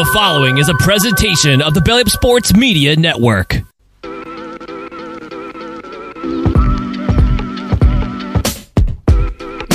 The 0.00 0.08
following 0.14 0.58
is 0.58 0.68
a 0.68 0.74
presentation 0.74 1.60
of 1.60 1.74
the 1.74 1.80
Belly 1.82 2.02
Up 2.02 2.08
Sports 2.08 2.54
Media 2.54 2.96
Network. 2.96 3.56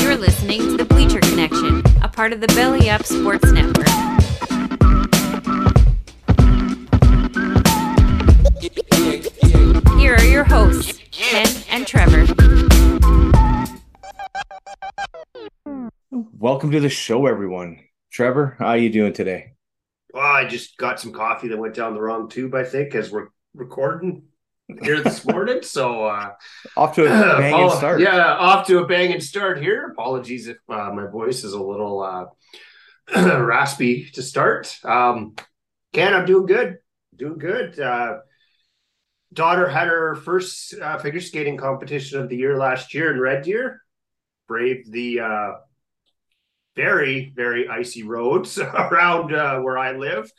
You're 0.01 0.15
listening 0.15 0.61
to 0.61 0.77
the 0.77 0.85
Bleacher 0.89 1.19
Connection, 1.19 1.83
a 2.01 2.07
part 2.07 2.33
of 2.33 2.41
the 2.41 2.47
Belly 2.47 2.89
Up 2.89 3.05
Sports 3.05 3.51
Network. 3.51 3.87
Here 9.99 10.15
are 10.15 10.23
your 10.23 10.45
hosts, 10.45 10.99
Ken 11.11 11.47
and 11.69 11.85
Trevor. 11.85 12.25
Welcome 16.45 16.69
to 16.73 16.79
the 16.79 16.89
show, 16.89 17.25
everyone. 17.25 17.79
Trevor, 18.11 18.55
how 18.59 18.67
are 18.67 18.77
you 18.77 18.91
doing 18.91 19.13
today? 19.13 19.53
Well, 20.13 20.23
I 20.23 20.45
just 20.45 20.77
got 20.77 20.99
some 20.99 21.11
coffee 21.11 21.47
that 21.47 21.57
went 21.57 21.73
down 21.73 21.95
the 21.95 22.01
wrong 22.01 22.29
tube, 22.29 22.53
I 22.53 22.63
think, 22.63 22.93
as 22.93 23.09
we're 23.11 23.29
recording 23.55 24.25
here 24.83 25.01
this 25.01 25.25
morning. 25.25 25.63
So, 25.63 26.05
uh, 26.05 26.33
Off 26.77 26.93
to 26.97 27.05
a 27.05 27.09
banging 27.39 27.65
apol- 27.65 27.71
start. 27.71 27.99
Yeah, 27.99 28.35
off 28.35 28.67
to 28.67 28.77
a 28.77 28.85
banging 28.85 29.21
start 29.21 29.59
here. 29.59 29.89
Apologies 29.89 30.47
if 30.47 30.57
uh, 30.69 30.91
my 30.93 31.07
voice 31.07 31.43
is 31.43 31.53
a 31.53 31.59
little 31.59 32.03
uh, 32.03 32.25
raspy 33.39 34.11
to 34.11 34.21
start. 34.21 34.77
Um, 34.83 35.33
Ken, 35.93 36.13
I'm 36.13 36.27
doing 36.27 36.45
good. 36.45 36.77
Doing 37.15 37.39
good. 37.39 37.79
Uh, 37.79 38.17
daughter 39.33 39.67
had 39.67 39.87
her 39.87 40.13
first 40.13 40.75
uh, 40.79 40.99
figure 40.99 41.21
skating 41.21 41.57
competition 41.57 42.21
of 42.21 42.29
the 42.29 42.37
year 42.37 42.55
last 42.55 42.93
year 42.93 43.11
in 43.11 43.19
Red 43.19 43.45
Deer. 43.45 43.81
Braved 44.47 44.91
the 44.91 45.21
uh, 45.21 45.51
very, 46.75 47.31
very 47.35 47.67
icy 47.67 48.03
roads 48.03 48.57
around 48.59 49.33
uh, 49.33 49.59
where 49.59 49.77
I 49.77 49.97
live. 49.97 50.31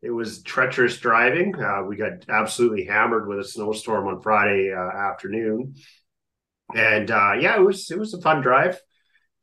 It 0.00 0.10
was 0.10 0.42
treacherous 0.42 0.98
driving. 0.98 1.54
Uh, 1.54 1.84
we 1.84 1.96
got 1.96 2.28
absolutely 2.28 2.86
hammered 2.86 3.28
with 3.28 3.38
a 3.38 3.44
snowstorm 3.44 4.08
on 4.08 4.20
Friday 4.20 4.72
uh, 4.72 4.80
afternoon, 4.80 5.76
and 6.74 7.10
uh, 7.10 7.34
yeah, 7.38 7.56
it 7.56 7.62
was 7.62 7.90
it 7.90 7.98
was 7.98 8.12
a 8.12 8.20
fun 8.20 8.40
drive. 8.40 8.80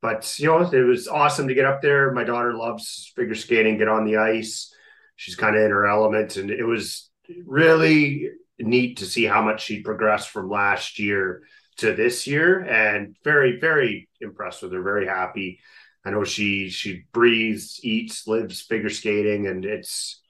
But 0.01 0.37
you 0.37 0.47
know, 0.47 0.61
it 0.61 0.83
was 0.83 1.07
awesome 1.07 1.47
to 1.47 1.53
get 1.53 1.65
up 1.65 1.81
there. 1.81 2.11
My 2.11 2.25
daughter 2.25 2.53
loves 2.53 3.11
figure 3.15 3.35
skating. 3.35 3.77
Get 3.77 3.87
on 3.87 4.05
the 4.05 4.17
ice. 4.17 4.73
She's 5.15 5.35
kind 5.35 5.55
of 5.55 5.63
in 5.63 5.71
her 5.71 5.87
element, 5.87 6.35
and 6.35 6.49
it 6.49 6.65
was 6.65 7.09
really 7.45 8.29
neat 8.57 8.97
to 8.97 9.05
see 9.05 9.25
how 9.25 9.41
much 9.41 9.63
she 9.63 9.81
progressed 9.81 10.29
from 10.29 10.49
last 10.49 10.99
year 10.99 11.43
to 11.77 11.93
this 11.93 12.27
year, 12.27 12.59
and 12.59 13.15
very, 13.23 13.59
very 13.59 14.09
impressed 14.19 14.61
with 14.61 14.73
her. 14.73 14.81
Very 14.81 15.07
happy. 15.07 15.59
I 16.05 16.11
know 16.11 16.23
she 16.23 16.69
she 16.69 17.03
breathes, 17.11 17.79
eats, 17.83 18.27
lives 18.27 18.61
figure 18.61 18.89
skating, 18.89 19.47
and 19.47 19.65
it's 19.65 20.21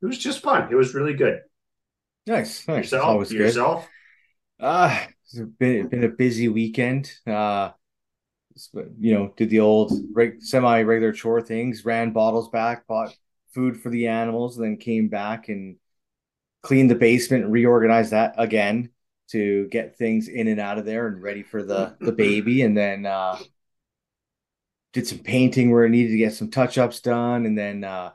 it 0.00 0.06
was 0.06 0.18
just 0.18 0.42
fun. 0.42 0.68
It 0.70 0.76
was 0.76 0.94
really 0.94 1.14
good. 1.14 1.40
Nice, 2.26 2.66
nice. 2.68 2.84
Yourself, 2.84 3.04
always 3.04 3.30
good. 3.30 3.38
yourself. 3.38 3.88
Uh, 4.60 5.06
it's 5.24 5.40
been 5.58 5.88
been 5.88 6.04
a 6.04 6.08
busy 6.08 6.48
weekend. 6.48 7.10
Uh, 7.26 7.70
you 8.98 9.14
know, 9.14 9.32
did 9.36 9.50
the 9.50 9.60
old 9.60 9.92
reg- 10.12 10.42
semi 10.42 10.82
regular 10.82 11.12
chore 11.12 11.40
things. 11.40 11.84
Ran 11.84 12.12
bottles 12.12 12.48
back, 12.48 12.86
bought 12.86 13.16
food 13.54 13.80
for 13.80 13.90
the 13.90 14.08
animals, 14.08 14.56
and 14.56 14.66
then 14.66 14.76
came 14.76 15.08
back 15.08 15.48
and 15.48 15.76
cleaned 16.62 16.90
the 16.90 16.94
basement, 16.94 17.44
and 17.44 17.52
reorganized 17.52 18.12
that 18.12 18.34
again 18.36 18.90
to 19.30 19.68
get 19.68 19.96
things 19.96 20.28
in 20.28 20.48
and 20.48 20.60
out 20.60 20.78
of 20.78 20.84
there 20.84 21.06
and 21.06 21.22
ready 21.22 21.42
for 21.42 21.62
the 21.62 21.96
the 22.00 22.12
baby, 22.12 22.62
and 22.62 22.76
then 22.76 23.04
uh, 23.04 23.36
did 24.92 25.06
some 25.06 25.18
painting 25.18 25.70
where 25.70 25.84
I 25.84 25.88
needed 25.88 26.10
to 26.10 26.18
get 26.18 26.34
some 26.34 26.50
touch 26.50 26.78
ups 26.78 27.00
done, 27.00 27.46
and 27.46 27.56
then 27.56 27.84
uh, 27.84 28.12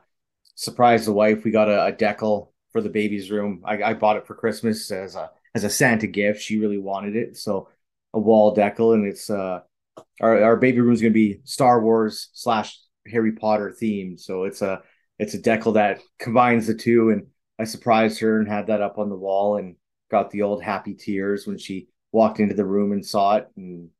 surprised 0.54 1.06
the 1.06 1.12
wife. 1.12 1.44
We 1.44 1.50
got 1.50 1.68
a, 1.68 1.86
a 1.86 1.92
decal 1.92 2.48
for 2.72 2.80
the 2.80 2.90
baby's 2.90 3.30
room. 3.30 3.62
I, 3.64 3.82
I 3.82 3.94
bought 3.94 4.16
it 4.16 4.26
for 4.26 4.34
Christmas 4.34 4.90
as 4.90 5.14
a 5.14 5.30
as 5.54 5.64
a 5.64 5.70
Santa 5.70 6.06
gift. 6.06 6.42
She 6.42 6.58
really 6.58 6.78
wanted 6.78 7.16
it, 7.16 7.36
so 7.36 7.68
a 8.12 8.18
wall 8.18 8.54
decal, 8.54 8.94
and 8.94 9.06
it's 9.06 9.30
uh 9.30 9.60
our 10.20 10.42
our 10.42 10.56
baby 10.56 10.80
room 10.80 10.92
is 10.92 11.00
going 11.00 11.12
to 11.12 11.14
be 11.14 11.40
Star 11.44 11.80
Wars 11.80 12.30
slash 12.32 12.78
Harry 13.06 13.32
Potter 13.32 13.74
themed. 13.80 14.20
So 14.20 14.44
it's 14.44 14.62
a 14.62 14.82
it's 15.18 15.34
a 15.34 15.38
decal 15.38 15.74
that 15.74 16.00
combines 16.18 16.66
the 16.66 16.74
two, 16.74 17.10
and 17.10 17.26
I 17.58 17.64
surprised 17.64 18.18
her 18.20 18.40
and 18.40 18.48
had 18.48 18.66
that 18.66 18.82
up 18.82 18.98
on 18.98 19.08
the 19.08 19.16
wall, 19.16 19.56
and 19.58 19.76
got 20.10 20.30
the 20.30 20.42
old 20.42 20.62
happy 20.62 20.94
tears 20.94 21.46
when 21.46 21.58
she 21.58 21.88
walked 22.12 22.40
into 22.40 22.54
the 22.54 22.64
room 22.64 22.92
and 22.92 23.06
saw 23.06 23.36
it, 23.36 23.48
and 23.56 23.90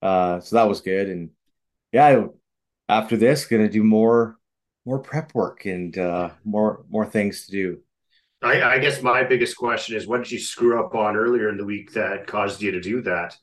uh, 0.00 0.40
so 0.40 0.56
that 0.56 0.68
was 0.68 0.80
good. 0.80 1.08
And 1.08 1.30
yeah, 1.92 2.24
after 2.88 3.16
this, 3.16 3.46
gonna 3.46 3.68
do 3.68 3.84
more 3.84 4.38
more 4.84 4.98
prep 4.98 5.34
work 5.34 5.64
and 5.66 5.96
uh, 5.96 6.30
more 6.44 6.84
more 6.90 7.06
things 7.06 7.46
to 7.46 7.52
do. 7.52 7.78
I, 8.42 8.62
I 8.62 8.78
guess 8.78 9.02
my 9.02 9.22
biggest 9.22 9.56
question 9.56 9.96
is, 9.96 10.06
what 10.06 10.18
did 10.18 10.32
you 10.32 10.40
screw 10.40 10.84
up 10.84 10.94
on 10.94 11.16
earlier 11.16 11.48
in 11.48 11.56
the 11.56 11.64
week 11.64 11.92
that 11.92 12.26
caused 12.26 12.60
you 12.60 12.72
to 12.72 12.80
do 12.80 13.00
that? 13.02 13.36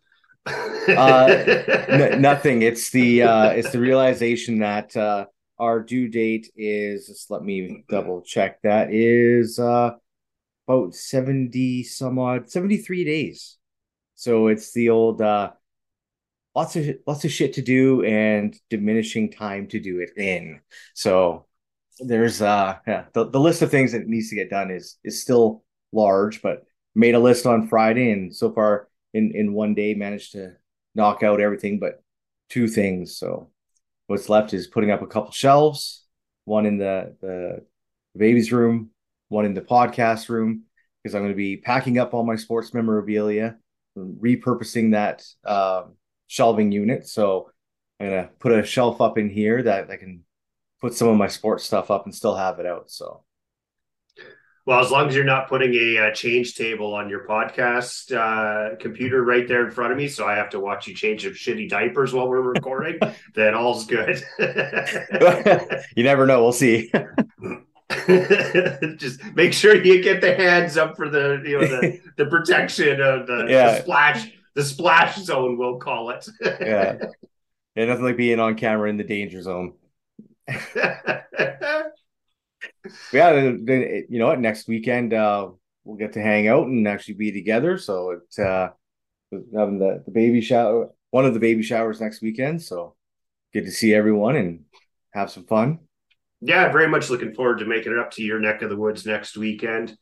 Uh, 0.45 1.85
N- 1.87 2.21
nothing. 2.21 2.61
It's 2.63 2.89
the 2.89 3.23
uh, 3.23 3.49
it's 3.51 3.71
the 3.71 3.79
realization 3.79 4.59
that 4.59 4.95
uh, 4.97 5.27
our 5.57 5.81
due 5.81 6.09
date 6.09 6.51
is. 6.55 7.07
Just 7.07 7.31
let 7.31 7.43
me 7.43 7.83
double 7.89 8.21
check. 8.21 8.61
That 8.63 8.93
is 8.93 9.57
uh, 9.59 9.91
about 10.67 10.95
seventy 10.95 11.83
some 11.83 12.19
odd, 12.19 12.49
seventy 12.49 12.77
three 12.77 13.05
days. 13.05 13.57
So 14.15 14.47
it's 14.47 14.73
the 14.73 14.89
old 14.89 15.21
uh, 15.21 15.51
lots 16.55 16.75
of 16.75 16.85
lots 17.07 17.25
of 17.25 17.31
shit 17.31 17.53
to 17.53 17.61
do 17.61 18.03
and 18.03 18.55
diminishing 18.69 19.31
time 19.31 19.67
to 19.67 19.79
do 19.79 19.99
it 19.99 20.11
in. 20.17 20.59
So 20.93 21.45
there's 21.99 22.41
uh 22.41 22.77
yeah 22.87 23.05
the, 23.13 23.29
the 23.29 23.39
list 23.39 23.61
of 23.61 23.69
things 23.69 23.91
that 23.91 24.07
needs 24.07 24.29
to 24.29 24.35
get 24.35 24.49
done 24.49 24.71
is 24.71 24.97
is 25.03 25.21
still 25.21 25.63
large, 25.91 26.41
but 26.41 26.63
made 26.95 27.15
a 27.15 27.19
list 27.19 27.45
on 27.45 27.67
Friday 27.67 28.11
and 28.11 28.35
so 28.35 28.51
far 28.51 28.87
in 29.13 29.31
in 29.35 29.53
one 29.53 29.73
day 29.73 29.93
managed 29.93 30.33
to 30.33 30.53
knock 30.95 31.23
out 31.23 31.41
everything 31.41 31.79
but 31.79 32.03
two 32.49 32.67
things. 32.67 33.17
So 33.17 33.49
what's 34.07 34.29
left 34.29 34.53
is 34.53 34.67
putting 34.67 34.91
up 34.91 35.01
a 35.01 35.07
couple 35.07 35.31
shelves, 35.31 36.05
one 36.45 36.65
in 36.65 36.77
the 36.77 37.15
the 37.21 37.65
baby's 38.17 38.51
room, 38.51 38.89
one 39.29 39.45
in 39.45 39.53
the 39.53 39.61
podcast 39.61 40.29
room, 40.29 40.63
because 41.03 41.15
I'm 41.15 41.21
going 41.21 41.31
to 41.31 41.37
be 41.37 41.57
packing 41.57 41.97
up 41.97 42.13
all 42.13 42.25
my 42.25 42.35
sports 42.35 42.73
memorabilia, 42.73 43.57
repurposing 43.97 44.91
that 44.91 45.23
um, 45.45 45.93
shelving 46.29 46.71
unit. 46.71 47.07
So 47.07 47.49
I'm 47.99 48.07
gonna 48.09 48.29
put 48.39 48.51
a 48.53 48.63
shelf 48.63 49.01
up 49.01 49.17
in 49.17 49.29
here 49.29 49.63
that 49.63 49.89
I 49.89 49.97
can 49.97 50.23
put 50.79 50.93
some 50.93 51.07
of 51.09 51.17
my 51.17 51.27
sports 51.27 51.65
stuff 51.65 51.89
up 51.91 52.05
and 52.05 52.13
still 52.15 52.35
have 52.35 52.59
it 52.59 52.65
out. 52.67 52.89
So 52.91 53.23
well, 54.65 54.79
as 54.81 54.91
long 54.91 55.07
as 55.07 55.15
you're 55.15 55.23
not 55.23 55.49
putting 55.49 55.73
a, 55.73 55.97
uh 55.97 56.11
change 56.13 56.53
table 56.53 56.93
on 56.93 57.09
your 57.09 57.25
podcast 57.27 58.15
uh, 58.15 58.75
computer 58.75 59.23
right 59.23 59.47
there 59.47 59.65
in 59.65 59.71
front 59.71 59.91
of 59.91 59.97
me, 59.97 60.07
so 60.07 60.27
I 60.27 60.35
have 60.35 60.51
to 60.51 60.59
watch 60.59 60.85
you 60.87 60.93
change 60.93 61.23
some 61.23 61.31
shitty 61.31 61.67
diapers 61.67 62.13
while 62.13 62.29
we're 62.29 62.41
recording, 62.41 62.99
then 63.33 63.55
all's 63.55 63.87
good. 63.87 64.21
you 65.97 66.03
never 66.03 66.27
know. 66.27 66.43
We'll 66.43 66.53
see. 66.53 66.91
Just 68.97 69.23
make 69.33 69.53
sure 69.53 69.75
you 69.83 70.03
get 70.03 70.21
the 70.21 70.35
hands 70.35 70.77
up 70.77 70.95
for 70.95 71.09
the 71.09 71.41
you 71.43 71.59
know 71.59 71.67
the, 71.67 71.99
the 72.17 72.25
protection 72.27 73.01
of 73.01 73.25
the, 73.25 73.47
Yeah. 73.49 73.71
the 73.71 73.81
splash 73.81 74.31
the 74.59 74.65
splash 74.65 75.15
zone 75.17 75.57
we'll 75.57 75.77
call 75.77 76.09
it. 76.09 76.27
yeah. 76.41 76.97
Yeah, 77.75 77.85
nothing 77.85 78.03
like 78.03 78.17
being 78.17 78.39
on 78.41 78.55
camera 78.55 78.89
in 78.89 78.97
the 78.97 79.03
danger 79.05 79.41
zone. 79.41 79.73
Yeah, 83.13 83.33
then, 83.33 84.05
you 84.09 84.19
know 84.19 84.27
what? 84.27 84.39
Next 84.39 84.67
weekend, 84.67 85.13
uh, 85.13 85.49
we'll 85.83 85.95
get 85.97 86.13
to 86.13 86.21
hang 86.21 86.47
out 86.47 86.67
and 86.67 86.87
actually 86.87 87.13
be 87.13 87.31
together. 87.31 87.77
So 87.77 88.11
it's 88.11 88.37
uh, 88.37 88.69
having 89.31 89.79
the, 89.79 90.03
the 90.05 90.11
baby 90.11 90.41
shower, 90.41 90.89
one 91.11 91.25
of 91.25 91.33
the 91.33 91.39
baby 91.39 91.63
showers 91.63 92.01
next 92.01 92.21
weekend. 92.21 92.61
So 92.61 92.95
good 93.53 93.65
to 93.65 93.71
see 93.71 93.93
everyone 93.93 94.35
and 94.35 94.65
have 95.13 95.31
some 95.31 95.45
fun. 95.45 95.79
yeah, 96.41 96.71
very 96.71 96.87
much 96.87 97.09
looking 97.09 97.33
forward 97.33 97.59
to 97.59 97.65
making 97.65 97.93
it 97.93 97.99
up 97.99 98.11
to 98.11 98.23
your 98.23 98.39
neck 98.39 98.61
of 98.61 98.69
the 98.69 98.77
woods 98.77 99.05
next 99.05 99.37
weekend. 99.37 99.95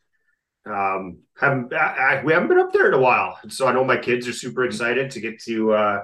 Um, 0.68 1.20
haven't 1.40 1.74
I, 1.74 2.20
I- 2.20 2.24
we 2.24 2.34
haven't 2.34 2.50
been 2.50 2.60
up 2.60 2.74
there 2.74 2.88
in 2.88 2.94
a 2.94 3.00
while, 3.00 3.38
so 3.50 3.68
I 3.68 3.74
know 3.74 3.84
my 3.84 3.98
kids 3.98 4.28
are 4.28 4.34
super 4.34 4.64
excited 4.66 5.12
to 5.12 5.22
get 5.22 5.42
to 5.44 5.74
uh, 5.74 6.04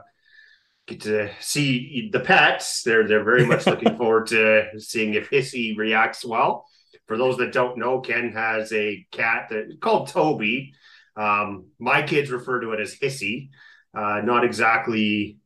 get 0.88 1.02
to 1.02 1.30
see 1.42 2.10
the 2.12 2.20
pets. 2.20 2.84
They're 2.84 3.08
they're 3.08 3.24
very 3.24 3.46
much 3.46 3.66
looking 3.68 3.98
forward 3.98 4.28
to 4.28 4.70
seeing 4.80 5.14
if 5.16 5.30
Hissy 5.30 5.78
reacts 5.78 6.26
well. 6.26 6.66
For 7.08 7.18
those 7.18 7.38
that 7.38 7.52
don't 7.54 7.78
know, 7.78 8.00
Ken 8.02 8.32
has 8.34 8.72
a 8.74 9.06
cat 9.12 9.48
that 9.50 9.80
called 9.82 10.10
Toby. 10.10 10.74
Um, 11.18 11.68
my 11.80 12.02
kids 12.04 12.32
refer 12.32 12.62
to 12.62 12.72
it 12.72 12.80
as 12.80 12.96
Hissy. 12.96 13.50
Uh, 13.96 14.22
not 14.24 14.44
exactly 14.46 15.38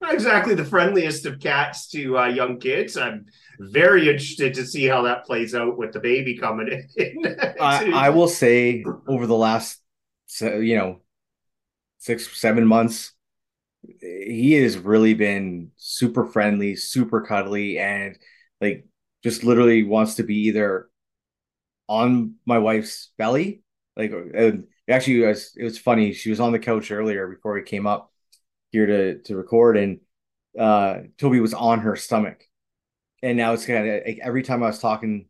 not 0.00 0.14
exactly 0.14 0.54
the 0.54 0.64
friendliest 0.64 1.26
of 1.26 1.40
cats 1.40 1.88
to 1.90 2.18
uh, 2.18 2.26
young 2.26 2.58
kids. 2.58 2.96
I'm 2.96 3.26
very 3.70 4.08
interested 4.08 4.54
to 4.54 4.66
see 4.66 4.86
how 4.86 5.02
that 5.02 5.24
plays 5.24 5.54
out 5.54 5.78
with 5.78 5.92
the 5.92 6.00
baby 6.00 6.36
coming 6.36 6.86
in. 6.96 7.36
I, 7.60 8.06
I 8.06 8.10
will 8.10 8.28
say 8.28 8.84
over 9.06 9.26
the 9.26 9.36
last 9.36 9.78
you 10.40 10.76
know 10.76 11.00
six 11.98 12.36
seven 12.38 12.66
months 12.66 13.12
he 14.00 14.52
has 14.54 14.78
really 14.78 15.14
been 15.14 15.70
super 15.76 16.24
friendly 16.24 16.74
super 16.74 17.20
cuddly 17.20 17.78
and 17.78 18.16
like 18.60 18.86
just 19.22 19.44
literally 19.44 19.82
wants 19.82 20.14
to 20.14 20.22
be 20.22 20.46
either 20.46 20.88
on 21.88 22.34
my 22.46 22.58
wife's 22.58 23.12
belly 23.18 23.62
like 23.96 24.12
actually 24.88 25.22
it 25.22 25.26
was, 25.26 25.52
it 25.56 25.64
was 25.64 25.78
funny 25.78 26.12
she 26.12 26.30
was 26.30 26.40
on 26.40 26.52
the 26.52 26.58
couch 26.58 26.90
earlier 26.90 27.28
before 27.28 27.52
we 27.52 27.62
came 27.62 27.86
up 27.86 28.10
here 28.70 28.86
to 28.86 29.18
to 29.22 29.36
record 29.36 29.76
and 29.76 30.00
uh 30.58 31.00
toby 31.18 31.40
was 31.40 31.54
on 31.54 31.80
her 31.80 31.94
stomach 31.94 32.44
and 33.22 33.36
now 33.36 33.52
it's 33.52 33.66
kind 33.66 33.88
of 33.88 34.02
like 34.06 34.18
every 34.22 34.42
time 34.42 34.62
i 34.62 34.66
was 34.66 34.78
talking 34.78 35.26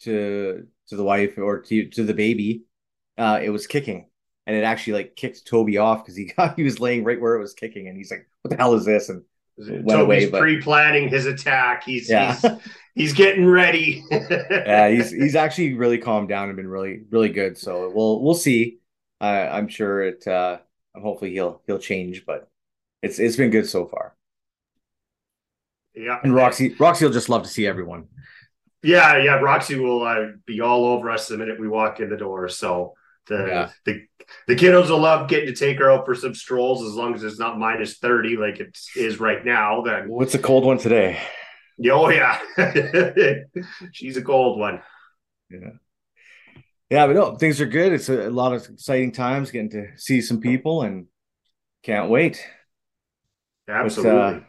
to 0.00 0.66
to 0.88 0.96
the 0.96 1.04
wife 1.04 1.38
or 1.38 1.60
to 1.60 1.88
to 1.88 2.04
the 2.04 2.14
baby 2.14 2.64
uh 3.18 3.40
it 3.42 3.50
was 3.50 3.66
kicking 3.66 4.06
and 4.46 4.56
it 4.56 4.62
actually 4.62 4.92
like 4.92 5.16
kicked 5.16 5.46
toby 5.46 5.78
off 5.78 6.04
because 6.04 6.16
he 6.16 6.24
got 6.36 6.56
he 6.56 6.62
was 6.62 6.80
laying 6.80 7.04
right 7.04 7.20
where 7.20 7.34
it 7.34 7.40
was 7.40 7.54
kicking 7.54 7.88
and 7.88 7.96
he's 7.96 8.10
like 8.10 8.28
what 8.42 8.50
the 8.50 8.56
hell 8.56 8.74
is 8.74 8.84
this 8.84 9.08
and 9.08 9.22
went 9.56 9.88
Toby's 9.88 10.00
away, 10.00 10.30
but... 10.30 10.40
pre-planning 10.40 11.08
his 11.08 11.26
attack. 11.26 11.84
He's 11.84 12.10
yeah. 12.10 12.34
he's, 12.34 12.50
he's 12.94 13.12
getting 13.14 13.46
ready. 13.46 14.04
yeah, 14.10 14.88
he's 14.88 15.10
he's 15.10 15.36
actually 15.36 15.74
really 15.74 15.98
calmed 15.98 16.28
down 16.28 16.48
and 16.48 16.56
been 16.56 16.68
really 16.68 17.02
really 17.10 17.30
good. 17.30 17.56
So 17.58 17.90
we'll 17.94 18.22
we'll 18.22 18.34
see. 18.34 18.78
Uh, 19.20 19.48
I'm 19.50 19.68
sure 19.68 20.02
it. 20.02 20.26
Uh, 20.26 20.58
I'm 20.94 21.02
hopefully 21.02 21.32
he'll 21.32 21.62
he'll 21.66 21.78
change, 21.78 22.24
but 22.26 22.48
it's 23.02 23.18
it's 23.18 23.36
been 23.36 23.50
good 23.50 23.68
so 23.68 23.86
far. 23.86 24.14
Yeah, 25.96 26.18
and 26.22 26.34
Roxy 26.34 26.74
Roxy 26.78 27.06
will 27.06 27.12
just 27.12 27.28
love 27.28 27.42
to 27.44 27.48
see 27.48 27.66
everyone. 27.66 28.08
Yeah, 28.82 29.16
yeah, 29.16 29.36
Roxy 29.36 29.78
will 29.78 30.02
uh, 30.02 30.26
be 30.46 30.60
all 30.60 30.84
over 30.84 31.10
us 31.10 31.26
the 31.26 31.38
minute 31.38 31.58
we 31.58 31.68
walk 31.68 32.00
in 32.00 32.10
the 32.10 32.16
door. 32.16 32.48
So 32.48 32.94
the 33.26 33.46
yeah. 33.46 33.70
the 33.84 34.02
the 34.46 34.56
kiddos 34.56 34.90
will 34.90 35.00
love 35.00 35.28
getting 35.28 35.46
to 35.46 35.54
take 35.54 35.78
her 35.78 35.90
out 35.90 36.04
for 36.04 36.14
some 36.14 36.34
strolls 36.34 36.86
as 36.86 36.94
long 36.94 37.14
as 37.14 37.22
it's 37.22 37.38
not 37.38 37.58
minus 37.58 37.98
30 37.98 38.36
like 38.36 38.60
it 38.60 38.76
is 38.94 39.20
right 39.20 39.44
now. 39.44 39.82
Then 39.82 40.08
what's 40.08 40.34
a 40.34 40.38
cold 40.38 40.64
one 40.64 40.78
today? 40.78 41.18
Oh 41.90 42.10
yeah. 42.10 42.38
She's 43.92 44.16
a 44.16 44.22
cold 44.22 44.58
one. 44.58 44.82
Yeah. 45.50 45.70
Yeah, 46.88 47.06
but 47.08 47.14
no, 47.14 47.34
things 47.34 47.60
are 47.60 47.66
good. 47.66 47.92
It's 47.92 48.08
a, 48.08 48.28
a 48.28 48.30
lot 48.30 48.52
of 48.52 48.68
exciting 48.68 49.10
times 49.10 49.50
getting 49.50 49.70
to 49.70 49.88
see 49.96 50.20
some 50.20 50.40
people 50.40 50.82
and 50.82 51.06
can't 51.82 52.08
wait. 52.08 52.46
Absolutely. 53.68 54.12
But, 54.12 54.34
uh, 54.34 54.40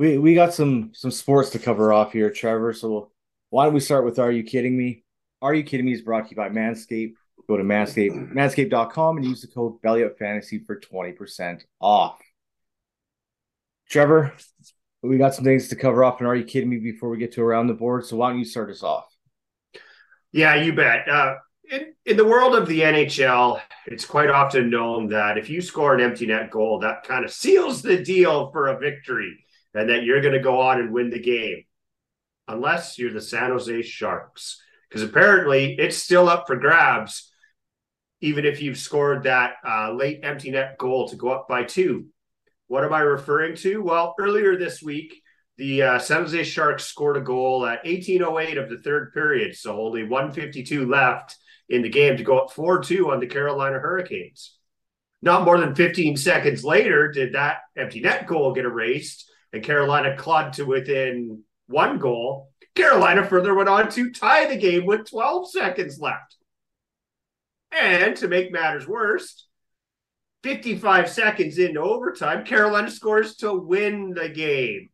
we 0.00 0.16
we 0.16 0.34
got 0.34 0.54
some 0.54 0.92
some 0.94 1.10
sports 1.10 1.50
to 1.50 1.58
cover 1.58 1.92
off 1.92 2.12
here, 2.12 2.30
Trevor. 2.30 2.72
So 2.72 3.10
why 3.50 3.66
don't 3.66 3.74
we 3.74 3.80
start 3.80 4.06
with 4.06 4.18
Are 4.18 4.32
You 4.32 4.42
Kidding 4.42 4.76
Me? 4.76 5.04
Are 5.42 5.52
You 5.52 5.62
Kidding 5.62 5.84
Me 5.84 5.92
is 5.92 6.00
brought 6.00 6.24
to 6.24 6.30
you 6.30 6.36
by 6.36 6.48
Manscaped. 6.48 7.12
Go 7.46 7.58
to 7.58 7.62
Manscaped, 7.62 8.32
manscaped.com 8.32 9.18
and 9.18 9.26
use 9.26 9.42
the 9.42 9.48
code 9.48 9.82
BellyUpFantasy 9.82 10.64
for 10.64 10.80
20% 10.80 11.62
off. 11.80 12.18
Trevor, 13.90 14.32
we 15.02 15.18
got 15.18 15.34
some 15.34 15.44
things 15.44 15.68
to 15.68 15.76
cover 15.76 16.04
off, 16.04 16.20
and 16.20 16.28
are 16.28 16.36
you 16.36 16.44
kidding 16.44 16.70
me 16.70 16.78
before 16.78 17.10
we 17.10 17.18
get 17.18 17.32
to 17.32 17.42
around 17.42 17.66
the 17.66 17.74
board? 17.74 18.06
So 18.06 18.16
why 18.16 18.30
don't 18.30 18.38
you 18.38 18.44
start 18.44 18.70
us 18.70 18.82
off? 18.82 19.06
Yeah, 20.32 20.54
you 20.54 20.72
bet. 20.72 21.08
Uh, 21.08 21.34
in, 21.70 21.94
in 22.06 22.16
the 22.16 22.24
world 22.24 22.54
of 22.54 22.68
the 22.68 22.80
NHL, 22.80 23.60
it's 23.86 24.06
quite 24.06 24.30
often 24.30 24.70
known 24.70 25.08
that 25.08 25.36
if 25.36 25.50
you 25.50 25.60
score 25.60 25.94
an 25.94 26.00
empty 26.00 26.26
net 26.26 26.50
goal, 26.50 26.78
that 26.80 27.02
kind 27.02 27.24
of 27.24 27.32
seals 27.32 27.82
the 27.82 28.02
deal 28.02 28.50
for 28.52 28.68
a 28.68 28.78
victory 28.78 29.44
and 29.74 29.88
that 29.90 30.04
you're 30.04 30.20
going 30.20 30.34
to 30.34 30.40
go 30.40 30.60
on 30.60 30.80
and 30.80 30.92
win 30.92 31.10
the 31.10 31.20
game. 31.20 31.64
Unless 32.48 32.98
you're 32.98 33.12
the 33.12 33.20
San 33.20 33.50
Jose 33.50 33.82
Sharks, 33.82 34.60
because 34.88 35.02
apparently 35.02 35.76
it's 35.78 35.96
still 35.96 36.28
up 36.28 36.46
for 36.46 36.56
grabs 36.56 37.30
even 38.20 38.44
if 38.44 38.60
you've 38.60 38.78
scored 38.78 39.22
that 39.22 39.54
uh, 39.66 39.92
late 39.92 40.20
empty 40.22 40.50
net 40.50 40.76
goal 40.78 41.08
to 41.08 41.16
go 41.16 41.30
up 41.30 41.48
by 41.48 41.64
two. 41.64 42.06
What 42.66 42.84
am 42.84 42.92
I 42.92 43.00
referring 43.00 43.56
to? 43.56 43.82
Well, 43.82 44.14
earlier 44.18 44.56
this 44.56 44.82
week, 44.82 45.22
the 45.56 45.82
uh, 45.82 45.98
San 45.98 46.22
Jose 46.22 46.44
Sharks 46.44 46.84
scored 46.84 47.16
a 47.16 47.20
goal 47.20 47.66
at 47.66 47.84
1808 47.84 48.58
of 48.58 48.70
the 48.70 48.78
third 48.78 49.12
period, 49.12 49.56
so 49.56 49.80
only 49.80 50.04
152 50.04 50.86
left 50.86 51.36
in 51.68 51.82
the 51.82 51.88
game 51.88 52.16
to 52.16 52.22
go 52.22 52.38
up 52.38 52.52
4 52.52 52.82
2 52.82 53.10
on 53.10 53.20
the 53.20 53.26
Carolina 53.26 53.78
Hurricanes. 53.78 54.56
Not 55.22 55.44
more 55.44 55.58
than 55.58 55.74
15 55.74 56.16
seconds 56.16 56.64
later 56.64 57.10
did 57.10 57.34
that 57.34 57.58
empty 57.76 58.00
net 58.00 58.26
goal 58.26 58.54
get 58.54 58.64
erased, 58.64 59.29
and 59.52 59.62
Carolina 59.62 60.16
clawed 60.16 60.52
to 60.54 60.64
within 60.64 61.42
one 61.66 61.98
goal. 61.98 62.50
Carolina 62.74 63.24
further 63.24 63.54
went 63.54 63.68
on 63.68 63.90
to 63.90 64.10
tie 64.10 64.46
the 64.46 64.56
game 64.56 64.86
with 64.86 65.10
12 65.10 65.50
seconds 65.50 65.98
left. 66.00 66.36
And 67.72 68.16
to 68.16 68.28
make 68.28 68.52
matters 68.52 68.86
worse, 68.86 69.46
55 70.42 71.08
seconds 71.08 71.58
into 71.58 71.80
overtime, 71.80 72.44
Carolina 72.44 72.90
scores 72.90 73.36
to 73.36 73.52
win 73.52 74.14
the 74.14 74.28
game. 74.28 74.90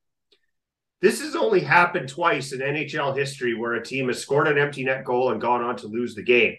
This 1.01 1.21
has 1.21 1.37
only 1.37 1.61
happened 1.61 2.09
twice 2.09 2.53
in 2.53 2.61
NHL 2.61 3.17
history 3.17 3.55
where 3.55 3.75
a 3.75 3.85
team 3.85 4.09
has 4.09 4.21
scored 4.21 4.49
an 4.49 4.59
empty 4.59 4.83
net 4.83 5.05
goal 5.05 5.31
and 5.31 5.41
gone 5.41 5.63
on 5.63 5.77
to 5.77 5.87
lose 5.87 6.15
the 6.15 6.23
game. 6.23 6.57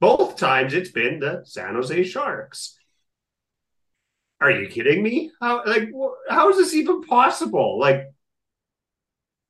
Both 0.00 0.36
times 0.36 0.74
it's 0.74 0.90
been 0.90 1.18
the 1.18 1.42
San 1.44 1.74
Jose 1.74 2.04
Sharks. 2.04 2.77
Are 4.40 4.50
you 4.50 4.68
kidding 4.68 5.02
me? 5.02 5.32
How 5.40 5.64
like 5.64 5.90
how 6.28 6.50
is 6.50 6.56
this 6.56 6.74
even 6.74 7.02
possible? 7.02 7.78
Like 7.78 8.06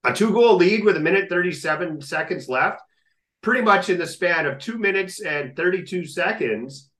a 0.04 0.12
two 0.12 0.32
goal 0.32 0.56
lead 0.56 0.84
with 0.84 0.96
a 0.96 1.00
minute 1.00 1.28
37 1.28 2.00
seconds 2.00 2.48
left 2.48 2.80
pretty 3.42 3.62
much 3.62 3.88
in 3.88 3.98
the 3.98 4.06
span 4.06 4.46
of 4.46 4.58
two 4.58 4.78
minutes 4.78 5.20
and 5.20 5.56
32 5.56 6.06
seconds, 6.06 6.90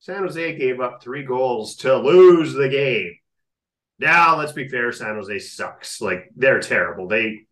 San 0.00 0.22
Jose 0.22 0.56
gave 0.56 0.80
up 0.80 1.02
three 1.02 1.24
goals 1.24 1.76
to 1.76 1.96
lose 1.96 2.52
the 2.52 2.68
game. 2.68 3.14
Now, 3.98 4.36
let's 4.36 4.52
be 4.52 4.68
fair, 4.68 4.90
San 4.90 5.14
Jose 5.14 5.38
sucks. 5.38 6.00
Like 6.00 6.30
they're 6.34 6.60
terrible. 6.60 7.06
They 7.06 7.46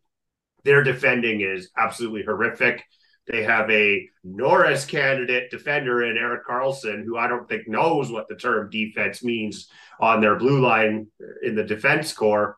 their 0.64 0.82
defending 0.82 1.40
is 1.40 1.70
absolutely 1.76 2.24
horrific. 2.24 2.82
They 3.30 3.44
have 3.44 3.70
a 3.70 4.08
Norris 4.24 4.84
candidate 4.84 5.50
defender 5.50 6.04
in 6.04 6.16
Erik 6.16 6.44
Karlsson, 6.44 7.04
who 7.04 7.16
I 7.16 7.28
don't 7.28 7.48
think 7.48 7.68
knows 7.68 8.10
what 8.10 8.28
the 8.28 8.34
term 8.34 8.70
defense 8.70 9.22
means 9.22 9.68
on 10.00 10.20
their 10.20 10.34
blue 10.34 10.60
line 10.60 11.06
in 11.42 11.54
the 11.54 11.62
defense 11.62 12.12
corps. 12.12 12.56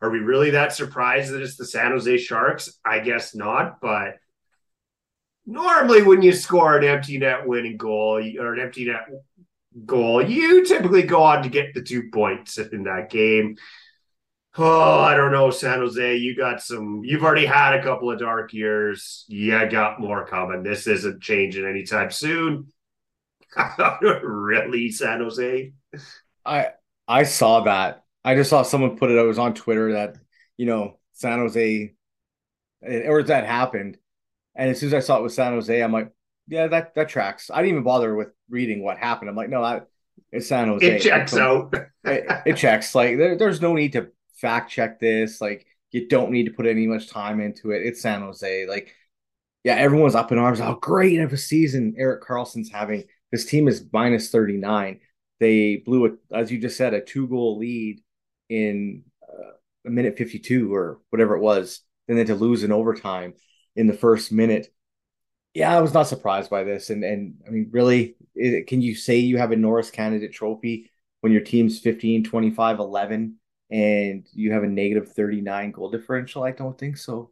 Are 0.00 0.10
we 0.10 0.20
really 0.20 0.50
that 0.50 0.72
surprised 0.72 1.32
that 1.32 1.42
it's 1.42 1.56
the 1.56 1.66
San 1.66 1.90
Jose 1.90 2.18
Sharks? 2.18 2.78
I 2.84 3.00
guess 3.00 3.34
not, 3.34 3.80
but 3.80 4.18
normally 5.44 6.02
when 6.02 6.22
you 6.22 6.32
score 6.32 6.78
an 6.78 6.84
empty 6.84 7.18
net 7.18 7.46
winning 7.46 7.76
goal 7.76 8.22
or 8.38 8.54
an 8.54 8.60
empty 8.60 8.86
net 8.86 9.08
goal, 9.84 10.22
you 10.22 10.64
typically 10.64 11.02
go 11.02 11.22
on 11.22 11.42
to 11.42 11.48
get 11.48 11.74
the 11.74 11.82
two 11.82 12.10
points 12.12 12.58
in 12.58 12.84
that 12.84 13.10
game. 13.10 13.56
Oh, 14.58 14.98
I 14.98 15.16
don't 15.16 15.30
know, 15.30 15.50
San 15.50 15.78
Jose. 15.78 16.16
You 16.16 16.36
got 16.36 16.60
some. 16.60 17.02
You've 17.04 17.22
already 17.22 17.46
had 17.46 17.74
a 17.74 17.82
couple 17.82 18.10
of 18.10 18.18
dark 18.18 18.52
years. 18.52 19.24
You 19.28 19.68
got 19.68 20.00
more 20.00 20.26
coming. 20.26 20.62
This 20.62 20.86
isn't 20.88 21.22
changing 21.22 21.64
anytime 21.64 22.10
soon. 22.10 22.72
really, 24.22 24.90
San 24.90 25.20
Jose? 25.20 25.72
I 26.44 26.68
I 27.06 27.22
saw 27.22 27.60
that. 27.60 28.04
I 28.24 28.34
just 28.34 28.50
saw 28.50 28.62
someone 28.62 28.96
put 28.96 29.10
it. 29.10 29.18
It 29.18 29.22
was 29.22 29.38
on 29.38 29.54
Twitter 29.54 29.92
that 29.92 30.16
you 30.56 30.66
know 30.66 30.98
San 31.12 31.38
Jose, 31.38 31.94
eh, 32.84 33.08
or 33.08 33.22
that 33.22 33.46
happened, 33.46 33.98
and 34.56 34.70
as 34.70 34.80
soon 34.80 34.88
as 34.88 34.94
I 34.94 35.00
saw 35.00 35.18
it 35.18 35.22
with 35.22 35.32
San 35.32 35.52
Jose, 35.52 35.80
I'm 35.80 35.92
like, 35.92 36.12
yeah, 36.48 36.66
that 36.66 36.94
that 36.96 37.08
tracks. 37.08 37.50
I 37.52 37.58
didn't 37.58 37.70
even 37.70 37.84
bother 37.84 38.14
with 38.16 38.28
reading 38.48 38.82
what 38.82 38.98
happened. 38.98 39.30
I'm 39.30 39.36
like, 39.36 39.48
no, 39.48 39.62
that 39.62 39.86
it's 40.32 40.48
San 40.48 40.68
Jose. 40.68 40.84
It 40.84 41.02
checks 41.02 41.36
out. 41.36 41.74
it, 42.04 42.42
it, 42.46 42.56
checks. 42.56 42.94
Like 42.94 43.16
there, 43.16 43.36
there's 43.36 43.60
no 43.60 43.74
need 43.74 43.92
to 43.92 44.10
fact 44.40 44.70
check 44.70 45.00
this. 45.00 45.40
Like 45.40 45.66
you 45.90 46.08
don't 46.08 46.30
need 46.30 46.44
to 46.44 46.52
put 46.52 46.66
any 46.66 46.86
much 46.86 47.08
time 47.08 47.40
into 47.40 47.72
it. 47.72 47.84
It's 47.84 48.00
San 48.00 48.22
Jose. 48.22 48.66
Like, 48.66 48.94
yeah, 49.64 49.74
everyone's 49.74 50.14
up 50.14 50.32
in 50.32 50.38
arms. 50.38 50.60
Oh, 50.60 50.76
great 50.80 51.20
of 51.20 51.32
a 51.32 51.36
season 51.36 51.94
Erik 51.98 52.22
Karlsson's 52.22 52.70
having. 52.70 53.04
This 53.30 53.44
team 53.44 53.68
is 53.68 53.86
minus 53.92 54.30
39. 54.30 55.00
They 55.38 55.76
blew 55.76 56.06
it, 56.06 56.14
as 56.32 56.50
you 56.50 56.58
just 56.58 56.76
said, 56.76 56.94
a 56.94 57.00
two 57.00 57.26
goal 57.28 57.58
lead 57.58 58.02
in 58.48 59.04
uh, 59.22 59.52
a 59.86 59.90
minute 59.90 60.18
52 60.18 60.72
or 60.74 61.00
whatever 61.10 61.36
it 61.36 61.40
was, 61.40 61.80
and 62.08 62.18
then 62.18 62.26
to 62.26 62.34
lose 62.34 62.62
in 62.62 62.72
overtime 62.72 63.34
in 63.76 63.86
the 63.86 63.92
first 63.92 64.32
minute. 64.32 64.68
Yeah, 65.54 65.76
I 65.76 65.80
was 65.80 65.94
not 65.94 66.04
surprised 66.04 66.50
by 66.50 66.64
this. 66.64 66.90
And 66.90 67.02
and 67.04 67.34
I 67.46 67.50
mean, 67.50 67.68
really, 67.72 68.16
it, 68.34 68.66
can 68.66 68.80
you 68.80 68.94
say 68.94 69.18
you 69.18 69.38
have 69.38 69.52
a 69.52 69.56
Norris 69.56 69.90
candidate 69.90 70.32
trophy 70.32 70.90
when 71.20 71.32
your 71.32 71.42
team's 71.42 71.80
15, 71.80 72.24
25, 72.24 72.78
11, 72.78 73.36
and 73.70 74.26
you 74.32 74.52
have 74.52 74.62
a 74.64 74.68
negative 74.68 75.12
39 75.12 75.72
goal 75.72 75.90
differential? 75.90 76.42
I 76.42 76.52
don't 76.52 76.78
think 76.78 76.96
so. 76.96 77.30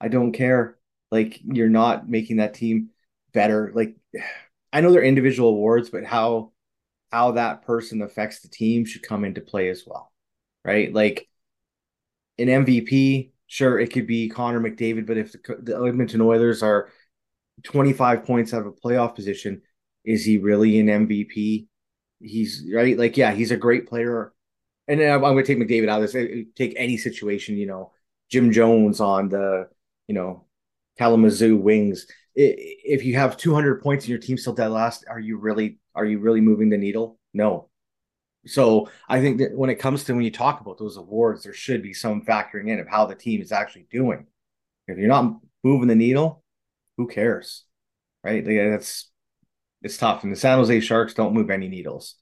I 0.00 0.08
don't 0.08 0.32
care. 0.32 0.78
Like, 1.10 1.40
you're 1.44 1.68
not 1.68 2.08
making 2.08 2.36
that 2.36 2.54
team 2.54 2.90
better. 3.32 3.72
Like, 3.74 3.96
I 4.72 4.82
know 4.82 4.92
they're 4.92 5.02
individual 5.02 5.50
awards, 5.50 5.88
but 5.90 6.04
how 6.04 6.52
how 7.10 7.32
that 7.32 7.62
person 7.62 8.02
affects 8.02 8.40
the 8.40 8.48
team 8.48 8.84
should 8.84 9.02
come 9.02 9.24
into 9.24 9.40
play 9.40 9.70
as 9.70 9.84
well, 9.86 10.12
right? 10.64 10.92
Like 10.92 11.28
an 12.38 12.48
MVP, 12.48 13.32
sure, 13.46 13.78
it 13.78 13.92
could 13.92 14.06
be 14.06 14.28
Connor 14.28 14.60
McDavid, 14.60 15.06
but 15.06 15.16
if 15.16 15.32
the, 15.32 15.56
the 15.62 15.76
Edmonton 15.86 16.20
Oilers 16.20 16.62
are 16.62 16.90
25 17.64 18.24
points 18.24 18.54
out 18.54 18.60
of 18.60 18.66
a 18.66 18.72
playoff 18.72 19.14
position, 19.14 19.62
is 20.04 20.24
he 20.24 20.38
really 20.38 20.78
an 20.80 20.88
MVP? 20.88 21.66
He's 22.20 22.64
right, 22.74 22.98
like 22.98 23.16
yeah, 23.16 23.32
he's 23.32 23.50
a 23.50 23.56
great 23.56 23.88
player. 23.88 24.32
And 24.88 25.02
I'm, 25.02 25.24
I'm 25.24 25.34
going 25.34 25.44
to 25.44 25.54
take 25.54 25.58
McDavid 25.58 25.88
out 25.88 26.02
of 26.02 26.10
this. 26.10 26.14
Eh, 26.14 26.40
eh, 26.40 26.42
take 26.56 26.74
any 26.76 26.96
situation, 26.96 27.56
you 27.56 27.66
know, 27.66 27.92
Jim 28.30 28.50
Jones 28.50 29.00
on 29.00 29.28
the, 29.28 29.68
you 30.08 30.14
know, 30.14 30.46
Kalamazoo 30.98 31.56
Wings. 31.56 32.06
If 32.34 33.04
you 33.04 33.16
have 33.16 33.36
200 33.36 33.82
points 33.82 34.04
and 34.04 34.10
your 34.10 34.18
team 34.18 34.38
still 34.38 34.54
dead 34.54 34.68
last, 34.68 35.04
are 35.08 35.20
you 35.20 35.38
really 35.38 35.78
are 35.94 36.04
you 36.04 36.20
really 36.20 36.40
moving 36.40 36.68
the 36.68 36.76
needle? 36.78 37.18
No. 37.34 37.68
So 38.46 38.88
I 39.08 39.20
think 39.20 39.38
that 39.38 39.56
when 39.56 39.70
it 39.70 39.80
comes 39.80 40.04
to 40.04 40.14
when 40.14 40.22
you 40.24 40.30
talk 40.30 40.60
about 40.60 40.78
those 40.78 40.96
awards, 40.96 41.42
there 41.42 41.52
should 41.52 41.82
be 41.82 41.92
some 41.92 42.22
factoring 42.24 42.68
in 42.68 42.78
of 42.78 42.88
how 42.88 43.06
the 43.06 43.16
team 43.16 43.42
is 43.42 43.52
actually 43.52 43.86
doing. 43.90 44.26
If 44.86 44.98
you're 44.98 45.08
not 45.08 45.40
moving 45.64 45.88
the 45.88 45.96
needle, 45.96 46.42
who 46.96 47.08
cares, 47.08 47.64
right? 48.22 48.46
Like, 48.46 48.56
eh, 48.56 48.70
that's 48.70 49.10
it's 49.82 49.96
tough. 49.96 50.22
And 50.22 50.32
the 50.32 50.36
San 50.36 50.58
Jose 50.58 50.80
Sharks 50.80 51.14
don't 51.14 51.34
move 51.34 51.50
any 51.50 51.68
needles. 51.68 52.14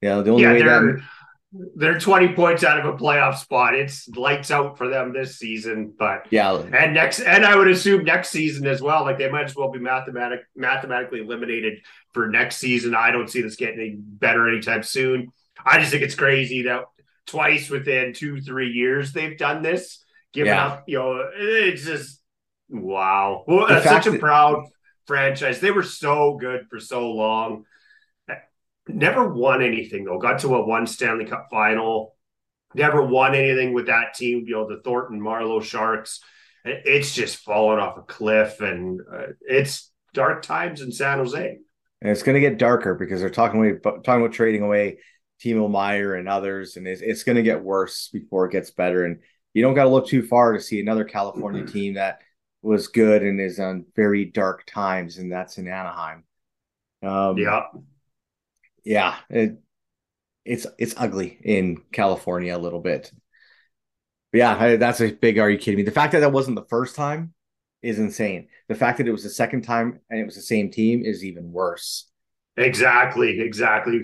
You 0.00 0.08
know, 0.08 0.22
the 0.22 0.30
only 0.30 0.42
yeah, 0.42 0.52
way 0.52 0.62
that 0.62 1.02
they're 1.76 1.98
20 1.98 2.34
points 2.34 2.62
out 2.62 2.78
of 2.78 2.84
a 2.84 2.96
playoff 2.98 3.36
spot. 3.36 3.74
It's 3.74 4.06
lights 4.10 4.50
out 4.50 4.76
for 4.76 4.88
them 4.88 5.12
this 5.14 5.38
season, 5.38 5.94
but 5.98 6.26
yeah, 6.30 6.52
and 6.58 6.92
next 6.92 7.20
and 7.20 7.44
I 7.44 7.56
would 7.56 7.68
assume 7.68 8.04
next 8.04 8.28
season 8.30 8.66
as 8.66 8.82
well. 8.82 9.02
Like 9.02 9.16
they 9.18 9.30
might 9.30 9.44
as 9.46 9.56
well 9.56 9.70
be 9.70 9.78
mathematic 9.78 10.40
mathematically 10.54 11.20
eliminated 11.20 11.80
for 12.12 12.28
next 12.28 12.56
season. 12.58 12.94
I 12.94 13.10
don't 13.10 13.30
see 13.30 13.40
this 13.40 13.56
getting 13.56 13.80
any 13.80 13.94
better 13.96 14.46
anytime 14.48 14.82
soon. 14.82 15.32
I 15.64 15.78
just 15.78 15.90
think 15.90 16.02
it's 16.02 16.14
crazy 16.14 16.62
that 16.62 16.82
twice 17.26 17.70
within 17.70 18.12
two, 18.12 18.40
three 18.42 18.70
years 18.70 19.12
they've 19.12 19.38
done 19.38 19.62
this, 19.62 20.04
giving 20.34 20.52
Yeah. 20.52 20.66
up, 20.66 20.84
you 20.86 20.98
know, 20.98 21.28
it's 21.34 21.84
just 21.84 22.20
wow. 22.68 23.44
Well, 23.46 23.68
such 23.82 24.06
a 24.06 24.10
that- 24.12 24.20
proud 24.20 24.64
franchise. 25.06 25.60
They 25.60 25.70
were 25.70 25.82
so 25.82 26.36
good 26.38 26.66
for 26.68 26.78
so 26.78 27.10
long. 27.10 27.64
Never 28.88 29.28
won 29.28 29.62
anything 29.62 30.04
though. 30.04 30.18
Got 30.18 30.40
to 30.40 30.54
a 30.56 30.66
one 30.66 30.86
Stanley 30.86 31.26
Cup 31.26 31.48
final. 31.50 32.16
Never 32.74 33.04
won 33.04 33.34
anything 33.34 33.72
with 33.72 33.86
that 33.86 34.14
team. 34.14 34.44
You 34.46 34.54
know 34.54 34.68
the 34.68 34.80
Thornton 34.82 35.20
Marleau 35.20 35.62
Sharks. 35.62 36.20
It's 36.64 37.14
just 37.14 37.38
fallen 37.38 37.78
off 37.78 37.96
a 37.98 38.02
cliff, 38.02 38.60
and 38.60 39.00
uh, 39.10 39.26
it's 39.40 39.90
dark 40.12 40.42
times 40.42 40.80
in 40.82 40.92
San 40.92 41.18
Jose. 41.18 41.56
and 42.00 42.10
it's 42.10 42.22
going 42.22 42.34
to 42.34 42.40
get 42.40 42.58
darker 42.58 42.94
because 42.94 43.20
they're 43.20 43.30
talking 43.30 43.58
away, 43.60 43.78
talking 43.82 44.22
about 44.22 44.32
trading 44.32 44.62
away 44.62 44.98
Timo 45.42 45.70
Meier 45.70 46.14
and 46.14 46.28
others, 46.28 46.76
and 46.76 46.86
it's, 46.86 47.00
it's 47.00 47.22
going 47.24 47.36
to 47.36 47.42
get 47.42 47.62
worse 47.62 48.08
before 48.12 48.46
it 48.46 48.52
gets 48.52 48.70
better. 48.70 49.04
And 49.04 49.20
you 49.54 49.62
don't 49.62 49.74
got 49.74 49.84
to 49.84 49.90
look 49.90 50.08
too 50.08 50.22
far 50.26 50.52
to 50.52 50.60
see 50.60 50.80
another 50.80 51.04
California 51.04 51.64
team 51.64 51.94
that 51.94 52.20
was 52.60 52.88
good 52.88 53.22
and 53.22 53.40
is 53.40 53.60
on 53.60 53.86
very 53.96 54.24
dark 54.26 54.66
times, 54.66 55.16
and 55.18 55.32
that's 55.32 55.58
in 55.58 55.68
Anaheim. 55.68 56.24
Um, 57.02 57.38
Yeah, 57.38 57.62
yeah, 58.88 59.16
it, 59.30 59.58
it's 60.44 60.66
it's 60.78 60.94
ugly 60.98 61.38
in 61.44 61.78
California 61.92 62.56
a 62.56 62.58
little 62.60 62.80
bit. 62.80 63.12
But 64.32 64.38
yeah, 64.38 64.56
I- 64.58 64.76
that's 64.76 65.00
a 65.00 65.12
big. 65.12 65.38
Are 65.38 65.50
you 65.50 65.58
kidding 65.58 65.76
me? 65.78 65.82
The 65.84 65.90
fact 65.90 66.12
that 66.12 66.20
that 66.20 66.32
wasn't 66.32 66.56
the 66.56 66.66
first 66.68 66.94
time 66.96 67.34
is 67.82 67.98
insane. 67.98 68.48
The 68.68 68.74
fact 68.74 68.98
that 68.98 69.08
it 69.08 69.12
was 69.12 69.22
the 69.22 69.30
second 69.30 69.62
time 69.62 70.00
and 70.10 70.20
it 70.20 70.24
was 70.24 70.34
the 70.34 70.42
same 70.42 70.70
team 70.70 71.02
is 71.04 71.24
even 71.24 71.52
worse. 71.52 72.10
exactly, 72.56 73.40
exactly. 73.40 74.02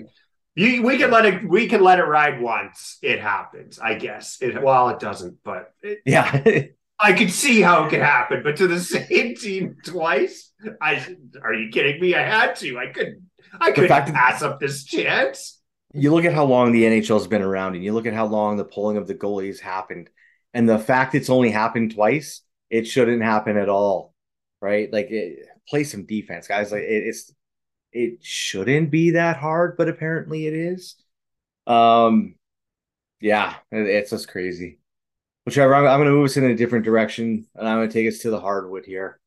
You, 0.55 0.83
we 0.83 0.97
can 0.97 1.11
let 1.11 1.25
it. 1.25 1.47
We 1.47 1.67
can 1.67 1.81
let 1.83 1.99
it 1.99 2.03
ride 2.03 2.41
once. 2.41 2.97
It 3.01 3.19
happens, 3.19 3.77
I 3.77 3.95
guess. 3.95 4.37
It 4.41 4.61
well, 4.61 4.89
it 4.89 4.99
doesn't, 4.99 5.39
but 5.43 5.73
it, 5.83 5.99
Yeah, 6.05 6.31
I 6.99 7.13
could 7.13 7.31
see 7.31 7.61
how 7.61 7.85
it 7.85 7.89
could 7.89 8.01
happen. 8.01 8.41
But 8.43 8.57
to 8.57 8.67
the 8.67 8.79
same 8.79 9.35
team 9.35 9.75
twice, 9.85 10.51
I 10.81 11.05
are 11.43 11.53
you 11.53 11.69
kidding 11.69 11.99
me? 12.01 12.15
I 12.15 12.23
had 12.23 12.55
to. 12.57 12.77
I 12.77 12.87
couldn't. 12.87 13.21
I 13.59 13.71
couldn't 13.71 13.89
fact 13.89 14.13
pass 14.13 14.41
up 14.41 14.59
this 14.59 14.83
chance. 14.83 15.59
you 15.93 16.13
look 16.13 16.25
at 16.25 16.33
how 16.33 16.45
long 16.45 16.71
the 16.71 16.83
NHL's 16.83 17.27
been 17.27 17.41
around, 17.41 17.75
and 17.75 17.83
you 17.83 17.93
look 17.93 18.05
at 18.05 18.13
how 18.13 18.25
long 18.25 18.57
the 18.57 18.65
pulling 18.65 18.97
of 18.97 19.07
the 19.07 19.15
goalies 19.15 19.59
happened, 19.59 20.09
and 20.53 20.67
the 20.67 20.79
fact 20.79 21.15
it's 21.15 21.29
only 21.29 21.51
happened 21.51 21.93
twice, 21.93 22.41
it 22.69 22.85
shouldn't 22.87 23.21
happen 23.23 23.57
at 23.57 23.69
all, 23.69 24.13
right? 24.61 24.91
Like, 24.91 25.07
it, 25.09 25.39
play 25.69 25.83
some 25.83 26.05
defense, 26.05 26.47
guys. 26.47 26.71
Like, 26.71 26.83
it, 26.83 27.03
it's 27.07 27.33
it 27.93 28.23
shouldn't 28.23 28.91
be 28.91 29.11
that 29.11 29.37
hard, 29.37 29.77
but 29.77 29.87
apparently 29.87 30.47
it 30.47 30.53
is. 30.53 30.95
Um, 31.67 32.35
yeah, 33.21 33.55
it- 33.71 33.87
it's 33.87 34.11
just 34.11 34.27
crazy. 34.27 34.79
Whichever, 35.45 35.75
I'm, 35.75 35.85
I'm 35.85 35.99
going 35.99 36.09
to 36.09 36.15
move 36.15 36.25
us 36.25 36.37
in 36.37 36.43
a 36.43 36.55
different 36.55 36.85
direction, 36.85 37.45
and 37.55 37.67
I'm 37.67 37.77
going 37.77 37.89
to 37.89 37.93
take 37.93 38.07
us 38.07 38.19
to 38.19 38.29
the 38.31 38.39
hardwood 38.39 38.85
here. 38.85 39.19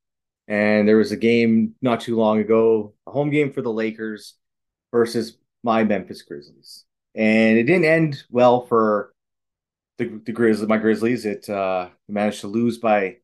And 0.49 0.89
there 0.89 0.97
was 0.97 1.13
a 1.13 1.17
game 1.17 1.75
not 1.83 2.01
too 2.01 2.17
long 2.17 2.41
ago, 2.41 2.95
a 3.07 3.11
home 3.11 3.31
game 3.31 3.53
for 3.53 3.63
the 3.63 3.73
Lakers 3.73 4.35
versus 4.91 5.37
my 5.63 5.85
Memphis 5.85 6.23
Grizzlies, 6.23 6.85
and 7.15 7.59
it 7.59 7.65
didn't 7.65 7.85
end 7.85 8.23
well 8.31 8.67
for 8.67 9.13
the 9.99 10.21
the 10.25 10.33
Grizzlies. 10.33 10.69
My 10.69 10.79
Grizzlies, 10.79 11.27
it 11.27 11.49
uh, 11.49 11.89
managed 12.09 12.41
to 12.41 12.47
lose 12.47 12.79
by 12.79 13.03
I 13.03 13.19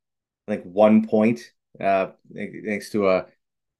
think 0.49 0.65
one 0.65 1.07
point, 1.07 1.41
uh, 1.81 2.09
thanks 2.35 2.91
to 2.91 3.09
a 3.09 3.27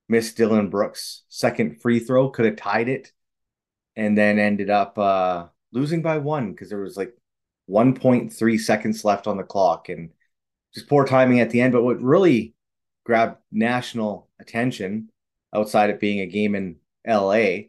missed 0.09 0.37
Dillon 0.37 0.71
Brooks 0.71 1.25
second 1.29 1.83
free 1.83 2.01
throw, 2.01 2.31
could 2.31 2.47
have 2.47 2.57
tied 2.57 2.89
it, 2.89 3.13
and 3.97 4.17
then 4.17 4.39
ended 4.39 4.71
up 4.71 4.99
uh, 4.99 5.47
losing 5.73 6.01
by 6.01 6.19
one 6.19 6.53
because 6.53 6.71
there 6.71 6.81
was 6.81 6.97
like 6.97 7.15
1.3 7.69 8.59
seconds 8.61 9.05
left 9.05 9.27
on 9.27 9.37
the 9.37 9.43
clock, 9.43 9.89
and 9.89 10.11
just 10.75 10.89
poor 10.89 11.05
timing 11.05 11.41
at 11.41 11.51
the 11.51 11.61
end. 11.61 11.73
But 11.73 11.85
what 11.85 12.01
really 12.01 12.55
grabbed 13.05 13.39
national 13.53 14.29
attention 14.41 15.11
outside 15.55 15.91
of 15.91 16.01
being 16.01 16.21
a 16.21 16.27
game 16.27 16.55
in 16.55 16.77
LA 17.07 17.69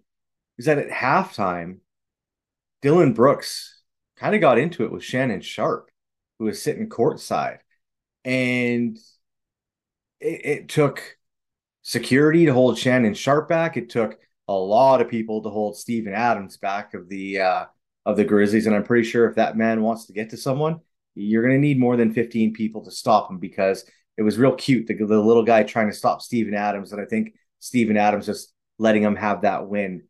is 0.58 0.66
that 0.66 0.78
at 0.78 0.90
halftime, 0.90 1.80
Dillon 2.82 3.14
Brooks 3.14 3.82
kind 4.18 4.36
of 4.36 4.42
got 4.42 4.58
into 4.58 4.84
it 4.84 4.92
with 4.92 5.04
Shannon 5.04 5.42
Sharpe, 5.42 5.90
who 6.40 6.46
was 6.46 6.62
sitting 6.62 6.90
courtside. 6.90 7.60
And 8.24 8.98
it, 10.20 10.46
it 10.46 10.70
took 10.70 11.18
security 11.82 12.46
to 12.46 12.54
hold 12.54 12.78
Shannon 12.78 13.14
Sharpe 13.14 13.50
back. 13.50 13.78
It 13.78 13.90
took 13.90 14.18
a 14.48 14.54
lot 14.54 15.02
of 15.02 15.10
people 15.10 15.44
to 15.44 15.50
hold 15.50 15.78
Steven 15.78 16.14
Adams 16.14 16.58
back 16.58 16.94
of 16.94 17.10
the 17.10 17.40
uh, 17.40 17.66
of 18.06 18.18
the 18.18 18.24
Grizzlies. 18.24 18.68
And 18.68 18.76
I'm 18.76 18.84
pretty 18.84 19.08
sure 19.08 19.28
if 19.28 19.36
that 19.36 19.58
man 19.58 19.82
wants 19.82 20.06
to 20.06 20.14
get 20.14 20.30
to 20.32 20.38
someone, 20.38 20.80
you're 21.16 21.44
going 21.44 21.56
to 21.56 21.60
need 21.60 21.80
more 21.80 21.98
than 21.98 22.14
15 22.14 22.54
people 22.54 22.84
to 22.86 22.92
stop 22.92 23.30
him 23.30 23.40
because 23.40 23.90
it 24.18 24.22
was 24.22 24.38
real 24.38 24.54
cute. 24.54 24.88
The, 24.88 24.94
the 24.94 25.20
little 25.20 25.44
guy 25.44 25.64
trying 25.64 25.90
to 25.90 25.96
stop 25.96 26.22
Steven 26.22 26.54
Adams. 26.54 26.92
And 26.92 27.02
I 27.02 27.06
think 27.06 27.34
Steven 27.60 27.98
Adams 27.98 28.26
just 28.26 28.54
letting 28.78 29.04
him 29.04 29.16
have 29.16 29.42
that 29.42 29.68
win. 29.68 30.04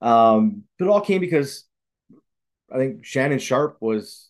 Um, 0.00 0.64
but 0.78 0.86
it 0.86 0.88
all 0.88 1.00
came 1.00 1.20
because 1.20 1.64
I 2.72 2.76
think 2.76 3.04
Shannon 3.04 3.38
Sharpe 3.38 3.78
was 3.80 4.28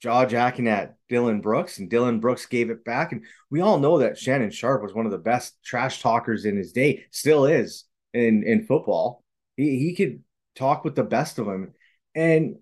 jaw 0.00 0.26
jacking 0.26 0.68
at 0.68 0.96
Dillon 1.08 1.40
Brooks, 1.40 1.78
and 1.78 1.88
Dillon 1.88 2.20
Brooks 2.20 2.46
gave 2.46 2.70
it 2.70 2.84
back. 2.84 3.12
And 3.12 3.24
we 3.50 3.60
all 3.60 3.78
know 3.78 3.98
that 3.98 4.18
Shannon 4.18 4.50
Sharpe 4.50 4.82
was 4.82 4.94
one 4.94 5.06
of 5.06 5.12
the 5.12 5.18
best 5.18 5.62
trash 5.64 6.00
talkers 6.00 6.44
in 6.44 6.56
his 6.56 6.72
day, 6.72 7.04
still 7.10 7.44
is 7.44 7.84
in 8.12 8.42
in 8.44 8.66
football. 8.66 9.22
He 9.56 9.78
he 9.78 9.94
could 9.94 10.22
talk 10.54 10.84
with 10.84 10.94
the 10.94 11.04
best 11.04 11.38
of 11.38 11.46
them, 11.46 11.74
and 12.14 12.56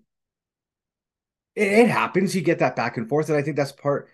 it, 1.55 1.67
it 1.67 1.89
happens. 1.89 2.35
You 2.35 2.41
get 2.41 2.59
that 2.59 2.75
back 2.75 2.97
and 2.97 3.07
forth, 3.09 3.29
and 3.29 3.37
I 3.37 3.41
think 3.41 3.55
that's 3.55 3.71
part 3.71 4.09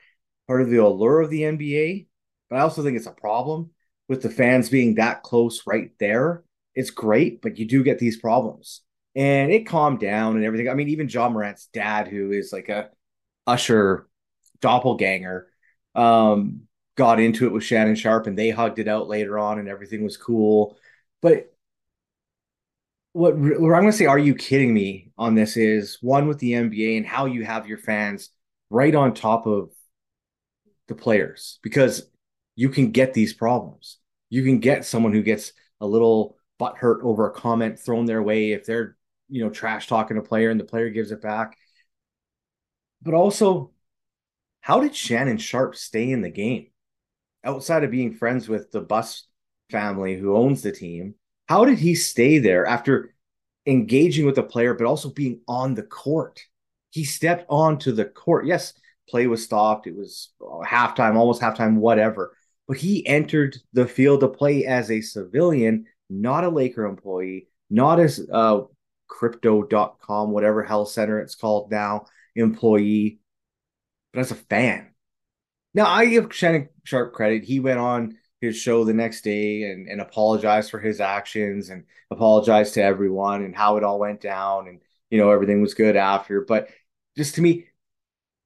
part 0.48 0.62
of 0.62 0.70
the 0.70 0.78
allure 0.78 1.22
of 1.22 1.30
the 1.30 1.44
NBA. 1.46 2.08
But 2.50 2.58
I 2.58 2.62
also 2.62 2.84
think 2.84 2.98
it's 2.98 3.08
a 3.08 3.12
problem 3.12 3.72
with 4.08 4.22
the 4.22 4.30
fans 4.30 4.70
being 4.70 4.96
that 4.96 5.24
close 5.24 5.64
right 5.68 5.92
there. 6.00 6.44
It's 6.76 6.92
great, 6.92 7.42
but 7.42 7.58
you 7.58 7.66
do 7.66 7.84
get 7.84 8.00
these 8.00 8.18
problems. 8.20 8.82
And 9.16 9.52
it 9.52 9.66
calmed 9.66 10.00
down 10.00 10.36
and 10.36 10.46
everything. 10.46 10.70
I 10.70 10.76
mean, 10.76 10.90
even 10.90 11.10
Ja 11.10 11.28
Morant's 11.28 11.68
dad, 11.74 12.08
who 12.08 12.32
is 12.32 12.54
like 12.54 12.70
a 12.70 12.92
usher 13.48 14.08
doppelganger, 14.62 15.48
um, 15.96 16.62
got 16.96 17.20
into 17.20 17.48
it 17.48 17.52
with 17.52 17.64
Shannon 17.64 17.96
Sharpe 17.96 18.28
and 18.28 18.38
they 18.38 18.52
hugged 18.52 18.80
it 18.80 18.88
out 18.88 19.08
later 19.08 19.40
on 19.40 19.60
and 19.60 19.68
everything 19.68 20.04
was 20.04 20.18
cool. 20.18 20.78
But 21.22 21.52
what, 23.14 23.34
I'm 23.34 23.58
going 23.58 23.86
to 23.88 23.94
say, 23.94 24.06
are 24.06 24.20
you 24.20 24.36
kidding 24.36 24.74
me 24.74 25.12
on 25.18 25.36
this 25.36 25.58
is 25.58 25.98
one 26.02 26.28
with 26.28 26.40
the 26.40 26.54
NBA 26.54 26.98
and 26.98 27.06
how 27.06 27.26
you 27.26 27.46
have 27.46 27.68
your 27.68 27.78
fans 27.78 28.30
right 28.70 28.94
on 28.94 29.14
top 29.14 29.48
of 29.48 29.72
the 30.88 30.96
players 30.96 31.60
because 31.64 32.10
you 32.56 32.70
can 32.70 32.92
get 32.92 33.14
these 33.14 33.34
problems. 33.34 33.98
You 34.30 34.44
can 34.44 34.60
get 34.60 34.86
someone 34.86 35.14
who 35.14 35.22
gets 35.22 35.54
a 35.80 35.88
little 35.88 36.38
butt 36.60 36.78
hurt 36.78 37.02
over 37.04 37.28
a 37.28 37.34
comment 37.34 37.80
thrown 37.80 38.06
their 38.06 38.22
way 38.22 38.52
if 38.52 38.66
they're 38.66 38.98
you 39.30 39.44
know, 39.44 39.50
trash 39.50 39.88
talking 39.88 40.18
a 40.18 40.22
player 40.22 40.50
and 40.50 40.60
the 40.60 40.66
player 40.66 40.90
gives 40.90 41.12
it 41.12 41.22
back. 41.22 41.58
But 43.02 43.14
also, 43.14 43.72
how 44.62 44.80
did 44.80 44.96
Shannon 44.96 45.38
Sharpe 45.38 45.76
stay 45.76 46.12
in 46.12 46.22
the 46.22 46.30
game 46.30 46.68
outside 47.44 47.84
of 47.84 47.92
being 47.92 48.14
friends 48.14 48.50
with 48.50 48.72
the 48.72 48.82
Buss 48.82 49.28
family 49.70 50.18
who 50.18 50.36
owns 50.36 50.62
the 50.62 50.72
team? 50.72 51.16
How 51.48 51.66
did 51.66 51.80
he 51.80 51.96
stay 51.96 52.40
there 52.40 52.66
after 52.66 53.14
engaging 53.66 54.26
with 54.26 54.36
the 54.36 54.44
player, 54.44 54.74
but 54.74 54.86
also 54.86 55.10
being 55.10 55.42
on 55.48 55.74
the 55.74 55.84
court? 55.84 56.42
He 56.92 57.04
stepped 57.04 57.46
onto 57.50 57.92
the 57.92 58.06
court. 58.06 58.46
Yes, 58.46 58.74
play 59.10 59.28
was 59.28 59.44
stopped. 59.44 59.88
It 59.88 59.96
was 59.96 60.30
halftime, 60.42 61.16
almost 61.16 61.42
halftime, 61.42 61.78
whatever. 61.78 62.36
But 62.68 62.78
he 62.78 63.06
entered 63.08 63.58
the 63.74 63.88
field 63.88 64.20
to 64.22 64.28
play 64.28 64.66
as 64.66 64.92
a 64.92 65.02
civilian, 65.02 65.86
not 66.10 66.44
a 66.44 66.50
Laker 66.50 66.86
employee, 66.86 67.48
not 67.70 68.00
as 68.00 68.26
uh, 68.32 68.62
crypto.com, 69.08 70.32
whatever 70.32 70.64
health 70.64 70.90
center 70.90 71.20
it's 71.20 71.36
called 71.36 71.72
now, 71.72 72.06
employee, 72.36 73.20
but 74.14 74.20
as 74.20 74.32
a 74.32 74.36
fan. 74.36 74.90
Now, 75.74 75.86
I 75.86 76.08
give 76.08 76.34
Shannon 76.34 76.70
Sharpe 76.84 77.14
credit. 77.14 77.44
He 77.44 77.60
went 77.60 77.80
on 77.80 78.17
his 78.42 78.56
show 78.58 78.84
the 78.84 78.94
next 78.94 79.22
day 79.22 79.64
and, 79.64 79.88
and 79.88 80.02
apologized 80.02 80.70
for 80.70 80.80
his 80.80 81.02
actions 81.02 81.70
and 81.70 81.86
apologize 82.12 82.72
to 82.72 82.84
everyone 82.84 83.44
and 83.44 83.56
how 83.56 83.78
it 83.78 83.84
all 83.84 84.00
went 84.00 84.22
down. 84.22 84.68
And, 84.68 84.82
you 85.10 85.18
know, 85.18 85.32
everything 85.32 85.62
was 85.62 85.74
good 85.74 85.96
after. 85.96 86.42
But 86.42 86.70
just 87.18 87.36
to 87.36 87.42
me, 87.42 87.66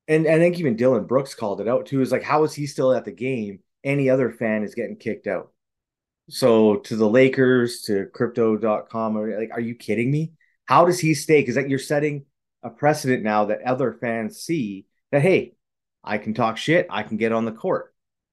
and, 0.07 0.25
and 0.25 0.35
I 0.35 0.39
think 0.39 0.59
even 0.59 0.75
Dillon 0.75 1.05
Brooks 1.05 1.35
called 1.35 1.61
it 1.61 1.67
out 1.67 1.85
too, 1.85 2.01
is 2.01 2.11
like, 2.11 2.23
how 2.23 2.43
is 2.43 2.53
he 2.53 2.67
still 2.67 2.93
at 2.93 3.05
the 3.05 3.11
game? 3.11 3.59
Any 3.83 4.09
other 4.09 4.31
fan 4.31 4.63
is 4.63 4.75
getting 4.75 4.95
kicked 4.95 5.27
out. 5.27 5.51
So 6.29 6.77
to 6.77 6.95
the 6.95 7.09
Lakers, 7.09 7.81
to 7.83 8.05
crypto.com, 8.13 9.15
like, 9.15 9.51
are 9.51 9.59
you 9.59 9.75
kidding 9.75 10.09
me? 10.09 10.33
How 10.65 10.85
does 10.85 10.99
he 10.99 11.13
stay? 11.13 11.41
Because 11.41 11.57
like 11.57 11.67
you're 11.67 11.79
setting 11.79 12.25
a 12.63 12.69
precedent 12.69 13.23
now 13.23 13.45
that 13.45 13.63
other 13.63 13.91
fans 13.93 14.39
see 14.39 14.85
that 15.11 15.21
hey, 15.21 15.55
I 16.03 16.17
can 16.17 16.33
talk 16.33 16.57
shit, 16.57 16.87
I 16.89 17.03
can 17.03 17.17
get 17.17 17.31
on 17.31 17.45
the 17.45 17.51
court. 17.51 17.90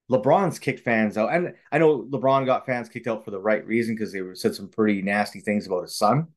LeBron's 0.09 0.59
kicked 0.59 0.79
fans 0.81 1.17
out, 1.17 1.31
and 1.31 1.53
I 1.71 1.77
know 1.77 2.03
LeBron 2.03 2.45
got 2.45 2.65
fans 2.65 2.89
kicked 2.89 3.07
out 3.07 3.23
for 3.23 3.31
the 3.31 3.39
right 3.39 3.65
reason 3.65 3.95
because 3.95 4.11
they 4.11 4.21
said 4.33 4.55
some 4.55 4.69
pretty 4.69 5.01
nasty 5.01 5.39
things 5.39 5.67
about 5.67 5.83
his 5.83 5.95
son 5.95 6.27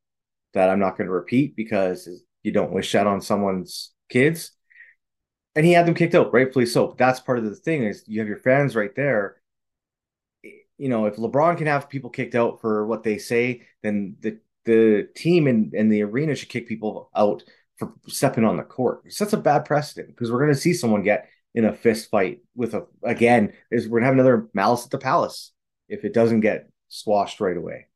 that 0.53 0.69
I'm 0.69 0.79
not 0.79 0.97
going 0.97 1.07
to 1.07 1.13
repeat 1.13 1.57
because 1.57 2.09
you 2.43 2.53
don't 2.53 2.73
wish 2.73 2.93
that 2.93 3.07
on 3.07 3.21
someone's 3.21 3.93
kids. 4.11 4.53
And 5.55 5.65
he 5.65 5.73
had 5.73 5.87
them 5.87 5.95
kicked 5.95 6.15
out, 6.15 6.33
rightfully 6.33 6.67
so. 6.67 6.89
But 6.89 6.99
that's 6.99 7.21
part 7.21 7.39
of 7.39 7.45
the 7.45 7.55
thing 7.55 7.85
is 7.85 8.05
you 8.07 8.21
have 8.21 8.29
your 8.29 8.39
fans 8.39 8.77
right 8.77 8.95
there. 8.95 9.37
You 10.43 10.89
know, 10.89 11.07
if 11.07 11.17
LeBron 11.17 11.59
can 11.59 11.67
have 11.67 11.89
people 11.89 12.11
kicked 12.11 12.35
out 12.35 12.61
for 12.61 12.87
what 12.87 13.03
they 13.03 13.19
say, 13.19 13.63
then 13.83 14.17
the 14.21 14.39
the 14.65 15.09
team 15.17 15.47
and, 15.49 15.75
and 15.75 15.91
the 15.91 16.03
arena 16.03 16.35
should 16.35 16.49
kick 16.49 16.69
people 16.69 17.11
out 17.17 17.43
for 17.77 17.93
stepping 18.07 18.45
on 18.45 18.57
the 18.57 18.63
court. 18.63 19.03
It 19.05 19.13
sets 19.13 19.33
a 19.33 19.39
bad 19.39 19.65
precedent 19.65 20.09
because 20.09 20.31
we're 20.31 20.39
going 20.39 20.55
to 20.55 20.61
see 20.61 20.73
someone 20.73 21.03
get 21.03 21.29
in 21.55 21.65
a 21.65 21.73
fist 21.73 22.11
fight 22.11 22.41
with 22.55 22.75
a 22.75 22.87
again 23.03 23.53
is 23.71 23.89
we're 23.89 24.01
gonna 24.01 24.07
have 24.07 24.15
another 24.15 24.49
malice 24.55 24.85
at 24.85 24.91
the 24.91 24.99
palace 24.99 25.53
if 25.89 26.05
it 26.05 26.15
doesn't 26.15 26.41
get 26.41 26.69
squashed 26.89 27.41
right 27.41 27.57
away. 27.57 27.87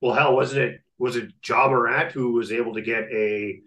Well, 0.00 0.14
hell, 0.14 0.34
wasn't 0.34 0.62
it 0.62 0.80
was 0.98 1.16
it 1.16 1.32
Ja 1.46 1.68
Morant 1.68 2.12
who 2.12 2.32
was 2.32 2.52
able 2.52 2.74
to 2.74 2.82
get 2.82 3.04
a 3.12 3.60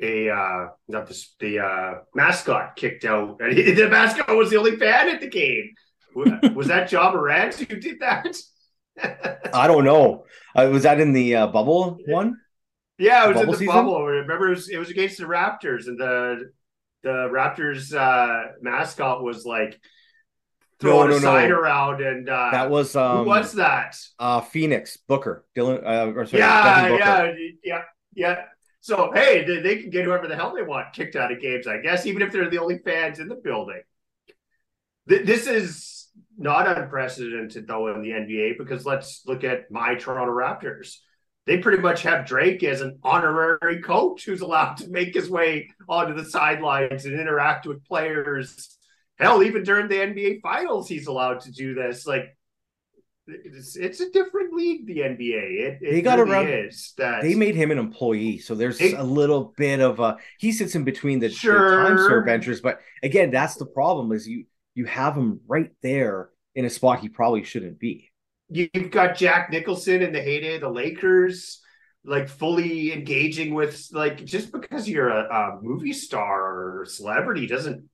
a 0.00 0.30
uh 0.30 0.68
not 0.88 1.08
the 1.08 1.26
the 1.40 1.58
uh 1.58 1.94
mascot 2.14 2.76
kicked 2.76 3.04
out 3.04 3.36
and 3.40 3.56
he, 3.56 3.72
the 3.72 3.88
mascot 3.88 4.36
was 4.36 4.50
the 4.50 4.56
only 4.56 4.76
fan 4.76 5.08
at 5.08 5.20
the 5.20 5.28
game. 5.28 5.74
was 6.14 6.68
that 6.68 6.90
Ja 6.90 7.12
Morant 7.12 7.54
who 7.54 7.76
did 7.76 8.00
that? 8.00 8.36
I 9.54 9.66
don't 9.66 9.84
know. 9.84 10.24
Uh, 10.54 10.68
was 10.72 10.82
that 10.82 11.00
in 11.00 11.12
the 11.12 11.36
uh, 11.36 11.46
bubble 11.46 11.98
one? 12.06 12.36
Yeah, 12.98 13.24
it 13.24 13.28
was 13.28 13.36
the 13.36 13.42
in 13.42 13.50
the 13.50 13.56
season? 13.56 13.74
bubble. 13.74 14.04
Remember, 14.04 14.48
it 14.48 14.50
was, 14.50 14.68
it 14.68 14.78
was 14.78 14.90
against 14.90 15.18
the 15.18 15.24
Raptors, 15.24 15.86
and 15.86 15.98
the 15.98 16.52
the 17.02 17.28
Raptors 17.30 17.94
uh, 17.94 18.52
mascot 18.60 19.22
was 19.22 19.44
like 19.44 19.80
throwing 20.80 21.10
no, 21.10 21.12
no, 21.12 21.16
a 21.16 21.20
sign 21.20 21.48
no. 21.50 21.56
around, 21.56 22.02
and 22.02 22.28
uh, 22.28 22.50
that 22.52 22.70
was 22.70 22.96
um, 22.96 23.18
who 23.18 23.24
was 23.24 23.52
that? 23.54 23.96
Uh, 24.18 24.40
Phoenix 24.40 24.96
Booker, 24.96 25.44
Dylan. 25.56 25.84
Uh, 25.84 26.12
or 26.12 26.26
sorry, 26.26 26.40
yeah, 26.40 26.88
yeah, 26.96 27.32
yeah, 27.64 27.82
yeah. 28.14 28.42
So 28.80 29.12
hey, 29.12 29.44
they, 29.44 29.60
they, 29.60 29.76
can 29.76 29.90
get 29.90 30.04
whoever 30.04 30.26
the 30.26 30.36
hell 30.36 30.54
they 30.54 30.62
want 30.62 30.92
kicked 30.92 31.16
out 31.16 31.32
of 31.32 31.40
games, 31.40 31.66
I 31.66 31.80
guess, 31.80 32.06
even 32.06 32.22
if 32.22 32.32
they're 32.32 32.48
the 32.48 32.58
only 32.58 32.78
fans 32.78 33.18
in 33.18 33.28
the 33.28 33.34
building. 33.36 33.82
Th- 35.08 35.26
this 35.26 35.46
is 35.46 36.08
not 36.38 36.66
unprecedented 36.66 37.66
though 37.66 37.94
in 37.94 38.02
the 38.02 38.10
NBA 38.10 38.56
because 38.56 38.86
let's 38.86 39.22
look 39.26 39.44
at 39.44 39.70
my 39.70 39.94
Toronto 39.94 40.32
Raptors 40.32 40.96
they 41.46 41.58
pretty 41.58 41.82
much 41.82 42.02
have 42.02 42.26
Drake 42.26 42.62
as 42.62 42.80
an 42.80 42.98
honorary 43.02 43.80
coach 43.82 44.24
who's 44.24 44.40
allowed 44.40 44.76
to 44.78 44.88
make 44.88 45.14
his 45.14 45.28
way 45.30 45.70
onto 45.88 46.14
the 46.14 46.28
sidelines 46.28 47.06
and 47.06 47.18
interact 47.18 47.66
with 47.66 47.84
players. 47.84 48.76
Hell, 49.18 49.42
even 49.42 49.62
during 49.62 49.88
the 49.88 49.96
NBA 49.96 50.42
finals, 50.42 50.88
he's 50.88 51.06
allowed 51.06 51.40
to 51.40 51.52
do 51.52 51.74
this. 51.74 52.06
Like, 52.06 52.36
it's, 53.26 53.76
it's 53.76 54.00
a 54.00 54.10
different 54.10 54.52
league, 54.54 54.86
the 54.86 54.98
NBA. 54.98 55.20
It, 55.20 55.78
it 55.80 55.90
they 55.92 56.02
got 56.02 56.18
really 56.18 56.30
around, 56.30 56.48
is 56.48 56.94
that 56.98 57.22
they 57.22 57.34
made 57.34 57.54
him 57.54 57.70
an 57.70 57.78
employee, 57.78 58.38
so 58.38 58.54
there's 58.54 58.80
it, 58.80 58.94
a 58.94 59.02
little 59.02 59.54
bit 59.56 59.80
of 59.80 60.00
a 60.00 60.16
he 60.38 60.52
sits 60.52 60.74
in 60.74 60.84
between 60.84 61.20
the, 61.20 61.30
sure. 61.30 61.70
the 61.70 61.88
time 61.88 61.98
serve 61.98 62.26
benchers. 62.26 62.60
But 62.60 62.80
again, 63.02 63.30
that's 63.30 63.54
the 63.54 63.66
problem: 63.66 64.10
is 64.12 64.26
you 64.26 64.46
you 64.74 64.86
have 64.86 65.16
him 65.16 65.40
right 65.46 65.70
there 65.82 66.30
in 66.54 66.64
a 66.64 66.70
spot 66.70 67.00
he 67.00 67.08
probably 67.08 67.44
shouldn't 67.44 67.78
be 67.78 68.09
you've 68.50 68.90
got 68.90 69.16
Jack 69.16 69.50
Nicholson 69.50 70.02
in 70.02 70.12
the 70.12 70.20
heyday 70.20 70.56
of 70.56 70.62
the 70.62 70.68
Lakers, 70.68 71.60
like 72.04 72.28
fully 72.28 72.92
engaging 72.92 73.54
with 73.54 73.88
like 73.92 74.24
just 74.24 74.52
because 74.52 74.88
you're 74.88 75.08
a, 75.08 75.24
a 75.24 75.58
movie 75.62 75.92
star 75.92 76.80
or 76.80 76.86
celebrity 76.86 77.46
doesn't 77.46 77.88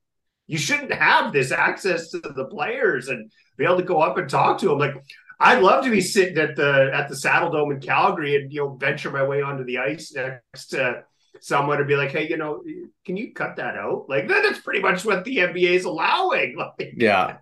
you 0.46 0.58
shouldn't 0.58 0.92
have 0.92 1.32
this 1.32 1.50
access 1.50 2.10
to 2.10 2.20
the 2.20 2.44
players 2.44 3.08
and 3.08 3.30
be 3.56 3.64
able 3.64 3.78
to 3.78 3.82
go 3.82 4.00
up 4.00 4.16
and 4.16 4.30
talk 4.30 4.58
to 4.58 4.68
them. 4.68 4.78
Like 4.78 4.94
I'd 5.40 5.62
love 5.62 5.84
to 5.84 5.90
be 5.90 6.00
sitting 6.00 6.38
at 6.38 6.56
the 6.56 6.90
at 6.94 7.08
the 7.08 7.14
Saddledome 7.14 7.74
in 7.74 7.80
Calgary 7.80 8.36
and 8.36 8.52
you 8.52 8.60
know 8.60 8.76
venture 8.76 9.10
my 9.10 9.24
way 9.24 9.42
onto 9.42 9.64
the 9.64 9.78
ice 9.78 10.14
next 10.14 10.68
to 10.68 11.02
someone 11.40 11.78
and 11.78 11.88
be 11.88 11.96
like, 11.96 12.10
hey, 12.10 12.28
you 12.28 12.36
know, 12.36 12.62
can 13.04 13.16
you 13.16 13.32
cut 13.34 13.56
that 13.56 13.76
out? 13.76 14.06
Like 14.08 14.28
that's 14.28 14.60
pretty 14.60 14.80
much 14.80 15.04
what 15.04 15.24
the 15.24 15.38
NBA 15.38 15.70
is 15.70 15.84
allowing. 15.84 16.56
Like, 16.78 16.94
yeah, 16.96 17.38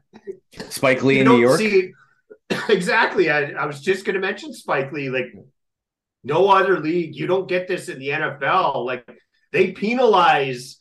Spike 0.71 1.03
Lee 1.03 1.21
in 1.21 1.27
New 1.27 1.39
York. 1.39 1.59
See, 1.59 1.93
exactly. 2.69 3.31
I, 3.31 3.53
I 3.53 3.67
was 3.67 3.81
just 3.81 4.05
going 4.05 4.15
to 4.15 4.21
mention 4.21 4.53
Spike 4.53 4.93
Lee. 4.93 5.11
Like, 5.11 5.33
no 6.23 6.49
other 6.49 6.81
league, 6.81 7.15
you 7.15 7.27
don't 7.27 7.49
get 7.49 7.69
this 7.69 7.89
in 7.89 7.99
the 7.99 8.09
NFL. 8.09 8.85
Like, 8.85 9.07
they 9.53 9.73
penalize 9.73 10.81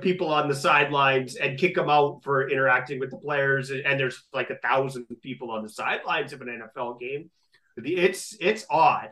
people 0.00 0.28
on 0.28 0.48
the 0.48 0.54
sidelines 0.54 1.36
and 1.36 1.58
kick 1.58 1.74
them 1.74 1.88
out 1.88 2.22
for 2.22 2.48
interacting 2.48 3.00
with 3.00 3.10
the 3.10 3.16
players. 3.16 3.70
And 3.70 3.98
there's 3.98 4.22
like 4.32 4.50
a 4.50 4.56
thousand 4.56 5.06
people 5.22 5.50
on 5.50 5.62
the 5.62 5.68
sidelines 5.68 6.32
of 6.32 6.40
an 6.40 6.48
NFL 6.48 7.00
game. 7.00 7.30
It's 7.76 8.36
it's 8.40 8.66
odd. 8.70 9.10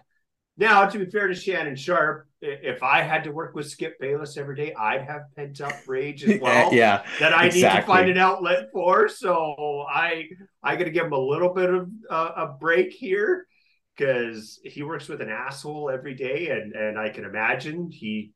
Now, 0.56 0.86
to 0.86 0.98
be 0.98 1.10
fair 1.10 1.28
to 1.28 1.34
Shannon 1.34 1.76
Sharpe, 1.76 2.26
if 2.42 2.82
I 2.82 3.02
had 3.02 3.24
to 3.24 3.30
work 3.30 3.54
with 3.54 3.70
Skip 3.70 3.98
Bayless 4.00 4.36
every 4.36 4.56
day, 4.56 4.74
I'd 4.74 5.02
have 5.02 5.22
pent 5.36 5.60
up 5.60 5.74
rage 5.86 6.24
as 6.24 6.40
well. 6.42 6.74
yeah, 6.74 7.04
that 7.20 7.32
I 7.32 7.46
exactly. 7.46 7.62
need 7.62 7.80
to 7.80 7.86
find 7.86 8.10
an 8.10 8.18
outlet 8.18 8.70
for. 8.72 9.08
So 9.08 9.86
I 9.88 10.28
I 10.62 10.76
got 10.76 10.84
to 10.84 10.90
give 10.90 11.06
him 11.06 11.12
a 11.12 11.18
little 11.18 11.54
bit 11.54 11.70
of 11.70 11.88
uh, 12.10 12.32
a 12.36 12.46
break 12.48 12.92
here 12.92 13.46
because 13.96 14.60
he 14.64 14.82
works 14.82 15.08
with 15.08 15.20
an 15.20 15.28
asshole 15.28 15.88
every 15.90 16.14
day, 16.14 16.48
and 16.48 16.74
and 16.74 16.98
I 16.98 17.10
can 17.10 17.24
imagine 17.24 17.90
he 17.90 18.32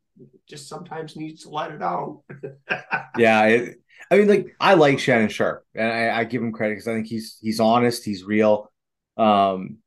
just 0.48 0.68
sometimes 0.68 1.16
needs 1.16 1.42
to 1.42 1.50
let 1.50 1.72
it 1.72 1.82
out. 1.82 2.22
yeah, 3.18 3.44
it, 3.44 3.80
I 4.10 4.18
mean, 4.18 4.28
like 4.28 4.56
I 4.60 4.74
like 4.74 5.00
Shannon 5.00 5.28
Sharpe, 5.28 5.66
and 5.74 5.90
I, 5.90 6.20
I 6.20 6.24
give 6.24 6.42
him 6.42 6.52
credit 6.52 6.74
because 6.74 6.88
I 6.88 6.94
think 6.94 7.08
he's 7.08 7.38
he's 7.40 7.60
honest, 7.60 8.04
he's 8.04 8.22
real. 8.22 8.70
Um, 9.16 9.78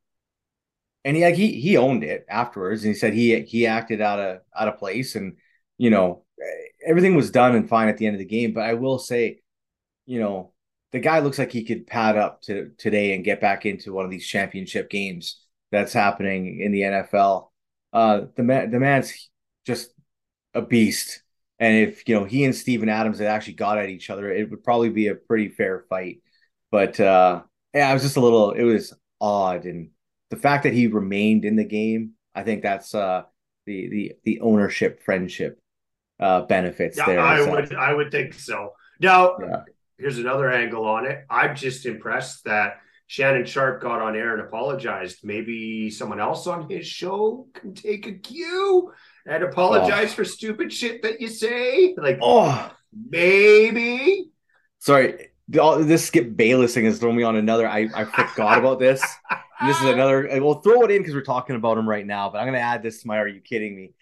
and 1.06 1.16
he 1.16 1.24
like 1.24 1.36
he 1.36 1.60
he 1.60 1.78
owned 1.78 2.04
it 2.04 2.26
afterwards 2.30 2.84
and 2.84 2.94
he 2.94 3.00
said 3.00 3.14
he 3.14 3.42
he 3.42 3.68
acted 3.68 4.02
out 4.02 4.20
of 4.20 4.40
out 4.58 4.68
of 4.68 4.78
place 4.78 5.16
and 5.16 5.38
you 5.78 5.90
know 5.90 6.24
everything 6.86 7.16
was 7.16 7.32
done 7.32 7.56
and 7.56 7.70
fine 7.70 7.88
at 7.88 7.98
the 7.98 8.06
end 8.06 8.16
of 8.16 8.20
the 8.20 8.26
game 8.26 8.54
but 8.54 8.64
i 8.64 8.74
will 8.74 9.00
say 9.00 9.40
you 10.06 10.20
know 10.20 10.54
the 10.92 11.00
guy 11.00 11.20
looks 11.20 11.38
like 11.38 11.52
he 11.52 11.64
could 11.64 11.88
pad 11.88 12.18
up 12.18 12.42
to 12.44 12.72
today 12.78 13.14
and 13.14 13.24
get 13.24 13.42
back 13.42 13.66
into 13.66 13.94
one 13.94 14.06
of 14.06 14.12
these 14.12 14.26
championship 14.26 14.90
games 14.90 15.40
that's 15.72 15.94
happening 15.94 16.62
in 16.62 16.72
the 16.72 16.82
NFL. 16.82 17.52
Uh, 17.94 18.22
the 18.36 18.44
man, 18.44 18.72
the 18.72 18.80
man's 18.80 19.30
just 19.66 19.92
a 20.54 20.62
beast, 20.62 21.22
and 21.60 21.90
if 21.90 22.08
you 22.08 22.16
know 22.16 22.26
he 22.26 22.44
and 22.46 22.56
Steven 22.56 22.90
Adams 22.90 23.20
had 23.20 23.28
actually 23.28 23.54
got 23.54 23.78
at 23.78 23.90
each 23.90 24.10
other, 24.10 24.32
it 24.32 24.50
would 24.50 24.64
probably 24.64 24.90
be 24.90 25.08
a 25.08 25.16
pretty 25.16 25.50
fair 25.50 25.86
fight. 25.90 26.22
But 26.72 27.00
uh, 27.00 27.44
yeah, 27.74 27.90
it 27.92 27.94
was 27.94 28.04
just 28.04 28.18
a 28.18 28.22
little. 28.22 28.52
It 28.52 28.64
was 28.64 28.94
odd, 29.22 29.66
and 29.66 29.90
the 30.30 30.38
fact 30.38 30.64
that 30.64 30.74
he 30.74 30.88
remained 30.88 31.46
in 31.46 31.56
the 31.56 31.64
game, 31.64 32.12
I 32.34 32.44
think 32.44 32.62
that's 32.62 32.94
uh, 32.94 33.24
the 33.66 33.90
the 33.90 34.14
the 34.24 34.42
ownership 34.42 35.04
friendship 35.04 35.60
uh, 36.20 36.42
benefits 36.42 36.98
yeah, 36.98 37.06
there. 37.06 37.20
I 37.20 37.50
would 37.50 37.74
I 37.74 37.94
would 37.94 38.12
think 38.12 38.34
so. 38.34 38.74
Now, 39.00 39.38
yeah. 39.42 39.64
here's 39.98 40.18
another 40.18 40.52
angle 40.52 40.86
on 40.86 41.06
it. 41.06 41.26
I'm 41.30 41.56
just 41.56 41.86
impressed 41.86 42.44
that 42.46 42.78
Shannon 43.08 43.46
Sharpe 43.46 43.82
got 43.82 44.02
on 44.02 44.16
air 44.16 44.34
and 44.34 44.42
apologized. 44.42 45.20
Maybe 45.24 45.90
someone 45.90 46.20
else 46.20 46.46
on 46.48 46.70
his 46.70 46.86
show 46.86 47.48
can 47.54 47.74
take 47.74 48.06
a 48.06 48.14
cue 48.14 48.92
and 49.26 49.44
apologize 49.44 50.12
oh. 50.12 50.16
for 50.16 50.26
stupid 50.26 50.72
shit 50.72 51.02
that 51.04 51.22
you 51.22 51.28
say. 51.28 51.96
Like, 51.98 52.20
oh, 52.22 52.72
maybe. 53.10 54.30
Sorry, 54.80 55.30
this 55.48 56.06
Skip 56.06 56.36
Bayless 56.36 56.74
thing 56.74 56.86
has 56.86 57.00
thrown 57.00 57.16
me 57.16 57.24
on 57.24 57.36
another. 57.36 57.68
I, 57.68 57.90
I 57.96 58.06
forgot 58.06 58.60
about 58.60 58.80
this. 58.80 59.04
And 59.60 59.70
this 59.70 59.78
is 59.78 59.86
uh, 59.86 59.94
another. 59.94 60.30
We'll 60.42 60.62
throw 60.62 60.84
it 60.84 60.92
in 60.92 61.00
because 61.00 61.14
we're 61.14 61.22
talking 61.22 61.56
about 61.56 61.78
him 61.78 61.88
right 61.88 62.06
now. 62.06 62.30
But 62.30 62.40
I'm 62.40 62.46
going 62.46 62.54
to 62.54 62.60
add 62.60 62.84
this 62.84 63.02
to 63.02 63.08
my. 63.08 63.18
Are 63.18 63.28
you 63.28 63.42
kidding 63.42 63.76
me? 63.76 63.94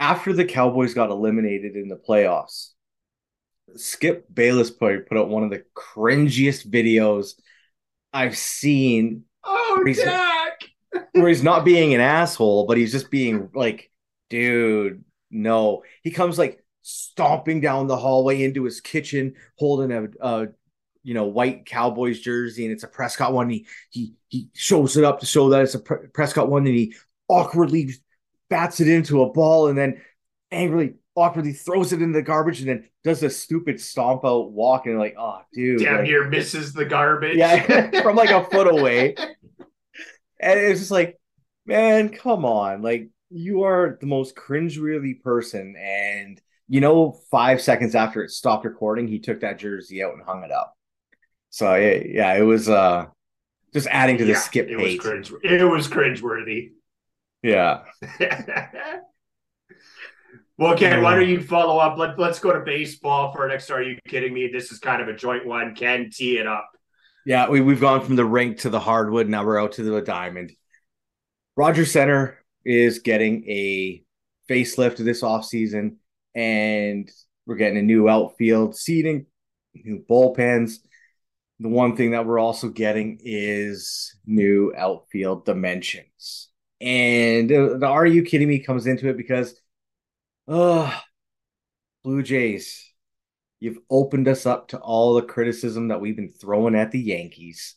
After 0.00 0.32
the 0.32 0.44
Cowboys 0.44 0.94
got 0.94 1.10
eliminated 1.10 1.76
in 1.76 1.88
the 1.88 1.96
playoffs, 1.96 2.70
Skip 3.76 4.26
Bayless 4.32 4.70
put 4.70 5.08
put 5.08 5.18
out 5.18 5.28
one 5.28 5.42
of 5.42 5.50
the 5.50 5.64
cringiest 5.74 6.68
videos 6.68 7.34
I've 8.12 8.36
seen. 8.36 9.24
Oh, 9.44 9.80
where 9.82 9.94
Dak! 9.94 10.64
where 11.12 11.28
he's 11.28 11.42
not 11.42 11.64
being 11.64 11.94
an 11.94 12.00
asshole, 12.00 12.66
but 12.66 12.76
he's 12.76 12.92
just 12.92 13.10
being 13.10 13.50
like, 13.54 13.90
dude, 14.30 15.04
no. 15.30 15.82
He 16.02 16.10
comes 16.10 16.38
like 16.38 16.64
stomping 16.82 17.60
down 17.60 17.86
the 17.86 17.96
hallway 17.96 18.42
into 18.42 18.64
his 18.64 18.80
kitchen, 18.80 19.34
holding 19.56 19.92
a, 19.92 20.08
a 20.20 20.48
you 21.06 21.14
know 21.14 21.26
white 21.26 21.66
Cowboys 21.66 22.18
jersey, 22.18 22.64
and 22.64 22.72
it's 22.72 22.82
a 22.82 22.88
Prescott 22.88 23.32
one. 23.32 23.48
He 23.48 23.66
he 23.90 24.14
he 24.26 24.48
shows 24.54 24.96
it 24.96 25.04
up 25.04 25.20
to 25.20 25.26
show 25.26 25.50
that 25.50 25.62
it's 25.62 25.76
a 25.76 25.78
Prescott 25.78 26.48
one, 26.48 26.66
and 26.66 26.74
he 26.74 26.96
awkwardly 27.28 27.92
bats 28.50 28.80
it 28.80 28.88
into 28.88 29.22
a 29.22 29.32
ball, 29.32 29.68
and 29.68 29.78
then 29.78 30.02
angrily 30.50 30.94
awkwardly 31.14 31.52
throws 31.52 31.92
it 31.92 32.02
in 32.02 32.10
the 32.10 32.22
garbage 32.22 32.60
and 32.60 32.68
then 32.68 32.88
does 33.04 33.22
a 33.22 33.30
stupid 33.30 33.80
stomp 33.80 34.24
out 34.24 34.50
walk 34.50 34.86
and 34.86 34.98
like, 34.98 35.14
oh 35.16 35.42
dude. 35.54 35.78
Damn 35.78 35.98
like, 35.98 36.04
near 36.04 36.28
misses 36.28 36.72
the 36.72 36.84
garbage. 36.84 37.36
Yeah, 37.36 38.02
from 38.02 38.16
like 38.16 38.30
a 38.30 38.44
foot 38.50 38.66
away. 38.78 39.14
And 40.40 40.60
it's 40.60 40.80
just 40.80 40.90
like, 40.90 41.18
man, 41.66 42.08
come 42.08 42.44
on. 42.44 42.82
Like 42.82 43.10
you 43.30 43.62
are 43.62 43.96
the 44.00 44.06
most 44.06 44.34
cringeworthy 44.34 45.22
person. 45.22 45.76
And 45.78 46.42
you 46.66 46.80
know, 46.80 47.12
five 47.30 47.62
seconds 47.62 47.94
after 47.94 48.24
it 48.24 48.30
stopped 48.30 48.64
recording, 48.64 49.06
he 49.06 49.20
took 49.20 49.40
that 49.40 49.60
jersey 49.60 50.02
out 50.02 50.14
and 50.14 50.22
hung 50.24 50.42
it 50.42 50.50
up. 50.50 50.75
So 51.56 51.74
yeah, 51.74 52.02
yeah 52.04 52.34
it 52.34 52.42
was 52.42 52.68
uh 52.68 53.06
just 53.72 53.86
adding 53.86 54.18
to 54.18 54.26
the 54.26 54.32
yeah, 54.32 54.38
skip 54.38 54.68
it 54.68 54.78
hate. 54.78 55.02
Was 55.02 55.06
cringe, 55.06 55.32
it 55.42 55.64
was 55.64 55.88
cringeworthy. 55.88 56.72
Yeah. 57.42 57.84
Well, 60.58 60.74
Ken, 60.74 61.02
why 61.02 61.14
don't 61.14 61.28
you 61.28 61.42
follow 61.42 61.76
up? 61.76 61.98
Let, 61.98 62.18
let's 62.18 62.38
go 62.38 62.50
to 62.50 62.60
baseball 62.60 63.30
for 63.30 63.46
next. 63.46 63.70
Are 63.70 63.82
you 63.82 63.98
kidding 64.08 64.32
me? 64.32 64.48
This 64.50 64.72
is 64.72 64.78
kind 64.78 65.02
of 65.02 65.08
a 65.08 65.12
joint 65.12 65.44
one. 65.44 65.74
Ken, 65.74 66.08
tee 66.10 66.38
it 66.38 66.46
up. 66.46 66.70
Yeah, 67.26 67.50
we, 67.50 67.60
we've 67.60 67.78
gone 67.78 68.00
from 68.00 68.16
the 68.16 68.24
rink 68.24 68.60
to 68.60 68.70
the 68.70 68.80
hardwood. 68.80 69.28
Now 69.28 69.44
we're 69.44 69.60
out 69.60 69.72
to 69.72 69.82
the 69.82 70.00
diamond. 70.00 70.52
Rogers 71.58 71.92
Center 71.92 72.42
is 72.64 73.00
getting 73.00 73.44
a 73.50 74.02
facelift 74.48 74.96
this 74.96 75.20
offseason, 75.20 75.96
and 76.34 77.10
we're 77.46 77.56
getting 77.56 77.76
a 77.76 77.82
new 77.82 78.08
outfield 78.08 78.76
seating, 78.76 79.26
new 79.74 80.02
bullpens. 80.08 80.78
The 81.60 81.68
one 81.68 81.96
thing 81.96 82.10
that 82.10 82.26
we're 82.26 82.38
also 82.38 82.68
getting 82.68 83.18
is 83.22 84.14
new 84.26 84.74
outfield 84.76 85.44
dimensions. 85.44 86.48
And 86.80 87.50
uh, 87.50 87.78
the 87.78 87.86
Are 87.86 88.06
You 88.06 88.22
Kidding 88.22 88.48
Me 88.48 88.58
comes 88.58 88.86
into 88.86 89.08
it 89.08 89.16
because– 89.16 89.54
Oh, 90.48 90.96
Blue 92.04 92.22
Jays, 92.22 92.92
you've 93.58 93.78
opened 93.90 94.28
us 94.28 94.46
up 94.46 94.68
to 94.68 94.78
all 94.78 95.14
the 95.14 95.22
criticism 95.22 95.88
that 95.88 96.00
we've 96.00 96.14
been 96.14 96.30
throwing 96.30 96.76
at 96.76 96.92
the 96.92 97.00
Yankees. 97.00 97.74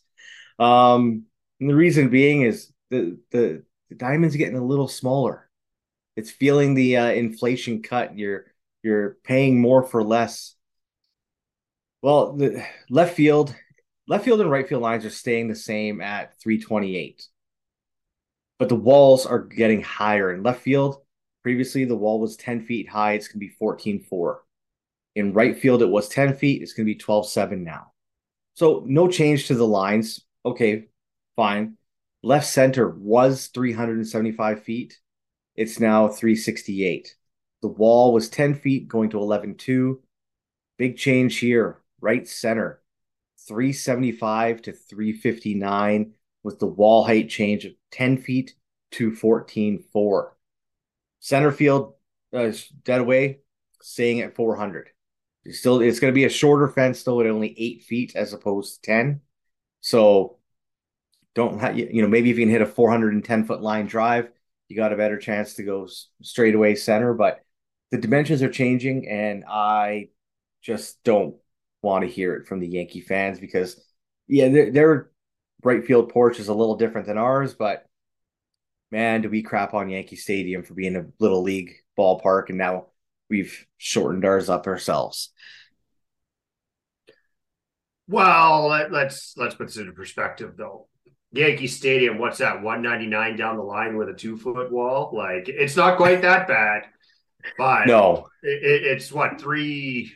Um, 0.58 1.24
and 1.58 1.68
the 1.68 1.74
reason 1.74 2.10
being 2.10 2.42
is 2.42 2.72
the 2.90 3.18
the, 3.32 3.64
the 3.88 3.94
diamond's 3.96 4.36
getting 4.36 4.56
a 4.56 4.64
little 4.64 4.86
smaller. 4.86 5.50
It's 6.16 6.30
feeling 6.30 6.74
the 6.74 6.96
uh, 6.96 7.10
inflation 7.10 7.82
cut. 7.82 8.16
You're 8.16 8.46
you're 8.84 9.16
paying 9.24 9.60
more 9.60 9.82
for 9.82 10.04
less. 10.04 10.54
Well, 12.02 12.36
the 12.36 12.64
left 12.88 13.16
field, 13.16 13.54
left 14.10 14.26
field 14.26 14.42
and 14.42 14.50
right 14.50 14.68
field 14.68 14.82
lines 14.82 15.06
are 15.06 15.10
staying 15.10 15.48
the 15.48 15.56
same 15.56 16.02
at 16.02 16.38
328. 16.38 17.26
But 18.58 18.68
the 18.68 18.76
walls 18.76 19.24
are 19.24 19.38
getting 19.38 19.80
higher 19.80 20.30
in 20.30 20.42
left 20.42 20.60
field 20.60 20.98
Previously, 21.42 21.84
the 21.84 21.96
wall 21.96 22.20
was 22.20 22.36
10 22.36 22.66
feet 22.66 22.88
high. 22.88 23.12
It's 23.12 23.28
going 23.28 23.40
to 23.40 23.46
be 23.46 23.54
14.4. 23.60 24.36
In 25.16 25.32
right 25.32 25.58
field, 25.58 25.82
it 25.82 25.88
was 25.88 26.08
10 26.08 26.36
feet. 26.36 26.62
It's 26.62 26.74
going 26.74 26.86
to 26.86 26.94
be 26.94 26.98
12.7 26.98 27.62
now. 27.62 27.92
So 28.54 28.84
no 28.86 29.08
change 29.08 29.46
to 29.46 29.54
the 29.54 29.66
lines. 29.66 30.20
Okay, 30.44 30.88
fine. 31.36 31.76
Left 32.22 32.46
center 32.46 32.90
was 32.90 33.46
375 33.48 34.62
feet. 34.62 34.98
It's 35.56 35.80
now 35.80 36.08
368. 36.08 37.14
The 37.62 37.68
wall 37.68 38.12
was 38.12 38.28
10 38.28 38.54
feet 38.54 38.88
going 38.88 39.10
to 39.10 39.16
11.2. 39.16 39.98
Big 40.76 40.98
change 40.98 41.38
here. 41.38 41.80
Right 42.02 42.26
center, 42.28 42.82
375 43.46 44.62
to 44.62 44.72
359 44.72 46.12
with 46.42 46.58
the 46.58 46.66
wall 46.66 47.04
height 47.04 47.28
change 47.28 47.64
of 47.64 47.72
10 47.90 48.18
feet 48.18 48.54
to 48.92 49.10
14.4. 49.10 50.30
Center 51.20 51.52
field, 51.52 51.94
uh, 52.32 52.50
dead 52.84 53.00
away, 53.00 53.40
staying 53.82 54.20
at 54.20 54.34
400. 54.34 54.90
It's 55.44 55.58
still, 55.58 55.80
it's 55.80 56.00
going 56.00 56.12
to 56.12 56.18
be 56.18 56.24
a 56.24 56.30
shorter 56.30 56.68
fence 56.68 57.02
though, 57.02 57.20
at 57.20 57.26
only 57.26 57.54
eight 57.58 57.82
feet 57.82 58.14
as 58.14 58.32
opposed 58.32 58.76
to 58.76 58.90
10. 58.90 59.20
So 59.80 60.38
don't 61.34 61.60
have, 61.60 61.78
you 61.78 62.02
know, 62.02 62.08
maybe 62.08 62.30
if 62.30 62.38
you 62.38 62.44
can 62.44 62.52
hit 62.52 62.62
a 62.62 62.66
410 62.66 63.44
foot 63.44 63.62
line 63.62 63.86
drive, 63.86 64.30
you 64.68 64.76
got 64.76 64.92
a 64.92 64.96
better 64.96 65.18
chance 65.18 65.54
to 65.54 65.62
go 65.62 65.88
straight 66.22 66.54
away 66.54 66.74
center. 66.74 67.14
But 67.14 67.44
the 67.90 67.98
dimensions 67.98 68.42
are 68.42 68.50
changing, 68.50 69.08
and 69.08 69.44
I 69.48 70.10
just 70.62 71.02
don't 71.02 71.36
want 71.82 72.04
to 72.04 72.10
hear 72.10 72.34
it 72.34 72.46
from 72.46 72.60
the 72.60 72.68
Yankee 72.68 73.00
fans 73.00 73.38
because, 73.38 73.82
yeah, 74.26 74.48
their, 74.48 74.70
their 74.70 75.10
right 75.62 75.84
field 75.84 76.10
porch 76.10 76.38
is 76.38 76.48
a 76.48 76.54
little 76.54 76.76
different 76.76 77.06
than 77.06 77.18
ours, 77.18 77.54
but 77.54 77.86
man, 78.90 79.22
do 79.22 79.30
we 79.30 79.42
crap 79.42 79.74
on 79.74 79.90
Yankee 79.90 80.16
Stadium 80.16 80.62
for 80.62 80.74
being 80.74 80.96
a 80.96 81.06
little 81.18 81.42
league 81.42 81.72
ballpark, 81.98 82.48
and 82.48 82.58
now 82.58 82.86
we've 83.28 83.66
shortened 83.78 84.24
ours 84.24 84.48
up 84.48 84.66
ourselves. 84.66 85.32
Well, 88.08 88.66
let, 88.68 88.90
let's 88.90 89.34
let's 89.36 89.54
put 89.54 89.68
this 89.68 89.76
into 89.76 89.92
perspective, 89.92 90.54
though. 90.56 90.88
Yankee 91.32 91.68
Stadium, 91.68 92.18
what's 92.18 92.38
that? 92.38 92.60
One 92.60 92.82
ninety 92.82 93.06
nine 93.06 93.36
down 93.36 93.56
the 93.56 93.62
line 93.62 93.96
with 93.96 94.08
a 94.08 94.14
two 94.14 94.36
foot 94.36 94.72
wall. 94.72 95.12
Like 95.14 95.48
it's 95.48 95.76
not 95.76 95.96
quite 95.96 96.22
that 96.22 96.48
bad, 96.48 96.86
but 97.56 97.86
no, 97.86 98.26
it, 98.42 98.82
it's 98.84 99.12
what 99.12 99.40
three 99.40 100.12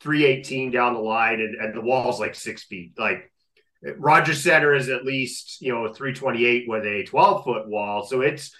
three 0.00 0.24
eighteen 0.24 0.70
down 0.70 0.94
the 0.94 1.00
line, 1.00 1.40
and, 1.40 1.54
and 1.54 1.74
the 1.74 1.80
wall's 1.80 2.20
like 2.20 2.34
six 2.34 2.64
feet. 2.64 2.92
Like 2.98 3.30
Rogers 3.82 4.42
Center 4.42 4.74
is 4.74 4.88
at 4.88 5.04
least, 5.04 5.60
you 5.60 5.72
know, 5.72 5.92
328 5.92 6.68
with 6.68 6.84
a 6.84 7.04
12 7.04 7.44
foot 7.44 7.68
wall. 7.68 8.04
So 8.04 8.22
it's 8.22 8.54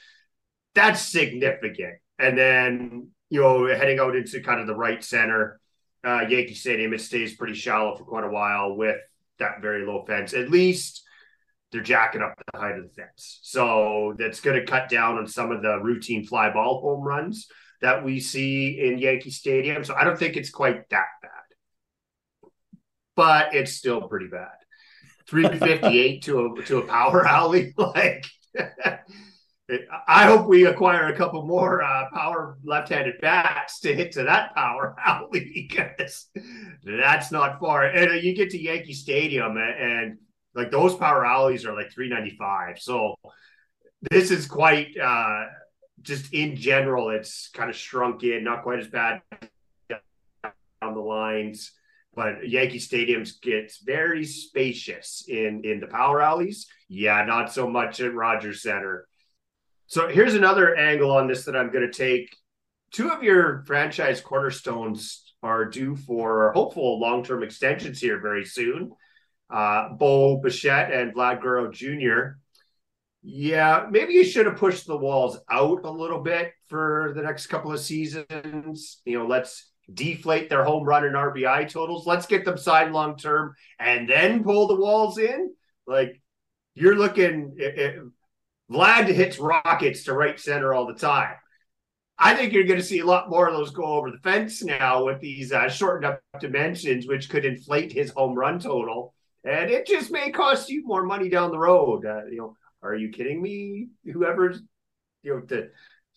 that's 0.74 1.00
significant. 1.00 1.94
And 2.18 2.38
then, 2.38 3.08
you 3.30 3.40
know, 3.40 3.66
heading 3.66 3.98
out 3.98 4.16
into 4.16 4.40
kind 4.40 4.60
of 4.60 4.66
the 4.66 4.76
right 4.76 5.02
center, 5.02 5.60
uh, 6.04 6.20
Yankee 6.28 6.54
Stadium, 6.54 6.92
it 6.92 7.00
stays 7.00 7.34
pretty 7.34 7.54
shallow 7.54 7.96
for 7.96 8.04
quite 8.04 8.24
a 8.24 8.30
while 8.30 8.76
with 8.76 8.96
that 9.38 9.60
very 9.60 9.84
low 9.84 10.04
fence. 10.06 10.34
At 10.34 10.50
least 10.50 11.02
they're 11.72 11.82
jacking 11.82 12.22
up 12.22 12.34
the 12.52 12.58
height 12.58 12.78
of 12.78 12.84
the 12.84 12.90
fence. 12.90 13.40
So 13.42 14.14
that's 14.18 14.40
going 14.40 14.58
to 14.58 14.66
cut 14.66 14.88
down 14.88 15.18
on 15.18 15.26
some 15.26 15.50
of 15.50 15.62
the 15.62 15.80
routine 15.80 16.24
fly 16.24 16.50
ball 16.50 16.80
home 16.80 17.02
runs 17.02 17.48
that 17.80 18.04
we 18.04 18.20
see 18.20 18.80
in 18.80 18.98
Yankee 18.98 19.30
Stadium. 19.30 19.84
So 19.84 19.94
I 19.94 20.04
don't 20.04 20.18
think 20.18 20.36
it's 20.36 20.50
quite 20.50 20.88
that 20.90 21.06
but 23.18 23.52
it's 23.52 23.72
still 23.72 24.02
pretty 24.02 24.28
bad. 24.28 24.52
358 25.26 26.22
to 26.22 26.46
a 26.46 26.62
to 26.62 26.78
a 26.78 26.86
power 26.86 27.26
alley. 27.36 27.74
Like 27.76 28.24
I 30.06 30.24
hope 30.24 30.46
we 30.46 30.66
acquire 30.66 31.08
a 31.08 31.16
couple 31.16 31.44
more 31.44 31.82
uh, 31.82 32.04
power 32.14 32.58
left-handed 32.64 33.20
bats 33.20 33.80
to 33.80 33.92
hit 33.92 34.12
to 34.12 34.22
that 34.22 34.54
power 34.54 34.94
alley 35.04 35.50
because 35.52 36.28
that's 36.84 37.32
not 37.32 37.58
far. 37.58 37.86
And 37.86 38.12
uh, 38.12 38.14
you 38.14 38.36
get 38.36 38.50
to 38.50 38.62
Yankee 38.62 38.94
Stadium 38.94 39.56
and, 39.56 39.92
and, 39.92 40.18
like 40.54 40.70
those 40.70 40.94
power 40.94 41.26
alleys 41.26 41.66
are 41.66 41.74
like 41.74 41.92
395. 41.92 42.80
So 42.80 43.14
this 44.10 44.30
is 44.30 44.46
quite 44.46 44.96
uh, 44.98 45.44
just 46.02 46.32
in 46.32 46.56
general, 46.56 47.10
it's 47.10 47.48
kind 47.48 47.68
of 47.68 47.76
shrunk 47.76 48.22
in, 48.22 48.44
not 48.44 48.62
quite 48.62 48.78
as 48.78 48.88
bad 48.88 49.20
on 50.80 50.94
the 50.94 51.00
lines 51.00 51.72
but 52.18 52.48
Yankee 52.48 52.80
Stadiums 52.80 53.40
gets 53.40 53.78
very 53.78 54.24
spacious 54.24 55.24
in 55.28 55.62
in 55.62 55.78
the 55.78 55.86
power 55.86 56.20
alleys. 56.20 56.66
Yeah, 56.88 57.24
not 57.24 57.52
so 57.52 57.70
much 57.70 58.00
at 58.00 58.12
Rogers 58.12 58.60
Center. 58.60 59.06
So 59.86 60.08
here's 60.08 60.34
another 60.34 60.74
angle 60.74 61.12
on 61.12 61.28
this 61.28 61.44
that 61.44 61.54
I'm 61.54 61.70
going 61.70 61.88
to 61.88 61.96
take. 61.96 62.36
Two 62.90 63.10
of 63.10 63.22
your 63.22 63.62
franchise 63.68 64.20
cornerstones 64.20 65.32
are 65.44 65.64
due 65.64 65.94
for 65.94 66.50
hopeful 66.54 66.98
long-term 66.98 67.44
extensions 67.44 68.00
here 68.00 68.20
very 68.20 68.44
soon. 68.44 68.90
Uh, 69.48 69.90
Bo 69.90 70.38
Bichette 70.38 70.92
and 70.92 71.14
Vlad 71.14 71.40
Guerrero 71.40 71.70
Jr. 71.70 72.40
Yeah, 73.22 73.86
maybe 73.92 74.14
you 74.14 74.24
should 74.24 74.46
have 74.46 74.56
pushed 74.56 74.88
the 74.88 74.96
walls 74.96 75.38
out 75.48 75.84
a 75.84 75.90
little 75.90 76.20
bit 76.20 76.50
for 76.68 77.12
the 77.14 77.22
next 77.22 77.46
couple 77.46 77.72
of 77.72 77.78
seasons. 77.78 79.02
You 79.04 79.20
know, 79.20 79.26
let's 79.26 79.70
deflate 79.92 80.48
their 80.48 80.64
home 80.64 80.84
run 80.84 81.04
and 81.04 81.14
RBI 81.14 81.70
totals. 81.70 82.06
Let's 82.06 82.26
get 82.26 82.44
them 82.44 82.58
signed 82.58 82.92
long 82.92 83.16
term 83.16 83.54
and 83.78 84.08
then 84.08 84.44
pull 84.44 84.66
the 84.66 84.76
walls 84.76 85.18
in. 85.18 85.54
Like 85.86 86.20
you're 86.74 86.96
looking, 86.96 87.54
it, 87.56 87.78
it, 87.78 88.00
Vlad 88.70 89.08
hits 89.08 89.38
rockets 89.38 90.04
to 90.04 90.12
right 90.12 90.38
center 90.38 90.74
all 90.74 90.86
the 90.86 90.94
time. 90.94 91.34
I 92.18 92.34
think 92.34 92.52
you're 92.52 92.64
going 92.64 92.80
to 92.80 92.84
see 92.84 92.98
a 92.98 93.06
lot 93.06 93.30
more 93.30 93.46
of 93.46 93.54
those 93.54 93.70
go 93.70 93.84
over 93.84 94.10
the 94.10 94.18
fence 94.18 94.62
now 94.62 95.04
with 95.04 95.20
these 95.20 95.52
uh, 95.52 95.68
shortened 95.68 96.04
up 96.04 96.20
dimensions, 96.40 97.06
which 97.06 97.30
could 97.30 97.44
inflate 97.44 97.92
his 97.92 98.10
home 98.10 98.34
run 98.34 98.58
total. 98.58 99.14
And 99.44 99.70
it 99.70 99.86
just 99.86 100.10
may 100.10 100.30
cost 100.30 100.68
you 100.68 100.84
more 100.84 101.04
money 101.04 101.28
down 101.28 101.52
the 101.52 101.58
road. 101.58 102.04
Uh, 102.04 102.26
you 102.26 102.38
know, 102.38 102.56
are 102.82 102.96
you 102.96 103.10
kidding 103.10 103.40
me? 103.40 103.88
Whoever's, 104.12 104.60
you 105.22 105.34
know, 105.34 105.42
the 105.46 105.70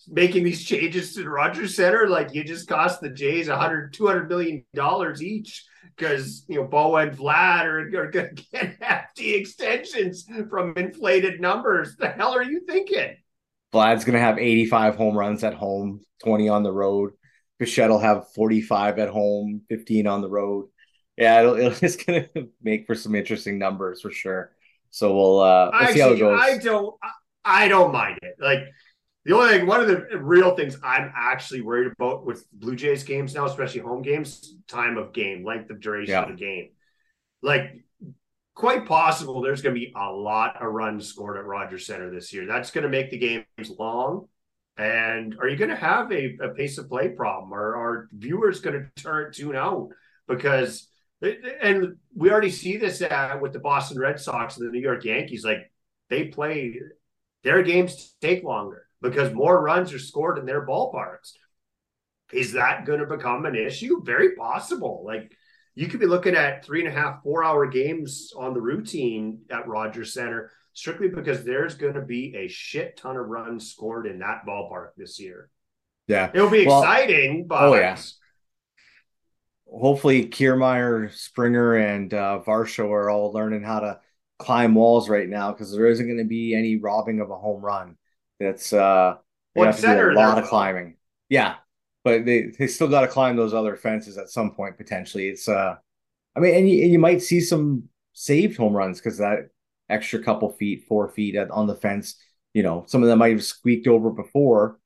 making 0.08 0.44
these 0.44 0.64
changes 0.64 1.14
to 1.14 1.24
the 1.24 1.30
Rogers 1.30 1.76
Center, 1.76 2.08
like 2.08 2.34
you 2.34 2.44
just 2.44 2.68
cost 2.68 3.02
the 3.02 3.10
Jays 3.10 3.48
100, 3.48 3.94
200 3.94 4.30
million 4.30 4.66
dollars 4.74 5.22
each 5.22 5.66
because 5.96 6.46
you 6.48 6.56
know 6.56 6.68
Bo 6.68 6.96
and 6.98 7.16
Vlad 7.16 7.66
are, 7.66 8.02
are 8.02 8.12
going 8.12 8.36
to 8.36 8.44
get 8.52 8.78
hefty 8.82 9.36
extensions 9.36 10.26
from 10.50 10.74
inflated 10.78 11.40
numbers. 11.40 11.96
The 11.98 12.10
hell 12.10 12.34
are 12.34 12.44
you 12.44 12.62
thinking? 12.68 13.18
Vlad's 13.74 14.04
going 14.04 14.16
to 14.16 14.20
have 14.20 14.38
85 14.38 14.96
home 14.96 15.18
runs 15.18 15.44
at 15.44 15.54
home, 15.54 16.02
20 16.24 16.50
on 16.50 16.64
the 16.64 16.72
road. 16.72 17.14
Bichette 17.58 17.90
will 17.90 18.00
have 18.00 18.34
45 18.34 19.00
at 19.00 19.10
home, 19.10 19.62
15 19.70 20.08
on 20.08 20.22
the 20.22 20.30
road. 20.30 20.68
Yeah, 21.16 21.42
it'll, 21.42 21.56
it's 21.82 21.96
going 21.96 22.28
to 22.36 22.50
make 22.62 22.88
for 22.88 22.96
some 22.96 23.16
interesting 23.16 23.60
numbers 23.60 24.02
for 24.02 24.12
sure. 24.12 24.52
So 24.90 25.16
we'll, 25.16 25.40
uh, 25.40 25.72
we'll 25.72 25.94
see 25.94 26.00
how 26.00 26.10
it 26.10 26.20
goes. 26.20 26.40
I 26.42 26.58
don't, 26.58 26.96
I 27.46 27.68
don't 27.70 27.94
mind 27.94 28.20
it. 28.24 28.36
Like 28.40 28.64
the 29.26 29.36
only 29.36 29.50
thing, 29.50 29.68
one 29.68 29.82
of 29.82 29.88
the 29.88 30.18
real 30.18 30.56
things 30.56 30.78
I'm 30.84 31.12
actually 31.16 31.62
worried 31.62 31.92
about 31.92 32.26
with 32.26 32.46
Blue 32.52 32.76
Jays 32.76 33.04
games 33.04 33.36
now, 33.36 33.46
especially 33.46 33.82
home 33.82 34.02
games, 34.02 34.56
time 34.68 34.98
of 34.98 35.14
game, 35.14 35.46
length 35.46 35.70
of 35.70 35.80
duration 35.80 36.14
yeah. 36.14 36.24
of 36.24 36.30
the 36.30 36.36
game. 36.36 36.70
Like, 37.44 37.84
quite 38.56 38.88
possible 38.88 39.42
there's 39.42 39.62
going 39.62 39.76
to 39.76 39.80
be 39.80 39.94
a 39.96 40.12
lot 40.12 40.62
of 40.62 40.72
runs 40.72 41.08
scored 41.08 41.38
at 41.38 41.46
Rogers 41.46 41.86
Center 41.86 42.10
this 42.10 42.34
year. 42.34 42.48
That's 42.48 42.72
going 42.72 42.84
to 42.84 42.90
make 42.90 43.12
the 43.12 43.20
games 43.20 43.72
long. 43.78 44.28
And 44.78 45.38
are 45.40 45.48
you 45.48 45.58
going 45.58 45.70
to 45.70 45.76
have 45.76 46.12
a, 46.12 46.38
a 46.42 46.50
pace 46.50 46.80
of 46.80 46.90
play 46.90 47.10
problem? 47.10 47.54
Or 47.54 47.76
are 47.76 48.10
viewers 48.12 48.60
going 48.60 48.90
to 48.96 49.02
turn 49.04 49.32
tune 49.32 49.56
out 49.56 49.90
because? 50.28 50.88
And 51.22 51.98
we 52.16 52.32
already 52.32 52.50
see 52.50 52.78
this 52.78 53.04
uh, 53.04 53.38
with 53.40 53.54
the 53.54 53.60
Boston 53.60 54.00
Red 54.00 54.20
Sox 54.20 54.58
and 54.58 54.68
the 54.68 54.72
New 54.72 54.80
York 54.82 55.06
Yankees. 55.06 55.46
Like 55.46 55.72
they 56.10 56.26
play, 56.26 56.80
their 57.44 57.62
games 57.62 58.16
take 58.22 58.44
longer 58.44 58.81
because 59.02 59.34
more 59.34 59.62
runs 59.62 59.94
are 59.94 60.00
scored 60.00 60.38
in 60.38 60.46
their 60.46 60.66
ballparks. 60.66 61.34
Is 62.32 62.54
that 62.54 62.86
going 62.86 63.00
to 63.00 63.06
become 63.06 63.46
an 63.46 63.56
issue? 63.56 64.04
Very 64.04 64.36
possible. 64.36 65.04
Like 65.06 65.36
you 65.76 65.88
could 65.88 66.00
be 66.00 66.06
looking 66.06 66.36
at 66.36 66.66
three 66.66 66.80
and 66.80 66.88
a 66.88 66.92
half, 66.92 67.24
four 67.24 67.44
hour 67.44 67.68
games 67.68 68.32
on 68.36 68.54
the 68.54 68.62
routine 68.62 69.42
at 69.50 69.68
Rogers 69.68 70.14
Center 70.14 70.52
strictly 70.74 71.10
because 71.10 71.44
there's 71.44 71.76
going 71.76 71.94
to 71.96 72.02
be 72.02 72.36
a 72.36 72.48
shit 72.48 72.98
ton 72.98 73.18
of 73.18 73.28
runs 73.28 73.70
scored 73.72 74.08
in 74.08 74.20
that 74.20 74.46
ballpark 74.48 74.90
this 74.98 75.20
year. 75.20 75.50
Yeah. 76.08 76.30
It'll 76.34 76.50
be 76.50 76.66
well, 76.66 76.82
exciting, 76.82 77.48
but. 77.48 77.62
Oh, 77.62 77.76
yeah. 77.76 77.98
Hopefully, 79.70 80.26
Kiermaier, 80.28 81.14
Springer, 81.14 81.76
and 81.76 82.14
uh, 82.14 82.42
Varsho 82.46 82.90
are 82.90 83.10
all 83.10 83.32
learning 83.32 83.64
how 83.64 83.80
to 83.80 84.00
climb 84.38 84.76
walls 84.76 85.08
right 85.08 85.30
now 85.30 85.52
because 85.52 85.72
there 85.72 85.88
isn't 85.88 86.06
going 86.06 86.18
to 86.18 86.26
be 86.26 86.54
any 86.54 86.76
robbing 86.76 87.22
of 87.22 87.30
a 87.30 87.38
home 87.38 87.64
run. 87.64 87.96
It's 88.42 88.74
uh, 88.74 89.16
they 89.56 89.62
have 89.62 89.80
to 89.80 89.82
do 89.82 90.12
a 90.12 90.14
lot 90.14 90.38
of 90.38 90.46
climbing. 90.46 90.96
Yeah, 91.30 91.56
but 92.04 92.26
they 92.26 92.52
they 92.58 92.68
still 92.68 92.88
got 92.88 93.02
to 93.02 93.08
climb 93.08 93.36
those 93.36 93.54
other 93.54 93.76
fences 93.76 94.18
at 94.18 94.30
some 94.30 94.52
point 94.52 94.78
potentially. 94.78 95.30
It's 95.30 95.48
uh, 95.48 95.76
I 96.36 96.40
mean, 96.40 96.56
and 96.56 96.70
you, 96.70 96.84
and 96.84 96.92
you 96.92 97.00
might 97.00 97.22
see 97.22 97.40
some 97.42 97.84
saved 98.14 98.58
home 98.58 98.74
runs 98.74 99.00
because 99.00 99.18
that 99.20 99.50
extra 99.90 100.24
couple 100.24 100.50
feet, 100.50 100.86
four 100.88 101.10
feet 101.10 101.36
at, 101.36 101.52
on 101.52 101.68
the 101.68 101.76
fence. 101.76 102.16
You 102.54 102.64
know, 102.64 102.84
some 102.88 103.04
of 103.04 103.10
them 103.10 103.20
might 103.20 103.32
have 103.32 103.44
squeaked 103.44 103.88
over 103.88 104.10
before. 104.10 104.80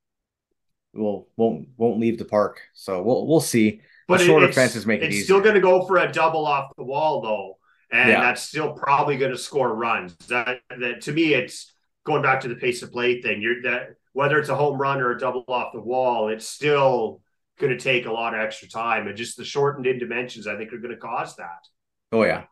Will 0.94 1.28
won't 1.36 1.70
won't 1.78 2.00
leave 2.00 2.18
the 2.18 2.26
park. 2.26 2.62
So 2.74 3.02
we'll 3.02 3.28
we'll 3.28 3.40
see. 3.40 3.82
But 4.08 4.20
the 4.20 4.26
shorter 4.26 4.52
fences 4.52 4.86
make 4.86 5.02
it 5.02 5.12
It's 5.12 5.24
still 5.24 5.42
going 5.42 5.56
to 5.56 5.62
go 5.62 5.86
for 5.88 5.98
a 5.98 6.12
double 6.12 6.46
off 6.46 6.72
the 6.78 6.84
wall 6.84 7.22
though, 7.22 7.58
and 7.92 8.10
yeah. 8.10 8.22
that's 8.22 8.44
still 8.44 8.74
probably 8.74 9.18
going 9.18 9.32
to 9.32 9.38
score 9.38 9.74
runs. 9.74 10.16
That 10.28 10.60
that 10.78 11.02
to 11.02 11.12
me, 11.12 11.34
it's 11.34 11.75
going 12.06 12.22
back 12.22 12.42
to 12.42 12.48
the 12.48 12.56
pace 12.56 12.82
of 12.82 12.92
play 12.92 13.22
thing, 13.22 13.42
you're 13.42 13.62
that 13.64 13.96
whether 14.14 14.40
it's 14.40 14.50
a 14.50 14.56
home 14.56 14.80
run 14.80 15.02
or 15.02 15.12
a 15.12 15.20
double 15.20 15.44
off 15.50 15.74
the 15.74 15.82
wall, 15.82 16.30
it's 16.30 16.48
still 16.48 17.22
going 17.60 17.72
to 17.72 17.84
take 17.84 18.06
a 18.06 18.12
lot 18.12 18.34
of 18.34 18.40
extra 18.40 18.70
time, 18.70 19.08
and 19.08 19.18
just 19.18 19.36
the 19.36 19.44
shortened 19.44 19.86
in 19.86 20.00
dimensions, 20.00 20.48
I 20.48 20.56
think, 20.56 20.72
are 20.72 20.78
going 20.78 20.94
to 20.94 20.98
cause 20.98 21.36
that. 21.36 21.68
Oh 22.12 22.24
yeah, 22.24 22.44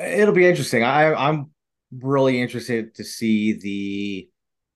it'll 0.00 0.34
be 0.34 0.46
interesting. 0.46 0.84
I, 0.84 1.12
I'm 1.12 1.50
really 1.90 2.40
interested 2.40 2.94
to 2.96 3.04
see 3.04 3.54
the 3.54 4.28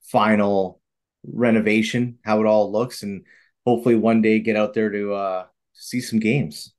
final 0.02 0.80
renovation, 1.24 2.18
how 2.24 2.40
it 2.40 2.46
all 2.46 2.72
looks, 2.72 3.02
and 3.02 3.24
hopefully 3.66 3.94
one 3.94 4.22
day 4.22 4.40
get 4.40 4.56
out 4.56 4.74
there 4.74 4.90
to 4.90 5.12
uh, 5.12 5.44
see 5.72 6.00
some 6.00 6.18
games. 6.18 6.72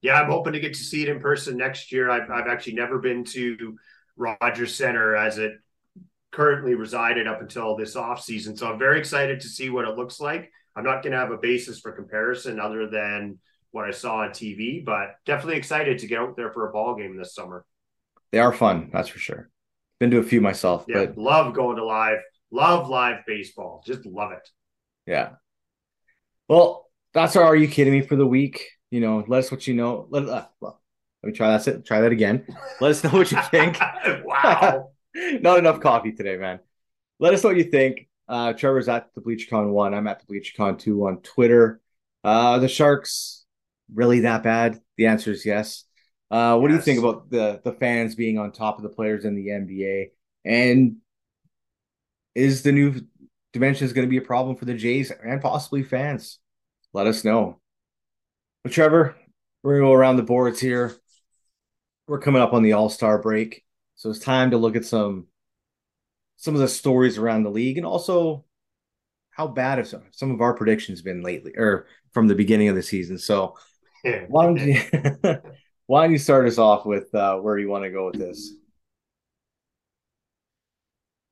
Yeah, 0.00 0.20
I'm 0.20 0.30
hoping 0.30 0.52
to 0.52 0.60
get 0.60 0.74
to 0.74 0.80
see 0.80 1.02
it 1.02 1.08
in 1.08 1.18
person 1.18 1.56
next 1.56 1.90
year. 1.90 2.10
I've, 2.10 2.30
I've 2.30 2.46
actually 2.46 2.74
never 2.74 2.98
been 2.98 3.24
to 3.24 3.76
Rogers 4.16 4.74
Center 4.74 5.16
as 5.16 5.38
it 5.38 5.52
currently 6.34 6.74
resided 6.74 7.28
up 7.28 7.40
until 7.40 7.76
this 7.76 7.94
off 7.94 8.20
season. 8.20 8.56
So 8.56 8.70
I'm 8.70 8.78
very 8.78 8.98
excited 8.98 9.40
to 9.40 9.48
see 9.48 9.70
what 9.70 9.86
it 9.86 9.96
looks 9.96 10.18
like. 10.20 10.50
I'm 10.74 10.84
not 10.84 11.02
going 11.02 11.12
to 11.12 11.18
have 11.18 11.30
a 11.30 11.38
basis 11.38 11.78
for 11.78 11.92
comparison 11.92 12.58
other 12.58 12.88
than 12.88 13.38
what 13.70 13.84
I 13.84 13.92
saw 13.92 14.22
on 14.22 14.30
TV, 14.30 14.84
but 14.84 15.14
definitely 15.24 15.56
excited 15.56 16.00
to 16.00 16.06
get 16.08 16.18
out 16.18 16.36
there 16.36 16.52
for 16.52 16.68
a 16.68 16.72
ball 16.72 16.96
game 16.96 17.16
this 17.16 17.34
summer. 17.34 17.64
They 18.32 18.38
are 18.40 18.52
fun, 18.52 18.90
that's 18.92 19.08
for 19.08 19.20
sure. 19.20 19.48
Been 20.00 20.10
to 20.10 20.18
a 20.18 20.24
few 20.24 20.40
myself, 20.40 20.86
yeah, 20.88 21.06
but 21.06 21.16
love 21.16 21.54
going 21.54 21.76
to 21.76 21.84
live, 21.84 22.18
love 22.50 22.88
live 22.88 23.18
baseball, 23.26 23.82
just 23.86 24.04
love 24.04 24.32
it. 24.32 24.48
Yeah. 25.06 25.30
Well, 26.48 26.90
that's 27.12 27.36
our 27.36 27.44
Are 27.44 27.56
You 27.56 27.68
Kidding 27.68 27.92
Me 27.92 28.02
for 28.02 28.16
the 28.16 28.26
week. 28.26 28.70
You 28.90 29.00
know, 29.00 29.24
let 29.28 29.44
us 29.44 29.52
what 29.52 29.68
you 29.68 29.74
know. 29.74 30.08
Let, 30.10 30.28
uh, 30.28 30.46
well, 30.60 30.82
let 31.22 31.28
me 31.28 31.36
try 31.36 31.56
that. 31.56 31.86
Try 31.86 32.00
that 32.00 32.12
again. 32.12 32.44
Let 32.80 32.90
us 32.90 33.04
know 33.04 33.10
what 33.10 33.30
you 33.30 33.40
think. 33.50 33.78
wow. 34.24 34.90
Not 35.14 35.58
enough 35.58 35.80
coffee 35.80 36.12
today, 36.12 36.36
man. 36.36 36.60
Let 37.18 37.34
us 37.34 37.42
know 37.42 37.50
what 37.50 37.56
you 37.56 37.64
think. 37.64 38.08
Uh, 38.28 38.52
Trevor's 38.52 38.88
at 38.88 39.14
the 39.14 39.20
BleacherCon 39.20 39.70
one. 39.70 39.94
I'm 39.94 40.06
at 40.06 40.20
the 40.20 40.32
BleacherCon 40.32 40.78
two 40.78 41.06
on 41.06 41.18
Twitter. 41.18 41.80
Uh, 42.22 42.58
the 42.58 42.68
Sharks 42.68 43.44
really 43.92 44.20
that 44.20 44.42
bad? 44.42 44.80
The 44.96 45.06
answer 45.06 45.30
is 45.30 45.44
yes. 45.44 45.84
Uh, 46.30 46.58
what 46.58 46.70
yes. 46.70 46.84
do 46.84 46.90
you 46.90 46.96
think 46.96 47.04
about 47.04 47.30
the 47.30 47.60
the 47.64 47.72
fans 47.72 48.14
being 48.14 48.38
on 48.38 48.50
top 48.50 48.78
of 48.78 48.82
the 48.82 48.88
players 48.88 49.24
in 49.24 49.34
the 49.34 49.48
NBA? 49.48 50.10
And 50.44 50.96
is 52.34 52.62
the 52.62 52.72
new 52.72 53.00
dimensions 53.52 53.92
going 53.92 54.06
to 54.06 54.10
be 54.10 54.16
a 54.16 54.22
problem 54.22 54.56
for 54.56 54.64
the 54.64 54.74
Jays 54.74 55.10
and 55.10 55.40
possibly 55.40 55.82
fans? 55.82 56.38
Let 56.92 57.06
us 57.06 57.24
know. 57.24 57.60
But 58.62 58.72
Trevor, 58.72 59.16
we're 59.62 59.78
gonna 59.78 59.90
go 59.90 59.92
around 59.92 60.16
the 60.16 60.22
boards 60.22 60.60
here 60.60 60.96
we're 62.06 62.20
coming 62.20 62.42
up 62.42 62.52
on 62.52 62.62
the 62.62 62.74
All 62.74 62.88
Star 62.88 63.18
break, 63.18 63.63
so 64.04 64.10
it's 64.10 64.18
time 64.18 64.50
to 64.50 64.58
look 64.58 64.76
at 64.76 64.84
some 64.84 65.28
some 66.36 66.52
of 66.54 66.60
the 66.60 66.68
stories 66.68 67.16
around 67.16 67.42
the 67.42 67.50
league 67.50 67.78
and 67.78 67.86
also 67.86 68.44
how 69.30 69.46
bad 69.46 69.78
have 69.78 69.88
some, 69.88 70.02
some 70.10 70.30
of 70.30 70.42
our 70.42 70.52
predictions 70.52 71.00
been 71.00 71.22
lately 71.22 71.54
or 71.56 71.86
from 72.12 72.28
the 72.28 72.34
beginning 72.34 72.68
of 72.68 72.74
the 72.74 72.82
season. 72.82 73.16
So 73.16 73.56
why 74.28 74.44
don't 74.44 74.58
you 74.58 74.78
why 75.86 76.04
don't 76.04 76.12
you 76.12 76.18
start 76.18 76.46
us 76.46 76.58
off 76.58 76.84
with 76.84 77.14
uh, 77.14 77.38
where 77.38 77.58
you 77.58 77.70
want 77.70 77.84
to 77.84 77.90
go 77.90 78.04
with 78.04 78.18
this? 78.18 78.52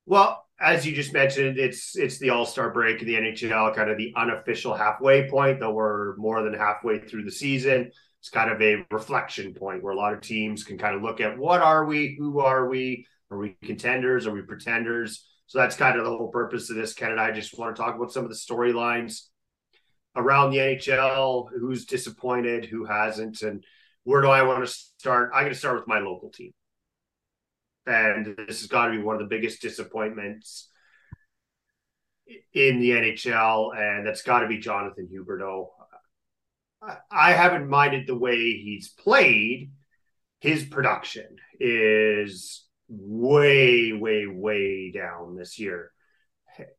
Well, 0.06 0.42
as 0.58 0.86
you 0.86 0.94
just 0.94 1.12
mentioned, 1.12 1.58
it's 1.58 1.94
it's 1.94 2.16
the 2.20 2.30
All 2.30 2.46
Star 2.46 2.70
break 2.70 3.02
in 3.02 3.06
the 3.06 3.16
NHL, 3.16 3.76
kind 3.76 3.90
of 3.90 3.98
the 3.98 4.14
unofficial 4.16 4.72
halfway 4.72 5.28
point, 5.28 5.60
though 5.60 5.74
we're 5.74 6.16
more 6.16 6.42
than 6.42 6.54
halfway 6.54 7.00
through 7.00 7.24
the 7.24 7.32
season 7.32 7.90
it's 8.22 8.30
kind 8.30 8.52
of 8.52 8.62
a 8.62 8.86
reflection 8.92 9.52
point 9.52 9.82
where 9.82 9.92
a 9.92 9.96
lot 9.96 10.14
of 10.14 10.20
teams 10.20 10.62
can 10.62 10.78
kind 10.78 10.94
of 10.94 11.02
look 11.02 11.20
at 11.20 11.36
what 11.36 11.60
are 11.60 11.84
we, 11.84 12.14
who 12.16 12.38
are 12.38 12.68
we, 12.68 13.04
are 13.32 13.36
we 13.36 13.56
contenders, 13.64 14.28
are 14.28 14.32
we 14.32 14.42
pretenders? 14.42 15.26
So 15.46 15.58
that's 15.58 15.74
kind 15.74 15.98
of 15.98 16.04
the 16.04 16.16
whole 16.16 16.28
purpose 16.28 16.70
of 16.70 16.76
this. 16.76 16.94
Ken 16.94 17.10
and 17.10 17.20
I 17.20 17.32
just 17.32 17.58
want 17.58 17.74
to 17.74 17.82
talk 17.82 17.96
about 17.96 18.12
some 18.12 18.22
of 18.22 18.30
the 18.30 18.36
storylines 18.36 19.22
around 20.14 20.52
the 20.52 20.58
NHL, 20.58 21.48
who's 21.58 21.84
disappointed, 21.84 22.64
who 22.64 22.84
hasn't, 22.84 23.42
and 23.42 23.64
where 24.04 24.22
do 24.22 24.28
I 24.28 24.44
want 24.44 24.64
to 24.64 24.72
start? 24.72 25.32
I'm 25.34 25.42
going 25.42 25.52
to 25.52 25.58
start 25.58 25.74
with 25.74 25.88
my 25.88 25.98
local 25.98 26.30
team. 26.30 26.52
And 27.86 28.36
this 28.46 28.60
has 28.60 28.68
got 28.68 28.86
to 28.86 28.92
be 28.92 29.02
one 29.02 29.16
of 29.16 29.20
the 29.20 29.34
biggest 29.34 29.60
disappointments 29.60 30.70
in 32.54 32.78
the 32.78 32.90
NHL, 32.90 33.76
and 33.76 34.06
that's 34.06 34.22
got 34.22 34.40
to 34.40 34.46
be 34.46 34.58
Jonathan 34.58 35.08
Huberdeau. 35.12 35.66
I 37.10 37.32
haven't 37.32 37.68
minded 37.68 38.06
the 38.06 38.18
way 38.18 38.36
he's 38.36 38.88
played, 38.88 39.70
his 40.40 40.64
production 40.64 41.36
is 41.60 42.64
way, 42.88 43.92
way, 43.92 44.26
way 44.26 44.90
down 44.90 45.36
this 45.36 45.58
year. 45.58 45.92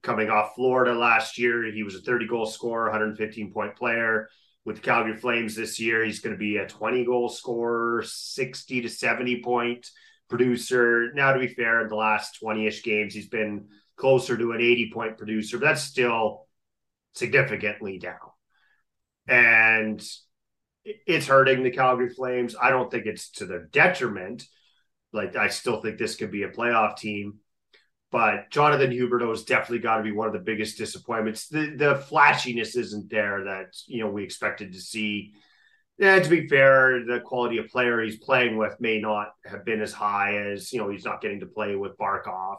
Coming 0.01 0.29
off 0.29 0.55
Florida 0.55 0.93
last 0.93 1.37
year, 1.37 1.63
he 1.71 1.83
was 1.83 1.95
a 1.95 2.01
30 2.01 2.27
goal 2.27 2.45
scorer, 2.45 2.83
115 2.83 3.53
point 3.53 3.75
player. 3.75 4.27
With 4.65 4.77
the 4.77 4.81
Calgary 4.81 5.17
Flames 5.17 5.55
this 5.55 5.79
year, 5.79 6.05
he's 6.05 6.19
going 6.19 6.35
to 6.35 6.39
be 6.39 6.57
a 6.57 6.67
20 6.67 7.05
goal 7.05 7.29
scorer, 7.29 8.03
60 8.05 8.81
to 8.81 8.89
70 8.89 9.41
point 9.41 9.87
producer. 10.29 11.11
Now, 11.13 11.33
to 11.33 11.39
be 11.39 11.47
fair, 11.47 11.81
in 11.81 11.87
the 11.87 11.95
last 11.95 12.39
20 12.39 12.67
ish 12.67 12.83
games, 12.83 13.13
he's 13.13 13.29
been 13.29 13.67
closer 13.95 14.37
to 14.37 14.51
an 14.51 14.61
80 14.61 14.91
point 14.93 15.17
producer, 15.17 15.57
but 15.57 15.67
that's 15.67 15.83
still 15.83 16.47
significantly 17.13 17.97
down. 17.97 18.32
And 19.27 20.03
it's 20.83 21.27
hurting 21.27 21.63
the 21.63 21.71
Calgary 21.71 22.09
Flames. 22.09 22.55
I 22.61 22.69
don't 22.69 22.91
think 22.91 23.05
it's 23.05 23.29
to 23.31 23.45
their 23.45 23.65
detriment. 23.65 24.45
Like, 25.13 25.35
I 25.35 25.47
still 25.47 25.81
think 25.81 25.97
this 25.97 26.15
could 26.15 26.31
be 26.31 26.43
a 26.43 26.49
playoff 26.49 26.97
team. 26.97 27.39
But 28.13 28.51
Jonathan 28.51 28.91
Huberdeau 28.91 29.31
has 29.31 29.43
definitely 29.43 29.79
got 29.79 29.97
to 29.97 30.03
be 30.03 30.11
one 30.11 30.27
of 30.27 30.33
the 30.33 30.39
biggest 30.39 30.77
disappointments. 30.77 31.47
The 31.47 31.73
the 31.75 31.95
flashiness 31.95 32.75
isn't 32.75 33.09
there 33.09 33.45
that 33.45 33.75
you 33.87 34.03
know 34.03 34.11
we 34.11 34.23
expected 34.23 34.73
to 34.73 34.79
see. 34.79 35.33
And 35.99 36.23
to 36.23 36.29
be 36.29 36.47
fair, 36.47 37.03
the 37.05 37.21
quality 37.21 37.57
of 37.57 37.69
player 37.69 38.03
he's 38.03 38.19
playing 38.19 38.55
with 38.55 38.79
may 38.79 38.99
not 38.99 39.29
have 39.45 39.65
been 39.65 39.81
as 39.81 39.93
high 39.93 40.37
as 40.51 40.71
you 40.71 40.77
know 40.77 40.91
he's 40.91 41.05
not 41.05 41.21
getting 41.21 41.39
to 41.39 41.47
play 41.47 41.75
with 41.75 41.97
Barkov. 41.97 42.57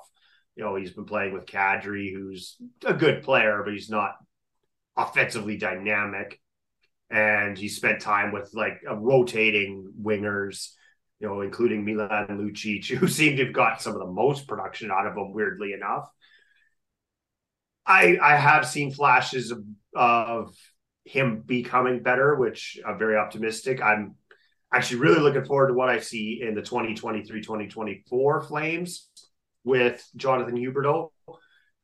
You 0.56 0.64
know 0.64 0.74
he's 0.74 0.90
been 0.90 1.04
playing 1.04 1.32
with 1.32 1.46
Kadri, 1.46 2.12
who's 2.12 2.56
a 2.84 2.92
good 2.92 3.22
player, 3.22 3.62
but 3.64 3.74
he's 3.74 3.90
not 3.90 4.16
offensively 4.96 5.56
dynamic. 5.56 6.40
And 7.10 7.56
he 7.56 7.68
spent 7.68 8.00
time 8.00 8.32
with 8.32 8.50
like 8.54 8.80
uh, 8.88 8.96
rotating 8.96 9.92
wingers 10.00 10.70
you 11.24 11.28
know, 11.28 11.40
including 11.40 11.84
Milan 11.84 12.26
Lucic, 12.30 12.86
who 12.98 13.08
seemed 13.08 13.38
to 13.38 13.44
have 13.44 13.54
got 13.54 13.80
some 13.80 13.94
of 13.94 14.00
the 14.00 14.12
most 14.12 14.46
production 14.46 14.90
out 14.90 15.06
of 15.06 15.16
him, 15.16 15.32
weirdly 15.32 15.72
enough. 15.72 16.08
I 17.86 18.18
I 18.20 18.36
have 18.36 18.66
seen 18.66 18.90
flashes 18.92 19.50
of, 19.50 19.64
of 19.94 20.54
him 21.04 21.42
becoming 21.44 22.02
better, 22.02 22.34
which 22.34 22.78
I'm 22.86 22.98
very 22.98 23.16
optimistic. 23.16 23.82
I'm 23.82 24.16
actually 24.72 25.00
really 25.00 25.20
looking 25.20 25.44
forward 25.44 25.68
to 25.68 25.74
what 25.74 25.88
I 25.88 26.00
see 26.00 26.42
in 26.42 26.54
the 26.54 26.62
2023-2024 26.62 28.48
Flames 28.48 29.08
with 29.62 30.06
Jonathan 30.16 30.56
Huberdeau. 30.56 31.10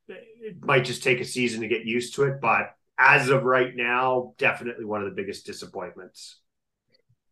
It 0.07 0.63
might 0.63 0.85
just 0.85 1.03
take 1.03 1.19
a 1.19 1.25
season 1.25 1.61
to 1.61 1.67
get 1.67 1.85
used 1.85 2.15
to 2.15 2.23
it, 2.23 2.41
but 2.41 2.75
as 3.01 3.29
of 3.29 3.43
right 3.43 3.75
now, 3.75 4.33
definitely 4.37 4.85
one 4.85 5.01
of 5.01 5.09
the 5.09 5.15
biggest 5.15 5.45
disappointments. 5.45 6.39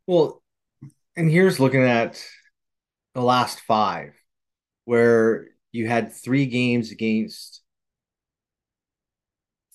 Well, 0.08 0.41
and 1.15 1.29
here's 1.29 1.60
looking 1.60 1.84
at 1.84 2.21
the 3.13 3.21
last 3.21 3.60
five, 3.62 4.13
where 4.86 5.47
you 5.71 5.88
had 5.88 6.12
three 6.12 6.47
games 6.47 6.91
against 6.91 7.62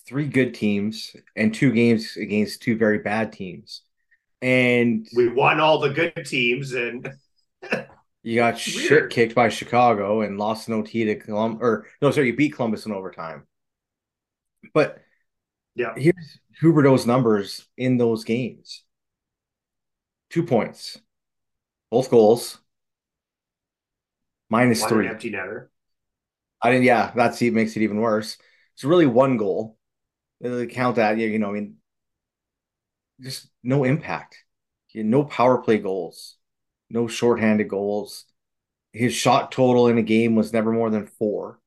three 0.07 0.27
good 0.27 0.53
teams 0.53 1.15
and 1.37 1.55
two 1.55 1.73
games 1.73 2.17
against 2.17 2.61
two 2.61 2.77
very 2.77 2.99
bad 2.99 3.33
teams. 3.33 3.83
And 4.43 5.07
we 5.15 5.29
won 5.29 5.61
all 5.61 5.79
the 5.79 5.91
good 5.91 6.27
teams 6.27 6.73
and 6.73 7.09
you 8.23 8.37
got 8.37 8.59
shit 8.59 9.11
kicked 9.11 9.35
by 9.35 9.49
Chicago 9.49 10.23
and 10.23 10.39
lost 10.39 10.67
an 10.67 10.75
OT 10.75 11.05
to 11.05 11.15
Columbus 11.15 11.63
or 11.63 11.87
no, 12.03 12.11
sorry, 12.11 12.27
you 12.27 12.37
beat 12.37 12.55
Columbus 12.55 12.85
in 12.85 12.93
overtime. 12.93 13.47
But 14.75 15.04
yeah, 15.75 15.95
here's 15.97 16.39
Huberdeau's 16.63 17.07
numbers 17.07 17.67
in 17.77 17.97
those 17.99 18.25
games. 18.25 18.83
Two 20.31 20.45
points, 20.45 20.99
both 21.91 22.11
goals. 22.11 22.59
Minus 24.51 24.83
one 24.83 24.89
three. 24.91 25.09
empty 25.09 25.31
netter. 25.31 25.69
I 26.63 26.71
didn't. 26.71 26.85
Yeah, 26.85 27.13
that's 27.15 27.41
it 27.43 27.53
makes 27.53 27.77
it 27.77 27.83
even 27.83 28.01
worse. 28.01 28.37
It's 28.75 28.85
really 28.85 29.07
one 29.07 29.37
goal. 29.37 29.79
They 30.41 30.67
count 30.67 30.97
that. 30.97 31.19
You 31.19 31.39
know, 31.39 31.51
I 31.51 31.53
mean, 31.53 31.77
just 33.21 33.49
no 33.63 33.85
impact. 33.85 34.45
No 34.95 35.25
power 35.25 35.59
play 35.59 35.79
goals. 35.79 36.37
No 36.89 37.09
shorthanded 37.09 37.69
goals. 37.69 38.27
His 38.93 39.13
shot 39.13 39.51
total 39.51 39.89
in 39.89 39.99
a 39.99 40.03
game 40.03 40.37
was 40.37 40.53
never 40.53 40.71
more 40.71 40.91
than 40.91 41.09
four, 41.09 41.59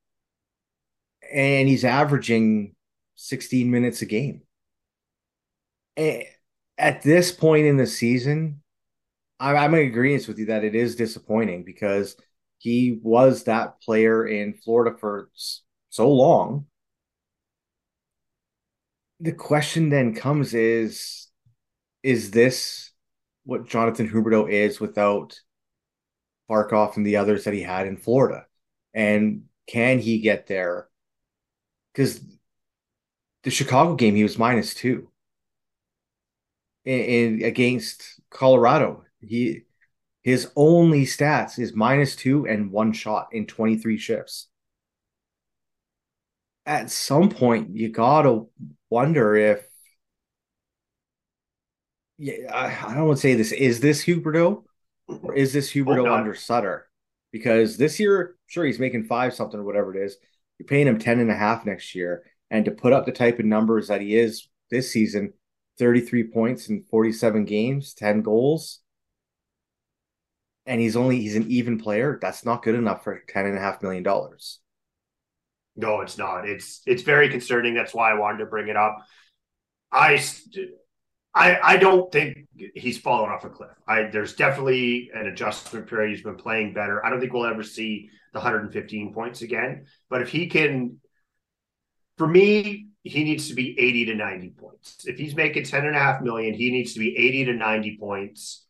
and 1.30 1.68
he's 1.68 1.84
averaging 1.84 2.74
16 3.18 3.70
minutes 3.70 4.02
a 4.02 4.06
game. 4.06 4.42
At 6.78 7.02
this 7.02 7.32
point 7.32 7.66
in 7.66 7.76
the 7.78 7.88
season, 7.88 8.62
I'm 9.40 9.74
in 9.74 9.88
agreement 9.88 10.28
with 10.28 10.40
you 10.40 10.46
that 10.48 10.64
it 10.64 10.76
is 10.76 10.96
disappointing 10.96 11.64
because 11.64 12.16
he 12.60 13.00
was 13.04 13.44
that 13.44 13.82
player 13.82 14.26
in 14.26 14.54
Florida 14.54 14.98
for 14.98 15.30
so 15.90 16.12
long. 16.12 16.66
The 19.20 19.32
question 19.32 19.90
then 19.90 20.14
comes 20.14 20.54
is 20.54 21.28
is 22.04 22.32
this 22.32 22.92
what 23.44 23.68
Jonathan 23.68 24.08
Huberdeau 24.08 24.50
is 24.50 24.80
without 24.80 25.40
Barkov 26.50 26.96
and 26.98 27.06
the 27.06 27.18
others 27.18 27.44
that 27.46 27.54
he 27.54 27.62
had 27.62 27.88
in 27.88 27.98
Florida? 27.98 28.46
And 28.94 29.44
can 29.68 30.00
he 30.00 30.20
get 30.20 30.48
there? 30.48 30.88
Because 31.94 32.22
the 33.48 33.52
Chicago 33.52 33.96
game, 33.96 34.16
he 34.16 34.24
was 34.24 34.38
minus 34.38 34.74
two 34.74 35.10
in 36.84 37.42
against 37.44 38.20
Colorado 38.30 39.04
he 39.22 39.64
his 40.24 40.52
only 40.58 41.06
stats 41.06 41.58
is 41.58 41.74
minus 41.74 42.16
two 42.16 42.46
and 42.46 42.72
one 42.72 42.92
shot 42.92 43.30
in 43.32 43.46
23 43.46 43.98
shifts. 43.98 44.48
At 46.66 46.92
some 46.92 47.30
point, 47.30 47.76
you 47.78 47.90
gotta 47.90 48.44
wonder 48.90 49.36
if 49.36 49.66
yeah, 52.18 52.52
I, 52.54 52.92
I 52.92 52.96
don't 52.96 53.08
want 53.08 53.18
to 53.18 53.22
say 53.22 53.36
this. 53.36 53.54
Is 53.54 53.80
this 53.80 54.04
Huberdeau 54.04 54.64
or 55.08 55.36
is 55.36 55.54
this 55.54 55.72
Huberdeau 55.72 56.12
under 56.12 56.36
Sutter? 56.36 56.90
Because 57.32 57.78
this 57.78 57.98
year, 57.98 58.36
sure, 58.48 58.66
he's 58.66 58.80
making 58.80 59.06
five 59.06 59.34
something 59.34 59.60
or 59.60 59.64
whatever 59.64 59.96
it 59.96 60.04
is. 60.04 60.18
You're 60.58 60.68
paying 60.68 60.88
him 60.88 61.00
10 61.00 61.20
and 61.20 61.32
a 61.32 61.36
half 61.36 61.66
next 61.66 61.96
year. 61.96 62.24
And 62.50 62.66
to 62.66 62.72
put 62.72 62.94
up 62.94 63.06
the 63.06 63.12
type 63.12 63.40
of 63.40 63.46
numbers 63.46 63.88
that 63.88 64.02
he 64.02 64.16
is 64.16 64.48
this 64.72 64.92
season, 64.92 65.34
33 65.80 66.32
points 66.32 66.70
in 66.70 66.84
47 66.90 67.46
games, 67.46 67.94
10 67.94 68.22
goals 68.22 68.82
and 70.68 70.82
he's 70.82 70.98
only 70.98 71.20
he's 71.22 71.36
an 71.36 71.50
even 71.50 71.80
player, 71.80 72.20
that's 72.22 72.46
not 72.46 72.62
good 72.62 72.76
enough 72.76 73.04
for 73.04 73.24
ten 73.28 73.46
and 73.48 73.58
a 73.58 73.62
half 73.62 73.82
million 73.82 74.04
dollars. 74.04 74.60
No, 75.76 76.02
it's 76.02 76.18
not. 76.18 76.48
It's 76.48 76.82
it's 76.86 77.04
very 77.04 77.30
concerning. 77.30 77.74
That's 77.74 77.94
why 77.94 78.12
I 78.12 78.16
wanted 78.16 78.40
to 78.40 78.46
bring 78.46 78.68
it 78.68 78.76
up. 78.76 78.98
I 79.92 80.22
I 81.34 81.58
I 81.64 81.78
don't 81.78 82.12
think 82.12 82.48
he's 82.76 82.98
fallen 82.98 83.32
off 83.32 83.46
a 83.46 83.50
cliff. 83.50 83.72
I 83.88 84.04
there's 84.12 84.36
definitely 84.36 85.10
an 85.14 85.28
adjustment 85.28 85.88
period. 85.88 86.12
He's 86.12 86.24
been 86.24 86.36
playing 86.36 86.74
better. 86.74 87.04
I 87.04 87.10
don't 87.10 87.22
think 87.22 87.32
we'll 87.32 87.46
ever 87.46 87.64
see 87.64 88.10
the 88.34 88.40
115 88.40 89.14
points 89.14 89.42
again. 89.42 89.86
But 90.10 90.22
if 90.22 90.30
he 90.30 90.48
can, 90.48 91.00
for 92.18 92.28
me, 92.28 92.88
he 93.04 93.24
needs 93.24 93.48
to 93.50 93.56
be 93.56 93.80
80 93.80 94.06
to 94.06 94.16
90 94.16 94.50
points. 94.52 95.06
If 95.06 95.18
he's 95.18 95.36
making 95.36 95.64
10 95.64 95.86
and 95.86 95.96
a 95.96 96.00
half 96.00 96.22
million, 96.22 96.54
he 96.54 96.72
needs 96.72 96.94
to 96.94 97.00
be 97.00 97.16
80 97.16 97.46
to 97.46 97.54
90 97.54 97.98
points 97.98 98.66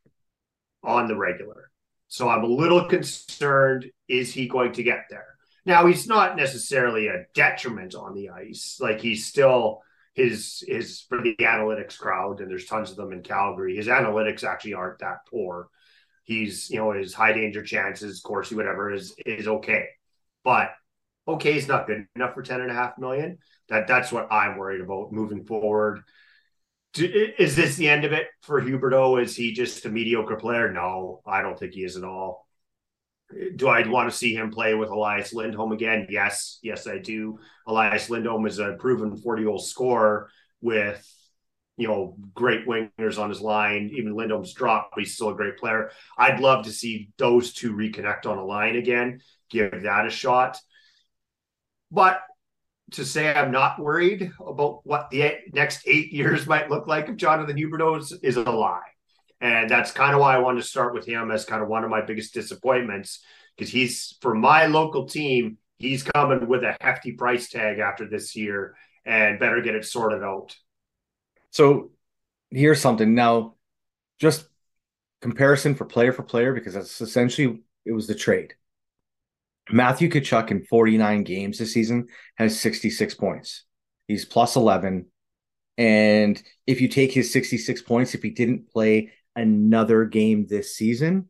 on 0.83 1.07
the 1.07 1.15
regular. 1.15 1.71
So 2.07 2.29
I'm 2.29 2.43
a 2.43 2.47
little 2.47 2.85
concerned 2.85 3.91
is 4.07 4.33
he 4.33 4.47
going 4.47 4.73
to 4.73 4.83
get 4.83 5.05
there? 5.09 5.35
Now 5.65 5.85
he's 5.85 6.07
not 6.07 6.37
necessarily 6.37 7.07
a 7.07 7.25
detriment 7.33 7.93
on 7.93 8.13
the 8.13 8.29
ice. 8.29 8.77
Like 8.79 9.01
he's 9.01 9.27
still 9.27 9.81
his 10.13 10.63
his 10.65 11.01
for 11.01 11.21
the 11.21 11.35
analytics 11.35 11.97
crowd, 11.97 12.39
and 12.39 12.49
there's 12.49 12.65
tons 12.65 12.89
of 12.89 12.95
them 12.95 13.11
in 13.11 13.21
Calgary. 13.21 13.75
His 13.75 13.87
analytics 13.87 14.43
actually 14.43 14.75
aren't 14.75 14.99
that 14.99 15.25
poor. 15.29 15.67
He's 16.23 16.69
you 16.69 16.77
know 16.77 16.91
his 16.91 17.13
high 17.13 17.33
danger 17.33 17.63
chances, 17.63 18.21
Corsi, 18.21 18.55
whatever 18.55 18.93
is 18.93 19.13
is 19.25 19.47
okay, 19.47 19.87
but 20.43 20.71
okay 21.27 21.55
is 21.55 21.67
not 21.67 21.87
good 21.87 22.05
enough 22.15 22.33
for 22.33 22.43
ten 22.43 22.61
and 22.61 22.71
a 22.71 22.73
half 22.73 22.97
million. 22.97 23.37
That 23.69 23.87
that's 23.87 24.11
what 24.11 24.31
I'm 24.31 24.57
worried 24.57 24.81
about 24.81 25.11
moving 25.11 25.45
forward 25.45 26.03
is 26.99 27.55
this 27.55 27.75
the 27.75 27.89
end 27.89 28.05
of 28.05 28.13
it 28.13 28.27
for 28.41 28.61
Huberdeau? 28.61 29.21
Is 29.21 29.35
he 29.35 29.53
just 29.53 29.85
a 29.85 29.89
mediocre 29.89 30.35
player? 30.35 30.71
No, 30.71 31.21
I 31.25 31.41
don't 31.41 31.57
think 31.57 31.73
he 31.73 31.83
is 31.83 31.97
at 31.97 32.03
all. 32.03 32.47
Do 33.55 33.67
I 33.67 33.85
want 33.87 34.09
to 34.09 34.17
see 34.17 34.33
him 34.33 34.51
play 34.51 34.73
with 34.73 34.89
Elias 34.89 35.33
Lindholm 35.33 35.73
again? 35.73 36.07
Yes, 36.09 36.59
yes, 36.63 36.87
I 36.87 36.97
do. 36.97 37.39
Elias 37.67 38.09
Lindholm 38.09 38.45
is 38.45 38.59
a 38.59 38.73
proven 38.79 39.17
40 39.17 39.43
goal 39.43 39.59
scorer 39.59 40.29
with 40.61 41.05
you 41.75 41.87
know 41.87 42.15
great 42.33 42.65
wingers 42.65 43.19
on 43.19 43.29
his 43.29 43.41
line. 43.41 43.91
Even 43.93 44.15
Lindholm's 44.15 44.53
dropped, 44.53 44.95
but 44.95 45.03
he's 45.03 45.15
still 45.15 45.29
a 45.29 45.35
great 45.35 45.57
player. 45.57 45.91
I'd 46.17 46.39
love 46.39 46.65
to 46.65 46.71
see 46.71 47.09
those 47.17 47.53
two 47.53 47.73
reconnect 47.73 48.25
on 48.25 48.37
a 48.37 48.45
line 48.45 48.77
again. 48.77 49.19
Give 49.49 49.83
that 49.83 50.07
a 50.07 50.09
shot. 50.09 50.57
But 51.91 52.21
to 52.91 53.05
say 53.05 53.33
I'm 53.33 53.51
not 53.51 53.79
worried 53.79 54.31
about 54.39 54.85
what 54.85 55.09
the 55.09 55.33
next 55.53 55.81
eight 55.85 56.13
years 56.13 56.47
might 56.47 56.69
look 56.69 56.87
like 56.87 57.09
if 57.09 57.17
Jonathan 57.17 57.57
Huberdeau 57.57 57.99
is, 57.99 58.13
is 58.23 58.37
a 58.37 58.43
lie. 58.43 58.81
And 59.39 59.69
that's 59.69 59.91
kind 59.91 60.13
of 60.13 60.21
why 60.21 60.35
I 60.35 60.39
wanted 60.39 60.61
to 60.61 60.67
start 60.67 60.93
with 60.93 61.05
him 61.05 61.29
as 61.29 61.45
kind 61.45 61.61
of 61.61 61.67
one 61.67 61.83
of 61.83 61.89
my 61.89 62.01
biggest 62.01 62.33
disappointments 62.33 63.23
because 63.55 63.71
he's 63.71 64.17
for 64.21 64.33
my 64.33 64.67
local 64.67 65.07
team, 65.07 65.57
he's 65.77 66.03
coming 66.03 66.47
with 66.47 66.63
a 66.63 66.75
hefty 66.81 67.11
price 67.13 67.49
tag 67.49 67.79
after 67.79 68.07
this 68.07 68.35
year 68.35 68.75
and 69.05 69.39
better 69.39 69.61
get 69.61 69.75
it 69.75 69.85
sorted 69.85 70.23
out. 70.23 70.55
So 71.51 71.91
here's 72.49 72.81
something 72.81 73.15
now, 73.15 73.55
just 74.19 74.47
comparison 75.21 75.75
for 75.75 75.85
player 75.85 76.13
for 76.13 76.23
player, 76.23 76.53
because 76.53 76.73
that's 76.73 77.01
essentially 77.01 77.61
it 77.85 77.91
was 77.91 78.07
the 78.07 78.15
trade. 78.15 78.55
Matthew 79.71 80.09
Tkachuk 80.09 80.51
in 80.51 80.63
49 80.63 81.23
games 81.23 81.59
this 81.59 81.73
season 81.73 82.07
has 82.37 82.59
66 82.59 83.13
points. 83.15 83.63
He's 84.07 84.25
plus 84.25 84.55
11. 84.55 85.07
And 85.77 86.41
if 86.65 86.81
you 86.81 86.87
take 86.87 87.11
his 87.11 87.31
66 87.31 87.81
points, 87.83 88.15
if 88.15 88.23
he 88.23 88.29
didn't 88.29 88.71
play 88.71 89.11
another 89.35 90.05
game 90.05 90.47
this 90.47 90.75
season, 90.75 91.27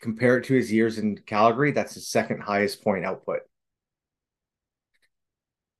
compare 0.00 0.38
it 0.38 0.44
to 0.44 0.54
his 0.54 0.72
years 0.72 0.98
in 0.98 1.16
Calgary, 1.16 1.72
that's 1.72 1.94
his 1.94 2.08
second 2.08 2.42
highest 2.42 2.82
point 2.82 3.04
output. 3.04 3.40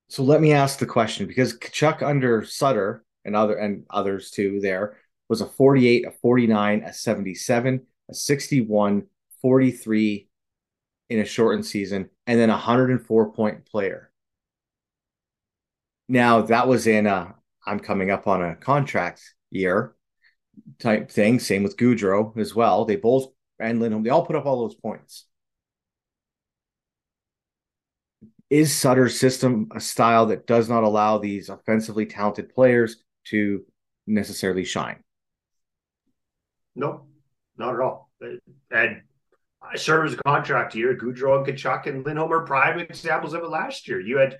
So 0.08 0.22
let 0.22 0.40
me 0.40 0.52
ask 0.52 0.78
the 0.78 0.86
question 0.86 1.26
because 1.26 1.58
Tkachuk 1.58 2.02
under 2.02 2.44
Sutter 2.44 3.04
and 3.24 3.34
other 3.34 3.56
and 3.56 3.84
others 3.90 4.30
too 4.30 4.60
there 4.60 4.98
was 5.28 5.40
a 5.40 5.46
48, 5.46 6.06
a 6.06 6.10
49, 6.12 6.82
a 6.84 6.92
77, 6.92 7.86
a 8.08 8.14
61, 8.14 9.06
43 9.42 10.28
in 11.08 11.20
a 11.20 11.24
shortened 11.24 11.66
season, 11.66 12.10
and 12.26 12.38
then 12.38 12.50
a 12.50 12.54
104 12.54 13.32
point 13.32 13.64
player. 13.66 14.10
Now 16.08 16.42
that 16.42 16.68
was 16.68 16.86
in 16.86 17.06
a 17.06 17.34
I'm 17.66 17.80
coming 17.80 18.10
up 18.10 18.26
on 18.28 18.42
a 18.42 18.54
contract 18.54 19.22
year 19.50 19.94
type 20.78 21.10
thing. 21.10 21.40
Same 21.40 21.62
with 21.62 21.76
Gaudreau 21.76 22.36
as 22.38 22.54
well. 22.54 22.84
They 22.84 22.96
both 22.96 23.32
and 23.58 23.80
Lindholm, 23.80 24.02
they 24.02 24.10
all 24.10 24.26
put 24.26 24.36
up 24.36 24.46
all 24.46 24.60
those 24.60 24.74
points. 24.74 25.26
Is 28.48 28.72
Sutter's 28.72 29.18
system 29.18 29.68
a 29.74 29.80
style 29.80 30.26
that 30.26 30.46
does 30.46 30.68
not 30.68 30.84
allow 30.84 31.18
these 31.18 31.48
offensively 31.48 32.06
talented 32.06 32.54
players 32.54 33.02
to 33.24 33.64
necessarily 34.06 34.64
shine? 34.64 35.02
No, 36.76 37.06
not 37.56 37.74
at 37.74 37.80
all. 37.80 38.10
And 38.70 39.02
I 39.72 39.74
it 39.74 40.02
was 40.02 40.14
a 40.14 40.22
contract 40.24 40.74
year. 40.74 40.96
Gaudreau 40.96 41.46
and 41.46 41.56
Tkachuk 41.56 41.86
and 41.86 42.04
Lindholm 42.04 42.32
are 42.32 42.44
prime 42.44 42.78
examples 42.78 43.34
of 43.34 43.42
it 43.42 43.48
last 43.48 43.88
year. 43.88 44.00
You 44.00 44.18
had 44.18 44.38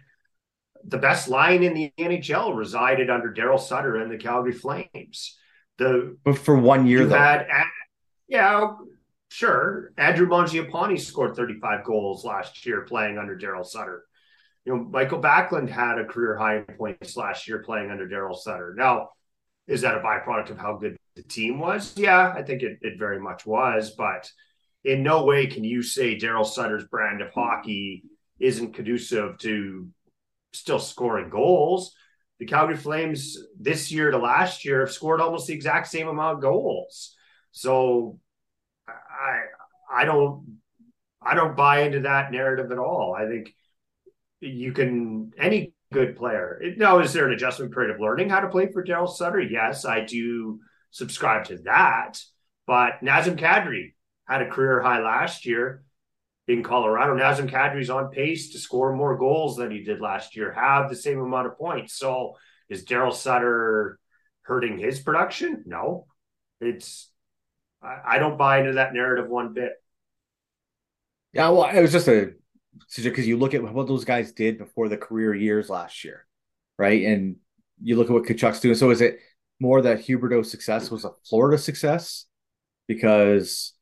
the 0.85 0.99
best 0.99 1.29
line 1.29 1.63
in 1.63 1.75
the 1.75 1.93
NHL 1.99 2.57
resided 2.57 3.11
under 3.11 3.33
Daryl 3.33 3.61
Sutter 3.61 3.97
and 3.97 4.11
the 4.11 4.17
Calgary 4.17 4.53
Flames. 4.53 5.39
The 5.79 6.17
but 6.25 6.39
for 6.39 6.57
one 6.57 6.87
year, 6.87 7.01
you 7.01 7.09
though. 7.09 7.17
had 7.17 7.47
yeah, 8.29 8.75
sure. 9.29 9.93
Andrew 9.97 10.27
Mangiapane 10.27 11.01
scored 11.01 11.37
35 11.37 11.85
goals 11.85 12.25
last 12.25 12.65
year 12.67 12.83
playing 12.83 13.19
under 13.19 13.37
Daryl 13.37 13.65
Sutter. 13.65 14.05
You 14.65 14.77
know, 14.77 14.85
Michael 14.85 15.21
Backlund 15.21 15.69
had 15.69 15.99
a 15.99 16.05
career 16.05 16.37
high 16.37 16.57
in 16.57 16.65
points 16.65 17.17
last 17.17 17.47
year 17.47 17.61
playing 17.61 17.91
under 17.91 18.09
Daryl 18.09 18.37
Sutter. 18.37 18.75
Now, 18.77 19.11
is 19.69 19.83
that 19.83 19.97
a 19.97 20.01
byproduct 20.01 20.51
of 20.51 20.59
how 20.59 20.77
good 20.77 20.97
the 21.15 21.23
team 21.23 21.59
was? 21.59 21.97
Yeah, 21.97 22.33
I 22.35 22.43
think 22.43 22.63
it, 22.63 22.79
it 22.83 22.99
very 22.99 23.21
much 23.21 23.47
was. 23.47 23.93
But 23.97 24.31
in 24.87 25.03
no 25.03 25.25
way 25.25 25.49
can 25.49 25.65
you 25.65 25.83
say 25.83 26.17
Daryl 26.17 26.47
Sutter's 26.47 26.87
brand 26.87 27.21
of 27.21 27.33
hockey 27.33 28.05
isn't 28.39 28.75
conducive 28.75 29.37
to 29.39 29.89
still 30.53 30.79
scoring 30.79 31.29
goals. 31.29 31.93
The 32.39 32.47
Calgary 32.47 32.77
Flames 32.77 33.37
this 33.59 33.91
year 33.91 34.13
to 34.13 34.19
last 34.19 34.65
year 34.65 34.81
have 34.81 34.93
scored 34.93 35.21
almost 35.21 35.49
the 35.49 35.55
exact 35.55 35.89
same 35.89 36.07
amount 36.07 36.37
of 36.37 36.43
goals. 36.43 37.17
So 37.51 38.21
I 38.89 39.41
I 39.91 40.05
don't 40.05 40.61
I 41.21 41.35
don't 41.35 41.57
buy 41.57 41.81
into 41.81 42.01
that 42.01 42.31
narrative 42.31 42.71
at 42.71 42.79
all. 42.79 43.13
I 43.19 43.27
think 43.27 43.53
you 44.41 44.73
can 44.73 45.33
any 45.37 45.73
good 45.93 46.17
player. 46.17 46.63
Now, 46.77 47.01
is 47.01 47.13
there 47.13 47.27
an 47.27 47.33
adjustment 47.33 47.73
period 47.73 47.93
of 47.93 48.01
learning 48.01 48.29
how 48.29 48.41
to 48.41 48.49
play 48.49 48.71
for 48.71 48.85
Daryl 48.85 49.09
Sutter? 49.09 49.41
Yes, 49.41 49.85
I 49.85 50.05
do 50.05 50.61
subscribe 50.93 51.47
to 51.47 51.59
that. 51.65 52.21
But 52.69 53.01
Nazem 53.03 53.37
Kadri 53.37 53.95
had 54.27 54.43
a 54.43 54.51
career 54.51 54.81
high 54.81 55.01
last 55.01 55.47
year 55.47 55.83
in 56.49 56.63
Colorado. 56.63 57.17
Nazem 57.17 57.51
Kadri's 57.51 57.91
on 57.91 58.11
pace 58.11 58.53
to 58.53 58.59
score 58.59 58.95
more 58.95 59.17
goals 59.17 59.57
than 59.57 59.71
he 59.71 59.83
did 59.83 60.01
last 60.01 60.37
year, 60.37 60.53
have 60.53 60.89
the 60.89 60.97
same 60.97 61.21
amount 61.21 61.47
of 61.47 61.59
points. 61.59 61.95
So 61.95 62.37
is 62.69 62.85
Daryl 62.85 63.13
Sutter 63.13 63.99
hurting 64.43 64.79
his 64.79 65.01
production? 65.01 65.65
No. 65.67 66.07
It's 66.61 67.11
I, 67.83 67.99
I 68.07 68.19
don't 68.19 68.39
buy 68.39 68.61
into 68.61 68.75
that 68.75 68.95
narrative 68.95 69.29
one 69.29 69.53
bit. 69.53 69.73
Yeah, 71.33 71.51
well, 71.51 71.65
it 71.65 71.81
was 71.81 71.93
just 71.93 72.09
a 72.09 72.33
because 72.97 73.27
you 73.27 73.39
look 73.39 73.55
at 73.55 73.63
what 73.63 73.87
those 73.87 74.05
guys 74.05 74.33
did 74.33 74.59
before 74.59 74.89
the 74.89 74.97
career 74.97 75.35
years 75.35 75.69
last 75.69 76.05
year, 76.05 76.27
right? 76.79 77.05
And 77.05 77.37
you 77.83 77.97
look 77.97 78.09
at 78.09 78.13
what 78.13 78.25
Tkachuk's 78.25 78.61
doing. 78.61 78.75
So 78.75 78.91
is 78.91 79.01
it 79.01 79.19
more 79.61 79.83
that 79.83 80.01
Huberdeau's 80.01 80.51
success 80.51 80.91
was 80.91 81.05
a 81.05 81.11
Florida 81.29 81.59
success? 81.59 82.27
Because 82.87 83.73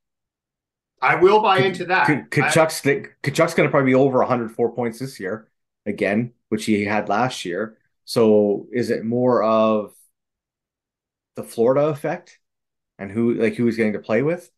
I 1.01 1.15
will 1.15 1.41
buy 1.41 1.59
into 1.59 1.85
that. 1.85 2.07
Tkachuk's 2.31 2.81
Tkachuk's 2.81 3.53
going 3.53 3.67
to 3.67 3.71
probably 3.71 3.91
be 3.91 3.95
over 3.95 4.19
104 4.19 4.73
points 4.73 4.99
this 4.99 5.19
year 5.19 5.49
again, 5.85 6.33
which 6.49 6.65
he 6.65 6.85
had 6.85 7.09
last 7.09 7.45
year. 7.45 7.77
So 8.05 8.67
is 8.71 8.89
it 8.89 9.03
more 9.03 9.43
of 9.43 9.93
the 11.35 11.43
Florida 11.43 11.87
effect 11.87 12.39
and 12.97 13.11
who 13.11 13.33
like 13.33 13.55
who 13.55 13.65
he's 13.65 13.77
getting 13.77 13.93
to 13.93 13.99
play 13.99 14.21
with? 14.21 14.49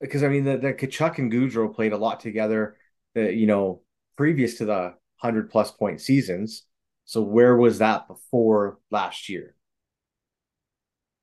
Because 0.00 0.22
I 0.22 0.28
mean 0.28 0.44
the, 0.44 0.56
the 0.56 0.74
Tkachuk 0.74 1.18
and 1.18 1.32
Gaudreau 1.32 1.74
played 1.74 1.92
a 1.92 1.98
lot 1.98 2.20
together 2.20 2.76
that 3.14 3.34
you 3.34 3.46
know 3.46 3.82
previous 4.16 4.58
to 4.58 4.64
the 4.64 4.94
hundred 5.16 5.50
plus 5.50 5.70
point 5.70 6.00
seasons. 6.00 6.64
So 7.04 7.22
where 7.22 7.56
was 7.56 7.78
that 7.78 8.08
before 8.08 8.78
last 8.90 9.28
year? 9.28 9.54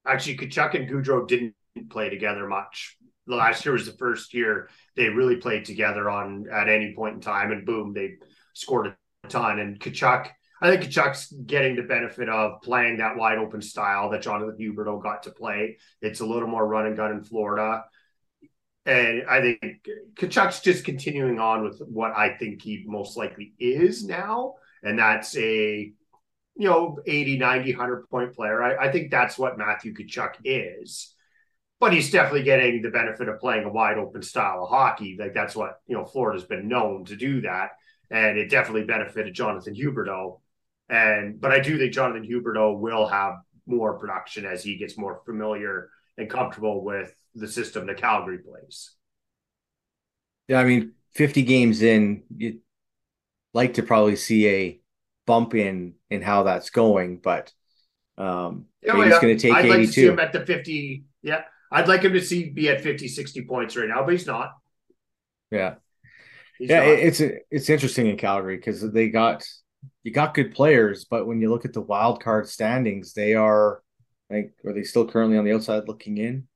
Actually, 0.06 0.38
Tkachuk 0.38 0.76
and 0.76 0.90
Gaudreau 0.90 1.28
didn't 1.28 1.56
play 1.90 2.10
together 2.10 2.48
much. 2.48 2.98
Last 3.36 3.66
year 3.66 3.74
was 3.74 3.86
the 3.86 3.94
first 3.94 4.34
year 4.34 4.70
they 4.96 5.10
really 5.10 5.38
played 5.38 5.66
together 5.66 6.10
on 6.10 6.48
at 6.52 6.70
any 6.70 6.94
point 6.94 7.16
in 7.16 7.22
time, 7.22 7.52
and 7.52 7.66
boom, 7.66 7.94
they 7.94 8.16
scored 8.54 8.88
a 8.88 9.28
ton. 9.28 9.60
And 9.60 9.80
Tkachuk, 9.80 10.28
I 10.62 10.70
think 10.70 10.84
Tkachuk's 10.84 11.32
getting 11.46 11.76
the 11.76 11.84
benefit 11.84 12.30
of 12.30 12.62
playing 12.62 12.98
that 12.98 13.18
wide 13.18 13.38
open 13.38 13.62
style 13.62 14.10
that 14.12 14.22
Jonathan 14.22 14.58
Huberdeau 14.60 15.02
got 15.02 15.24
to 15.24 15.32
play. 15.32 15.78
It's 16.02 16.20
a 16.20 16.26
little 16.26 16.48
more 16.48 16.68
run 16.68 16.86
and 16.86 16.96
gun 16.96 17.12
in 17.12 17.24
Florida. 17.24 17.84
And 18.86 19.24
I 19.30 19.42
think 19.42 19.88
Tkachuk's 20.16 20.60
just 20.60 20.86
continuing 20.86 21.40
on 21.40 21.64
with 21.64 21.80
what 21.80 22.12
I 22.16 22.36
think 22.38 22.62
he 22.62 22.84
most 22.88 23.16
likely 23.16 23.54
is 23.60 24.04
now. 24.04 24.56
And 24.84 24.98
that's 24.98 25.36
a, 25.38 25.92
you 26.56 26.68
know, 26.68 26.98
80, 27.06 27.38
90, 27.38 27.72
100 27.74 28.10
point 28.10 28.34
player. 28.34 28.62
I, 28.62 28.88
I 28.88 28.92
think 28.92 29.12
that's 29.12 29.38
what 29.38 29.58
Matthew 29.58 29.94
Tkachuk 29.94 30.34
is. 30.44 31.16
But 31.82 31.94
he's 31.94 32.12
definitely 32.12 32.44
getting 32.44 32.82
the 32.82 32.92
benefit 32.92 33.28
of 33.28 33.40
playing 33.40 33.66
a 33.66 33.70
wide 33.72 33.98
open 33.98 34.22
style 34.22 34.64
of 34.64 34.70
hockey. 34.70 35.18
Like 35.20 35.34
that's 35.34 35.56
what, 35.56 35.82
you 35.88 35.98
know, 35.98 36.06
Florida's 36.06 36.46
been 36.46 36.70
known 36.70 37.06
to 37.06 37.16
do 37.16 37.42
that. 37.42 37.72
And 38.12 38.38
it 38.38 38.50
definitely 38.50 38.84
benefited 38.84 39.34
Jonathan 39.34 39.74
Huberdeau. 39.74 40.40
And, 40.90 41.42
but 41.42 41.52
I 41.52 41.60
do 41.60 41.80
think 41.80 41.92
Jonathan 41.92 42.28
Huberdeau 42.30 42.80
will 42.80 43.08
have 43.08 43.36
more 43.66 43.98
production 43.98 44.46
as 44.46 44.64
he 44.64 44.78
gets 44.78 44.98
more 44.98 45.22
familiar 45.26 45.90
and 46.18 46.30
comfortable 46.30 46.84
with 46.84 47.14
the 47.36 47.48
system 47.48 47.88
that 47.88 47.98
Calgary 47.98 48.38
plays. 48.38 48.92
Yeah, 50.48 50.60
I 50.60 50.66
mean, 50.66 50.94
50 51.16 51.42
games 51.44 51.82
in, 51.82 52.24
you'd 52.38 52.60
like 53.54 53.74
to 53.76 53.84
probably 53.84 54.18
see 54.18 54.48
a 54.48 54.82
bump 55.26 55.56
in 55.56 55.96
in 56.10 56.22
how 56.22 56.44
that's 56.44 56.70
going, 56.70 57.18
but 57.18 57.52
um 58.18 58.66
oh, 58.88 59.02
yeah, 59.02 59.06
it's 59.06 59.20
going 59.20 59.36
to 59.36 59.42
take 59.42 59.54
I'd 59.54 59.66
82. 59.66 59.78
like 59.78 59.88
to 59.88 59.94
see 59.94 60.06
him 60.08 60.20
at 60.20 60.34
the 60.34 60.46
50. 60.46 61.06
Yeah. 61.24 61.44
I'd 61.72 61.88
like 61.88 62.02
him 62.02 62.14
to 62.14 62.22
see 62.22 62.50
be 62.50 62.70
at 62.70 62.82
50, 62.82 63.08
60 63.08 63.46
points 63.46 63.78
right 63.78 63.88
now, 63.88 64.04
but 64.04 64.12
he's 64.12 64.28
not. 64.28 64.52
Yeah. 65.50 65.76
He's 66.58 66.70
yeah, 66.70 66.86
not. 66.86 66.90
it's 66.90 67.22
it's 67.50 67.70
interesting 67.70 68.08
in 68.08 68.18
Calgary 68.18 68.58
because 68.58 68.92
they 68.92 69.10
got 69.10 69.44
you 70.04 70.12
got 70.12 70.34
good 70.34 70.54
players, 70.54 71.06
but 71.06 71.26
when 71.26 71.42
you 71.42 71.50
look 71.50 71.66
at 71.66 71.74
the 71.74 71.82
wild 71.82 72.22
card 72.22 72.48
standings, 72.48 73.14
they 73.14 73.34
are 73.34 73.82
like 74.30 74.54
are 74.66 74.74
they 74.74 74.84
still 74.84 75.08
currently 75.08 75.38
on 75.38 75.46
the 75.46 75.54
outside 75.54 75.88
looking 75.88 76.18
in? 76.18 76.48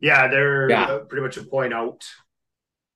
Yeah, 0.00 0.28
they're 0.28 0.68
yeah. 0.70 0.98
pretty 1.08 1.22
much 1.22 1.36
a 1.36 1.44
point 1.44 1.72
out. 1.72 2.04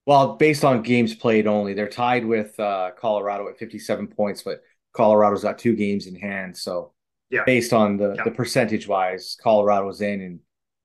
Well, 0.06 0.36
based 0.36 0.64
on 0.64 0.82
games 0.82 1.14
played 1.14 1.46
only, 1.46 1.74
they're 1.74 1.88
tied 1.88 2.26
with 2.26 2.58
uh, 2.60 2.90
Colorado 2.98 3.48
at 3.48 3.58
57 3.58 4.08
points, 4.08 4.42
but 4.42 4.60
Colorado's 4.92 5.42
got 5.42 5.58
two 5.58 5.74
games 5.74 6.06
in 6.06 6.14
hand. 6.14 6.56
So, 6.56 6.92
yeah, 7.30 7.44
based 7.46 7.72
on 7.72 7.96
the 7.96 8.14
yeah. 8.16 8.24
the 8.24 8.30
percentage 8.30 8.86
wise, 8.86 9.36
Colorado's 9.42 10.00
in, 10.00 10.20
and 10.20 10.40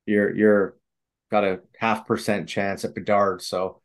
you're 0.10 0.36
you're 0.36 0.78
got 1.32 1.44
a 1.44 1.62
half 1.78 2.08
percent 2.08 2.50
chance 2.50 2.84
at 2.84 2.96
Bedard. 2.96 3.42
So, 3.42 3.68
I'm 3.68 3.76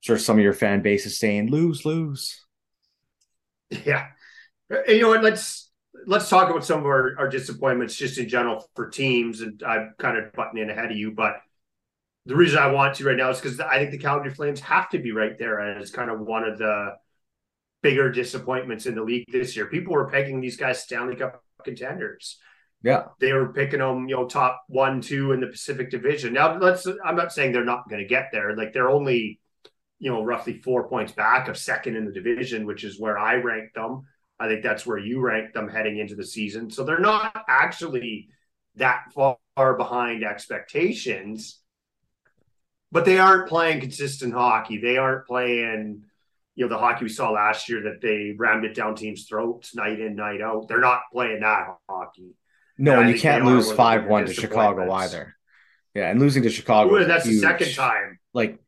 sure 0.00 0.18
some 0.18 0.38
of 0.38 0.44
your 0.44 0.52
fan 0.52 0.82
base 0.82 1.06
is 1.06 1.18
saying 1.18 1.50
lose, 1.50 1.84
lose. 1.84 2.44
Yeah, 3.84 4.06
you 4.86 5.00
know 5.00 5.08
what? 5.08 5.22
Let's 5.22 5.70
let's 6.06 6.28
talk 6.28 6.50
about 6.50 6.64
some 6.64 6.80
of 6.80 6.86
our, 6.86 7.14
our 7.18 7.28
disappointments 7.28 7.94
just 7.94 8.18
in 8.18 8.28
general 8.28 8.68
for 8.74 8.88
teams. 8.88 9.40
And 9.40 9.62
I'm 9.66 9.94
kind 9.98 10.18
of 10.18 10.32
butting 10.32 10.60
in 10.60 10.70
ahead 10.70 10.90
of 10.90 10.96
you, 10.96 11.12
but 11.12 11.36
the 12.26 12.36
reason 12.36 12.58
I 12.58 12.68
want 12.68 12.96
to 12.96 13.04
right 13.04 13.16
now 13.16 13.30
is 13.30 13.40
because 13.40 13.58
I 13.60 13.78
think 13.78 13.90
the 13.90 13.98
Calgary 13.98 14.32
Flames 14.32 14.60
have 14.60 14.88
to 14.90 14.98
be 14.98 15.12
right 15.12 15.36
there 15.38 15.60
as 15.60 15.90
kind 15.90 16.10
of 16.10 16.20
one 16.20 16.44
of 16.44 16.58
the 16.58 16.94
bigger 17.82 18.10
disappointments 18.10 18.86
in 18.86 18.94
the 18.94 19.02
league 19.02 19.24
this 19.28 19.56
year. 19.56 19.66
People 19.66 19.92
were 19.94 20.08
pegging 20.08 20.40
these 20.40 20.56
guys 20.56 20.82
Stanley 20.82 21.16
Cup 21.16 21.42
contenders. 21.64 22.38
Yeah. 22.82 23.04
They 23.20 23.32
were 23.32 23.52
picking 23.52 23.78
them, 23.78 24.08
you 24.08 24.16
know, 24.16 24.26
top 24.26 24.64
one, 24.68 25.00
two 25.00 25.32
in 25.32 25.40
the 25.40 25.46
Pacific 25.46 25.90
Division. 25.90 26.32
Now, 26.32 26.58
let's, 26.58 26.86
I'm 27.04 27.16
not 27.16 27.32
saying 27.32 27.52
they're 27.52 27.64
not 27.64 27.88
going 27.88 28.02
to 28.02 28.08
get 28.08 28.30
there. 28.32 28.56
Like 28.56 28.72
they're 28.72 28.90
only, 28.90 29.40
you 30.00 30.10
know, 30.10 30.24
roughly 30.24 30.54
four 30.54 30.88
points 30.88 31.12
back 31.12 31.48
of 31.48 31.56
second 31.56 31.96
in 31.96 32.04
the 32.04 32.12
division, 32.12 32.66
which 32.66 32.82
is 32.82 32.98
where 32.98 33.16
I 33.18 33.34
ranked 33.34 33.76
them. 33.76 34.02
I 34.40 34.48
think 34.48 34.64
that's 34.64 34.84
where 34.84 34.98
you 34.98 35.20
ranked 35.20 35.54
them 35.54 35.68
heading 35.68 35.98
into 35.98 36.16
the 36.16 36.26
season. 36.26 36.70
So 36.70 36.82
they're 36.82 36.98
not 36.98 37.44
actually 37.48 38.28
that 38.76 39.12
far 39.14 39.38
behind 39.76 40.24
expectations, 40.24 41.60
but 42.90 43.04
they 43.04 43.18
aren't 43.18 43.48
playing 43.48 43.80
consistent 43.80 44.34
hockey. 44.34 44.78
They 44.78 44.96
aren't 44.96 45.26
playing, 45.26 46.02
you 46.56 46.64
know, 46.64 46.68
the 46.68 46.78
hockey 46.78 47.04
we 47.04 47.10
saw 47.10 47.30
last 47.30 47.68
year 47.68 47.82
that 47.84 48.00
they 48.00 48.34
rammed 48.36 48.64
it 48.64 48.74
down 48.74 48.96
teams' 48.96 49.26
throats 49.26 49.76
night 49.76 50.00
in, 50.00 50.16
night 50.16 50.40
out. 50.40 50.66
They're 50.66 50.80
not 50.80 51.02
playing 51.12 51.40
that 51.40 51.76
hockey. 51.88 52.34
No, 52.82 52.94
and, 52.94 53.02
and 53.02 53.10
you 53.14 53.22
can't 53.22 53.44
lose 53.44 53.70
five 53.70 54.06
one 54.06 54.26
to 54.26 54.34
Chicago 54.34 54.90
either. 54.90 55.36
Yeah, 55.94 56.10
and 56.10 56.18
losing 56.18 56.42
to 56.42 56.50
Chicago. 56.50 56.92
Ooh, 56.92 57.04
that's 57.04 57.24
huge. 57.24 57.40
the 57.40 57.46
second 57.46 57.74
time. 57.74 58.18
Like 58.34 58.58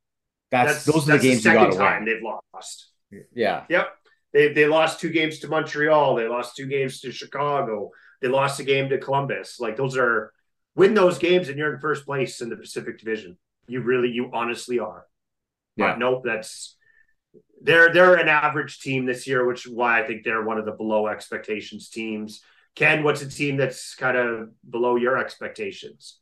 that's, 0.52 0.84
that's 0.84 0.84
those 0.84 1.08
are 1.10 1.16
the 1.16 1.22
games 1.22 1.42
the 1.42 1.50
second 1.50 1.64
you 1.64 1.70
got 1.72 1.78
time 1.78 2.04
win. 2.04 2.14
they've 2.14 2.22
lost. 2.22 2.90
Yeah. 3.34 3.64
Yep. 3.68 3.88
They 4.32 4.52
they 4.52 4.66
lost 4.66 5.00
two 5.00 5.10
games 5.10 5.40
to 5.40 5.48
Montreal. 5.48 6.14
They 6.14 6.28
lost 6.28 6.54
two 6.54 6.66
games 6.66 7.00
to 7.00 7.10
Chicago. 7.10 7.90
They 8.22 8.28
lost 8.28 8.60
a 8.60 8.64
game 8.64 8.88
to 8.90 8.98
Columbus. 8.98 9.58
Like 9.58 9.76
those 9.76 9.96
are 9.96 10.32
win 10.76 10.94
those 10.94 11.18
games 11.18 11.48
and 11.48 11.58
you're 11.58 11.74
in 11.74 11.80
first 11.80 12.04
place 12.04 12.40
in 12.40 12.50
the 12.50 12.56
Pacific 12.56 13.00
Division. 13.00 13.36
You 13.66 13.80
really, 13.80 14.10
you 14.10 14.30
honestly 14.32 14.78
are. 14.78 15.06
Yeah. 15.76 15.90
But 15.90 15.98
nope, 15.98 16.22
that's 16.24 16.76
they're 17.60 17.92
they're 17.92 18.14
an 18.14 18.28
average 18.28 18.78
team 18.78 19.06
this 19.06 19.26
year, 19.26 19.44
which 19.44 19.66
is 19.66 19.72
why 19.72 20.00
I 20.00 20.06
think 20.06 20.22
they're 20.22 20.44
one 20.44 20.58
of 20.58 20.66
the 20.66 20.72
below 20.72 21.08
expectations 21.08 21.88
teams. 21.88 22.42
Ken, 22.74 23.04
what's 23.04 23.22
a 23.22 23.28
team 23.28 23.56
that's 23.56 23.94
kind 23.94 24.16
of 24.16 24.50
below 24.68 24.96
your 24.96 25.16
expectations? 25.18 26.18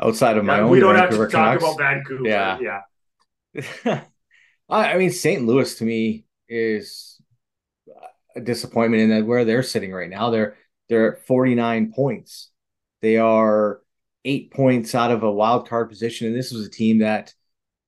Outside 0.00 0.36
of 0.36 0.44
my 0.44 0.56
yeah, 0.56 0.62
own, 0.62 0.70
we 0.70 0.80
don't 0.80 0.94
Vancouver 0.94 1.22
have 1.22 1.30
to 1.30 1.36
Canucks. 1.36 1.62
talk 1.62 1.74
about 1.74 1.92
Vancouver. 1.94 2.28
Yeah, 2.28 2.80
yeah. 3.84 4.04
I 4.68 4.96
mean, 4.96 5.10
St. 5.10 5.44
Louis 5.44 5.74
to 5.76 5.84
me 5.84 6.24
is 6.48 7.20
a 8.34 8.40
disappointment 8.40 9.02
in 9.02 9.10
that 9.10 9.26
where 9.26 9.44
they're 9.44 9.62
sitting 9.62 9.92
right 9.92 10.08
now. 10.08 10.30
They're 10.30 10.56
they're 10.88 11.16
at 11.16 11.26
49 11.26 11.92
points. 11.92 12.50
They 13.00 13.16
are 13.16 13.80
eight 14.24 14.52
points 14.52 14.94
out 14.94 15.10
of 15.10 15.22
a 15.22 15.30
wild 15.30 15.68
card 15.68 15.88
position. 15.88 16.26
And 16.26 16.36
this 16.36 16.52
was 16.52 16.66
a 16.66 16.70
team 16.70 16.98
that, 16.98 17.34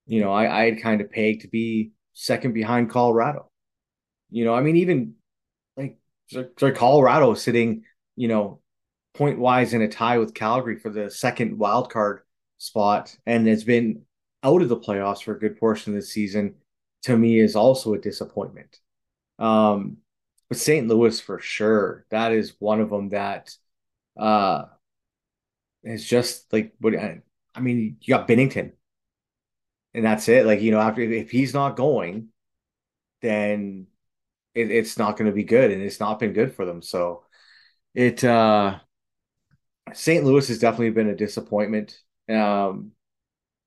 you 0.06 0.20
know, 0.20 0.32
I, 0.32 0.62
I 0.62 0.64
had 0.64 0.82
kind 0.82 1.00
of 1.00 1.10
pegged 1.10 1.42
to 1.42 1.48
be 1.48 1.92
second 2.12 2.52
behind 2.52 2.90
Colorado. 2.90 3.50
You 4.30 4.44
know, 4.44 4.54
I 4.54 4.60
mean, 4.60 4.76
even 4.76 5.14
like 6.32 6.50
sorry, 6.58 6.72
Colorado 6.72 7.34
sitting, 7.34 7.84
you 8.16 8.28
know, 8.28 8.60
point 9.14 9.38
wise 9.38 9.74
in 9.74 9.82
a 9.82 9.88
tie 9.88 10.18
with 10.18 10.34
Calgary 10.34 10.78
for 10.78 10.90
the 10.90 11.10
second 11.10 11.58
wild 11.58 11.90
card 11.90 12.20
spot 12.58 13.16
and 13.26 13.46
has 13.46 13.64
been 13.64 14.02
out 14.42 14.62
of 14.62 14.68
the 14.68 14.76
playoffs 14.76 15.22
for 15.22 15.34
a 15.34 15.38
good 15.38 15.58
portion 15.58 15.92
of 15.92 16.00
the 16.00 16.06
season 16.06 16.54
to 17.02 17.16
me 17.16 17.38
is 17.38 17.56
also 17.56 17.94
a 17.94 17.98
disappointment. 17.98 18.78
Um, 19.38 19.98
but 20.48 20.58
St. 20.58 20.86
Louis 20.88 21.20
for 21.20 21.38
sure, 21.38 22.06
that 22.10 22.32
is 22.32 22.54
one 22.58 22.80
of 22.80 22.90
them 22.90 23.10
that 23.10 23.54
uh 24.18 24.66
is 25.82 26.04
just 26.04 26.52
like 26.52 26.72
what 26.80 26.94
I, 26.96 27.20
mean, 27.60 27.98
you 28.00 28.14
got 28.14 28.26
Binnington. 28.28 28.72
And 29.92 30.04
that's 30.04 30.28
it. 30.28 30.46
Like, 30.46 30.60
you 30.60 30.70
know, 30.70 30.80
after 30.80 31.02
if 31.02 31.30
he's 31.30 31.54
not 31.54 31.76
going, 31.76 32.28
then 33.22 33.86
it, 34.55 34.70
it's 34.70 34.98
not 34.98 35.16
going 35.16 35.30
to 35.30 35.34
be 35.34 35.44
good. 35.44 35.70
And 35.70 35.82
it's 35.82 36.00
not 36.00 36.18
been 36.18 36.32
good 36.32 36.55
for 36.55 36.64
them. 36.64 36.82
So 36.82 37.24
it 37.94 38.24
uh 38.24 38.78
St. 39.92 40.24
Louis 40.24 40.48
has 40.48 40.59
definitely 40.59 40.90
been 40.90 41.09
a 41.09 41.16
disappointment. 41.16 41.98
Um 42.28 42.92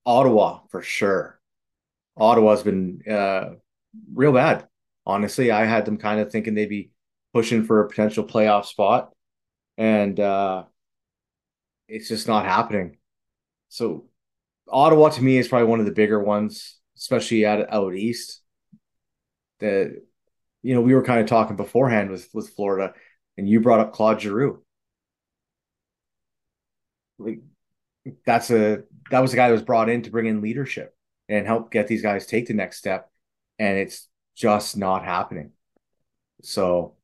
Ottawa 0.06 0.62
for 0.70 0.82
sure. 0.82 1.40
Ottawa's 2.18 2.64
been 2.64 3.02
uh, 3.10 3.56
real 4.14 4.34
bad. 4.34 4.68
Honestly, 5.06 5.52
I 5.52 5.66
had 5.66 5.86
them 5.86 5.98
kind 5.98 6.20
of 6.20 6.32
thinking 6.32 6.56
they'd 6.56 6.70
be 6.70 6.92
pushing 7.34 7.66
for 7.66 7.82
a 7.82 7.90
potential 7.90 8.24
playoff 8.26 8.66
spot, 8.66 9.14
and 9.78 10.20
uh, 10.20 10.64
it's 11.88 12.08
just 12.08 12.28
not 12.28 12.46
happening. 12.46 12.98
So, 13.70 14.06
Ottawa 14.70 15.10
to 15.10 15.24
me 15.24 15.38
is 15.38 15.48
probably 15.48 15.68
one 15.68 15.80
of 15.80 15.86
the 15.86 15.92
bigger 15.92 16.22
ones, 16.22 16.78
especially 16.98 17.46
out 17.46 17.72
out 17.72 17.96
east. 17.96 18.42
That 19.60 20.02
you 20.68 20.74
know 20.74 20.82
we 20.82 20.94
were 20.94 21.02
kind 21.02 21.22
of 21.22 21.28
talking 21.28 21.56
beforehand 21.56 22.12
with 22.12 22.28
with 22.34 22.50
Florida, 22.50 22.94
and 23.38 23.48
you 23.48 23.62
brought 23.62 23.80
up 23.80 23.94
Claude 23.94 24.20
Giroux. 24.20 24.62
Like 27.18 27.40
that's 28.26 28.52
a 28.52 28.84
that 29.10 29.22
was 29.22 29.32
the 29.32 29.38
guy 29.38 29.48
that 29.48 29.54
was 29.54 29.62
brought 29.62 29.88
in 29.88 30.02
to 30.02 30.12
bring 30.12 30.26
in 30.26 30.42
leadership 30.42 30.94
and 31.30 31.48
help 31.48 31.72
get 31.72 31.88
these 31.88 32.02
guys 32.02 32.26
take 32.26 32.48
the 32.48 32.54
next 32.54 32.80
step. 32.80 33.10
And 33.58 33.78
it's 33.78 34.10
just 34.36 34.76
not 34.76 35.06
happening. 35.06 35.52
So 36.42 36.96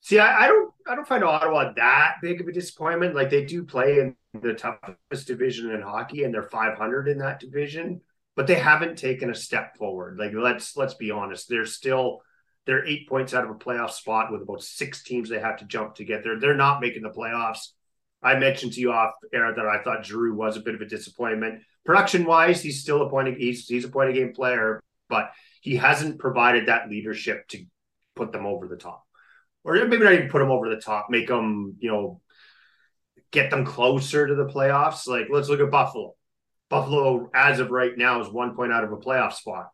see, 0.00 0.18
I, 0.18 0.44
I 0.44 0.48
don't 0.48 0.72
I 0.88 0.94
don't 0.94 1.06
find 1.06 1.22
Ottawa 1.22 1.74
that 1.76 2.14
big 2.22 2.40
of 2.40 2.48
a 2.48 2.52
disappointment. 2.52 3.14
Like 3.14 3.28
they 3.28 3.44
do 3.44 3.62
play 3.62 3.98
in 3.98 4.16
the 4.40 4.54
toughest 4.54 5.26
division 5.26 5.70
in 5.72 5.82
hockey 5.82 6.24
and 6.24 6.32
they're 6.32 6.44
500 6.44 7.08
in 7.08 7.18
that 7.18 7.40
division, 7.40 8.00
but 8.40 8.46
they 8.46 8.54
haven't 8.54 8.96
taken 8.96 9.28
a 9.28 9.34
step 9.34 9.76
forward. 9.76 10.16
Like 10.18 10.32
let's 10.32 10.74
let's 10.74 10.94
be 10.94 11.10
honest, 11.10 11.46
they're 11.46 11.66
still 11.66 12.22
they're 12.64 12.86
eight 12.86 13.06
points 13.06 13.34
out 13.34 13.44
of 13.44 13.50
a 13.50 13.54
playoff 13.54 13.90
spot 13.90 14.32
with 14.32 14.40
about 14.40 14.62
six 14.62 15.02
teams 15.02 15.28
they 15.28 15.38
have 15.38 15.58
to 15.58 15.66
jump 15.66 15.96
to 15.96 16.06
get 16.06 16.24
there. 16.24 16.40
They're 16.40 16.54
not 16.54 16.80
making 16.80 17.02
the 17.02 17.10
playoffs. 17.10 17.66
I 18.22 18.38
mentioned 18.38 18.72
to 18.72 18.80
you 18.80 18.92
off 18.92 19.12
air 19.34 19.54
that 19.54 19.66
I 19.66 19.82
thought 19.82 20.06
Giroux 20.06 20.34
was 20.34 20.56
a 20.56 20.60
bit 20.60 20.74
of 20.74 20.80
a 20.80 20.86
disappointment. 20.86 21.60
Production 21.84 22.24
wise, 22.24 22.62
he's 22.62 22.80
still 22.80 23.02
a 23.02 23.10
point 23.10 23.36
he's 23.36 23.66
he's 23.66 23.84
a 23.84 23.90
point 23.90 24.08
of 24.08 24.14
game 24.14 24.32
player, 24.32 24.80
but 25.10 25.32
he 25.60 25.76
hasn't 25.76 26.18
provided 26.18 26.68
that 26.68 26.88
leadership 26.88 27.46
to 27.48 27.62
put 28.16 28.32
them 28.32 28.46
over 28.46 28.66
the 28.66 28.76
top, 28.78 29.04
or 29.64 29.74
maybe 29.74 30.02
not 30.02 30.14
even 30.14 30.30
put 30.30 30.38
them 30.38 30.50
over 30.50 30.70
the 30.70 30.80
top, 30.80 31.08
make 31.10 31.28
them 31.28 31.76
you 31.78 31.90
know 31.90 32.22
get 33.32 33.50
them 33.50 33.66
closer 33.66 34.26
to 34.26 34.34
the 34.34 34.46
playoffs. 34.46 35.06
Like 35.06 35.26
let's 35.28 35.50
look 35.50 35.60
at 35.60 35.70
Buffalo. 35.70 36.14
Buffalo, 36.70 37.28
as 37.34 37.60
of 37.60 37.70
right 37.70 37.92
now, 37.96 38.20
is 38.20 38.28
one 38.28 38.54
point 38.54 38.72
out 38.72 38.84
of 38.84 38.92
a 38.92 38.96
playoff 38.96 39.34
spot. 39.34 39.68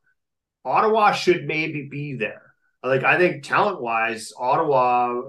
Ottawa 0.64 1.12
should 1.12 1.46
maybe 1.46 1.88
be 1.88 2.14
there. 2.14 2.42
Like 2.82 3.04
I 3.04 3.18
think 3.18 3.44
talent 3.44 3.80
wise, 3.80 4.32
Ottawa 4.36 5.20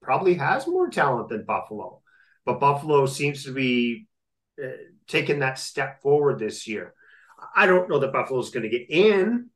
probably 0.00 0.34
has 0.34 0.66
more 0.66 0.88
talent 0.88 1.28
than 1.28 1.44
Buffalo 1.44 2.02
but 2.44 2.60
Buffalo 2.60 3.06
seems 3.06 3.44
to 3.44 3.52
be 3.52 4.06
uh, 4.62 4.68
taking 5.06 5.40
that 5.40 5.58
step 5.58 6.02
forward 6.02 6.38
this 6.38 6.66
year. 6.66 6.94
I 7.54 7.66
don't 7.66 7.88
know 7.88 7.98
that 8.00 8.12
Buffalo's 8.12 8.50
going 8.50 8.68
to 8.68 8.78
get 8.78 8.90
in, 8.90 9.50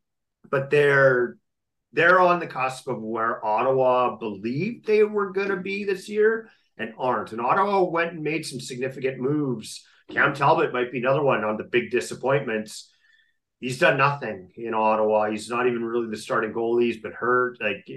but 0.50 0.70
they're 0.70 1.36
they're 1.92 2.20
on 2.20 2.40
the 2.40 2.46
cusp 2.46 2.88
of 2.88 3.00
where 3.00 3.44
Ottawa 3.44 4.16
believed 4.16 4.86
they 4.86 5.02
were 5.02 5.30
going 5.30 5.48
to 5.48 5.56
be 5.56 5.84
this 5.84 6.08
year 6.08 6.50
and 6.76 6.92
aren't. 6.98 7.32
And 7.32 7.40
Ottawa 7.40 7.84
went 7.84 8.12
and 8.12 8.22
made 8.22 8.44
some 8.44 8.60
significant 8.60 9.18
moves. 9.18 9.86
Cam 10.10 10.34
Talbot 10.34 10.72
might 10.72 10.92
be 10.92 10.98
another 10.98 11.22
one 11.22 11.44
on 11.44 11.56
the 11.56 11.64
big 11.64 11.90
disappointments. 11.90 12.92
He's 13.60 13.78
done 13.78 13.96
nothing 13.96 14.52
in 14.56 14.74
Ottawa. 14.74 15.30
He's 15.30 15.48
not 15.48 15.66
even 15.66 15.84
really 15.84 16.10
the 16.10 16.16
starting 16.16 16.52
goalie. 16.52 16.84
He's 16.84 17.00
been 17.00 17.12
hurt. 17.12 17.58
Like 17.60 17.88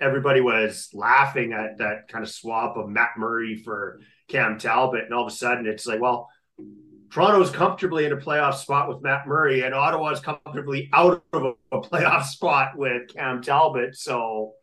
everybody 0.00 0.40
was 0.40 0.90
laughing 0.92 1.52
at 1.52 1.78
that 1.78 2.08
kind 2.08 2.24
of 2.24 2.30
swap 2.30 2.76
of 2.76 2.88
Matt 2.88 3.12
Murray 3.16 3.56
for 3.56 4.00
Cam 4.28 4.58
Talbot. 4.58 5.04
And 5.04 5.14
all 5.14 5.26
of 5.26 5.32
a 5.32 5.34
sudden 5.34 5.66
it's 5.66 5.86
like, 5.86 6.00
well, 6.00 6.28
Toronto's 7.10 7.50
comfortably 7.50 8.04
in 8.04 8.12
a 8.12 8.16
playoff 8.16 8.54
spot 8.54 8.88
with 8.88 9.00
Matt 9.00 9.26
Murray, 9.26 9.62
and 9.62 9.72
Ottawa's 9.72 10.20
comfortably 10.20 10.90
out 10.92 11.22
of 11.32 11.56
a, 11.72 11.80
playoff 11.80 12.24
spot 12.24 12.76
with 12.76 13.08
Cam 13.14 13.40
Talbot. 13.42 13.96
So 13.96 14.54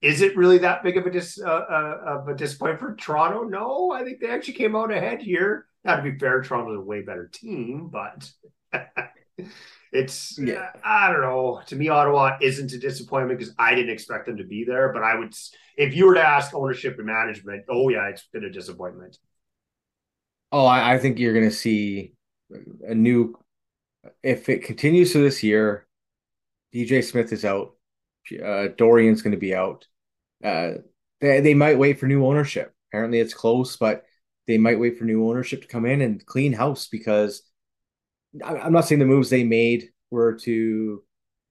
is 0.00 0.22
it 0.22 0.36
really 0.36 0.58
that 0.58 0.82
big 0.82 0.96
of 0.96 1.06
a, 1.06 1.10
dis, 1.10 1.40
uh, 1.40 1.48
uh, 1.48 2.00
of 2.06 2.28
a 2.28 2.34
disappointment 2.34 2.80
for 2.80 2.96
Toronto? 2.96 3.42
No, 3.42 3.92
I 3.92 4.02
think 4.02 4.20
they 4.20 4.30
actually 4.30 4.54
came 4.54 4.74
out 4.74 4.90
ahead 4.90 5.20
here. 5.20 5.66
Now, 5.84 5.96
to 5.96 6.02
be 6.02 6.18
fair, 6.18 6.42
Toronto's 6.42 6.78
a 6.78 6.80
way 6.80 7.02
better 7.02 7.28
team, 7.32 7.88
but 7.90 8.30
it's 9.92 10.38
yeah. 10.38 10.70
I 10.84 11.10
don't 11.12 11.22
know. 11.22 11.62
To 11.66 11.76
me, 11.76 11.88
Ottawa 11.88 12.36
isn't 12.40 12.72
a 12.72 12.78
disappointment 12.78 13.38
because 13.38 13.54
I 13.58 13.74
didn't 13.74 13.90
expect 13.90 14.26
them 14.26 14.36
to 14.36 14.44
be 14.44 14.64
there. 14.64 14.92
But 14.92 15.02
I 15.02 15.14
would, 15.16 15.34
if 15.76 15.94
you 15.94 16.06
were 16.06 16.14
to 16.14 16.26
ask 16.26 16.54
ownership 16.54 16.96
and 16.98 17.06
management, 17.06 17.64
oh 17.68 17.88
yeah, 17.88 18.08
it's 18.08 18.26
been 18.32 18.44
a 18.44 18.50
disappointment. 18.50 19.18
Oh, 20.52 20.66
I, 20.66 20.94
I 20.94 20.98
think 20.98 21.18
you're 21.18 21.34
going 21.34 21.48
to 21.48 21.54
see 21.54 22.12
a 22.86 22.94
new. 22.94 23.38
If 24.22 24.48
it 24.48 24.64
continues 24.64 25.12
to 25.12 25.18
this 25.18 25.42
year, 25.42 25.86
DJ 26.74 27.02
Smith 27.02 27.32
is 27.32 27.44
out. 27.44 27.74
uh, 28.32 28.68
Dorion's 28.76 29.22
going 29.22 29.32
to 29.32 29.38
be 29.38 29.54
out. 29.54 29.86
Uh, 30.42 30.72
they, 31.20 31.40
they 31.40 31.54
might 31.54 31.78
wait 31.78 31.98
for 31.98 32.06
new 32.06 32.26
ownership. 32.26 32.72
Apparently, 32.90 33.20
it's 33.20 33.34
close, 33.34 33.76
but 33.76 34.04
they 34.46 34.58
might 34.58 34.80
wait 34.80 34.98
for 34.98 35.04
new 35.04 35.28
ownership 35.28 35.62
to 35.62 35.68
come 35.68 35.86
in 35.86 36.00
and 36.00 36.24
clean 36.26 36.52
house 36.52 36.88
because 36.88 37.42
I'm 38.44 38.72
not 38.72 38.86
saying 38.86 38.98
the 38.98 39.06
moves 39.06 39.30
they 39.30 39.44
made 39.44 39.90
were 40.10 40.34
to 40.40 41.02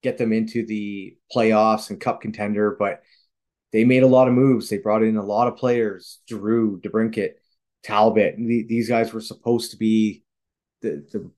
get 0.01 0.17
them 0.17 0.31
into 0.31 0.65
the 0.65 1.17
playoffs 1.33 1.89
and 1.89 1.99
cup 1.99 2.21
contender, 2.21 2.75
but 2.77 3.01
they 3.71 3.83
made 3.83 4.03
a 4.03 4.07
lot 4.07 4.27
of 4.27 4.33
moves. 4.33 4.69
They 4.69 4.77
brought 4.77 5.03
in 5.03 5.17
a 5.17 5.25
lot 5.25 5.47
of 5.47 5.57
players, 5.57 6.19
Giroux, 6.27 6.79
DeBrincat, 6.81 7.31
Talbot. 7.83 8.35
these 8.37 8.89
guys 8.89 9.13
were 9.13 9.21
supposed 9.21 9.71
to 9.71 9.77
be 9.77 10.23
the, 10.81 11.05
the 11.11 11.31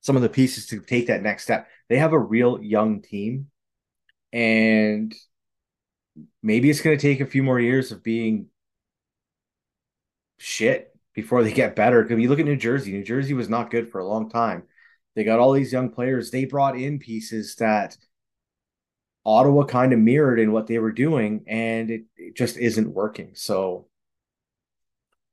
some 0.00 0.16
of 0.16 0.22
the 0.22 0.28
pieces 0.28 0.66
to 0.66 0.80
take 0.80 1.06
that 1.06 1.22
next 1.22 1.44
step. 1.44 1.68
They 1.88 1.98
have 1.98 2.12
a 2.12 2.18
real 2.18 2.60
young 2.60 3.02
team, 3.02 3.48
and 4.32 5.14
maybe 6.42 6.70
it's 6.70 6.80
going 6.80 6.96
to 6.96 7.02
take 7.02 7.20
a 7.20 7.26
few 7.26 7.42
more 7.42 7.60
years 7.60 7.92
of 7.92 8.02
being 8.02 8.46
shit 10.42 10.94
before 11.14 11.42
they 11.42 11.52
get 11.52 11.76
better. 11.76 12.02
Because 12.02 12.20
you 12.20 12.28
look 12.28 12.40
at 12.40 12.44
New 12.44 12.56
Jersey, 12.56 12.92
New 12.92 13.04
Jersey 13.04 13.34
was 13.34 13.48
not 13.48 13.70
good 13.70 13.90
for 13.90 14.00
a 14.00 14.06
long 14.06 14.28
time. 14.28 14.64
They 15.14 15.24
got 15.24 15.38
all 15.38 15.52
these 15.52 15.72
young 15.72 15.90
players. 15.90 16.30
They 16.30 16.46
brought 16.46 16.78
in 16.78 16.98
pieces 16.98 17.54
that 17.56 17.96
Ottawa 19.24 19.64
kind 19.64 19.92
of 19.92 19.98
mirrored 19.98 20.40
in 20.40 20.52
what 20.52 20.66
they 20.66 20.78
were 20.78 20.92
doing, 20.92 21.44
and 21.46 21.90
it, 21.90 22.02
it 22.16 22.36
just 22.36 22.56
isn't 22.56 22.92
working. 22.92 23.32
So, 23.34 23.86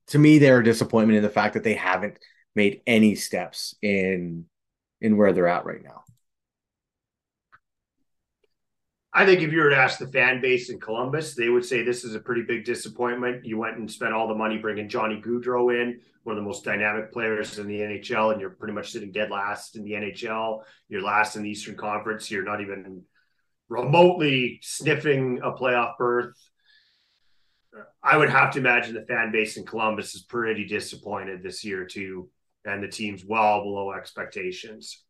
to 0.08 0.20
me, 0.20 0.38
they're 0.38 0.60
a 0.60 0.64
disappointment 0.64 1.18
in 1.18 1.24
the 1.24 1.30
fact 1.30 1.54
that 1.54 1.64
they 1.64 1.76
haven't 1.76 2.20
made 2.56 2.82
any 2.86 3.16
steps 3.16 3.76
in 3.82 4.46
in 5.02 5.18
where 5.18 5.32
they're 5.32 5.48
at 5.48 5.66
right 5.66 5.82
now. 5.82 6.04
I 9.12 9.26
think 9.26 9.42
if 9.42 9.52
you 9.52 9.62
were 9.62 9.72
to 9.72 9.78
ask 9.78 9.98
the 9.98 10.08
fan 10.08 10.40
base 10.40 10.70
in 10.70 10.80
Columbus, 10.80 11.34
they 11.34 11.50
would 11.50 11.66
say 11.66 11.82
this 11.82 12.04
is 12.04 12.14
a 12.14 12.20
pretty 12.20 12.44
big 12.44 12.64
disappointment. 12.64 13.44
You 13.44 13.58
went 13.58 13.78
and 13.78 13.90
spent 13.90 14.14
all 14.14 14.28
the 14.28 14.36
money 14.36 14.58
bringing 14.58 14.88
Johnny 14.88 15.20
Gaudreau 15.20 15.74
in, 15.74 16.00
one 16.24 16.38
of 16.38 16.44
the 16.44 16.48
most 16.48 16.64
dynamic 16.64 17.12
players 17.12 17.58
in 17.58 17.68
the 17.68 17.80
NHL, 17.80 18.32
and 18.32 18.40
you're 18.40 18.52
pretty 18.52 18.74
much 18.74 18.92
sitting 18.92 19.12
dead 19.12 19.32
last 19.32 19.76
in 19.76 19.84
the 19.84 19.94
NHL. 19.94 20.62
You're 20.90 21.02
last 21.02 21.36
in 21.36 21.42
the 21.42 21.50
Eastern 21.50 21.76
Conference. 21.76 22.30
You're 22.30 22.44
not 22.44 22.62
even 22.62 23.02
remotely 23.68 24.60
sniffing 24.62 25.40
a 25.44 25.54
playoff 25.54 25.98
berth. 25.98 26.36
I 28.04 28.16
would 28.16 28.30
have 28.30 28.52
to 28.54 28.60
imagine 28.60 28.94
the 28.94 29.06
fan 29.06 29.32
base 29.32 29.58
in 29.58 29.66
Columbus 29.66 30.14
is 30.14 30.22
pretty 30.22 30.66
disappointed 30.66 31.42
this 31.42 31.64
year 31.64 31.86
too, 31.86 32.30
and 32.64 32.84
the 32.84 32.88
team's 32.88 33.26
well 33.26 33.64
below 33.64 33.92
expectations. 33.92 35.04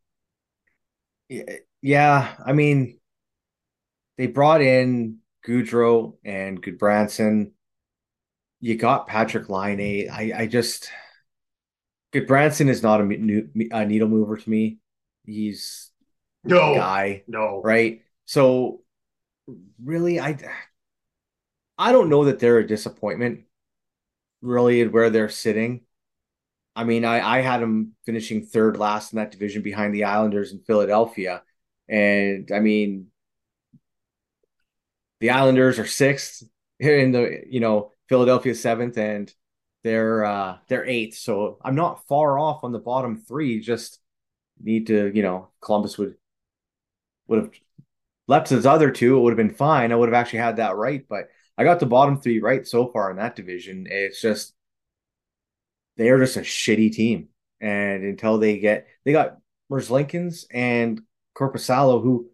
Yeah, 1.82 2.36
I 2.46 2.54
mean, 2.54 2.99
they 4.20 4.28
brought 4.28 4.62
in 4.62 5.20
Gaudreau 5.48 6.18
and 6.26 6.62
Gudbranson. 6.62 7.52
You 8.60 8.76
got 8.76 9.08
Patrick 9.08 9.48
Laine. 9.48 10.10
I, 10.12 10.34
I 10.36 10.46
just 10.46 10.92
Gudbranson 12.14 12.68
is 12.68 12.84
not 12.84 13.00
a, 13.00 13.04
a 13.72 13.86
needle 13.86 14.10
mover 14.10 14.36
to 14.36 14.50
me. 14.50 14.80
He's 15.26 15.90
no 16.44 16.76
guy, 16.76 17.24
no 17.28 17.62
right. 17.64 18.02
So 18.26 18.82
really, 19.82 20.20
I 20.20 20.38
I 21.78 21.94
don't 21.94 22.10
know 22.10 22.26
that 22.26 22.40
they're 22.40 22.60
a 22.60 22.68
disappointment. 22.68 23.46
Really, 24.42 24.82
at 24.82 24.92
where 24.92 25.10
they're 25.10 25.30
sitting. 25.30 25.86
I 26.76 26.84
mean, 26.84 27.06
I 27.06 27.38
I 27.38 27.42
had 27.42 27.62
them 27.62 27.94
finishing 28.06 28.46
third 28.46 28.76
last 28.76 29.14
in 29.14 29.18
that 29.18 29.32
division 29.32 29.62
behind 29.62 29.96
the 29.96 30.04
Islanders 30.04 30.52
in 30.52 30.60
Philadelphia, 30.60 31.42
and 31.88 32.52
I 32.54 32.60
mean 32.60 33.09
the 35.20 35.32
Islanders 35.32 35.80
are 35.80 35.86
sixth 35.86 36.44
in 36.80 37.12
the 37.12 37.44
you 37.48 37.60
know 37.60 37.92
Philadelphia 38.08 38.56
seventh, 38.56 38.98
and 38.98 39.34
they're 39.84 40.26
uh 40.26 40.58
they're 40.68 40.86
eighth. 40.86 41.18
So 41.18 41.58
I'm 41.64 41.76
not 41.76 42.08
far 42.08 42.38
off 42.38 42.64
on 42.64 42.72
the 42.72 42.80
bottom 42.80 43.18
three. 43.18 43.60
Just 43.60 44.00
need 44.62 44.88
to 44.88 45.12
you 45.14 45.22
know 45.22 45.50
Columbus 45.62 45.98
would 45.98 46.16
would 47.28 47.40
have 47.44 47.52
left 48.28 48.50
his 48.50 48.66
other 48.66 48.92
two. 48.92 49.18
It 49.18 49.22
would 49.22 49.32
have 49.32 49.38
been 49.48 49.56
fine. 49.56 49.92
I 49.92 49.96
would 49.96 50.10
have 50.10 50.20
actually 50.20 50.40
had 50.40 50.58
that 50.58 50.76
right, 50.76 51.06
but 51.08 51.30
I 51.58 51.64
got 51.64 51.80
the 51.80 51.86
bottom 51.86 52.20
three 52.20 52.40
right 52.40 52.66
so 52.66 52.88
far 52.88 53.12
in 53.12 53.18
that 53.18 53.36
division. 53.36 53.88
It's 53.90 54.22
just 54.22 54.54
they 55.98 56.10
are 56.10 56.20
just 56.20 56.38
a 56.38 56.42
shitty 56.42 56.94
team, 56.94 57.30
and 57.60 58.04
until 58.04 58.38
they 58.38 58.60
get 58.60 58.88
they 59.04 59.12
got 59.12 59.38
Merzlikins 59.72 60.46
and 60.52 61.02
Korpisalo 61.36 62.02
who 62.02 62.30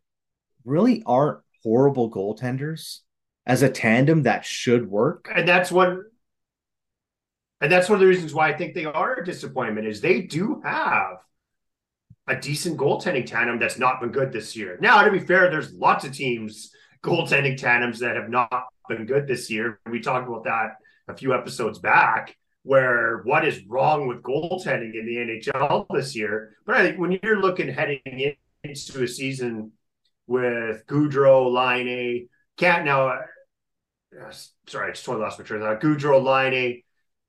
really 0.63 1.03
aren't 1.05 1.39
horrible 1.65 2.11
goaltenders 2.11 2.99
as 3.47 3.63
a 3.63 3.69
tandem 3.69 4.23
that 4.23 4.45
should 4.45 4.87
work. 4.87 5.31
And 5.35 5.47
that's 5.47 5.71
one 5.71 6.03
and 7.59 7.71
that's 7.71 7.89
one 7.89 7.95
of 7.95 8.01
the 8.01 8.07
reasons 8.07 8.33
why 8.33 8.49
I 8.49 8.53
think 8.55 8.75
they 8.75 8.85
are 8.85 9.15
a 9.15 9.25
disappointment 9.25 9.87
is 9.87 9.99
they 9.99 10.21
do 10.21 10.61
have 10.63 11.17
a 12.27 12.35
decent 12.35 12.77
goaltending 12.77 13.25
tandem 13.25 13.57
that's 13.57 13.79
not 13.79 13.99
been 13.99 14.11
good 14.11 14.31
this 14.31 14.55
year. 14.55 14.77
Now, 14.81 15.01
to 15.03 15.11
be 15.11 15.19
fair, 15.19 15.49
there's 15.49 15.73
lots 15.73 16.05
of 16.05 16.11
teams 16.11 16.71
goaltending 17.03 17.57
tandems 17.57 17.99
that 17.99 18.17
have 18.17 18.29
not 18.29 18.67
been 18.87 19.07
good 19.07 19.25
this 19.25 19.49
year. 19.49 19.79
We 19.89 19.99
talked 19.99 20.27
about 20.27 20.43
that 20.43 20.75
a 21.07 21.17
few 21.17 21.33
episodes 21.33 21.79
back 21.79 22.35
where 22.63 23.21
what 23.23 23.47
is 23.47 23.65
wrong 23.67 24.07
with 24.07 24.21
goaltending 24.21 24.93
in 24.95 25.05
the 25.05 25.17
NHL 25.17 25.85
this 25.91 26.15
year. 26.15 26.55
But 26.65 26.77
I 26.77 26.83
think 26.83 26.99
when 26.99 27.17
you're 27.23 27.41
looking 27.41 27.67
heading 27.67 28.01
into 28.63 29.03
a 29.03 29.07
season 29.07 29.71
with 30.27 30.85
Gaudreau, 30.87 31.51
Laine, 31.51 32.29
Cat 32.57 32.85
now. 32.85 33.09
Uh, 33.09 34.31
sorry, 34.67 34.89
I 34.89 34.91
just 34.91 35.05
totally 35.05 35.23
lost 35.23 35.39
my 35.39 35.45
train 35.45 35.61
of 35.61 35.67
thought. 35.67 35.81
Gaudreau, 35.81 36.23
Laine. 36.23 36.81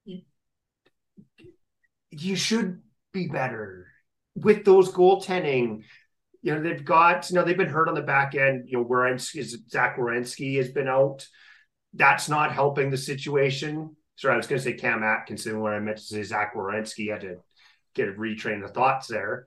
You, 0.05 0.23
you 2.11 2.37
should 2.37 2.81
be 3.13 3.29
better 3.29 3.89
with 4.35 4.65
those 4.65 4.93
goaltending. 4.93 5.83
You 6.43 6.55
know 6.55 6.63
they've 6.63 6.85
got. 6.85 7.29
You 7.31 7.37
know 7.37 7.45
they've 7.45 7.57
been 7.57 7.69
hurt 7.69 7.89
on 7.89 7.95
the 7.95 8.03
back 8.03 8.35
end. 8.35 8.69
You 8.69 8.79
know 8.79 8.85
Werenski, 8.85 9.45
Zach 9.69 9.97
Werenski 9.97 10.57
has 10.57 10.71
been 10.71 10.89
out. 10.89 11.27
That's 11.93 12.29
not 12.29 12.53
helping 12.53 12.91
the 12.91 12.97
situation. 12.97 13.97
Sorry, 14.17 14.35
I 14.35 14.37
was 14.37 14.47
going 14.47 14.59
to 14.61 14.65
say 14.65 14.75
Cam 14.75 15.03
Atkinson 15.03 15.61
when 15.61 15.73
I 15.73 15.81
meant 15.81 15.99
to 15.99 16.03
say 16.03 16.23
Zach 16.23 16.55
Werenski. 16.55 17.11
I 17.11 17.15
had 17.15 17.21
to 17.23 17.37
get 17.95 18.09
a 18.09 18.13
retrain 18.13 18.63
the 18.63 18.69
thoughts 18.69 19.09
there 19.09 19.47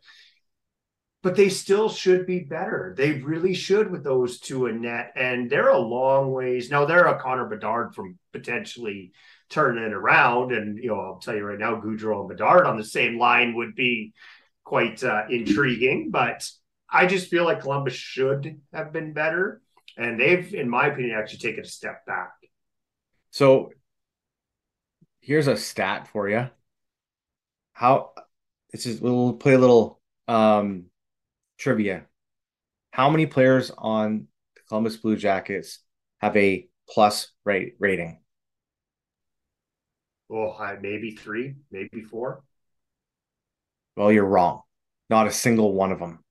but 1.22 1.36
they 1.36 1.50
still 1.50 1.90
should 1.90 2.26
be 2.26 2.40
better. 2.40 2.94
They 2.98 3.14
really 3.14 3.54
should 3.54 3.92
with 3.92 4.04
those 4.04 4.40
two 4.40 4.68
in 4.68 4.82
net. 4.82 5.12
And 5.16 5.50
they're 5.50 5.70
a 5.70 5.78
long 5.78 6.32
ways. 6.32 6.72
Now 6.72 6.86
they're 6.86 7.08
a 7.08 7.20
Connor 7.20 7.46
Bedard 7.46 7.94
from 7.94 8.18
potentially 8.32 9.12
turning 9.50 9.84
it 9.84 9.94
around. 9.94 10.54
And, 10.54 10.78
you 10.78 10.90
know, 10.90 11.00
I'll 11.00 11.20
tell 11.20 11.36
you 11.36 11.44
right 11.44 11.60
now, 11.60 11.76
Gaudreau 11.76 12.22
and 12.22 12.30
Bedard 12.30 12.66
on 12.66 12.78
the 12.78 12.86
same 12.86 13.20
line 13.20 13.56
would 13.56 13.76
be 13.76 14.14
quite 14.64 15.04
uh, 15.04 15.24
intriguing. 15.30 16.10
But 16.10 16.50
I 16.90 17.06
just 17.06 17.30
feel 17.30 17.44
like 17.44 17.62
Columbus 17.62 17.94
should 17.94 18.62
have 18.74 18.94
been 18.94 19.12
better. 19.12 19.62
And 19.98 20.18
they've, 20.18 20.54
in 20.54 20.70
my 20.70 20.88
opinion, 20.88 21.18
actually 21.18 21.40
taken 21.40 21.66
a 21.66 21.68
step 21.68 22.06
back. 22.06 22.32
So 23.32 23.72
here's 25.20 25.48
a 25.48 25.58
stat 25.58 26.08
for 26.08 26.30
you. 26.30 26.50
How 27.74 28.12
this 28.72 28.86
is 28.86 29.02
we'll 29.02 29.34
play 29.34 29.54
a 29.54 29.60
little 29.60 30.00
um 30.28 30.86
trivia. 31.60 32.06
How 32.92 33.10
many 33.10 33.26
players 33.28 33.72
on 33.78 34.28
the 34.56 34.62
Columbus 34.68 34.98
Blue 34.98 35.16
Jackets 35.16 35.80
have 36.20 36.36
a 36.36 36.68
plus 36.90 37.32
rate 37.46 37.76
rating? 37.80 38.22
Oh, 40.32 40.56
maybe 40.82 41.12
three, 41.12 41.56
maybe 41.72 42.02
four. 42.02 42.44
Well, 43.96 44.12
you're 44.12 44.26
wrong. 44.26 44.62
Not 45.10 45.28
a 45.28 45.32
single 45.32 45.74
one 45.74 45.92
of 45.92 46.00
them. 46.00 46.24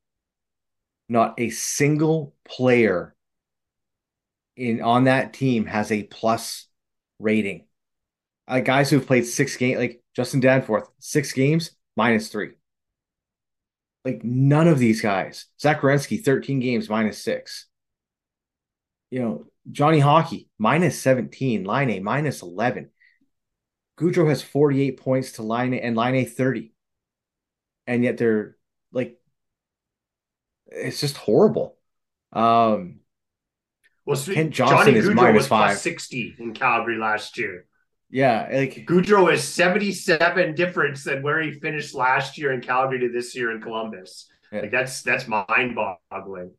Not 1.09 1.35
a 1.39 1.51
single 1.51 2.35
player 2.45 3.15
in 4.57 4.83
on 4.83 5.05
that 5.05 5.33
team 5.33 5.67
has 5.67 5.91
a 5.93 6.03
plus 6.05 6.67
rating. 7.19 7.67
Uh, 8.47 8.61
guys 8.61 8.91
who've 8.91 9.07
played 9.07 9.27
six 9.27 9.57
games, 9.57 9.79
like 9.79 10.03
Justin 10.15 10.41
Danforth, 10.41 10.89
six 10.99 11.33
games 11.33 11.73
minus 11.97 12.29
three. 12.29 12.53
Like 14.09 14.25
none 14.25 14.69
of 14.69 14.79
these 14.79 15.03
guys. 15.03 15.45
Zach 15.61 15.83
Werenski, 15.83 16.25
13 16.25 16.61
games, 16.61 16.89
minus 16.89 17.23
six. 17.23 17.67
You 19.11 19.21
know, 19.21 19.47
Johnny 19.71 19.99
Hockey, 19.99 20.49
minus 20.57 20.99
17. 20.99 21.65
Laine, 21.65 22.03
minus 22.03 22.41
11. 22.41 22.89
Gaudreau 23.99 24.27
has 24.27 24.41
48 24.41 24.99
points 24.99 25.33
to 25.33 25.43
Laine 25.43 25.75
and 25.75 25.95
Laine 25.95 26.25
30. 26.25 26.73
And 27.87 28.03
yet 28.03 28.17
they're 28.17 28.57
like, 28.93 29.19
it's 30.69 31.01
just 31.01 31.19
horrible. 31.19 31.77
Um, 32.33 33.01
well, 34.07 34.17
Kent 34.17 34.55
Johnson 34.55 34.79
Johnny 34.79 34.97
is 34.97 35.07
was 35.07 35.15
minus 35.15 35.47
five. 35.49 35.77
60 35.77 36.37
in 36.39 36.55
Calgary 36.55 36.97
last 36.97 37.37
year. 37.37 37.67
Yeah, 38.11 38.49
like 38.51 38.87
Gaudreau 38.87 39.31
is 39.33 39.45
77 39.45 40.55
difference 40.55 41.05
than 41.05 41.23
where 41.23 41.43
he 41.43 41.53
finished 41.53 41.95
last 41.95 42.39
year 42.39 42.53
in 42.53 42.61
Calgary 42.63 43.01
to 43.01 43.11
this 43.13 43.35
year 43.37 43.51
in 43.53 43.61
Columbus. 43.61 44.31
Yeah. 44.51 44.63
Like 44.63 44.71
that's 44.71 45.03
that's 45.03 45.29
mind 45.29 45.77
boggling. 45.77 46.53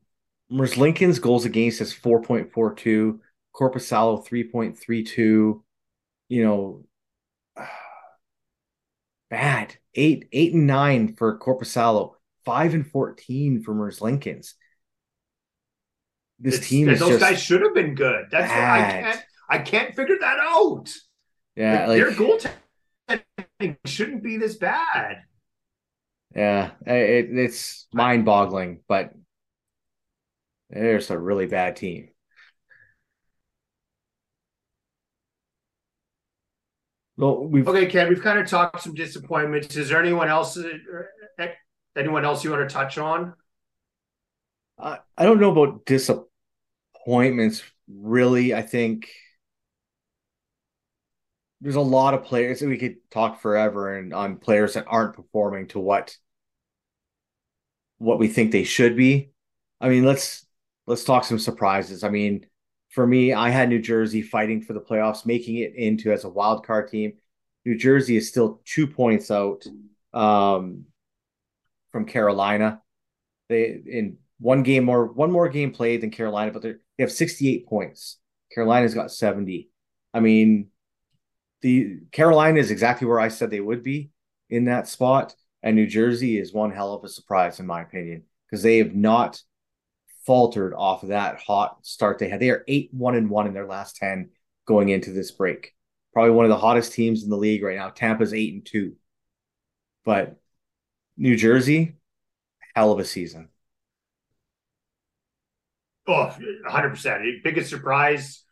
Merzlikins 0.52 1.20
goals 1.22 1.46
against 1.46 1.82
is 1.82 1.94
4.42, 1.94 3.20
Korpisalo 3.56 4.28
3.32. 4.28 5.62
You 6.30 6.44
know, 6.44 6.86
bad. 9.30 9.76
Eight, 9.96 10.28
eight 10.32 10.54
and 10.54 10.68
nine 10.68 11.16
for 11.16 11.40
Korpisalo, 11.40 12.14
five 12.46 12.76
and 12.76 12.86
14 12.86 13.64
for 13.64 13.74
Merzlikins. 13.74 14.54
This 16.38 16.56
It's- 16.56 16.70
team 16.70 16.90
is 16.90 17.00
those 17.00 17.10
just 17.10 17.22
guys 17.22 17.42
should 17.42 17.62
have 17.64 17.74
been 17.74 17.96
good. 17.96 18.28
That's 18.32 18.52
I 18.52 19.02
can't. 19.02 19.26
I 19.50 19.58
can't 19.58 19.96
figure 19.96 20.18
that 20.22 20.38
out. 20.40 20.90
Yeah, 21.60 21.86
Like, 21.88 21.88
like 21.88 21.98
their 22.00 22.12
goaltending 22.12 23.78
shouldn't 23.86 24.24
be 24.24 24.38
this 24.38 24.56
bad. 24.56 25.24
yeah, 26.36 26.72
it, 26.86 27.28
it's 27.38 27.88
mind-boggling, 27.94 28.82
but 28.88 29.14
there's 30.70 31.10
a 31.10 31.18
really 31.18 31.48
bad 31.48 31.76
team. 31.76 32.10
Well, 37.18 37.48
we've 37.48 37.68
Okay, 37.68 37.86
Ken, 37.88 38.08
we've 38.10 38.22
kind 38.22 38.40
of 38.40 38.48
talked 38.48 38.82
some 38.82 38.94
disappointments. 38.94 39.76
Is 39.76 39.90
there 39.90 40.00
anyone 40.00 40.30
else? 40.30 40.58
uh, 40.58 41.48
Anyone 41.98 42.24
else 42.24 42.44
you 42.44 42.52
want 42.52 42.68
to 42.70 42.74
touch 42.74 42.98
on? 42.98 43.34
I, 44.78 45.00
I 45.18 45.24
don't 45.26 45.40
know 45.40 45.52
about 45.52 45.86
disappointments 45.86 47.64
really. 47.88 48.54
I 48.54 48.62
think 48.62 49.10
there's 51.62 51.76
a 51.76 51.82
lot 51.82 52.14
of 52.14 52.24
players 52.24 52.60
that 52.60 52.70
we 52.70 52.78
could 52.78 52.98
talk 53.12 53.42
forever 53.42 53.96
and 53.98 54.14
on 54.14 54.38
players 54.38 54.74
that 54.74 54.86
aren't 54.88 55.16
performing 55.16 55.68
to 55.68 55.80
what 55.80 56.16
what 57.98 58.20
we 58.20 58.30
think 58.30 58.52
they 58.52 58.64
should 58.64 58.96
be. 58.96 59.32
I 59.82 59.90
mean, 59.90 60.06
let's 60.06 60.46
let's 60.88 61.04
talk 61.04 61.26
some 61.26 61.40
surprises. 61.40 62.04
I 62.04 62.10
mean, 62.10 62.46
for 62.90 63.06
me, 63.06 63.34
I 63.34 63.50
had 63.50 63.70
New 63.70 63.82
Jersey 63.82 64.22
fighting 64.22 64.62
for 64.62 64.74
the 64.74 64.82
playoffs, 64.82 65.26
making 65.26 65.58
it 65.58 65.76
into 65.76 66.12
as 66.12 66.24
a 66.24 66.30
wild 66.30 66.66
card 66.66 66.90
team. 66.90 67.14
New 67.66 67.78
Jersey 67.78 68.16
is 68.16 68.28
still 68.28 68.62
two 68.66 68.88
points 68.88 69.30
out 69.30 69.66
um, 70.14 70.86
from 71.92 72.06
Carolina. 72.06 72.82
They 73.50 73.82
in 73.86 74.18
one 74.40 74.64
game 74.64 74.86
more, 74.86 75.06
one 75.06 75.32
more 75.32 75.50
game 75.50 75.72
played 75.72 76.02
than 76.02 76.12
Carolina, 76.12 76.52
but 76.52 76.62
they 76.62 76.76
they 76.98 77.04
have 77.04 77.12
68 77.12 77.68
points. 77.68 78.18
Carolina's 78.54 78.94
got 78.94 79.12
70. 79.12 79.70
I 80.14 80.20
mean, 80.20 80.70
the 81.62 82.00
Carolina 82.12 82.60
is 82.60 82.72
exactly 82.72 83.08
where 83.08 83.20
I 83.20 83.28
said 83.28 83.50
they 83.50 83.60
would 83.60 83.84
be 83.84 84.12
in 84.50 84.66
that 84.66 84.88
spot, 84.88 85.36
and 85.62 85.76
New 85.76 85.88
Jersey 85.88 86.38
is 86.38 86.54
one 86.54 86.72
hell 86.72 86.94
of 86.94 87.04
a 87.04 87.10
surprise 87.10 87.60
in 87.60 87.66
my 87.68 87.82
opinion 87.82 88.24
because 88.46 88.64
they 88.64 88.78
have 88.78 88.96
not 88.96 89.42
faltered 90.26 90.74
off 90.74 91.04
of 91.04 91.10
that 91.10 91.40
hot 91.40 91.86
start 91.86 92.20
they 92.20 92.30
had. 92.30 92.40
They 92.40 92.50
are 92.50 92.64
eight 92.68 92.90
one 92.94 93.16
and 93.16 93.30
one 93.30 93.48
in 93.48 93.54
their 93.54 93.68
last 93.68 93.98
10 93.98 94.30
going 94.66 94.90
into 94.90 95.12
this 95.12 95.32
break. 95.32 95.74
Probably 96.14 96.32
one 96.32 96.46
of 96.46 96.50
the 96.50 96.58
hottest 96.58 96.94
teams 96.94 97.24
in 97.24 97.30
the 97.30 97.38
league 97.38 97.64
right 97.64 97.78
now. 97.78 97.90
Tampa's 97.90 98.34
eight 98.34 98.54
and 98.54 98.66
two, 98.66 98.96
but 100.06 100.40
New 101.18 101.36
Jersey, 101.36 101.96
hell 102.76 102.92
of 102.92 103.00
a 103.00 103.06
season. 103.06 103.50
Oh, 106.08 106.36
100%. 106.68 107.44
Biggest 107.44 107.70
surprise 107.70 108.44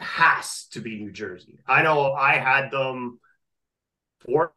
has 0.00 0.66
to 0.72 0.80
be 0.80 0.98
New 0.98 1.10
Jersey. 1.12 1.58
I 1.66 1.82
know 1.82 2.12
I 2.12 2.34
had 2.34 2.70
them 2.70 3.18
fourth, 4.20 4.52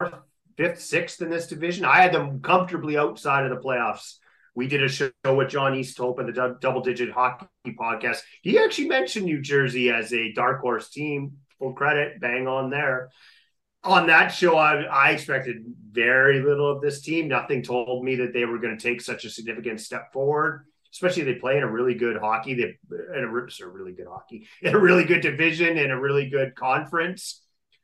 fifth, 0.57 0.81
sixth 0.81 1.21
in 1.21 1.29
this 1.29 1.47
division. 1.47 1.85
I 1.85 2.01
had 2.01 2.13
them 2.13 2.41
comfortably 2.41 2.97
outside 2.97 3.45
of 3.45 3.49
the 3.49 3.63
playoffs. 3.63 4.15
We 4.53 4.67
did 4.67 4.83
a 4.83 4.89
show 4.89 5.11
with 5.25 5.49
John 5.49 5.73
Easthope 5.73 6.19
and 6.19 6.27
the 6.27 6.57
Double 6.59 6.81
Digit 6.81 7.11
Hockey 7.11 7.47
Podcast. 7.67 8.19
He 8.41 8.59
actually 8.59 8.89
mentioned 8.89 9.25
New 9.25 9.41
Jersey 9.41 9.89
as 9.89 10.13
a 10.13 10.33
dark 10.33 10.61
horse 10.61 10.89
team. 10.89 11.37
Full 11.59 11.73
credit, 11.73 12.19
bang 12.19 12.47
on 12.47 12.69
there. 12.69 13.09
On 13.83 14.07
that 14.07 14.27
show, 14.29 14.57
I, 14.57 14.81
I 14.81 15.11
expected 15.11 15.63
very 15.89 16.41
little 16.41 16.69
of 16.69 16.81
this 16.81 17.01
team. 17.01 17.27
Nothing 17.27 17.63
told 17.63 18.03
me 18.03 18.17
that 18.17 18.33
they 18.33 18.45
were 18.45 18.59
going 18.59 18.77
to 18.77 18.83
take 18.83 19.01
such 19.01 19.25
a 19.25 19.29
significant 19.29 19.79
step 19.79 20.11
forward 20.11 20.65
especially 20.93 21.23
they 21.23 21.35
play 21.35 21.57
in 21.57 21.63
a 21.63 21.71
really 21.71 21.95
good 21.95 22.17
hockey. 22.17 22.53
They 22.53 22.77
in 23.17 23.23
a, 23.23 23.27
really 23.67 23.93
good 23.93 24.07
hockey 24.07 24.47
in 24.61 24.75
a 24.75 24.79
really 24.79 25.03
good 25.03 25.21
division 25.21 25.77
in 25.77 25.91
a 25.91 25.99
really 25.99 26.29
good 26.29 26.55
conference. 26.55 27.43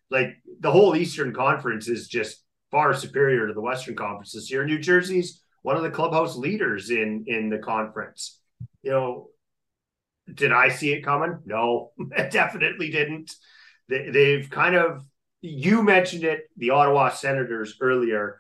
Like 0.10 0.38
the 0.60 0.72
whole 0.72 0.96
Eastern 0.96 1.34
Conference 1.34 1.88
is 1.88 2.08
just 2.08 2.44
far 2.72 2.94
superior 2.94 3.48
to 3.48 3.54
the 3.54 3.62
Western 3.62 3.96
Conference 3.96 4.32
this 4.34 4.50
year. 4.50 4.66
New 4.66 4.80
Jersey's 4.80 5.42
one 5.64 5.76
of 5.76 5.84
the 5.84 5.90
clubhouse 5.90 6.36
leaders 6.36 6.90
in 6.90 7.26
in 7.28 7.50
the 7.50 7.58
conference. 7.58 8.40
You 8.84 8.92
know, 8.92 9.30
did 10.34 10.52
I 10.52 10.70
see 10.70 10.94
it 10.94 11.04
coming? 11.04 11.40
No, 11.46 11.92
definitely 12.32 12.90
didn't. 12.90 13.34
They, 13.90 14.10
they've 14.10 14.50
kind 14.50 14.76
of 14.76 15.06
you 15.42 15.84
mentioned 15.84 16.24
it, 16.24 16.50
the 16.58 16.72
Ottawa 16.72 17.10
Senators 17.10 17.78
earlier, 17.82 18.40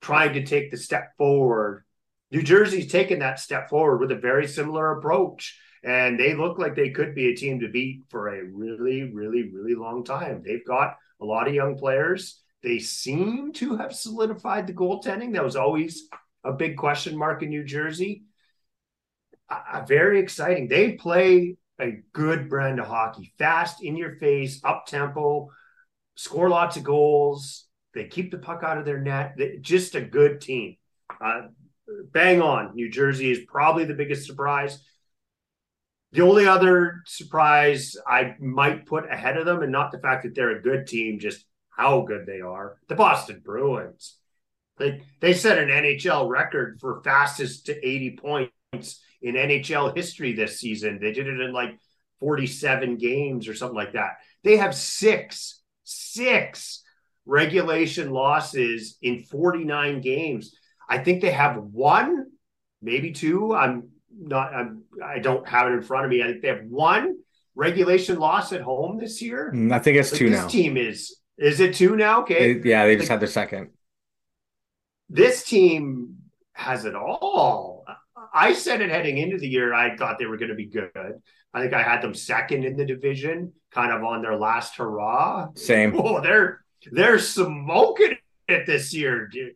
trying 0.00 0.34
to 0.34 0.44
take 0.44 0.70
the 0.70 0.76
step 0.76 1.12
forward 1.16 1.84
New 2.30 2.42
Jersey's 2.42 2.90
taken 2.90 3.20
that 3.20 3.40
step 3.40 3.70
forward 3.70 3.98
with 3.98 4.10
a 4.10 4.20
very 4.20 4.46
similar 4.46 4.92
approach, 4.92 5.58
and 5.82 6.18
they 6.18 6.34
look 6.34 6.58
like 6.58 6.74
they 6.74 6.90
could 6.90 7.14
be 7.14 7.28
a 7.28 7.36
team 7.36 7.60
to 7.60 7.68
beat 7.68 8.02
for 8.10 8.28
a 8.28 8.44
really, 8.44 9.04
really, 9.04 9.50
really 9.50 9.74
long 9.74 10.04
time. 10.04 10.42
They've 10.44 10.66
got 10.66 10.96
a 11.20 11.24
lot 11.24 11.48
of 11.48 11.54
young 11.54 11.78
players. 11.78 12.40
They 12.62 12.80
seem 12.80 13.52
to 13.54 13.76
have 13.76 13.94
solidified 13.94 14.66
the 14.66 14.74
goaltending. 14.74 15.32
That 15.32 15.44
was 15.44 15.56
always 15.56 16.08
a 16.44 16.52
big 16.52 16.76
question 16.76 17.16
mark 17.16 17.42
in 17.42 17.50
New 17.50 17.64
Jersey. 17.64 18.24
Uh, 19.48 19.84
very 19.86 20.20
exciting. 20.20 20.68
They 20.68 20.92
play 20.92 21.56
a 21.80 22.02
good 22.12 22.48
brand 22.48 22.80
of 22.80 22.86
hockey, 22.86 23.32
fast, 23.38 23.82
in 23.82 23.96
your 23.96 24.16
face, 24.16 24.60
up 24.64 24.86
tempo, 24.86 25.48
score 26.16 26.48
lots 26.48 26.76
of 26.76 26.84
goals. 26.84 27.66
They 27.94 28.04
keep 28.04 28.30
the 28.30 28.38
puck 28.38 28.62
out 28.62 28.78
of 28.78 28.84
their 28.84 29.00
net. 29.00 29.34
They, 29.38 29.58
just 29.60 29.94
a 29.94 30.00
good 30.00 30.40
team. 30.40 30.76
Uh, 31.20 31.42
bang 32.12 32.40
on. 32.42 32.74
New 32.74 32.90
Jersey 32.90 33.30
is 33.30 33.40
probably 33.46 33.84
the 33.84 33.94
biggest 33.94 34.26
surprise. 34.26 34.82
The 36.12 36.22
only 36.22 36.46
other 36.46 37.02
surprise 37.06 37.96
I 38.06 38.34
might 38.40 38.86
put 38.86 39.10
ahead 39.10 39.36
of 39.36 39.44
them, 39.44 39.62
and 39.62 39.72
not 39.72 39.92
the 39.92 39.98
fact 39.98 40.22
that 40.22 40.34
they're 40.34 40.56
a 40.56 40.62
good 40.62 40.86
team, 40.86 41.18
just 41.18 41.44
how 41.68 42.02
good 42.02 42.26
they 42.26 42.40
are, 42.40 42.78
the 42.88 42.94
Boston 42.94 43.42
Bruins. 43.44 44.16
They 44.78 45.02
they 45.20 45.34
set 45.34 45.58
an 45.58 45.68
NHL 45.68 46.28
record 46.28 46.78
for 46.80 47.02
fastest 47.02 47.66
to 47.66 47.86
80 47.86 48.16
points 48.16 49.00
in 49.20 49.34
NHL 49.34 49.94
history 49.94 50.32
this 50.32 50.58
season. 50.58 50.98
They 51.00 51.12
did 51.12 51.26
it 51.26 51.40
in 51.40 51.52
like 51.52 51.78
47 52.20 52.96
games 52.96 53.48
or 53.48 53.54
something 53.54 53.76
like 53.76 53.92
that. 53.92 54.18
They 54.44 54.56
have 54.56 54.74
six, 54.74 55.60
six 55.84 56.82
regulation 57.26 58.10
losses 58.10 58.96
in 59.02 59.24
49 59.24 60.00
games. 60.00 60.54
I 60.88 60.98
think 60.98 61.20
they 61.22 61.30
have 61.32 61.56
one, 61.58 62.26
maybe 62.80 63.12
two. 63.12 63.54
I'm 63.54 63.90
not. 64.18 64.54
I'm. 64.54 64.82
I 65.04 65.18
don't 65.18 65.46
have 65.48 65.68
it 65.68 65.72
in 65.74 65.82
front 65.82 66.04
of 66.06 66.10
me. 66.10 66.22
I 66.22 66.26
think 66.28 66.42
they 66.42 66.48
have 66.48 66.64
one 66.68 67.16
regulation 67.54 68.18
loss 68.18 68.52
at 68.52 68.62
home 68.62 68.98
this 68.98 69.20
year. 69.20 69.52
Mm, 69.54 69.72
I 69.72 69.78
think 69.80 69.96
it's 69.98 70.12
Like, 70.12 70.18
two 70.18 70.30
this 70.30 70.40
now. 70.40 70.48
team 70.48 70.76
is. 70.76 71.18
Is 71.36 71.60
it 71.60 71.74
two 71.74 71.94
now? 71.96 72.22
Okay. 72.22 72.54
They- 72.54 72.68
yeah, 72.68 72.86
they 72.86 72.96
just 72.96 73.04
Like- 73.08 73.10
had 73.14 73.20
their 73.20 73.28
second. 73.28 73.70
this 75.08 75.44
team 75.44 76.16
has 76.52 76.84
it 76.84 76.94
all. 76.94 77.84
I 78.34 78.52
said 78.52 78.80
it 78.80 78.90
heading 78.90 79.18
into 79.18 79.38
the 79.38 79.48
year. 79.48 79.72
I 79.72 79.96
thought 79.96 80.18
they 80.18 80.26
were 80.26 80.36
going 80.36 80.50
to 80.50 80.54
be 80.54 80.66
good. 80.66 80.90
I 81.54 81.60
think 81.62 81.72
I 81.72 81.82
had 81.82 82.02
them 82.02 82.14
second 82.14 82.64
in 82.64 82.76
the 82.76 82.84
division, 82.84 83.52
kind 83.70 83.92
of 83.92 84.02
on 84.04 84.20
their 84.22 84.36
last 84.36 84.76
hurrah. 84.76 85.48
Same. 85.54 85.94
Oh, 85.98 86.20
they're 86.20 86.62
they're 86.92 87.18
smoking 87.18 88.16
it 88.48 88.66
this 88.66 88.92
year, 88.94 89.26
dude. 89.28 89.54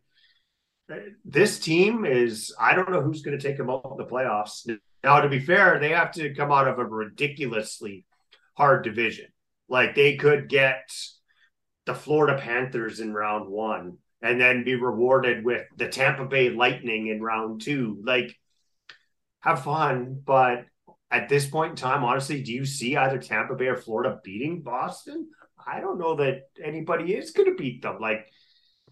This 1.25 1.59
team 1.59 2.05
is. 2.05 2.55
I 2.61 2.75
don't 2.75 2.91
know 2.91 3.01
who's 3.01 3.23
going 3.23 3.39
to 3.39 3.43
take 3.43 3.57
them 3.57 3.71
out 3.71 3.89
in 3.91 3.97
the 3.97 4.05
playoffs. 4.05 4.69
Now, 5.03 5.21
to 5.21 5.29
be 5.29 5.41
fair, 5.41 5.79
they 5.79 5.91
have 5.91 6.13
to 6.13 6.35
come 6.35 6.53
out 6.53 6.69
of 6.69 6.79
a 6.79 6.85
ridiculously 6.85 8.05
hard 8.55 8.85
division. 8.85 9.27
Like 9.69 9.95
they 9.95 10.17
could 10.17 10.49
get 10.49 10.93
the 11.87 11.95
Florida 11.95 12.39
Panthers 12.39 13.01
in 13.01 13.13
round 13.13 13.49
one 13.49 13.99
and 14.21 14.41
then 14.41 14.65
be 14.65 14.75
rewarded 14.75 15.45
with 15.45 15.67
the 15.77 15.89
Tampa 15.89 16.27
Bay 16.27 16.51
Lightning 16.51 17.09
in 17.09 17.21
round 17.21 17.61
two. 17.63 18.01
Like, 18.05 18.39
have 19.41 19.65
fun. 19.65 20.23
But 20.25 20.67
at 21.11 21.29
this 21.29 21.47
point 21.47 21.71
in 21.71 21.77
time, 21.77 22.05
honestly, 22.05 22.43
do 22.43 22.53
you 22.53 22.65
see 22.65 22.97
either 22.97 23.19
Tampa 23.19 23.55
Bay 23.55 23.67
or 23.67 23.77
Florida 23.77 24.21
beating 24.23 24.63
Boston? 24.63 25.29
I 25.65 25.81
don't 25.81 25.99
know 25.99 26.17
that 26.17 26.49
anybody 26.63 27.15
is 27.15 27.33
going 27.33 27.49
to 27.49 27.61
beat 27.61 27.83
them. 27.83 27.99
Like, 28.01 28.27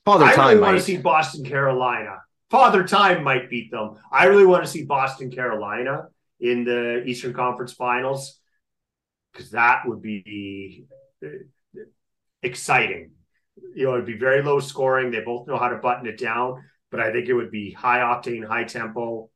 Father 0.04 0.24
I 0.24 0.34
time, 0.34 0.48
really 0.48 0.60
want 0.60 0.78
to 0.78 0.82
see 0.84 0.96
Boston, 0.96 1.44
Carolina. 1.44 2.18
Father 2.50 2.84
Time 2.84 3.22
might 3.22 3.48
beat 3.48 3.70
them. 3.70 3.96
I 4.10 4.24
really 4.26 4.46
want 4.46 4.64
to 4.64 4.70
see 4.70 4.84
Boston, 4.84 5.30
Carolina 5.30 6.08
in 6.40 6.64
the 6.64 7.04
Eastern 7.04 7.32
Conference 7.32 7.72
Finals 7.72 8.40
because 9.32 9.50
that 9.50 9.82
would 9.86 10.02
be 10.02 10.86
uh, 11.24 11.28
exciting. 12.42 13.12
You 13.74 13.84
know, 13.84 13.94
it'd 13.94 14.06
be 14.06 14.18
very 14.18 14.42
low 14.42 14.58
scoring. 14.60 15.10
They 15.10 15.20
both 15.20 15.46
know 15.46 15.58
how 15.58 15.68
to 15.68 15.76
button 15.76 16.06
it 16.06 16.18
down, 16.18 16.64
but 16.90 17.00
I 17.00 17.12
think 17.12 17.28
it 17.28 17.34
would 17.34 17.50
be 17.52 17.72
high 17.72 17.98
octane, 18.00 18.44
high 18.44 18.64
tempo. 18.64 19.30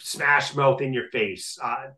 smash 0.00 0.54
mouth 0.54 0.80
in 0.80 0.92
your 0.92 1.08
face. 1.10 1.58
Uh, 1.62 1.88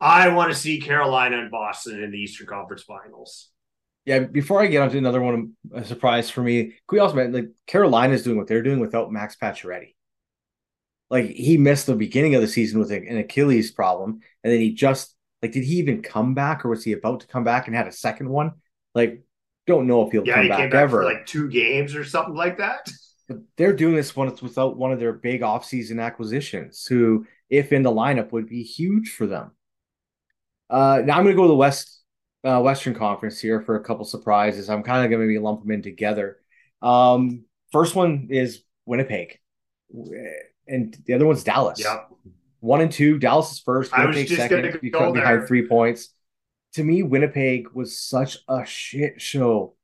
I 0.00 0.28
want 0.30 0.52
to 0.52 0.58
see 0.58 0.80
Carolina 0.80 1.38
and 1.38 1.50
Boston 1.50 2.02
in 2.02 2.10
the 2.10 2.18
Eastern 2.18 2.46
Conference 2.46 2.82
Finals. 2.82 3.51
Yeah, 4.04 4.20
before 4.20 4.60
I 4.60 4.66
get 4.66 4.82
on 4.82 4.90
to 4.90 4.98
another 4.98 5.20
one, 5.20 5.52
a 5.72 5.84
surprise 5.84 6.28
for 6.28 6.42
me. 6.42 6.74
We 6.90 6.98
also 6.98 7.14
mention 7.14 7.32
like 7.34 7.50
Carolina's 7.66 8.24
doing 8.24 8.36
what 8.36 8.48
they're 8.48 8.62
doing 8.62 8.80
without 8.80 9.12
Max 9.12 9.36
Pacioretty? 9.36 9.94
Like 11.08 11.30
he 11.30 11.56
missed 11.56 11.86
the 11.86 11.94
beginning 11.94 12.34
of 12.34 12.40
the 12.40 12.48
season 12.48 12.80
with 12.80 12.90
an 12.90 13.18
Achilles 13.18 13.70
problem, 13.70 14.20
and 14.42 14.52
then 14.52 14.60
he 14.60 14.74
just 14.74 15.14
like 15.40 15.52
did 15.52 15.64
he 15.64 15.76
even 15.76 16.02
come 16.02 16.34
back 16.34 16.64
or 16.64 16.68
was 16.68 16.84
he 16.84 16.92
about 16.92 17.20
to 17.20 17.26
come 17.26 17.44
back 17.44 17.66
and 17.66 17.76
had 17.76 17.86
a 17.86 17.92
second 17.92 18.28
one? 18.28 18.52
Like, 18.94 19.22
don't 19.66 19.86
know 19.86 20.06
if 20.06 20.12
he'll 20.12 20.26
yeah, 20.26 20.34
come 20.34 20.42
he 20.44 20.48
back, 20.48 20.70
back 20.70 20.82
ever. 20.82 21.04
like 21.04 21.26
two 21.26 21.48
games 21.48 21.94
or 21.94 22.04
something 22.04 22.34
like 22.34 22.58
that. 22.58 22.90
But 23.28 23.38
they're 23.56 23.72
doing 23.72 23.94
this 23.94 24.16
when 24.16 24.28
it's 24.28 24.42
without 24.42 24.76
one 24.76 24.92
of 24.92 24.98
their 24.98 25.12
big 25.12 25.42
offseason 25.42 26.02
acquisitions, 26.02 26.84
who, 26.86 27.26
if 27.48 27.72
in 27.72 27.82
the 27.82 27.90
lineup, 27.90 28.32
would 28.32 28.48
be 28.48 28.64
huge 28.64 29.10
for 29.10 29.26
them. 29.26 29.52
Uh, 30.68 31.02
now 31.04 31.18
I'm 31.18 31.24
going 31.24 31.36
to 31.36 31.40
go 31.40 31.42
to 31.42 31.48
the 31.48 31.54
West 31.54 32.01
uh, 32.44 32.60
Western 32.60 32.94
Conference 32.94 33.40
here 33.40 33.60
for 33.60 33.76
a 33.76 33.84
couple 33.84 34.04
surprises. 34.04 34.68
I'm 34.68 34.82
kind 34.82 35.04
of 35.04 35.10
going 35.10 35.20
to 35.20 35.26
maybe 35.26 35.38
lump 35.38 35.62
them 35.62 35.70
in 35.70 35.82
together. 35.82 36.38
Um, 36.80 37.44
first 37.70 37.94
one 37.94 38.28
is 38.30 38.62
Winnipeg, 38.86 39.38
and 40.66 40.96
the 41.06 41.14
other 41.14 41.26
one's 41.26 41.44
Dallas. 41.44 41.80
Yep. 41.80 42.08
One 42.60 42.80
and 42.80 42.92
two. 42.92 43.18
Dallas 43.18 43.52
is 43.52 43.60
first. 43.60 43.96
Winnipeg 43.96 44.28
second. 44.28 44.78
go 44.92 45.12
behind 45.12 45.46
three 45.46 45.66
points. 45.66 46.10
To 46.74 46.84
me, 46.84 47.02
Winnipeg 47.02 47.68
was 47.74 47.98
such 47.98 48.38
a 48.48 48.64
shit 48.64 49.20
show 49.20 49.74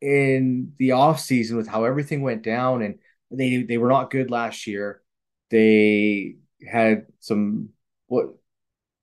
in 0.00 0.72
the 0.78 0.90
offseason 0.90 1.56
with 1.56 1.66
how 1.66 1.84
everything 1.84 2.22
went 2.22 2.42
down 2.42 2.82
and 2.82 2.98
they 3.30 3.62
they 3.62 3.78
were 3.78 3.88
not 3.88 4.10
good 4.10 4.30
last 4.30 4.66
year. 4.66 5.02
They 5.50 6.36
had 6.66 7.06
some 7.20 7.70
what 8.06 8.34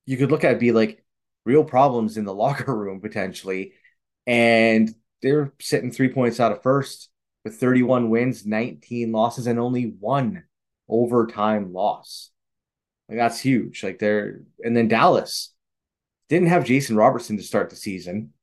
you 0.05 0.17
could 0.17 0.31
look 0.31 0.43
at 0.43 0.59
be 0.59 0.71
like 0.71 1.04
real 1.45 1.63
problems 1.63 2.17
in 2.17 2.25
the 2.25 2.33
locker 2.43 2.75
room 2.75 3.01
potentially. 3.01 3.73
And 4.27 4.93
they're 5.21 5.53
sitting 5.59 5.91
three 5.91 6.09
points 6.09 6.39
out 6.39 6.51
of 6.51 6.61
first 6.61 7.09
with 7.43 7.55
31 7.55 8.09
wins, 8.09 8.45
19 8.45 9.11
losses, 9.11 9.47
and 9.47 9.59
only 9.59 9.93
one 9.99 10.43
overtime 10.89 11.73
loss. 11.73 12.31
Like 13.07 13.17
that's 13.17 13.39
huge. 13.39 13.83
Like 13.83 13.99
they're 13.99 14.41
and 14.63 14.75
then 14.75 14.87
Dallas 14.87 15.53
didn't 16.29 16.47
have 16.47 16.65
Jason 16.65 16.95
Robertson 16.95 17.37
to 17.37 17.43
start 17.43 17.69
the 17.69 17.75
season. 17.75 18.33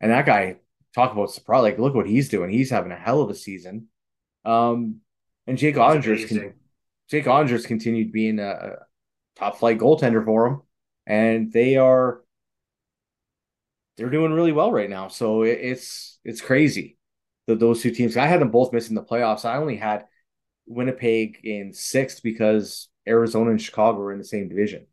And 0.00 0.10
that 0.10 0.26
guy 0.26 0.56
talk 0.94 1.12
about 1.12 1.30
surprise. 1.30 1.62
Like, 1.62 1.78
look 1.78 1.94
what 1.94 2.08
he's 2.08 2.28
doing. 2.28 2.50
He's 2.50 2.70
having 2.70 2.92
a 2.92 2.96
hell 2.96 3.20
of 3.20 3.30
a 3.30 3.34
season. 3.34 3.88
Um, 4.44 5.00
and 5.46 5.58
Jake 5.58 5.76
It's 5.76 6.28
con- 6.28 6.54
Jake 7.10 7.24
Oettinger's 7.24 7.66
continued 7.66 8.12
being 8.12 8.38
a, 8.38 8.48
a 8.48 8.72
top 9.36 9.58
flight 9.58 9.78
goaltender 9.78 10.24
for 10.24 10.46
him, 10.46 10.62
and 11.06 11.52
they 11.52 11.76
are 11.76 12.22
they're 14.00 14.08
doing 14.08 14.32
really 14.32 14.52
well 14.52 14.72
right 14.72 14.88
now. 14.88 15.08
So 15.08 15.42
it, 15.42 15.58
it's 15.60 16.18
it's 16.24 16.40
crazy 16.40 16.96
that 17.46 17.60
those 17.60 17.82
two 17.82 17.90
teams. 17.90 18.16
I 18.16 18.26
had 18.26 18.40
them 18.40 18.50
both 18.50 18.72
missing 18.72 18.94
the 18.94 19.04
playoffs. 19.04 19.44
I 19.44 19.58
only 19.58 19.76
had 19.76 20.06
Winnipeg 20.66 21.40
in 21.44 21.74
sixth 21.74 22.22
because 22.22 22.88
Arizona 23.06 23.50
and 23.50 23.60
Chicago 23.60 23.98
were 23.98 24.12
in 24.12 24.18
the 24.18 24.24
same 24.24 24.48
division. 24.48 24.86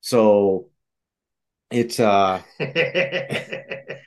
So 0.00 0.70
it's 1.70 2.00
uh 2.00 2.42
it 2.58 4.00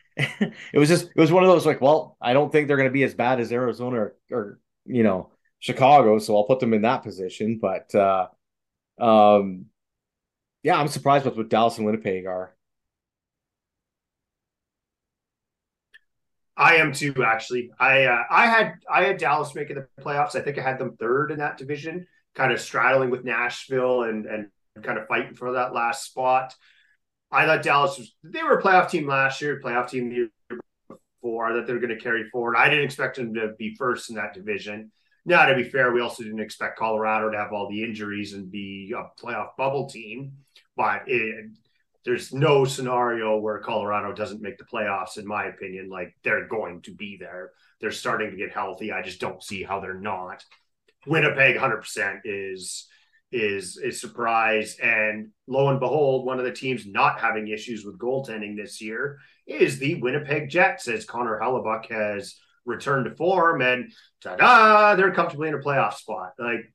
was 0.73 0.89
just 0.89 1.05
it 1.05 1.21
was 1.21 1.31
one 1.31 1.43
of 1.43 1.49
those 1.49 1.65
like, 1.65 1.79
well, 1.79 2.17
I 2.21 2.33
don't 2.33 2.51
think 2.51 2.67
they're 2.67 2.77
going 2.77 2.89
to 2.89 2.93
be 2.93 3.03
as 3.03 3.13
bad 3.13 3.39
as 3.39 3.53
Arizona 3.53 3.97
or, 3.97 4.15
or 4.29 4.59
you 4.85 5.03
know 5.03 5.31
Chicago, 5.59 6.19
so 6.19 6.35
I'll 6.35 6.43
put 6.43 6.59
them 6.59 6.73
in 6.73 6.81
that 6.81 7.03
position. 7.03 7.59
But 7.61 7.95
uh, 7.95 8.27
um, 8.99 9.67
yeah, 10.63 10.75
I'm 10.75 10.89
surprised 10.89 11.23
with 11.23 11.37
what 11.37 11.49
Dallas 11.49 11.77
and 11.77 11.85
Winnipeg 11.85 12.25
are. 12.25 12.53
I 16.55 16.75
am 16.75 16.93
too, 16.93 17.23
actually. 17.25 17.71
I 17.79 18.05
uh, 18.05 18.23
I 18.29 18.45
had 18.45 18.73
I 18.91 19.03
had 19.03 19.17
Dallas 19.17 19.55
making 19.55 19.77
the 19.77 19.87
playoffs. 20.03 20.35
I 20.35 20.41
think 20.41 20.57
I 20.57 20.61
had 20.61 20.77
them 20.77 20.95
third 20.97 21.31
in 21.31 21.39
that 21.39 21.57
division, 21.57 22.05
kind 22.35 22.51
of 22.51 22.61
straddling 22.61 23.09
with 23.09 23.23
Nashville 23.23 24.03
and 24.03 24.25
and 24.25 24.47
kind 24.83 24.97
of 24.97 25.07
fighting 25.07 25.35
for 25.35 25.53
that 25.53 25.73
last 25.73 26.05
spot. 26.05 26.53
I 27.31 27.45
thought 27.45 27.63
Dallas 27.63 27.97
was 27.97 28.13
they 28.23 28.43
were 28.43 28.59
a 28.59 28.61
playoff 28.61 28.89
team 28.89 29.07
last 29.07 29.41
year, 29.41 29.59
playoff 29.63 29.89
team 29.89 30.09
the 30.09 30.15
year 30.15 30.29
before. 31.21 31.53
that 31.53 31.65
they 31.65 31.73
were 31.73 31.79
going 31.79 31.97
to 31.97 32.03
carry 32.03 32.29
forward. 32.29 32.55
I 32.55 32.69
didn't 32.69 32.85
expect 32.85 33.15
them 33.15 33.33
to 33.33 33.53
be 33.57 33.75
first 33.75 34.09
in 34.09 34.15
that 34.17 34.33
division. 34.33 34.91
Now, 35.25 35.45
to 35.45 35.55
be 35.55 35.63
fair, 35.63 35.91
we 35.91 36.01
also 36.01 36.21
didn't 36.21 36.41
expect 36.41 36.77
Colorado 36.77 37.31
to 37.31 37.37
have 37.37 37.53
all 37.53 37.69
the 37.69 37.81
injuries 37.81 38.33
and 38.33 38.51
be 38.51 38.93
a 38.95 39.09
playoff 39.19 39.55
bubble 39.57 39.89
team. 39.89 40.33
But 40.75 41.03
it, 41.07 41.49
there's 42.05 42.33
no 42.33 42.65
scenario 42.65 43.37
where 43.37 43.59
Colorado 43.59 44.13
doesn't 44.13 44.41
make 44.41 44.57
the 44.57 44.65
playoffs, 44.65 45.17
in 45.17 45.25
my 45.25 45.45
opinion. 45.45 45.89
Like 45.89 46.13
they're 46.23 46.47
going 46.47 46.81
to 46.81 46.93
be 46.93 47.17
there. 47.17 47.51
They're 47.79 47.91
starting 47.91 48.31
to 48.31 48.37
get 48.37 48.51
healthy. 48.51 48.91
I 48.91 49.01
just 49.01 49.21
don't 49.21 49.43
see 49.43 49.63
how 49.63 49.79
they're 49.79 49.99
not. 49.99 50.43
Winnipeg, 51.05 51.57
100% 51.57 52.21
is 52.25 52.87
is 53.31 53.77
a 53.83 53.91
surprise. 53.91 54.77
And 54.81 55.29
lo 55.47 55.69
and 55.69 55.79
behold, 55.79 56.25
one 56.25 56.37
of 56.37 56.45
the 56.45 56.51
teams 56.51 56.85
not 56.85 57.19
having 57.19 57.47
issues 57.47 57.83
with 57.83 57.97
goaltending 57.97 58.55
this 58.55 58.79
year 58.79 59.17
is 59.47 59.79
the 59.79 59.95
Winnipeg 59.95 60.49
Jets, 60.49 60.87
as 60.87 61.03
Connor 61.03 61.39
Hellebuyck 61.41 61.89
has 61.89 62.35
returned 62.65 63.05
to 63.05 63.15
form, 63.15 63.61
and 63.61 63.91
ta-da, 64.21 64.95
they're 64.95 65.13
comfortably 65.13 65.49
in 65.49 65.55
a 65.55 65.59
playoff 65.59 65.95
spot. 65.95 66.33
Like 66.37 66.71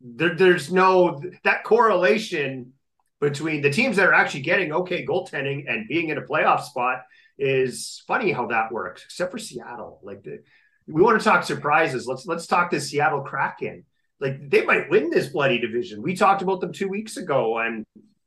there, 0.00 0.34
there's 0.34 0.72
no 0.72 1.22
that 1.44 1.64
correlation 1.64 2.72
between 3.20 3.62
the 3.62 3.70
teams 3.70 3.96
that 3.96 4.06
are 4.06 4.14
actually 4.14 4.42
getting 4.42 4.72
okay 4.72 5.04
goaltending 5.04 5.64
and 5.68 5.88
being 5.88 6.08
in 6.10 6.18
a 6.18 6.22
playoff 6.22 6.62
spot 6.62 7.02
is 7.38 8.02
funny 8.06 8.32
how 8.32 8.46
that 8.46 8.72
works, 8.72 9.04
except 9.04 9.32
for 9.32 9.38
Seattle. 9.38 10.00
Like 10.02 10.22
the, 10.22 10.42
we 10.86 11.02
want 11.02 11.18
to 11.20 11.24
talk 11.24 11.44
surprises. 11.44 12.06
Let's 12.06 12.26
let's 12.26 12.46
talk 12.46 12.70
the 12.70 12.80
Seattle 12.80 13.22
Kraken. 13.22 13.84
Like 14.20 14.50
they 14.50 14.64
might 14.64 14.90
win 14.90 15.10
this 15.10 15.28
bloody 15.28 15.58
division. 15.58 16.02
We 16.02 16.16
talked 16.16 16.42
about 16.42 16.60
them 16.60 16.72
two 16.72 16.88
weeks 16.88 17.16
ago, 17.16 17.58
and 17.58 17.84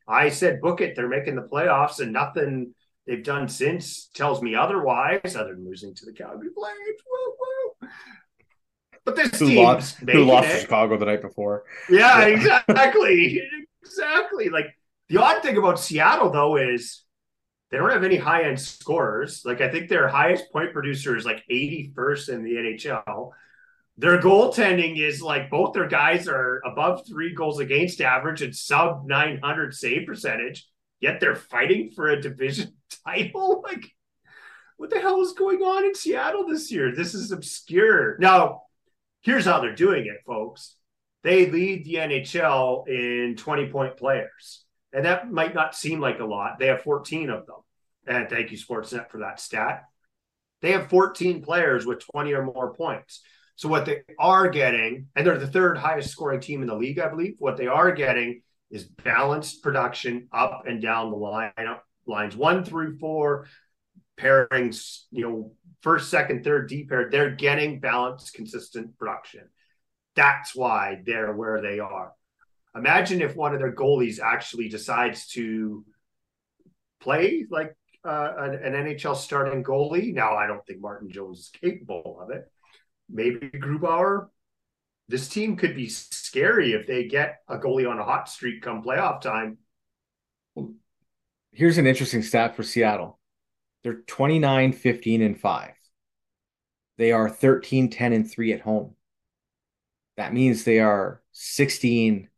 I 0.08 0.30
said 0.30 0.62
book 0.62 0.82
it. 0.82 0.96
They're 0.96 1.08
making 1.10 1.36
the 1.36 1.42
playoffs, 1.52 2.00
and 2.00 2.14
nothing 2.14 2.74
they've 3.08 3.24
done 3.24 3.50
since 3.50 4.08
tells 4.14 4.42
me 4.42 4.56
otherwise, 4.56 5.36
other 5.36 5.56
than 5.56 5.66
losing 5.66 5.94
to 5.96 6.06
the 6.06 6.14
Calgary 6.14 6.50
Flames. 6.56 7.02
Woo, 7.10 7.34
woo. 7.82 7.89
But 9.04 9.16
this 9.16 9.32
Who 9.39 9.48
team's 9.48 9.58
lost? 9.58 10.00
Who 10.10 10.24
lost 10.26 10.52
to. 10.52 10.60
Chicago 10.60 10.98
the 10.98 11.06
night 11.06 11.22
before? 11.22 11.64
Yeah, 11.89 12.26
Yeah. 12.26 12.26
exactly. 12.28 13.42
exactly. 13.84 14.50
Like 14.50 14.68
the 15.12 15.22
odd 15.22 15.41
thing 15.41 15.57
about 15.57 15.80
Seattle 15.80 16.32
though 16.32 16.55
is 16.55 17.03
they 17.70 17.78
don't 17.78 17.91
have 17.91 18.05
any 18.05 18.16
high 18.16 18.43
end 18.43 18.59
scorers. 18.59 19.43
Like 19.43 19.59
I 19.59 19.70
think 19.70 19.89
their 19.89 20.07
highest 20.07 20.51
point 20.53 20.72
producer 20.72 21.18
is 21.18 21.26
like 21.26 21.43
81st 21.51 22.30
in 22.30 22.43
the 22.43 22.51
NHL. 22.53 23.32
Their 23.97 24.20
goaltending 24.22 24.99
is 24.99 25.22
like 25.22 25.49
both 25.49 25.74
their 25.74 25.89
guys 25.89 26.30
are 26.30 26.62
above 26.66 27.05
three 27.05 27.36
goals 27.36 27.59
against 27.59 27.99
average 27.99 28.41
and 28.41 28.55
sub 28.55 29.05
900 29.05 29.74
save 29.74 30.07
percentage, 30.07 30.66
yet 31.01 31.20
they're 31.20 31.36
fighting 31.36 31.91
for 31.93 32.07
a 32.07 32.22
division 32.22 32.74
title. 33.05 33.62
Like, 33.62 33.91
what 34.78 34.89
the 34.89 35.01
hell 35.01 35.22
is 35.22 35.34
going 35.34 35.59
on 35.59 35.84
in 35.84 35.93
Seattle 35.93 36.47
this 36.47 36.72
year? 36.72 36.95
This 36.95 37.14
is 37.14 37.34
obscure. 37.34 38.18
Now, 38.18 38.62
here's 39.22 39.45
how 39.45 39.59
they're 39.59 39.76
doing 39.76 40.05
it, 40.05 40.24
folks 40.26 40.78
they 41.24 41.49
lead 41.51 41.86
the 41.86 41.95
NHL 41.95 42.88
in 42.88 43.36
20 43.36 43.68
point 43.68 43.97
players. 43.97 44.66
And 44.94 45.06
that 45.06 45.32
might 45.32 45.54
not 45.54 45.76
seem 45.76 46.00
like 46.00 46.20
a 46.20 46.26
lot. 46.26 46.60
They 46.60 46.68
have 46.68 46.82
14 46.82 47.30
of 47.30 47.46
them. 47.46 47.58
And 48.08 48.30
thank 48.30 48.52
you, 48.52 48.58
Sportsnet, 48.58 49.10
for 49.10 49.20
that 49.20 49.39
stat. 49.39 49.86
They 50.62 50.72
have 50.74 50.89
14 50.89 51.42
players 51.42 51.86
with 51.86 52.06
20 52.12 52.34
or 52.34 52.44
more 52.44 52.74
points. 52.74 53.22
So 53.56 53.70
what 53.70 53.86
they 53.86 54.02
are 54.20 54.50
getting, 54.50 55.08
and 55.16 55.26
they're 55.26 55.38
the 55.38 55.48
third 55.48 55.78
highest 55.78 56.10
scoring 56.10 56.39
team 56.39 56.62
in 56.62 56.68
the 56.68 56.76
league, 56.76 57.00
I 57.00 57.10
believe. 57.10 57.36
What 57.39 57.58
they 57.58 57.68
are 57.68 57.92
getting 57.92 58.42
is 58.70 58.86
balanced 58.86 59.62
production 59.62 60.28
up 60.32 60.64
and 60.66 60.82
down 60.82 61.12
the 61.12 61.18
line, 61.18 61.52
lines 62.08 62.36
one 62.36 62.64
through 62.64 62.98
four, 62.98 63.48
pairings, 64.20 65.02
you 65.12 65.24
know, 65.24 65.52
first, 65.82 66.10
second, 66.10 66.44
third, 66.44 66.70
D 66.70 66.86
pair. 66.86 67.10
They're 67.10 67.36
getting 67.36 67.80
balanced, 67.80 68.34
consistent 68.34 68.98
production. 68.98 69.50
That's 70.16 70.56
why 70.56 71.02
they're 71.06 71.34
where 71.34 71.62
they 71.62 71.80
are. 71.80 72.14
Imagine 72.76 73.22
if 73.22 73.36
one 73.36 73.53
of 73.53 73.59
their 73.59 73.76
goalies 73.76 74.19
actually 74.19 74.69
decides 74.69 75.28
to 75.28 75.86
play 77.01 77.45
like 77.49 77.76
uh, 78.05 78.34
an, 78.38 78.74
an 78.74 78.86
NHL 78.86 79.15
starting 79.15 79.63
goalie. 79.63 80.13
Now, 80.13 80.36
I 80.36 80.47
don't 80.47 80.65
think 80.65 80.80
Martin 80.80 81.11
Jones 81.11 81.39
is 81.39 81.51
capable 81.61 82.19
of 82.22 82.30
it. 82.32 82.49
Maybe 83.09 83.49
Grubauer. 83.49 84.28
This 85.07 85.28
team 85.28 85.57
could 85.57 85.76
be 85.76 85.89
scary 85.89 86.72
if 86.72 86.88
they 86.88 87.07
get 87.07 87.39
a 87.49 87.57
goalie 87.57 87.89
on 87.89 87.99
a 87.99 88.03
hot 88.03 88.30
streak 88.30 88.61
come 88.61 88.82
playoff 88.82 89.19
time. 89.19 89.57
Here's 91.51 91.78
an 91.78 91.88
interesting 91.88 92.24
stat 92.24 92.55
for 92.55 92.63
Seattle. 92.63 93.19
They're 93.84 94.01
29, 94.07 94.72
15, 94.72 95.22
and 95.22 95.39
5. 95.39 95.72
They 96.97 97.11
are 97.11 97.30
13, 97.30 97.89
10, 97.89 98.13
and 98.13 98.32
3 98.32 98.53
at 98.53 98.61
home. 98.61 98.95
That 100.17 100.34
means 100.34 100.63
they 100.63 100.80
are 100.80 101.22
16, 101.34 102.30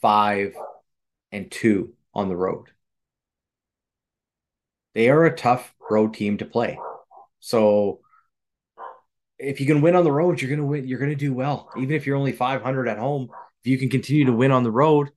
five, 0.00 0.54
and 1.32 1.50
two 1.50 1.94
on 2.14 2.28
the 2.28 2.36
road. 2.36 2.66
They 4.94 5.10
are 5.10 5.24
a 5.24 5.36
tough 5.36 5.74
road 5.90 6.14
team 6.14 6.38
to 6.38 6.46
play. 6.46 6.78
So 7.40 8.00
if 9.38 9.60
you 9.60 9.66
can 9.66 9.82
win 9.82 9.96
on 9.96 10.04
the 10.04 10.12
road, 10.12 10.40
you're 10.40 10.50
gonna 10.50 10.66
win. 10.66 10.88
You're 10.88 10.98
gonna 10.98 11.14
do 11.14 11.34
well, 11.34 11.70
even 11.76 11.94
if 11.94 12.06
you're 12.06 12.16
only 12.16 12.32
500 12.32 12.88
at 12.88 12.98
home. 12.98 13.28
If 13.62 13.70
you 13.70 13.78
can 13.78 13.90
continue 13.90 14.24
to 14.26 14.32
win 14.32 14.52
on 14.52 14.62
the 14.62 14.70
road, 14.70 15.10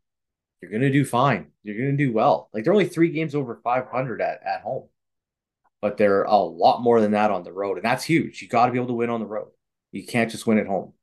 you're 0.62 0.72
gonna 0.72 0.92
do 0.92 1.06
fine. 1.06 1.52
You're 1.64 1.78
gonna 1.78 1.98
do 1.98 2.12
well. 2.12 2.50
Like 2.54 2.64
they're 2.64 2.74
only 2.74 2.88
three 2.88 3.12
games 3.12 3.36
over 3.36 3.60
500 3.64 4.22
at 4.22 4.42
at 4.44 4.62
home, 4.62 4.90
but 5.82 5.98
they're 5.98 6.24
a 6.24 6.38
lot 6.38 6.82
more 6.82 7.00
than 7.02 7.12
that 7.12 7.32
on 7.32 7.44
the 7.44 7.54
road, 7.54 7.78
and 7.78 7.86
that's 7.86 8.04
huge. 8.04 8.42
You 8.42 8.48
got 8.50 8.66
to 8.66 8.72
be 8.72 8.78
able 8.78 8.88
to 8.88 8.94
win 8.94 9.10
on 9.10 9.22
the 9.22 9.26
road. 9.26 9.50
You 9.92 10.06
can't 10.06 10.30
just 10.32 10.46
win 10.46 10.60
at 10.60 10.68
home. 10.68 10.94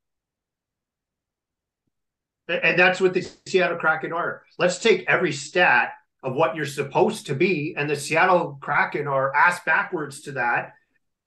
And 2.48 2.78
that's 2.78 3.00
what 3.00 3.14
the 3.14 3.28
Seattle 3.46 3.78
Kraken 3.78 4.12
are. 4.12 4.42
Let's 4.58 4.78
take 4.78 5.04
every 5.08 5.32
stat 5.32 5.92
of 6.22 6.34
what 6.34 6.56
you're 6.56 6.66
supposed 6.66 7.26
to 7.26 7.34
be, 7.34 7.74
and 7.76 7.88
the 7.88 7.96
Seattle 7.96 8.58
Kraken 8.60 9.06
are 9.06 9.34
ass 9.34 9.60
backwards 9.64 10.22
to 10.22 10.32
that. 10.32 10.72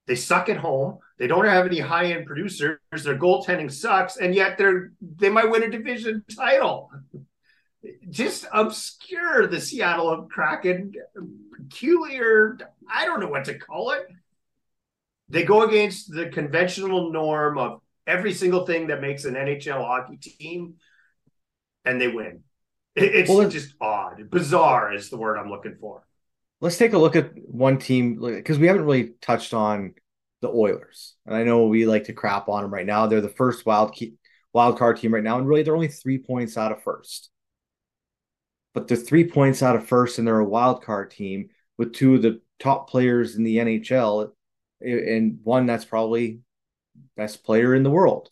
They 0.08 0.16
suck 0.16 0.50
at 0.50 0.58
home. 0.58 1.00
They 1.18 1.28
don't 1.28 1.46
have 1.46 1.66
any 1.66 1.80
high 1.80 2.14
end 2.14 2.26
producers. 2.26 2.80
Their 2.92 3.18
goaltending 3.18 3.72
sucks, 3.72 4.18
and 4.18 4.34
yet 4.34 4.58
they're 4.58 4.92
they 5.02 5.30
might 5.30 5.50
win 5.50 5.64
a 5.64 5.70
division 5.70 6.24
title. 6.36 6.92
Just 8.10 8.46
obscure 8.52 9.48
the 9.48 9.62
Seattle 9.62 10.28
Kraken, 10.32 10.94
peculiar. 11.56 12.58
I 12.92 13.06
don't 13.06 13.20
know 13.20 13.28
what 13.28 13.46
to 13.46 13.58
call 13.58 13.92
it. 13.92 14.08
They 15.30 15.44
go 15.44 15.62
against 15.62 16.12
the 16.12 16.30
conventional 16.30 17.12
norm 17.12 17.58
of 17.58 17.82
every 18.08 18.34
single 18.34 18.66
thing 18.66 18.88
that 18.88 19.02
makes 19.02 19.26
an 19.26 19.36
NHL 19.36 19.86
hockey 19.86 20.18
team 20.18 20.76
and 21.86 22.00
they 22.00 22.08
win. 22.08 22.42
it's 22.96 23.30
well, 23.30 23.50
just 23.50 23.76
odd. 23.80 24.30
Bizarre 24.30 24.94
is 24.94 25.10
the 25.10 25.18
word 25.18 25.38
I'm 25.38 25.50
looking 25.50 25.78
for. 25.80 26.06
Let's 26.62 26.78
take 26.78 26.94
a 26.94 26.98
look 26.98 27.16
at 27.16 27.32
one 27.48 27.78
team 27.78 28.20
because 28.20 28.60
we 28.60 28.68
haven't 28.68 28.84
really 28.84 29.14
touched 29.22 29.54
on 29.54 29.94
the 30.42 30.50
Oilers. 30.50 31.16
And 31.26 31.36
I 31.36 31.44
know 31.44 31.68
we 31.68 31.86
like 31.86 32.06
to 32.06 32.14
crap 32.14 32.50
on 32.50 32.64
them 32.64 32.74
right 32.74 32.86
now. 32.86 33.08
They're 33.08 33.22
the 33.22 33.30
first 33.30 33.66
wild 33.66 33.94
key, 33.94 34.16
wild 34.54 34.78
card 34.78 34.98
team 34.98 35.14
right 35.14 35.24
now, 35.24 35.38
and 35.38 35.48
really 35.48 35.64
they're 35.64 35.76
only 35.76 35.88
three 35.88 36.18
points 36.18 36.58
out 36.58 36.72
of 36.72 36.84
first. 36.84 37.30
But 38.74 38.88
they're 38.88 38.98
three 38.98 39.30
points 39.30 39.64
out 39.64 39.76
of 39.76 39.88
first, 39.88 40.20
and 40.20 40.28
they're 40.28 40.40
a 40.40 40.46
wild 40.46 40.84
card 40.84 41.12
team 41.12 41.50
with 41.78 41.94
two 41.94 42.16
of 42.16 42.22
the 42.22 42.42
top 42.60 42.90
players 42.90 43.36
in 43.36 43.44
the 43.44 43.58
NHL, 43.58 44.32
and 44.82 45.40
one 45.44 45.66
that's 45.66 45.86
probably 45.86 46.40
best 47.16 47.44
player 47.44 47.74
in 47.74 47.84
the 47.84 47.90
world. 47.90 48.30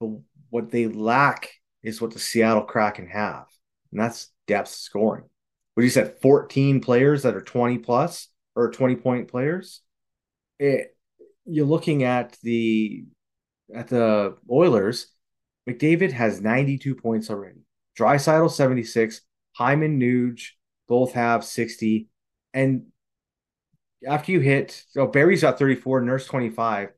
But 0.00 0.10
what 0.50 0.70
they 0.70 0.86
lack 0.88 1.50
is 1.84 2.00
what 2.00 2.12
the 2.12 2.18
Seattle 2.18 2.62
Kraken 2.62 3.06
have, 3.06 3.46
and 3.92 4.00
that's 4.00 4.32
depth 4.46 4.70
scoring. 4.70 5.24
What 5.74 5.84
you 5.84 5.90
said, 5.90 6.16
14 6.22 6.80
players 6.80 7.22
that 7.22 7.36
are 7.36 7.42
20 7.42 7.78
plus 7.78 8.28
or 8.56 8.70
20 8.70 8.96
point 8.96 9.28
players. 9.28 9.82
It, 10.58 10.96
you're 11.44 11.66
looking 11.66 12.04
at 12.04 12.36
the 12.42 13.04
at 13.74 13.88
the 13.88 14.36
Oilers. 14.50 15.08
McDavid 15.68 16.12
has 16.12 16.40
92 16.40 16.94
points 16.94 17.30
already. 17.30 17.60
Draisaitl 17.98 18.50
76, 18.50 19.20
Hyman 19.52 20.00
Nuge 20.00 20.50
both 20.88 21.12
have 21.12 21.44
60. 21.44 22.08
And 22.52 22.86
after 24.06 24.32
you 24.32 24.40
hit, 24.40 24.84
so 24.90 25.06
Barrie's 25.06 25.42
got 25.42 25.58
34, 25.58 26.02
Nurse 26.02 26.26
25, 26.26 26.90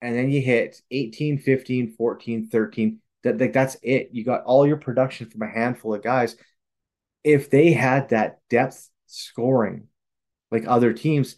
and 0.00 0.16
then 0.16 0.30
you 0.30 0.40
hit 0.40 0.80
18, 0.90 1.38
15, 1.38 1.94
14, 1.96 2.48
13. 2.48 3.00
That 3.24 3.40
like 3.40 3.52
that's 3.52 3.76
it. 3.82 4.10
You 4.12 4.22
got 4.22 4.44
all 4.44 4.66
your 4.66 4.76
production 4.76 5.28
from 5.28 5.42
a 5.42 5.48
handful 5.48 5.94
of 5.94 6.02
guys. 6.02 6.36
If 7.24 7.50
they 7.50 7.72
had 7.72 8.10
that 8.10 8.40
depth 8.50 8.90
scoring 9.06 9.88
like 10.50 10.66
other 10.68 10.92
teams, 10.92 11.36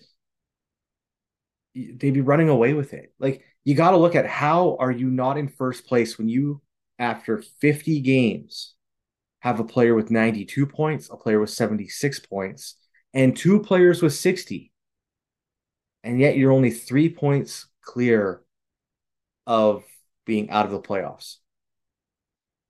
they'd 1.75 2.11
be 2.11 2.21
running 2.21 2.49
away 2.49 2.75
with 2.75 2.93
it. 2.93 3.15
Like 3.19 3.45
you 3.65 3.75
got 3.75 3.93
to 3.93 3.97
look 3.97 4.15
at 4.15 4.27
how 4.27 4.77
are 4.81 4.91
you 4.91 5.09
not 5.09 5.39
in 5.39 5.49
first 5.49 5.87
place 5.87 6.19
when 6.19 6.29
you 6.29 6.61
after 6.99 7.43
50 7.61 8.01
games 8.01 8.75
have 9.41 9.61
a 9.61 9.65
player 9.65 9.95
with 9.95 10.11
92 10.11 10.67
points, 10.67 11.09
a 11.11 11.17
player 11.17 11.39
with 11.39 11.51
76 11.51 12.19
points, 12.21 12.77
and 13.15 13.37
two 13.37 13.61
players 13.61 14.03
with 14.03 14.15
60. 14.15 14.73
And 16.03 16.19
yet 16.19 16.37
you're 16.37 16.53
only 16.53 16.71
3 16.71 17.11
points 17.11 17.69
clear 17.83 18.43
of 19.47 19.85
being 20.25 20.51
out 20.51 20.67
of 20.67 20.73
the 20.73 20.81
playoffs 20.81 21.37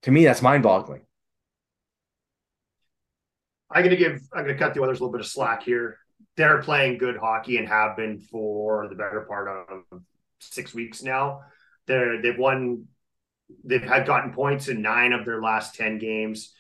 to 0.07 0.13
me, 0.13 0.25
that's 0.25 0.41
mind 0.41 0.63
boggling. 0.63 1.03
I'm 3.69 3.83
going 3.83 3.91
to 3.91 3.97
give, 3.97 4.21
I'm 4.33 4.45
going 4.45 4.57
to 4.57 4.59
cut 4.59 4.73
the 4.73 4.81
Oilers 4.81 5.01
a 5.01 5.03
little 5.03 5.11
bit 5.11 5.21
of 5.21 5.27
slack 5.27 5.65
here. 5.65 5.99
They're 6.37 6.63
playing 6.63 6.99
good 6.99 7.17
hockey 7.17 7.57
and 7.57 7.67
have 7.67 7.97
been 7.97 8.21
for 8.21 8.87
the 8.87 8.95
better 8.95 9.27
part 9.29 9.49
of 9.49 10.01
six 10.39 10.73
weeks 10.73 11.03
now. 11.03 11.41
They're, 11.89 12.23
they've 12.23 12.39
won, 12.39 12.85
they've 13.65 13.83
had 13.83 14.07
gotten 14.07 14.33
points 14.33 14.69
in 14.69 14.81
nine 14.81 15.13
of 15.13 15.25
their 15.25 15.43
last 15.43 15.75
10 15.75 15.99
games. 15.99 16.55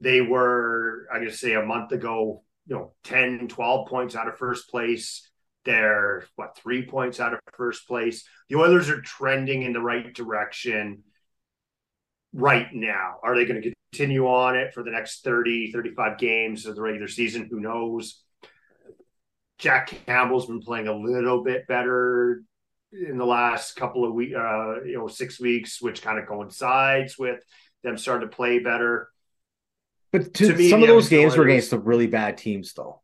They 0.00 0.20
were, 0.20 1.06
I'm 1.12 1.20
going 1.20 1.30
to 1.30 1.36
say 1.36 1.52
a 1.52 1.64
month 1.64 1.92
ago, 1.92 2.42
you 2.66 2.74
know, 2.74 2.94
10, 3.04 3.46
12 3.46 3.86
points 3.86 4.16
out 4.16 4.26
of 4.26 4.38
first 4.38 4.68
place. 4.68 5.30
They're 5.64 6.24
what, 6.34 6.56
three 6.56 6.84
points 6.84 7.20
out 7.20 7.32
of 7.32 7.38
first 7.56 7.86
place. 7.86 8.24
The 8.48 8.56
Oilers 8.56 8.90
are 8.90 9.00
trending 9.00 9.62
in 9.62 9.72
the 9.72 9.80
right 9.80 10.12
direction 10.12 11.04
right 12.36 12.68
now. 12.72 13.16
Are 13.22 13.34
they 13.34 13.44
going 13.44 13.62
to 13.62 13.72
continue 13.92 14.26
on 14.26 14.56
it 14.56 14.74
for 14.74 14.82
the 14.82 14.90
next 14.90 15.24
30, 15.24 15.72
35 15.72 16.18
games 16.18 16.66
of 16.66 16.76
the 16.76 16.82
regular 16.82 17.08
season? 17.08 17.48
Who 17.50 17.60
knows? 17.60 18.22
Jack 19.58 19.92
Campbell's 20.06 20.46
been 20.46 20.60
playing 20.60 20.86
a 20.86 20.94
little 20.94 21.42
bit 21.42 21.66
better 21.66 22.42
in 22.92 23.16
the 23.16 23.24
last 23.24 23.74
couple 23.74 24.04
of 24.04 24.12
weeks, 24.12 24.34
uh, 24.36 24.82
you 24.84 24.98
know, 24.98 25.08
six 25.08 25.40
weeks, 25.40 25.80
which 25.80 26.02
kind 26.02 26.18
of 26.18 26.26
coincides 26.26 27.18
with 27.18 27.40
them 27.82 27.96
starting 27.96 28.28
to 28.28 28.36
play 28.36 28.58
better. 28.58 29.08
But 30.12 30.34
to, 30.34 30.48
to 30.48 30.54
me, 30.54 30.68
some 30.68 30.82
of 30.82 30.88
those 30.88 31.08
games 31.08 31.36
were 31.36 31.44
against 31.44 31.70
the 31.70 31.78
really 31.78 32.06
bad 32.06 32.36
teams, 32.36 32.72
though. 32.74 33.02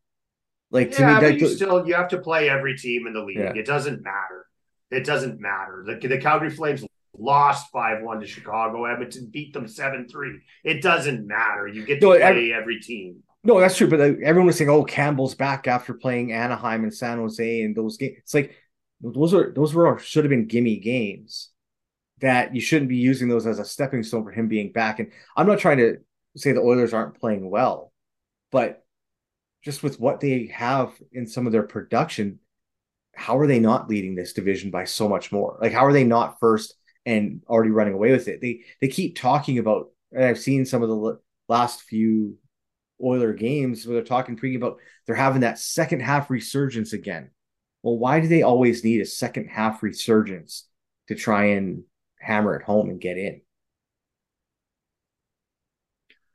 Like 0.69 0.91
to 0.93 1.05
me, 1.05 1.19
but 1.19 1.39
you 1.39 1.47
still 1.47 1.85
you 1.87 1.93
have 1.95 2.09
to 2.09 2.17
play 2.17 2.49
every 2.49 2.77
team 2.77 3.05
in 3.05 3.13
the 3.13 3.23
league. 3.23 3.37
Yeah. 3.37 3.53
It 3.53 3.65
doesn't 3.65 4.01
matter. 4.03 4.47
It 4.89 5.05
doesn't 5.05 5.39
matter. 5.39 5.83
The, 5.85 6.07
the 6.07 6.17
Calgary 6.17 6.49
Flames 6.49 6.83
lost 7.17 7.71
5-1 7.73 8.21
to 8.21 8.27
Chicago. 8.27 8.85
Edmonton 8.85 9.29
beat 9.31 9.53
them 9.53 9.65
7-3. 9.65 10.39
It 10.63 10.81
doesn't 10.81 11.27
matter. 11.27 11.67
You 11.67 11.85
get 11.85 11.99
to 12.01 12.07
no, 12.07 12.11
play 12.13 12.21
every, 12.21 12.53
every 12.53 12.79
team. 12.79 13.23
No, 13.43 13.59
that's 13.59 13.77
true. 13.77 13.89
But 13.89 13.99
everyone 13.99 14.45
was 14.45 14.57
saying, 14.57 14.69
"Oh, 14.69 14.85
Campbell's 14.85 15.35
back 15.35 15.67
after 15.67 15.93
playing 15.93 16.31
Anaheim 16.31 16.83
and 16.83 16.93
San 16.93 17.17
Jose 17.17 17.61
and 17.61 17.75
those 17.75 17.97
games." 17.97 18.15
It's 18.19 18.33
like 18.33 18.55
those 19.01 19.33
are 19.33 19.51
those 19.53 19.73
were 19.73 19.99
should 19.99 20.23
have 20.23 20.29
been 20.29 20.47
gimme 20.47 20.79
games 20.79 21.49
that 22.21 22.55
you 22.55 22.61
shouldn't 22.61 22.87
be 22.87 22.95
using 22.95 23.27
those 23.27 23.45
as 23.45 23.59
a 23.59 23.65
stepping 23.65 24.01
stone 24.01 24.23
for 24.23 24.31
him 24.31 24.47
being 24.47 24.71
back. 24.71 24.99
And 24.99 25.11
I'm 25.35 25.45
not 25.45 25.59
trying 25.59 25.77
to 25.79 25.97
say 26.37 26.53
the 26.53 26.61
Oilers 26.61 26.93
aren't 26.93 27.19
playing 27.19 27.49
well, 27.49 27.91
but 28.49 28.85
just 29.61 29.83
with 29.83 29.99
what 29.99 30.21
they 30.21 30.47
have 30.47 30.93
in 31.11 31.27
some 31.27 31.45
of 31.45 31.51
their 31.51 31.63
production, 31.63 32.39
how 33.13 33.37
are 33.37 33.47
they 33.47 33.59
not 33.59 33.89
leading 33.89 34.15
this 34.15 34.31
division 34.31 34.71
by 34.71 34.85
so 34.85 35.09
much 35.09 35.33
more? 35.33 35.57
Like, 35.61 35.73
how 35.73 35.85
are 35.85 35.93
they 35.93 36.05
not 36.05 36.39
first 36.39 36.75
and 37.05 37.41
already 37.47 37.71
running 37.71 37.93
away 37.93 38.11
with 38.11 38.27
it. 38.27 38.41
They 38.41 38.61
they 38.81 38.87
keep 38.87 39.17
talking 39.17 39.57
about. 39.57 39.89
I've 40.17 40.39
seen 40.39 40.65
some 40.65 40.83
of 40.83 40.89
the 40.89 41.19
last 41.49 41.81
few 41.81 42.37
Oiler 43.03 43.33
games 43.33 43.85
where 43.85 43.95
they're 43.95 44.03
talking 44.03 44.35
pre 44.35 44.55
about 44.55 44.77
they're 45.05 45.15
having 45.15 45.41
that 45.41 45.59
second 45.59 46.01
half 46.01 46.29
resurgence 46.29 46.93
again. 46.93 47.31
Well, 47.81 47.97
why 47.97 48.19
do 48.19 48.27
they 48.27 48.43
always 48.43 48.83
need 48.83 49.01
a 49.01 49.05
second 49.05 49.47
half 49.47 49.83
resurgence 49.83 50.67
to 51.07 51.15
try 51.15 51.45
and 51.45 51.83
hammer 52.19 52.55
it 52.55 52.63
home 52.63 52.89
and 52.89 53.01
get 53.01 53.17
in? 53.17 53.41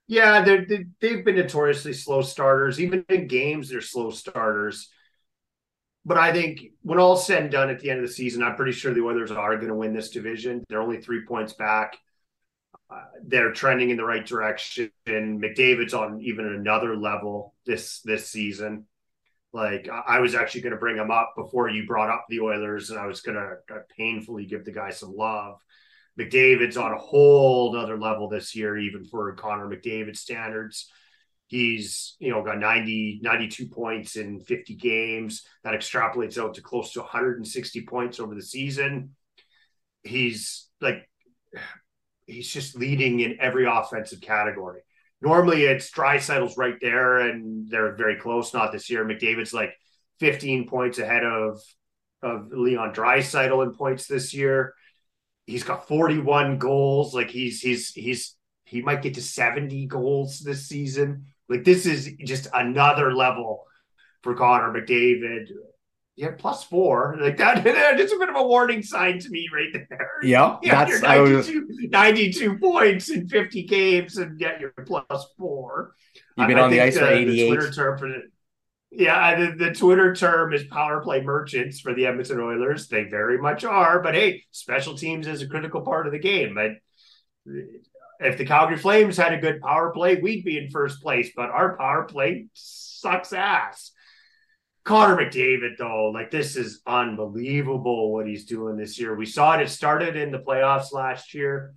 Yeah, 0.06 0.42
they 0.42 0.86
they've 1.00 1.24
been 1.24 1.36
notoriously 1.36 1.92
slow 1.92 2.22
starters. 2.22 2.80
Even 2.80 3.04
in 3.08 3.28
games, 3.28 3.68
they're 3.68 3.80
slow 3.80 4.10
starters 4.10 4.90
but 6.08 6.16
I 6.16 6.32
think 6.32 6.72
when 6.80 6.98
all's 6.98 7.26
said 7.26 7.42
and 7.42 7.52
done 7.52 7.68
at 7.68 7.80
the 7.80 7.90
end 7.90 8.00
of 8.00 8.06
the 8.06 8.12
season, 8.12 8.42
I'm 8.42 8.56
pretty 8.56 8.72
sure 8.72 8.94
the 8.94 9.02
Oilers 9.02 9.30
are 9.30 9.56
going 9.56 9.68
to 9.68 9.74
win 9.74 9.92
this 9.92 10.08
division. 10.08 10.64
They're 10.66 10.80
only 10.80 11.02
three 11.02 11.26
points 11.26 11.52
back. 11.52 11.98
Uh, 12.90 13.02
they're 13.22 13.52
trending 13.52 13.90
in 13.90 13.98
the 13.98 14.04
right 14.04 14.24
direction. 14.24 14.90
McDavid's 15.06 15.92
on 15.92 16.22
even 16.22 16.46
another 16.46 16.96
level 16.96 17.54
this 17.66 18.00
this 18.00 18.30
season. 18.30 18.86
Like 19.52 19.86
I 19.90 20.20
was 20.20 20.34
actually 20.34 20.62
going 20.62 20.72
to 20.72 20.78
bring 20.78 20.96
him 20.96 21.10
up 21.10 21.34
before 21.36 21.68
you 21.68 21.86
brought 21.86 22.08
up 22.08 22.24
the 22.30 22.40
Oilers, 22.40 22.88
and 22.88 22.98
I 22.98 23.06
was 23.06 23.20
going 23.20 23.36
to 23.36 23.74
uh, 23.74 23.80
painfully 23.94 24.46
give 24.46 24.64
the 24.64 24.72
guy 24.72 24.90
some 24.90 25.14
love. 25.14 25.58
McDavid's 26.18 26.78
on 26.78 26.92
a 26.92 26.98
whole 26.98 27.76
other 27.76 27.98
level 27.98 28.30
this 28.30 28.56
year, 28.56 28.78
even 28.78 29.04
for 29.04 29.30
Connor 29.34 29.68
McDavid 29.68 30.16
standards. 30.16 30.90
He's, 31.48 32.16
you 32.20 32.30
know, 32.30 32.42
got 32.42 32.58
90, 32.58 33.20
92 33.22 33.68
points 33.68 34.16
in 34.16 34.40
50 34.40 34.74
games. 34.76 35.44
That 35.64 35.74
extrapolates 35.74 36.38
out 36.38 36.54
to 36.54 36.62
close 36.62 36.92
to 36.92 37.00
160 37.00 37.86
points 37.86 38.20
over 38.20 38.34
the 38.34 38.42
season. 38.42 39.16
He's 40.02 40.68
like, 40.82 41.08
he's 42.26 42.52
just 42.52 42.76
leading 42.76 43.20
in 43.20 43.38
every 43.40 43.64
offensive 43.66 44.20
category. 44.20 44.82
Normally 45.22 45.64
it's 45.64 45.90
Draisaitl's 45.90 46.58
right 46.58 46.76
there 46.82 47.18
and 47.18 47.68
they're 47.68 47.96
very 47.96 48.16
close. 48.16 48.52
Not 48.52 48.70
this 48.70 48.90
year. 48.90 49.04
McDavid's 49.06 49.54
like 49.54 49.72
15 50.20 50.68
points 50.68 50.98
ahead 50.98 51.24
of 51.24 51.60
of 52.22 52.48
Leon 52.50 52.92
Draisaitl 52.94 53.64
in 53.64 53.72
points 53.72 54.06
this 54.06 54.34
year. 54.34 54.74
He's 55.46 55.64
got 55.64 55.88
41 55.88 56.58
goals. 56.58 57.14
Like 57.14 57.30
he's 57.30 57.60
he's 57.60 57.90
he's 57.90 58.36
he 58.64 58.82
might 58.82 59.02
get 59.02 59.14
to 59.14 59.22
70 59.22 59.86
goals 59.86 60.40
this 60.40 60.68
season. 60.68 61.26
Like 61.48 61.64
this 61.64 61.86
is 61.86 62.10
just 62.24 62.48
another 62.52 63.14
level 63.14 63.64
for 64.22 64.34
Connor 64.34 64.72
McDavid. 64.72 65.48
Yeah, 66.16 66.32
plus 66.36 66.64
four. 66.64 67.16
Like 67.20 67.36
that, 67.36 67.64
it's 67.66 68.12
a 68.12 68.18
bit 68.18 68.28
of 68.28 68.34
a 68.36 68.42
warning 68.42 68.82
sign 68.82 69.20
to 69.20 69.28
me 69.30 69.48
right 69.54 69.86
there. 69.88 70.10
Yep. 70.22 70.58
Yeah, 70.62 70.84
that's 70.84 71.00
you're 71.00 71.06
I 71.10 71.20
was 71.20 71.48
92, 71.48 71.88
92 71.90 72.58
points 72.58 73.08
in 73.10 73.28
50 73.28 73.62
games 73.64 74.16
and 74.18 74.38
get 74.38 74.60
your 74.60 74.72
plus 74.84 75.26
four. 75.38 75.94
you've 76.36 76.48
been 76.48 76.58
I- 76.58 76.62
I 76.62 76.64
on 76.64 76.70
the 76.70 76.78
think 76.78 76.88
ice 76.94 76.98
for 76.98 77.06
the 77.06 77.12
88. 77.12 77.46
Twitter 77.48 77.70
term 77.72 77.98
for 77.98 78.08
the, 78.08 78.22
yeah, 78.90 79.38
the, 79.38 79.54
the 79.66 79.72
Twitter 79.74 80.14
term 80.14 80.52
is 80.52 80.64
power 80.64 81.00
play 81.02 81.20
merchants 81.20 81.78
for 81.78 81.94
the 81.94 82.06
Edmonton 82.06 82.40
Oilers. 82.40 82.88
They 82.88 83.04
very 83.04 83.38
much 83.38 83.62
are, 83.64 84.00
but 84.02 84.14
hey, 84.14 84.44
special 84.50 84.96
teams 84.96 85.26
is 85.28 85.42
a 85.42 85.48
critical 85.48 85.82
part 85.82 86.06
of 86.06 86.12
the 86.12 86.18
game. 86.18 86.54
But 86.54 86.72
if 88.20 88.38
the 88.38 88.44
Calgary 88.44 88.76
Flames 88.76 89.16
had 89.16 89.32
a 89.32 89.40
good 89.40 89.60
power 89.60 89.90
play, 89.90 90.16
we'd 90.16 90.44
be 90.44 90.58
in 90.58 90.70
first 90.70 91.02
place. 91.02 91.30
But 91.34 91.50
our 91.50 91.76
power 91.76 92.04
play 92.04 92.46
sucks 92.52 93.32
ass. 93.32 93.92
Connor 94.84 95.16
McDavid, 95.16 95.76
though, 95.78 96.10
like 96.14 96.30
this 96.30 96.56
is 96.56 96.80
unbelievable 96.86 98.12
what 98.12 98.26
he's 98.26 98.46
doing 98.46 98.76
this 98.76 98.98
year. 98.98 99.14
We 99.14 99.26
saw 99.26 99.54
it, 99.54 99.62
it 99.62 99.68
started 99.68 100.16
in 100.16 100.32
the 100.32 100.38
playoffs 100.38 100.92
last 100.92 101.34
year, 101.34 101.74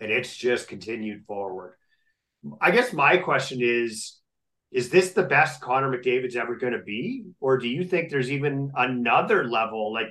and 0.00 0.10
it's 0.10 0.36
just 0.36 0.68
continued 0.68 1.24
forward. 1.26 1.74
I 2.60 2.70
guess 2.70 2.92
my 2.92 3.16
question 3.16 3.58
is 3.60 4.20
is 4.70 4.90
this 4.90 5.12
the 5.12 5.22
best 5.22 5.60
Connor 5.60 5.96
McDavid's 5.96 6.34
ever 6.34 6.56
going 6.56 6.72
to 6.72 6.82
be? 6.82 7.24
Or 7.40 7.58
do 7.58 7.68
you 7.68 7.84
think 7.84 8.10
there's 8.10 8.32
even 8.32 8.72
another 8.76 9.44
level? 9.48 9.92
Like 9.92 10.08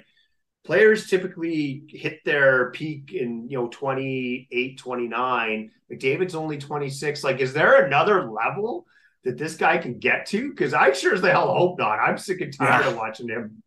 players 0.64 1.10
typically 1.10 1.84
hit 1.90 2.24
their 2.26 2.72
peak 2.72 3.14
in, 3.14 3.50
you 3.50 3.58
know, 3.58 3.68
28, 3.68 4.78
29. 4.78 5.72
McDavid's 5.92 6.36
only 6.36 6.58
26. 6.58 7.24
Like, 7.24 7.40
is 7.40 7.54
there 7.54 7.86
another 7.86 8.32
level 8.32 8.86
that 9.24 9.38
this 9.38 9.56
guy 9.56 9.78
can 9.78 10.00
get 10.00 10.26
to? 10.28 10.50
Because 10.50 10.74
I 10.74 10.94
sure 10.94 11.14
as 11.14 11.22
the 11.22 11.32
hell 11.32 11.54
hope 11.54 11.78
not. 11.80 12.00
I'm 12.00 12.18
sick 12.18 12.42
and 12.42 12.56
tired 12.56 12.86
Yeah. 12.86 12.92
of 12.92 12.98
watching 12.98 13.28
him. 13.30 13.62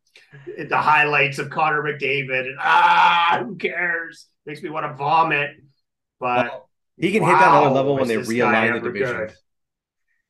The 0.68 0.76
highlights 0.76 1.38
of 1.38 1.51
Connor 1.51 1.82
McDavid 1.82 2.47
and 2.47 2.59
ah, 2.61 3.42
who 3.44 3.57
cares? 3.57 4.26
Makes 4.47 4.62
me 4.62 4.70
want 4.70 4.86
to 4.86 4.94
vomit. 4.94 5.51
But 6.18 6.47
Well, 6.47 6.70
he 6.97 7.12
can 7.12 7.22
hit 7.22 7.32
that 7.32 7.49
other 7.55 7.70
level 7.70 7.97
when 7.97 8.09
they 8.09 8.16
realign 8.16 8.72
the 8.74 8.80
division. 8.90 9.16
good. 9.16 9.32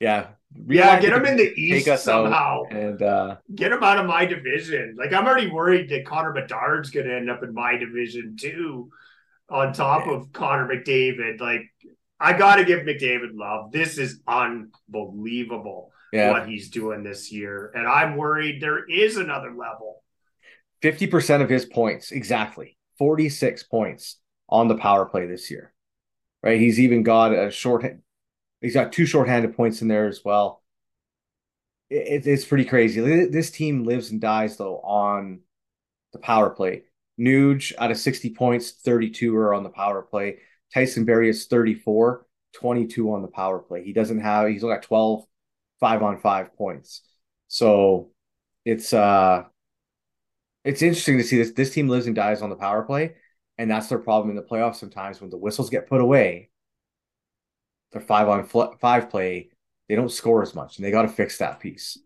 Yeah. 0.01 0.27
Yeah, 0.67 1.01
get 1.01 1.13
him 1.13 1.25
in 1.27 1.37
the 1.37 1.53
East 1.57 1.87
take 1.87 1.95
us 1.95 2.09
out, 2.09 2.25
somehow. 2.25 2.63
and 2.71 3.03
uh 3.03 3.37
Get 3.55 3.73
him 3.73 3.83
out 3.83 3.99
of 3.99 4.07
my 4.07 4.27
division. 4.27 4.97
Like 4.99 5.13
I'm 5.13 5.27
already 5.27 5.51
worried 5.51 5.89
that 5.91 6.07
Connor 6.07 6.33
Bedard's 6.33 6.91
going 6.91 7.07
to 7.07 7.17
end 7.17 7.31
up 7.31 7.43
in 7.43 7.55
my 7.55 7.77
division 7.77 8.37
too, 8.39 8.91
on 9.49 9.73
top 9.73 10.07
of 10.07 10.33
Connor 10.33 10.69
McDavid. 10.69 11.41
Like 11.41 11.63
I 12.19 12.33
got 12.33 12.57
to 12.57 12.65
give 12.65 12.81
McDavid 12.81 13.35
love. 13.35 13.73
This 13.73 13.99
is 13.99 14.21
unbelievable 14.27 15.93
yeah, 16.13 16.31
what 16.31 16.49
he's 16.49 16.71
doing 16.71 17.03
this 17.03 17.31
year, 17.33 17.73
and 17.75 17.87
I'm 17.87 18.17
worried 18.17 18.61
there 18.61 18.85
is 18.89 19.17
another 19.17 19.51
level. 19.51 20.03
50% 20.83 21.43
of 21.43 21.49
his 21.49 21.65
points, 21.65 22.13
exactly 22.13 22.77
46 22.99 23.63
points 23.65 24.19
on 24.49 24.69
the 24.69 24.77
power 24.77 25.07
play 25.07 25.27
this 25.27 25.51
year. 25.51 25.73
Right? 26.43 26.61
He's 26.61 26.79
even 26.79 27.03
got 27.03 27.33
a 27.33 27.51
short 27.51 27.85
he's 28.61 28.75
got 28.75 28.93
two 28.93 29.07
shorthanded 29.07 29.57
points 29.57 29.83
in 29.83 29.89
there 29.89 30.07
as 30.07 30.25
well. 30.25 30.63
It, 31.91 32.27
it's 32.27 32.45
pretty 32.45 32.65
crazy. 32.65 33.01
This 33.27 33.51
team 33.51 33.85
lives 33.85 34.11
and 34.11 34.21
dies 34.21 34.57
though 34.57 34.79
on 34.81 35.41
the 36.13 36.19
power 36.19 36.51
play. 36.51 36.85
Nuge 37.19 37.73
out 37.79 37.91
of 37.91 37.99
60 37.99 38.31
points, 38.31 38.73
32 38.73 39.35
are 39.37 39.55
on 39.55 39.63
the 39.63 39.71
power 39.71 40.03
play. 40.03 40.39
Tyson 40.75 41.05
Barrie 41.05 41.31
is 41.31 41.47
34, 41.47 42.27
22 42.53 43.13
on 43.13 43.23
the 43.23 43.29
power 43.29 43.59
play. 43.59 43.85
He 43.85 43.93
doesn't 43.93 44.21
have 44.21 44.49
he's 44.49 44.65
only 44.65 44.77
got 44.77 44.83
12 44.83 45.25
five 45.81 46.03
on 46.03 46.19
five 46.19 46.55
points. 46.57 47.03
So 47.49 48.11
it's 48.65 48.93
uh 48.93 49.45
it's 50.65 50.83
interesting 50.83 51.19
to 51.19 51.25
see 51.25 51.39
this 51.39 51.53
this 51.53 51.73
team 51.73 51.89
lives 51.89 52.07
and 52.07 52.17
dies 52.17 52.43
on 52.43 52.51
the 52.51 52.57
power 52.57 52.83
play, 52.83 53.15
and 53.59 53.71
that's 53.71 53.89
their 53.89 53.99
problem 53.99 54.31
in 54.31 54.37
the 54.37 54.43
playoffs. 54.43 54.77
Sometimes 54.77 55.21
when 55.21 55.31
the 55.31 55.37
whistles 55.39 55.71
get 55.71 55.89
put 55.89 56.01
away, 56.01 56.51
their 57.93 58.01
five 58.01 58.29
on 58.29 58.45
fl- 58.45 58.75
five 58.81 59.11
play, 59.11 59.51
they 59.89 59.95
don't 59.95 60.11
score 60.11 60.43
as 60.43 60.55
much, 60.55 60.77
and 60.77 60.85
they 60.85 60.91
got 60.91 61.03
to 61.03 61.09
fix 61.09 61.39
that 61.39 61.61
piece. 61.61 61.99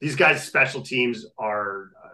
These 0.00 0.16
guys' 0.16 0.44
special 0.44 0.82
teams 0.82 1.26
are 1.38 1.90
uh, 2.04 2.08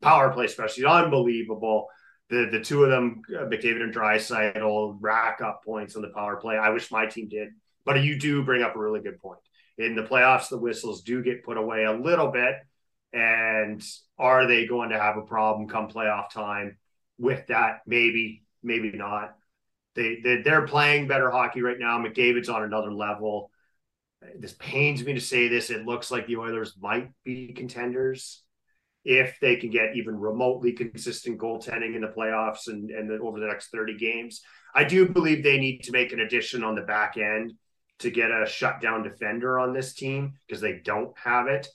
power 0.00 0.30
play, 0.32 0.46
especially 0.46 0.84
unbelievable. 0.84 1.88
The 2.28 2.48
the 2.50 2.60
two 2.60 2.84
of 2.84 2.90
them, 2.90 3.22
uh, 3.28 3.44
McDavid 3.44 3.82
and 3.82 3.94
Draisaitl, 3.94 4.98
rack 5.00 5.40
up 5.42 5.62
points 5.64 5.96
on 5.96 6.02
the 6.02 6.08
power 6.08 6.36
play. 6.36 6.56
I 6.56 6.70
wish 6.70 6.90
my 6.90 7.06
team 7.06 7.28
did, 7.28 7.50
but 7.84 8.02
you 8.02 8.18
do 8.18 8.44
bring 8.44 8.62
up 8.62 8.76
a 8.76 8.78
really 8.78 9.00
good 9.00 9.18
point. 9.18 9.40
In 9.78 9.94
the 9.94 10.02
playoffs, 10.02 10.48
the 10.48 10.58
whistles 10.58 11.02
do 11.02 11.22
get 11.22 11.44
put 11.44 11.56
away 11.56 11.84
a 11.84 11.92
little 11.92 12.30
bit, 12.30 12.54
and 13.12 13.82
are 14.18 14.46
they 14.46 14.66
going 14.66 14.90
to 14.90 14.98
have 14.98 15.16
a 15.16 15.22
problem 15.22 15.68
come 15.68 15.88
playoff 15.88 16.30
time 16.30 16.76
with 17.18 17.46
that? 17.46 17.80
Maybe, 17.86 18.42
maybe 18.62 18.92
not. 18.92 19.34
They, 19.94 20.20
they 20.22 20.42
they're 20.42 20.66
playing 20.66 21.08
better 21.08 21.30
hockey 21.30 21.62
right 21.62 21.78
now. 21.78 21.98
McDavid's 21.98 22.48
on 22.48 22.62
another 22.62 22.92
level. 22.92 23.50
This 24.38 24.52
pains 24.52 25.04
me 25.04 25.14
to 25.14 25.20
say 25.20 25.48
this. 25.48 25.70
It 25.70 25.86
looks 25.86 26.10
like 26.10 26.26
the 26.26 26.36
Oilers 26.36 26.74
might 26.80 27.10
be 27.24 27.52
contenders 27.52 28.42
if 29.04 29.38
they 29.40 29.56
can 29.56 29.70
get 29.70 29.96
even 29.96 30.18
remotely 30.18 30.72
consistent 30.72 31.38
goaltending 31.38 31.94
in 31.94 32.02
the 32.02 32.08
playoffs 32.08 32.68
and, 32.68 32.90
and 32.90 33.10
then 33.10 33.20
over 33.22 33.40
the 33.40 33.46
next 33.46 33.70
30 33.70 33.96
games. 33.96 34.42
I 34.74 34.84
do 34.84 35.08
believe 35.08 35.42
they 35.42 35.58
need 35.58 35.82
to 35.84 35.92
make 35.92 36.12
an 36.12 36.20
addition 36.20 36.62
on 36.62 36.74
the 36.74 36.82
back 36.82 37.16
end 37.16 37.54
to 38.00 38.10
get 38.10 38.30
a 38.30 38.46
shutdown 38.46 39.02
defender 39.02 39.58
on 39.58 39.72
this 39.72 39.94
team 39.94 40.34
because 40.46 40.60
they 40.60 40.80
don't 40.84 41.16
have 41.18 41.46
it. 41.46 41.68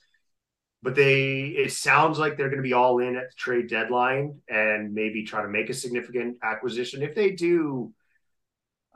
But 0.83 0.95
they, 0.95 1.45
it 1.47 1.71
sounds 1.71 2.19
like 2.19 2.37
they're 2.37 2.49
going 2.49 2.61
to 2.61 2.67
be 2.67 2.73
all 2.73 2.99
in 2.99 3.15
at 3.15 3.31
the 3.31 3.35
trade 3.35 3.69
deadline 3.69 4.39
and 4.47 4.93
maybe 4.93 5.23
try 5.23 5.41
to 5.41 5.47
make 5.47 5.69
a 5.69 5.73
significant 5.73 6.37
acquisition. 6.43 7.01
If 7.01 7.15
they 7.15 7.31
do, 7.31 7.91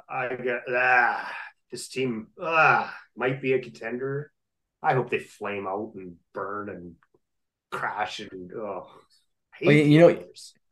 I 0.10 0.36
get 0.36 0.62
ah, 0.70 1.32
this 1.72 1.88
team 1.88 2.28
ah, 2.42 2.94
might 3.16 3.42
be 3.42 3.54
a 3.54 3.60
contender. 3.60 4.32
I 4.82 4.94
hope 4.94 5.10
they 5.10 5.20
flame 5.20 5.68
out 5.68 5.92
and 5.96 6.16
burn 6.34 6.70
and 6.70 6.96
crash 7.72 8.20
and 8.20 8.52
oh, 8.54 8.88
Well, 9.62 9.76
you- 9.76 10.00
know- 10.00 10.24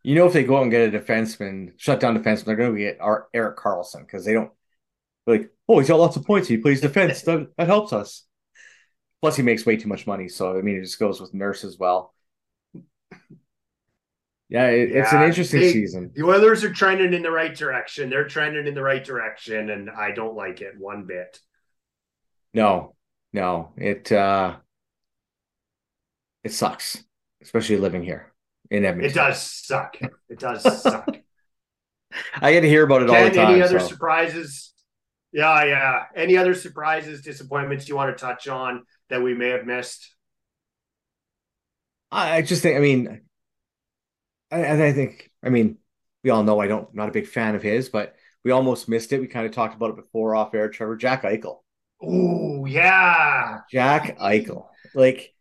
You 0.04 0.16
know, 0.16 0.26
if 0.28 0.34
they 0.34 0.46
go 0.46 0.58
out 0.58 0.62
and 0.64 0.72
get 0.72 0.94
a 0.94 0.98
defenseman, 1.00 1.74
shut 1.76 2.00
down 2.00 2.18
defenseman, 2.18 2.46
they're 2.46 2.56
going 2.56 2.74
to 2.74 2.80
get 2.80 3.02
our 3.02 3.28
Erik 3.34 3.58
Karlsson 3.58 4.02
because 4.06 4.24
they 4.24 4.32
don't 4.34 4.52
like. 5.26 5.52
Oh, 5.68 5.80
he's 5.80 5.90
got 5.90 6.00
lots 6.00 6.16
of 6.16 6.26
points. 6.26 6.48
He 6.48 6.58
plays 6.58 6.80
defense. 6.80 7.24
that, 7.24 7.50
that 7.58 7.68
helps 7.68 7.92
us. 7.92 8.24
Plus, 9.22 9.36
he 9.36 9.44
makes 9.44 9.66
way 9.66 9.76
too 9.76 9.90
much 9.90 10.08
money. 10.08 10.30
So 10.30 10.58
I 10.58 10.62
mean, 10.62 10.78
it 10.78 10.84
just 10.84 11.00
goes 11.00 11.20
with 11.20 11.34
Nurse 11.34 11.66
as 11.66 11.78
well. 11.78 12.14
Yeah, 14.50 14.68
it, 14.68 14.92
it's 14.92 15.12
an 15.12 15.24
interesting 15.24 15.62
they- 15.62 15.74
season. 15.74 16.12
The 16.16 16.24
Oilers 16.24 16.64
are 16.64 16.74
trending 16.74 17.14
in 17.14 17.22
the 17.22 17.32
right 17.32 17.54
direction. 17.54 18.10
They're 18.10 18.28
trending 18.28 18.66
in 18.68 18.74
the 18.74 18.82
right 18.82 19.04
direction, 19.04 19.70
and 19.70 19.90
I 19.90 20.12
don't 20.12 20.36
like 20.36 20.62
it 20.62 20.78
one 20.78 21.06
bit. 21.06 21.40
No, 22.54 22.96
no, 23.34 23.74
it 23.76 24.12
uh, 24.12 24.56
it 26.44 26.54
sucks, 26.54 27.04
especially 27.42 27.78
living 27.78 28.04
here 28.04 28.32
in 28.72 28.86
Edmonton. 28.86 29.12
It 29.12 29.14
does 29.14 29.42
suck. 29.42 29.98
It 30.30 30.40
does 30.40 30.64
suck. 30.82 31.18
I 32.36 32.54
get 32.54 32.62
to 32.62 32.70
hear 32.70 32.84
about 32.84 33.04
it 33.04 33.10
all 33.10 33.24
the 33.24 33.32
time. 33.32 33.52
any 33.52 33.62
other 33.62 33.80
so. 33.80 33.88
surprises? 33.88 34.74
Yeah, 35.34 35.66
yeah. 35.66 36.04
Any 36.16 36.38
other 36.38 36.56
surprises, 36.56 37.22
disappointments 37.22 37.90
you 37.90 37.96
want 37.96 38.18
to 38.18 38.20
touch 38.20 38.48
on 38.48 38.84
that 39.10 39.22
we 39.22 39.34
may 39.34 39.50
have 39.50 39.66
missed? 39.66 40.16
I 42.10 42.42
just 42.42 42.62
think, 42.64 42.78
I 42.78 42.80
mean, 42.80 43.22
I, 44.52 44.88
I 44.88 44.94
think, 44.94 45.32
I 45.44 45.50
mean, 45.50 45.78
we 46.24 46.30
all 46.30 46.44
know 46.44 46.60
I 46.60 46.68
don't, 46.68 46.94
not 46.94 47.10
a 47.10 47.14
big 47.14 47.28
fan 47.28 47.56
of 47.56 47.64
his, 47.64 47.90
but 47.90 48.16
we 48.44 48.52
almost 48.52 48.90
missed 48.90 49.12
it. 49.12 49.20
We 49.20 49.28
kind 49.28 49.46
of 49.46 49.52
talked 49.52 49.76
about 49.76 49.90
it 49.92 49.96
before 49.96 50.36
off 50.36 50.54
air. 50.54 50.70
Trevor 50.70 50.96
Jack 50.96 51.24
Eichel, 51.24 51.60
Oh, 52.02 52.66
yeah. 52.66 53.60
Jack 53.72 54.18
Eichel, 54.20 54.68
like, 54.94 55.34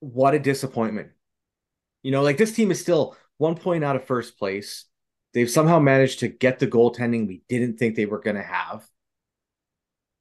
what 0.00 0.34
a 0.34 0.38
disappointment. 0.38 1.10
You 2.02 2.10
know, 2.10 2.22
like 2.22 2.36
this 2.36 2.54
team 2.54 2.70
is 2.70 2.80
still 2.80 3.16
one 3.38 3.54
point 3.54 3.84
out 3.84 3.96
of 3.96 4.04
first 4.04 4.38
place. 4.38 4.86
They've 5.34 5.50
somehow 5.50 5.78
managed 5.78 6.20
to 6.20 6.28
get 6.28 6.58
the 6.58 6.66
goaltending 6.66 7.26
we 7.26 7.42
didn't 7.48 7.78
think 7.78 7.94
they 7.94 8.06
were 8.06 8.20
going 8.20 8.36
to 8.36 8.42
have. 8.42 8.84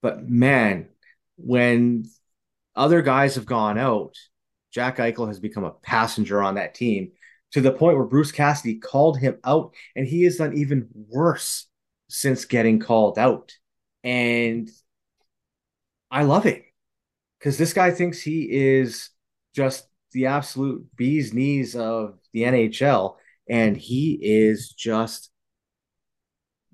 But 0.02 0.24
man, 0.24 0.90
when 1.38 2.06
other 2.76 3.02
guys 3.02 3.36
have 3.36 3.46
gone 3.46 3.78
out, 3.78 4.16
Jack 4.72 4.98
Eichel 4.98 5.28
has 5.28 5.40
become 5.40 5.64
a 5.64 5.72
passenger 5.72 6.42
on 6.42 6.56
that 6.56 6.76
team. 6.76 7.12
to 7.52 7.60
the 7.62 7.72
point 7.72 7.98
where 7.98 8.06
Bruce 8.06 8.32
Cassidy 8.32 8.76
called 8.76 9.20
him 9.20 9.38
out, 9.44 9.74
and 9.96 10.08
he 10.08 10.24
has 10.24 10.38
done 10.38 10.58
even 10.58 10.88
worse 10.94 11.68
since 12.08 12.46
getting 12.46 12.80
called 12.80 13.20
out. 13.20 13.54
And 14.06 14.70
I 16.10 16.24
love 16.24 16.46
it 16.46 16.64
because 17.40 17.58
this 17.58 17.74
guy 17.74 17.92
thinks 17.92 18.22
he 18.22 18.48
is 18.50 19.10
just 19.54 19.86
the 20.14 20.28
absolute 20.28 20.86
bee's 20.96 21.34
knees 21.34 21.76
of 21.76 22.20
the 22.34 22.44
NHL, 22.44 23.18
and 23.50 23.76
he 23.76 24.20
is 24.22 24.70
just 24.72 25.30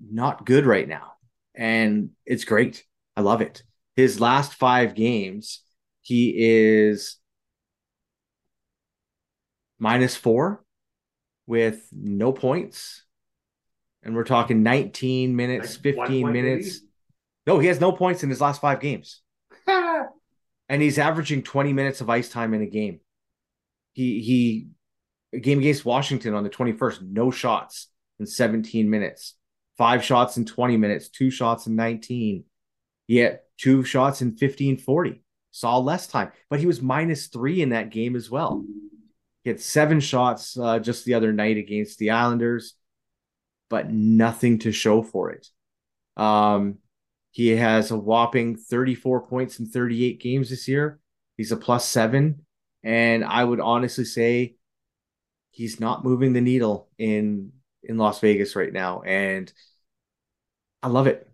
not 0.00 0.46
good 0.46 0.66
right 0.66 0.88
now. 0.88 1.12
And 1.54 2.10
it's 2.24 2.44
great. 2.44 2.84
I 3.16 3.22
love 3.22 3.40
it. 3.40 3.62
His 3.96 4.20
last 4.20 4.54
five 4.54 4.94
games, 4.94 5.62
he 6.02 6.34
is 6.36 7.16
minus 9.78 10.16
four 10.16 10.64
with 11.46 11.88
no 11.92 12.32
points. 12.32 13.04
And 14.02 14.14
we're 14.14 14.24
talking 14.24 14.62
19 14.62 15.34
minutes, 15.34 15.76
15 15.76 16.32
minutes. 16.32 16.80
No, 17.46 17.58
he 17.58 17.66
has 17.68 17.80
no 17.80 17.92
points 17.92 18.22
in 18.22 18.30
his 18.30 18.40
last 18.40 18.60
five 18.60 18.80
games. 18.80 19.22
and 20.68 20.82
he's 20.82 20.98
averaging 20.98 21.42
20 21.42 21.72
minutes 21.72 22.00
of 22.00 22.10
ice 22.10 22.28
time 22.28 22.54
in 22.54 22.62
a 22.62 22.66
game. 22.66 23.00
He 23.94 24.20
he 24.20 24.68
a 25.32 25.40
game 25.40 25.58
against 25.58 25.84
Washington 25.84 26.34
on 26.34 26.44
the 26.44 26.50
21st, 26.50 27.02
no 27.10 27.30
shots 27.30 27.88
in 28.18 28.26
17 28.26 28.88
minutes, 28.88 29.34
five 29.76 30.04
shots 30.04 30.36
in 30.36 30.44
20 30.44 30.76
minutes, 30.76 31.08
two 31.08 31.30
shots 31.30 31.66
in 31.66 31.74
19. 31.74 32.44
Yet 33.06 33.44
two 33.56 33.84
shots 33.84 34.20
in 34.22 34.36
15 34.36 34.78
40. 34.78 35.22
Saw 35.50 35.78
less 35.78 36.06
time, 36.06 36.30
but 36.50 36.60
he 36.60 36.66
was 36.66 36.82
minus 36.82 37.26
three 37.26 37.62
in 37.62 37.70
that 37.70 37.90
game 37.90 38.14
as 38.14 38.30
well. 38.30 38.64
He 39.44 39.56
seven 39.56 40.00
shots 40.00 40.58
uh, 40.58 40.78
just 40.78 41.04
the 41.04 41.14
other 41.14 41.32
night 41.32 41.56
against 41.56 41.98
the 41.98 42.10
Islanders, 42.10 42.74
but 43.70 43.90
nothing 43.90 44.58
to 44.60 44.72
show 44.72 45.02
for 45.02 45.30
it. 45.30 45.48
Um, 46.16 46.78
he 47.30 47.48
has 47.50 47.90
a 47.90 47.96
whopping 47.96 48.56
34 48.56 49.26
points 49.26 49.60
in 49.60 49.66
38 49.66 50.20
games 50.20 50.50
this 50.50 50.66
year. 50.66 50.98
He's 51.36 51.52
a 51.52 51.56
plus 51.56 51.86
seven. 51.86 52.44
And 52.82 53.24
I 53.24 53.44
would 53.44 53.60
honestly 53.60 54.04
say 54.04 54.56
he's 55.50 55.80
not 55.80 56.04
moving 56.04 56.32
the 56.32 56.40
needle 56.40 56.88
in 56.98 57.52
in 57.82 57.96
Las 57.96 58.20
Vegas 58.20 58.56
right 58.56 58.72
now. 58.72 59.02
And 59.02 59.52
I 60.82 60.88
love 60.88 61.06
it. 61.06 61.28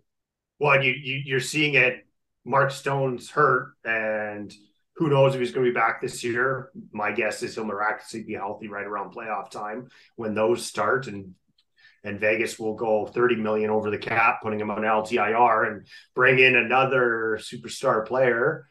Well, 0.59 0.81
you, 0.83 0.91
you 0.91 1.21
you're 1.25 1.39
seeing 1.39 1.75
it. 1.75 2.05
Mark 2.45 2.71
Stone's 2.71 3.29
hurt, 3.29 3.73
and 3.83 4.53
who 4.95 5.09
knows 5.09 5.33
if 5.33 5.41
he's 5.41 5.51
going 5.51 5.65
to 5.65 5.71
be 5.71 5.75
back 5.75 6.01
this 6.01 6.23
year? 6.23 6.71
My 6.91 7.11
guess 7.11 7.43
is 7.43 7.55
he'll 7.55 7.65
miraculously 7.65 8.23
be 8.23 8.33
healthy 8.33 8.67
right 8.67 8.85
around 8.85 9.13
playoff 9.13 9.51
time 9.51 9.89
when 10.15 10.33
those 10.33 10.65
start, 10.65 11.07
and 11.07 11.33
and 12.03 12.19
Vegas 12.19 12.59
will 12.59 12.75
go 12.75 13.07
30 13.07 13.37
million 13.37 13.71
over 13.71 13.89
the 13.89 13.97
cap, 13.97 14.41
putting 14.43 14.59
him 14.59 14.69
on 14.69 14.83
LTIR 14.83 15.67
and 15.67 15.87
bring 16.13 16.37
in 16.37 16.55
another 16.55 17.39
superstar 17.41 18.05
player. 18.05 18.69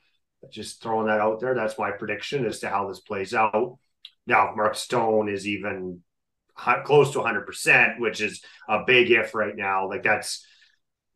Just 0.53 0.81
throwing 0.81 1.09
that 1.09 1.21
out 1.21 1.41
there. 1.41 1.55
That's 1.55 1.79
my 1.79 1.91
prediction 1.91 2.47
as 2.47 2.61
to 2.61 2.69
how 2.69 2.87
this 2.87 3.01
plays 3.01 3.35
out. 3.35 3.79
Now, 4.27 4.53
Mark 4.55 4.77
Stone 4.77 5.29
is 5.29 5.49
even 5.49 6.03
close 6.85 7.13
to 7.13 7.19
100%, 7.19 7.99
which 7.99 8.21
is 8.21 8.41
a 8.69 8.85
big 8.87 9.11
if 9.11 9.35
right 9.35 9.57
now. 9.57 9.89
Like 9.89 10.05
that's 10.05 10.47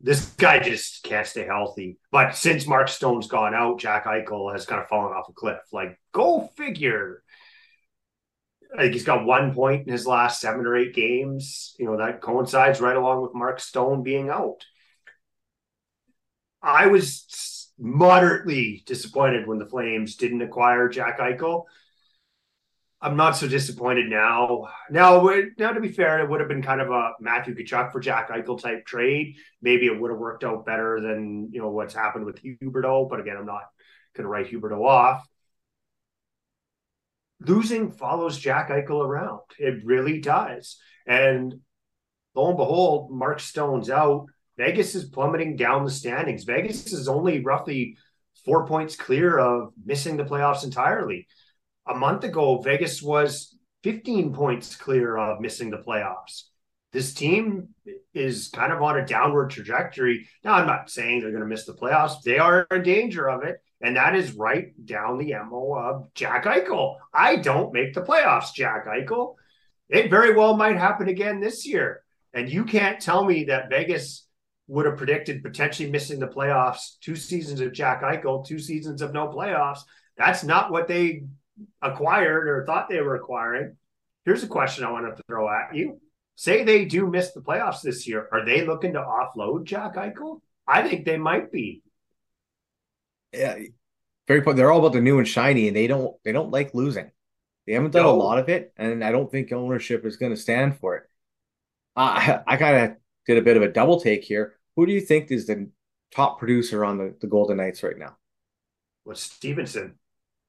this 0.01 0.25
guy 0.31 0.59
just 0.59 1.03
can't 1.03 1.27
stay 1.27 1.45
healthy. 1.45 1.97
But 2.11 2.35
since 2.35 2.67
Mark 2.67 2.87
Stone's 2.87 3.27
gone 3.27 3.53
out, 3.53 3.79
Jack 3.79 4.05
Eichel 4.05 4.51
has 4.53 4.65
kind 4.65 4.81
of 4.81 4.87
fallen 4.87 5.13
off 5.13 5.29
a 5.29 5.33
cliff. 5.33 5.59
Like, 5.73 5.99
go 6.13 6.49
figure. 6.55 7.23
I 8.73 8.83
think 8.83 8.93
he's 8.93 9.03
got 9.03 9.25
one 9.25 9.53
point 9.53 9.87
in 9.87 9.91
his 9.91 10.07
last 10.07 10.39
seven 10.39 10.65
or 10.65 10.77
eight 10.77 10.93
games. 10.93 11.75
You 11.77 11.85
know, 11.85 11.97
that 11.97 12.21
coincides 12.21 12.79
right 12.79 12.95
along 12.95 13.23
with 13.23 13.35
Mark 13.35 13.59
Stone 13.59 14.03
being 14.03 14.29
out. 14.29 14.63
I 16.61 16.87
was 16.87 17.71
moderately 17.77 18.83
disappointed 18.85 19.47
when 19.47 19.59
the 19.59 19.65
Flames 19.65 20.15
didn't 20.15 20.41
acquire 20.41 20.87
Jack 20.89 21.19
Eichel 21.19 21.63
I'm 23.01 23.15
not 23.15 23.37
so 23.37 23.47
disappointed 23.47 24.09
now. 24.09 24.67
Now, 24.89 25.25
now 25.57 25.71
to 25.71 25.79
be 25.79 25.91
fair, 25.91 26.19
it 26.19 26.29
would 26.29 26.41
have 26.41 26.49
been 26.49 26.61
kind 26.61 26.81
of 26.81 26.89
a 26.89 27.13
Matthew 27.21 27.55
Tkachuk 27.55 27.93
for 27.93 28.01
Jack 28.01 28.29
Eichel 28.29 28.61
type 28.61 28.85
trade. 28.85 29.37
Maybe 29.61 29.85
it 29.85 29.97
would 29.97 30.11
have 30.11 30.19
worked 30.19 30.43
out 30.43 30.65
better 30.65 30.99
than 30.99 31.49
you 31.51 31.61
know 31.61 31.69
what's 31.69 31.93
happened 31.93 32.25
with 32.25 32.43
Huberdeau. 32.43 33.09
But 33.09 33.21
again, 33.21 33.37
I'm 33.37 33.45
not 33.45 33.69
going 34.15 34.25
to 34.25 34.29
write 34.29 34.51
Huberdeau 34.51 34.85
off. 34.85 35.25
Losing 37.39 37.91
follows 37.91 38.37
Jack 38.37 38.69
Eichel 38.69 39.05
around. 39.05 39.41
It 39.57 39.85
really 39.85 40.19
does. 40.19 40.77
And 41.07 41.55
lo 42.35 42.49
and 42.49 42.57
behold, 42.57 43.11
Mark 43.11 43.39
Stone's 43.39 43.89
out. 43.89 44.25
Vegas 44.57 44.93
is 44.93 45.05
plummeting 45.05 45.55
down 45.55 45.85
the 45.85 45.91
standings. 45.91 46.43
Vegas 46.43 46.91
is 46.91 47.07
only 47.07 47.39
roughly 47.39 47.95
four 48.43 48.67
points 48.67 48.97
clear 48.97 49.39
of 49.39 49.71
missing 49.85 50.17
the 50.17 50.25
playoffs 50.25 50.65
entirely 50.65 51.27
a 51.89 51.95
month 51.95 52.23
ago, 52.23 52.61
Vegas 52.61 53.01
was 53.01 53.55
15 53.83 54.33
points 54.33 54.75
clear 54.75 55.17
of 55.17 55.41
missing 55.41 55.69
the 55.69 55.77
playoffs. 55.77 56.43
This 56.91 57.13
team 57.13 57.69
is 58.13 58.49
kind 58.49 58.73
of 58.73 58.81
on 58.81 58.97
a 58.97 59.05
downward 59.05 59.51
trajectory. 59.51 60.27
Now, 60.43 60.53
I'm 60.53 60.67
not 60.67 60.89
saying 60.89 61.19
they're 61.19 61.29
going 61.29 61.43
to 61.43 61.47
miss 61.47 61.65
the 61.65 61.73
playoffs. 61.73 62.21
They 62.23 62.39
are 62.39 62.65
in 62.71 62.83
danger 62.83 63.29
of 63.29 63.43
it. 63.43 63.61
And 63.81 63.95
that 63.95 64.15
is 64.15 64.33
right 64.33 64.73
down 64.85 65.17
the 65.17 65.33
MO 65.49 65.75
of 65.75 66.13
Jack 66.13 66.45
Eichel. 66.45 66.97
I 67.13 67.37
don't 67.37 67.73
make 67.73 67.93
the 67.93 68.01
playoffs, 68.01 68.53
Jack 68.53 68.87
Eichel. 68.87 69.35
It 69.87 70.09
very 70.09 70.35
well 70.35 70.57
might 70.57 70.77
happen 70.77 71.07
again 71.07 71.39
this 71.39 71.65
year. 71.65 72.03
And 72.33 72.49
you 72.49 72.65
can't 72.65 72.99
tell 72.99 73.23
me 73.23 73.45
that 73.45 73.69
Vegas 73.69 74.27
would 74.67 74.85
have 74.85 74.97
predicted 74.97 75.43
potentially 75.43 75.89
missing 75.89 76.19
the 76.19 76.27
playoffs 76.27 76.99
two 77.01 77.15
seasons 77.15 77.61
of 77.61 77.73
Jack 77.73 78.03
Eichel, 78.03 78.45
two 78.45 78.59
seasons 78.59 79.01
of 79.01 79.13
no 79.13 79.27
playoffs. 79.27 79.79
That's 80.17 80.43
not 80.43 80.71
what 80.71 80.87
they 80.87 81.23
acquired 81.81 82.47
or 82.47 82.65
thought 82.65 82.89
they 82.89 83.01
were 83.01 83.15
acquiring. 83.15 83.75
Here's 84.25 84.43
a 84.43 84.47
question 84.47 84.83
I 84.83 84.91
want 84.91 85.15
to 85.15 85.23
throw 85.23 85.49
at 85.49 85.75
you. 85.75 85.99
Say 86.35 86.63
they 86.63 86.85
do 86.85 87.07
miss 87.07 87.31
the 87.31 87.41
playoffs 87.41 87.81
this 87.81 88.07
year. 88.07 88.27
Are 88.31 88.45
they 88.45 88.65
looking 88.65 88.93
to 88.93 88.99
offload 88.99 89.65
Jack 89.65 89.95
Eichel? 89.95 90.39
I 90.67 90.87
think 90.87 91.05
they 91.05 91.17
might 91.17 91.51
be. 91.51 91.81
Yeah, 93.33 93.57
very 94.27 94.41
point. 94.41 94.57
They're 94.57 94.71
all 94.71 94.79
about 94.79 94.93
the 94.93 95.01
new 95.01 95.17
and 95.17 95.27
shiny, 95.27 95.67
and 95.67 95.75
they 95.75 95.87
don't 95.87 96.15
they 96.23 96.31
don't 96.31 96.51
like 96.51 96.73
losing. 96.73 97.11
They 97.65 97.73
haven't 97.73 97.91
done 97.91 98.03
no. 98.03 98.11
a 98.11 98.15
lot 98.15 98.39
of 98.39 98.49
it, 98.49 98.73
and 98.77 99.03
I 99.03 99.11
don't 99.11 99.29
think 99.29 99.51
ownership 99.51 100.05
is 100.05 100.17
going 100.17 100.31
to 100.31 100.37
stand 100.37 100.79
for 100.79 100.97
it. 100.97 101.03
Uh, 101.95 102.39
I 102.47 102.57
kind 102.57 102.91
of 102.91 102.97
did 103.27 103.37
a 103.37 103.41
bit 103.41 103.57
of 103.57 103.63
a 103.63 103.71
double 103.71 103.99
take 103.99 104.23
here. 104.23 104.55
Who 104.75 104.85
do 104.85 104.93
you 104.93 105.01
think 105.01 105.31
is 105.31 105.47
the 105.47 105.69
top 106.11 106.39
producer 106.39 106.85
on 106.85 106.97
the, 106.97 107.15
the 107.19 107.27
Golden 107.27 107.57
Knights 107.57 107.83
right 107.83 107.97
now? 107.97 108.17
Well, 109.05 109.15
Stephenson. 109.15 109.95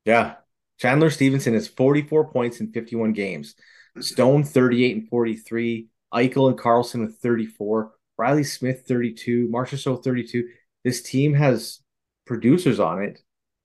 Yeah, 0.04 0.36
Chandler 0.80 1.10
Stephenson 1.10 1.54
has 1.54 1.68
44 1.68 2.30
points 2.30 2.60
in 2.60 2.72
51 2.72 3.12
games. 3.12 3.54
Stone 3.98 4.44
38 4.44 4.96
and 4.96 5.08
43. 5.08 5.88
Eichel 6.14 6.48
and 6.48 6.58
Karlsson 6.58 7.00
with 7.02 7.18
34. 7.18 7.92
Riley 8.16 8.44
Smith 8.44 8.84
32. 8.88 9.48
Marchessault 9.48 10.02
32. 10.02 10.48
This 10.82 11.02
team 11.02 11.34
has 11.34 11.80
producers 12.26 12.80
on 12.80 13.02
it, 13.02 13.20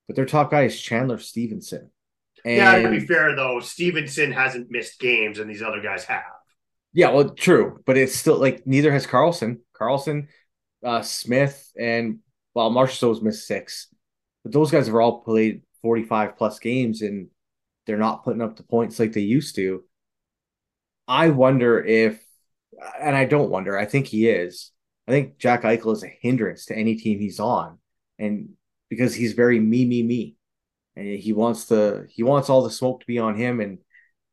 but 0.08 0.16
their 0.16 0.26
top 0.26 0.52
guy 0.52 0.64
is 0.64 0.80
Chandler 0.80 1.18
Stephenson. 1.18 1.90
And, 2.44 2.58
yeah, 2.58 2.78
to 2.80 2.90
be 2.90 3.06
fair 3.06 3.36
though, 3.36 3.60
Stephenson 3.60 4.32
hasn't 4.32 4.70
missed 4.70 5.00
games, 5.00 5.40
and 5.40 5.50
these 5.50 5.64
other 5.64 5.82
guys 5.82 6.04
have. 6.06 6.24
Yeah, 6.94 7.12
well, 7.12 7.30
true, 7.30 7.82
but 7.86 7.98
it's 7.98 8.16
still 8.16 8.38
like 8.38 8.68
neither 8.68 8.92
has 8.92 9.08
Karlsson. 9.08 9.60
Karlsson, 9.80 10.28
uh, 10.84 11.02
Smith, 11.02 11.72
and 11.78 12.20
well, 12.54 12.72
Marchessault's 12.72 13.22
missed 13.22 13.48
six, 13.48 13.88
but 14.44 14.52
those 14.52 14.70
guys 14.70 14.88
have 14.88 14.96
all 14.96 15.22
played 15.22 15.62
45 15.86 16.36
plus 16.36 16.58
games 16.58 17.04
and 17.04 17.28
they're 17.86 17.96
not 17.96 18.24
putting 18.24 18.42
up 18.42 18.56
the 18.56 18.64
points 18.64 19.00
like 19.00 19.14
they 19.14 19.22
used 19.22 19.54
to. 19.54 19.84
I 21.08 21.30
wonder 21.30 21.80
if, 21.80 22.20
and 23.00 23.16
I 23.16 23.26
don't 23.26 23.52
wonder, 23.52 23.78
I 23.78 23.86
think 23.86 24.08
he 24.08 24.28
is. 24.28 24.72
I 25.08 25.12
think 25.12 25.38
Jack 25.38 25.62
Eichel 25.62 25.94
is 25.94 26.04
a 26.04 26.08
hindrance 26.08 26.66
to 26.66 26.76
any 26.76 26.96
team 26.96 27.20
he's 27.20 27.40
on. 27.40 27.78
And 28.18 28.50
because 28.90 29.14
he's 29.14 29.34
very 29.34 29.60
me, 29.60 29.86
me, 29.86 30.02
me. 30.02 30.38
And 30.96 31.20
he 31.20 31.34
wants 31.34 31.66
to, 31.66 32.08
he 32.10 32.24
wants 32.24 32.50
all 32.50 32.64
the 32.64 32.72
smoke 32.72 33.02
to 33.02 33.06
be 33.06 33.20
on 33.20 33.36
him. 33.36 33.60
And 33.60 33.78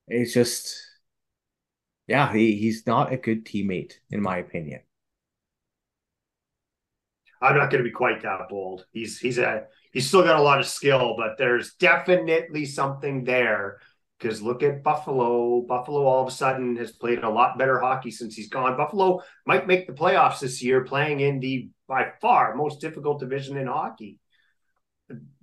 it's 0.09 0.33
just, 0.33 0.75
yeah, 2.07 2.33
he, 2.33 2.57
he's 2.57 2.87
not 2.87 3.13
a 3.13 3.19
good 3.19 3.45
teammate, 3.45 3.93
in 4.11 4.23
my 4.23 4.39
opinion. 4.39 4.81
I'm 7.43 7.57
not 7.57 7.71
going 7.71 7.83
to 7.83 7.89
be 7.89 7.95
quite 7.95 8.23
that 8.23 8.49
bold. 8.49 8.87
He's 8.93 9.19
he's 9.19 9.39
a 9.39 9.65
he's 9.93 10.07
still 10.07 10.23
got 10.23 10.39
a 10.39 10.43
lot 10.43 10.61
of 10.61 10.67
skill, 10.67 11.15
but 11.17 11.37
there's 11.37 11.75
definitely 11.75 12.65
something 12.65 13.25
there. 13.25 13.79
Because 14.19 14.41
look 14.41 14.63
at 14.63 14.85
Buffalo. 14.85 15.63
Buffalo 15.63 16.05
all 16.05 16.23
of 16.23 16.29
a 16.29 16.31
sudden 16.31 16.77
has 16.77 16.93
played 16.93 17.25
a 17.25 17.29
lot 17.29 17.59
better 17.59 17.81
hockey 17.81 18.13
since 18.13 18.37
he's 18.37 18.49
gone. 18.49 18.77
Buffalo 18.77 19.21
might 19.45 19.67
make 19.67 19.89
the 19.89 19.93
playoffs 19.93 20.39
this 20.39 20.63
year, 20.63 20.85
playing 20.85 21.19
in 21.19 21.41
the 21.41 21.71
by 21.89 22.13
far 22.21 22.55
most 22.55 22.81
difficult 22.81 23.19
division 23.19 23.57
in 23.57 23.67
hockey. 23.67 24.21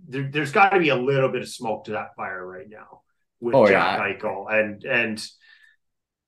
There, 0.07 0.29
has 0.33 0.53
got 0.53 0.69
to 0.69 0.79
be 0.79 0.89
a 0.89 0.95
little 0.95 1.29
bit 1.29 1.41
of 1.41 1.49
smoke 1.49 1.85
to 1.85 1.91
that 1.91 2.15
fire 2.15 2.45
right 2.45 2.69
now 2.69 3.01
with 3.41 3.53
oh, 3.53 3.67
Jack 3.67 3.99
yeah. 3.99 4.15
Eichel, 4.15 4.51
and 4.51 4.83
and 4.85 5.29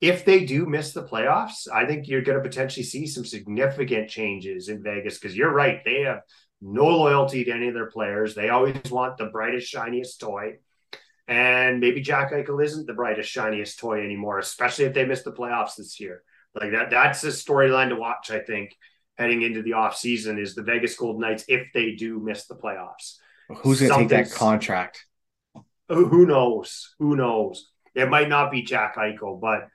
if 0.02 0.26
they 0.26 0.44
do 0.46 0.66
miss 0.66 0.94
the 0.94 1.04
playoffs, 1.04 1.68
I 1.72 1.86
think 1.86 2.08
you're 2.08 2.24
going 2.24 2.42
to 2.42 2.44
potentially 2.44 2.84
see 2.84 3.06
some 3.06 3.24
significant 3.24 4.10
changes 4.10 4.68
in 4.68 4.82
Vegas 4.82 5.20
because 5.20 5.38
you're 5.38 5.54
right. 5.54 5.86
They 5.86 6.02
have 6.02 6.22
no 6.60 6.88
loyalty 6.88 7.44
to 7.44 7.52
any 7.52 7.68
of 7.68 7.76
their 7.76 7.90
players. 7.90 8.34
They 8.34 8.50
always 8.50 8.76
want 8.90 9.18
the 9.18 9.28
brightest, 9.28 9.68
shiniest 9.68 10.20
toy. 10.20 10.58
And 11.28 11.80
maybe 11.80 12.02
Jack 12.02 12.32
Eichel 12.32 12.64
isn't 12.64 12.88
the 12.88 12.94
brightest, 12.94 13.30
shiniest 13.30 13.80
toy 13.80 14.04
anymore, 14.04 14.40
especially 14.40 14.86
if 14.86 14.94
they 14.96 15.06
miss 15.06 15.22
the 15.22 15.32
playoffs 15.32 15.76
this 15.78 16.00
year. 16.00 16.24
Like 16.60 16.72
that, 16.72 16.90
that's 16.90 17.24
a 17.24 17.28
storyline 17.28 17.90
to 17.90 17.96
watch, 17.96 18.32
I 18.32 18.40
think, 18.40 18.76
heading 19.18 19.44
into 19.44 19.62
the 19.62 19.74
off 19.74 19.96
season 19.96 20.40
is 20.40 20.56
the 20.56 20.64
Vegas 20.64 20.96
Golden 20.96 21.22
Knights 21.22 21.46
if 21.48 21.68
they 21.74 21.94
do 21.94 22.20
miss 22.20 22.48
the 22.48 22.56
playoffs. 22.56 23.18
Who's 23.58 23.80
going 23.80 23.92
to 23.92 23.98
take 23.98 24.30
that 24.30 24.36
contract? 24.36 25.06
Who 25.90 26.26
knows? 26.26 26.96
Who 27.00 27.16
knows? 27.16 27.70
It 27.94 28.10
might 28.10 28.30
not 28.30 28.52
be 28.52 28.64
Jack 28.64 28.96
Eichel, 28.96 29.40
but 29.40 29.68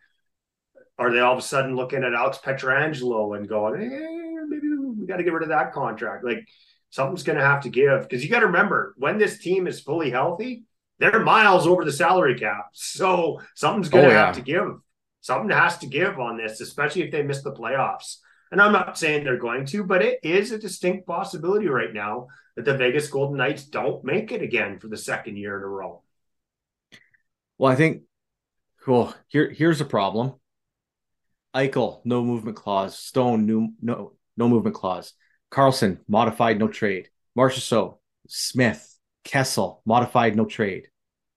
are 0.99 1.13
they 1.13 1.21
all 1.21 1.33
of 1.33 1.39
a 1.39 1.43
sudden 1.43 1.77
looking 1.77 2.05
at 2.05 2.15
Alex 2.15 2.39
Pietrangelo 2.43 3.37
and 3.37 3.49
going, 3.49 3.83
eh, 3.83 4.45
maybe 4.49 4.69
we 4.69 5.07
got 5.07 5.19
to 5.19 5.25
get 5.25 5.33
rid 5.33 5.43
of 5.43 5.51
that 5.51 5.73
contract? 5.73 6.25
Like 6.25 6.49
something's 6.91 7.23
going 7.23 7.39
to 7.39 7.45
have 7.45 7.63
to 7.63 7.69
give 7.69 8.03
because 8.03 8.25
you 8.25 8.31
got 8.31 8.41
to 8.41 8.47
remember 8.47 8.95
when 8.97 9.19
this 9.19 9.39
team 9.39 9.67
is 9.67 9.81
fully 9.81 10.11
healthy, 10.11 10.65
they're 10.99 11.21
miles 11.21 11.67
over 11.67 11.85
the 11.85 11.93
salary 11.93 12.39
cap. 12.39 12.69
So 12.73 13.41
something's 13.55 13.91
going 13.91 14.05
to 14.05 14.11
oh, 14.11 14.15
yeah. 14.15 14.27
have 14.27 14.37
to 14.37 14.43
give. 14.43 14.79
Something 15.21 15.51
has 15.51 15.79
to 15.79 15.87
give 15.87 16.19
on 16.19 16.37
this, 16.37 16.61
especially 16.61 17.03
if 17.03 17.11
they 17.11 17.23
miss 17.23 17.43
the 17.43 17.53
playoffs. 17.53 18.19
And 18.51 18.63
I'm 18.63 18.73
not 18.73 18.97
saying 18.97 19.25
they're 19.25 19.39
going 19.39 19.67
to, 19.67 19.85
but 19.85 20.03
it 20.03 20.21
is 20.23 20.53
a 20.53 20.59
distinct 20.59 21.07
possibility 21.07 21.67
right 21.67 21.93
now 21.93 22.29
that 22.55 22.65
the 22.65 22.77
Vegas 22.77 23.09
Golden 23.09 23.37
Knights 23.37 23.65
don't 23.65 24.05
make 24.05 24.31
it 24.33 24.41
again 24.41 24.79
for 24.79 24.89
the 24.89 24.97
second 24.97 25.37
year 25.37 25.57
in 25.57 25.65
a 25.65 25.67
row. 25.67 26.03
Well, 27.59 27.73
I 27.73 27.75
think 27.75 28.03
cool. 28.85 29.13
Here 29.27 29.51
here's 29.51 29.81
a 29.81 29.85
problem. 29.85 30.35
Eichel, 31.57 32.03
no 32.05 32.23
movement 32.23 32.57
clause. 32.57 32.99
Stone, 32.99 33.47
new, 33.47 33.71
no 33.81 34.13
no 34.37 34.49
movement 34.49 34.77
clause. 34.77 35.15
Karlsson, 35.51 35.99
modified, 36.07 36.59
no 36.59 36.69
trade. 36.69 37.09
Marchessault, 37.37 37.99
Smith, 38.29 38.99
Kessel, 39.25 39.81
modified, 39.87 40.37
no 40.37 40.45
trade. 40.45 40.89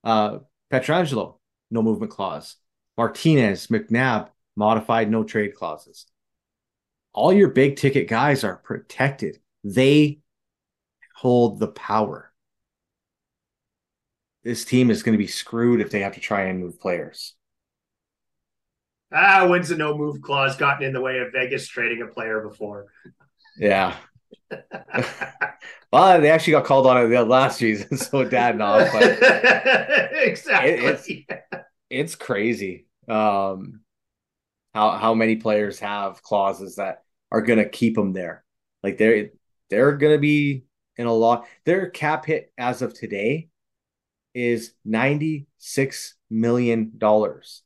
Uh, 0.03 0.39
Pietrangelo, 0.71 1.37
no 1.71 1.81
movement 1.81 2.11
clause. 2.11 2.57
Martinez, 2.97 3.67
McNabb, 3.67 4.29
modified, 4.57 5.09
no 5.09 5.23
trade 5.23 5.55
clauses. 5.55 6.05
All 7.13 7.31
your 7.31 7.49
big 7.49 7.77
ticket 7.77 8.09
guys 8.09 8.43
are 8.43 8.57
protected. 8.57 9.39
They 9.63 10.19
hold 11.15 11.59
the 11.59 11.67
power. 11.69 12.33
This 14.43 14.65
team 14.65 14.91
is 14.91 15.03
going 15.03 15.13
to 15.13 15.23
be 15.23 15.27
screwed 15.27 15.79
if 15.79 15.91
they 15.91 16.01
have 16.01 16.15
to 16.15 16.19
try 16.19 16.43
and 16.43 16.59
move 16.59 16.79
players. 16.79 17.35
Ah, 19.11 19.48
when's 19.48 19.69
the 19.69 19.76
no 19.76 19.98
move 19.98 20.22
clause 20.22 20.56
gotten 20.56 20.86
in 20.86 20.94
the 20.94 21.02
way 21.02 21.19
of 21.19 21.31
Vegas 21.34 21.68
trading 21.68 22.02
a 22.02 22.07
player 22.07 22.41
before? 22.41 22.88
Yeah. 23.57 23.95
well, 25.91 26.22
they 26.22 26.30
actually 26.30 26.52
got 26.52 26.65
called 26.65 26.86
on 26.86 27.03
it 27.03 27.07
the 27.07 27.26
last 27.26 27.57
season, 27.57 27.98
so 27.98 28.23
dad 28.23 28.57
not. 28.57 28.91
But 28.91 29.03
exactly. 30.14 30.72
It, 30.72 30.84
it's, 30.84 31.65
it's 31.90 32.15
crazy. 32.15 32.86
Um, 33.07 33.81
how 34.73 34.91
how 34.91 35.14
many 35.14 35.38
players 35.38 35.80
have 35.80 36.22
clauses 36.22 36.76
that 36.76 37.03
are 37.31 37.41
going 37.41 37.60
to 37.60 37.68
keep 37.68 37.95
them 37.95 38.14
there? 38.14 38.44
Like 38.84 38.98
they're 38.98 39.31
they're 39.69 39.94
going 39.94 40.14
to 40.14 40.19
be 40.19 40.65
in 40.98 41.07
a 41.07 41.14
lot. 41.14 41.48
Their 41.65 41.90
cap 41.90 42.26
hit 42.26 42.52
as 42.57 42.81
of 42.81 42.94
today 42.94 43.49
is 44.36 44.73
ninety 44.86 45.48
six 45.57 46.15
million 46.30 46.91
dollars. 46.98 47.64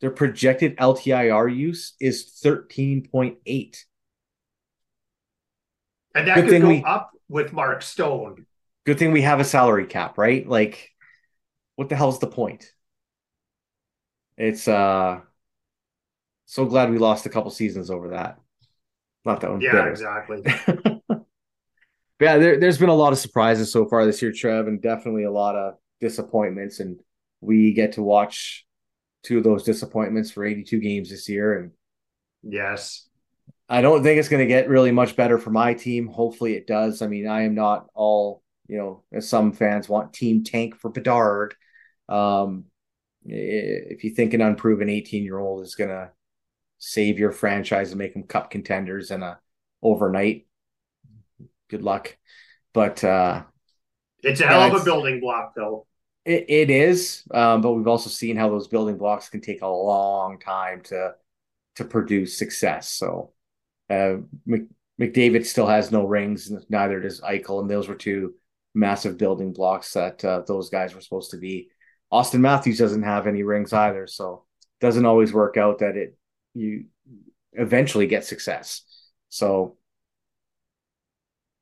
Their 0.00 0.10
projected 0.10 0.76
LTIR 0.76 1.54
use 1.54 1.94
is 2.00 2.40
13.8. 2.44 3.84
And 6.14 6.28
that 6.28 6.36
good 6.36 6.48
could 6.48 6.62
go 6.62 6.68
we, 6.68 6.84
up 6.84 7.10
with 7.28 7.52
Mark 7.52 7.82
Stone. 7.82 8.46
Good 8.86 8.98
thing 8.98 9.12
we 9.12 9.22
have 9.22 9.40
a 9.40 9.44
salary 9.44 9.86
cap, 9.86 10.18
right? 10.18 10.48
Like, 10.48 10.90
what 11.76 11.88
the 11.88 11.96
hell's 11.96 12.18
the 12.18 12.26
point? 12.26 12.72
It's 14.36 14.68
uh 14.68 15.20
so 16.46 16.64
glad 16.64 16.90
we 16.90 16.98
lost 16.98 17.26
a 17.26 17.28
couple 17.28 17.50
seasons 17.50 17.90
over 17.90 18.08
that. 18.10 18.38
Not 19.24 19.40
that 19.40 19.50
one. 19.50 19.60
Yeah, 19.60 19.72
bitter. 19.72 19.90
exactly. 19.90 20.42
yeah, 22.20 22.38
there, 22.38 22.58
there's 22.58 22.78
been 22.78 22.88
a 22.88 22.94
lot 22.94 23.12
of 23.12 23.18
surprises 23.18 23.70
so 23.70 23.84
far 23.84 24.06
this 24.06 24.22
year, 24.22 24.32
Trev, 24.32 24.66
and 24.66 24.80
definitely 24.80 25.24
a 25.24 25.30
lot 25.30 25.56
of 25.56 25.74
disappointments. 26.00 26.80
And 26.80 27.00
we 27.42 27.74
get 27.74 27.92
to 27.92 28.02
watch 28.02 28.66
two 29.22 29.38
of 29.38 29.44
those 29.44 29.64
disappointments 29.64 30.30
for 30.30 30.44
82 30.44 30.80
games 30.80 31.10
this 31.10 31.28
year. 31.28 31.58
And 31.58 31.70
yes, 32.42 33.08
I 33.68 33.80
don't 33.82 34.02
think 34.02 34.18
it's 34.18 34.28
going 34.28 34.42
to 34.42 34.46
get 34.46 34.68
really 34.68 34.92
much 34.92 35.16
better 35.16 35.38
for 35.38 35.50
my 35.50 35.74
team. 35.74 36.06
Hopefully 36.06 36.54
it 36.54 36.66
does. 36.66 37.02
I 37.02 37.06
mean, 37.06 37.26
I 37.26 37.42
am 37.42 37.54
not 37.54 37.86
all, 37.94 38.42
you 38.66 38.78
know, 38.78 39.04
as 39.12 39.28
some 39.28 39.52
fans 39.52 39.88
want 39.88 40.12
team 40.12 40.44
tank 40.44 40.76
for 40.76 40.90
Bedard. 40.90 41.54
Um, 42.08 42.64
if 43.24 44.04
you 44.04 44.10
think 44.10 44.32
an 44.32 44.40
unproven 44.40 44.88
18 44.88 45.22
year 45.22 45.38
old 45.38 45.62
is 45.62 45.74
going 45.74 45.90
to 45.90 46.10
save 46.78 47.18
your 47.18 47.32
franchise 47.32 47.90
and 47.90 47.98
make 47.98 48.14
them 48.14 48.22
cup 48.22 48.50
contenders 48.50 49.10
in 49.10 49.22
a 49.22 49.38
overnight, 49.82 50.46
good 51.68 51.82
luck. 51.82 52.16
But, 52.72 53.02
uh, 53.04 53.42
it's 54.22 54.40
a 54.40 54.46
hell 54.46 54.74
of 54.74 54.80
a 54.80 54.84
building 54.84 55.20
block, 55.20 55.52
though. 55.54 55.86
It, 56.24 56.44
it 56.48 56.70
is, 56.70 57.24
um, 57.32 57.62
but 57.62 57.72
we've 57.72 57.86
also 57.86 58.10
seen 58.10 58.36
how 58.36 58.50
those 58.50 58.68
building 58.68 58.98
blocks 58.98 59.28
can 59.28 59.40
take 59.40 59.62
a 59.62 59.68
long 59.68 60.38
time 60.38 60.82
to 60.82 61.14
to 61.76 61.84
produce 61.84 62.36
success. 62.36 62.90
So 62.90 63.32
uh, 63.88 64.16
McDavid 65.00 65.46
still 65.46 65.66
has 65.66 65.92
no 65.92 66.04
rings, 66.04 66.50
neither 66.68 67.00
does 67.00 67.20
Eichel, 67.20 67.60
and 67.60 67.70
those 67.70 67.88
were 67.88 67.94
two 67.94 68.34
massive 68.74 69.16
building 69.16 69.52
blocks 69.52 69.92
that 69.94 70.24
uh, 70.24 70.42
those 70.46 70.70
guys 70.70 70.94
were 70.94 71.00
supposed 71.00 71.30
to 71.30 71.36
be. 71.36 71.70
Auston 72.12 72.40
Matthews 72.40 72.78
doesn't 72.78 73.04
have 73.04 73.26
any 73.26 73.42
rings 73.42 73.72
either, 73.72 74.06
so 74.06 74.44
doesn't 74.80 75.06
always 75.06 75.32
work 75.32 75.56
out 75.56 75.78
that 75.78 75.96
it 75.96 76.18
you 76.54 76.86
eventually 77.52 78.06
get 78.06 78.24
success. 78.24 78.82
So 79.28 79.76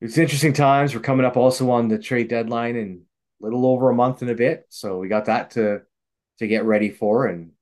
it's 0.01 0.19
interesting 0.19 0.53
times. 0.53 0.95
We're 0.95 1.01
coming 1.01 1.27
up 1.27 1.37
also 1.37 1.71
on 1.71 1.89
the 1.89 1.99
trade 1.99 2.29
deadline 2.29 2.77
and 2.77 3.03
little 3.41 3.67
over 3.67 3.91
a 3.91 3.95
month 3.95 4.23
and 4.23 4.31
a 4.31 4.35
bit. 4.35 4.67
So 4.69 4.99
we 4.99 5.09
got 5.09 5.27
that 5.27 5.53
to 5.53 5.83
to 6.39 6.47
get 6.47 6.65
ready 6.65 6.91
for 6.91 7.27
and 7.27 7.53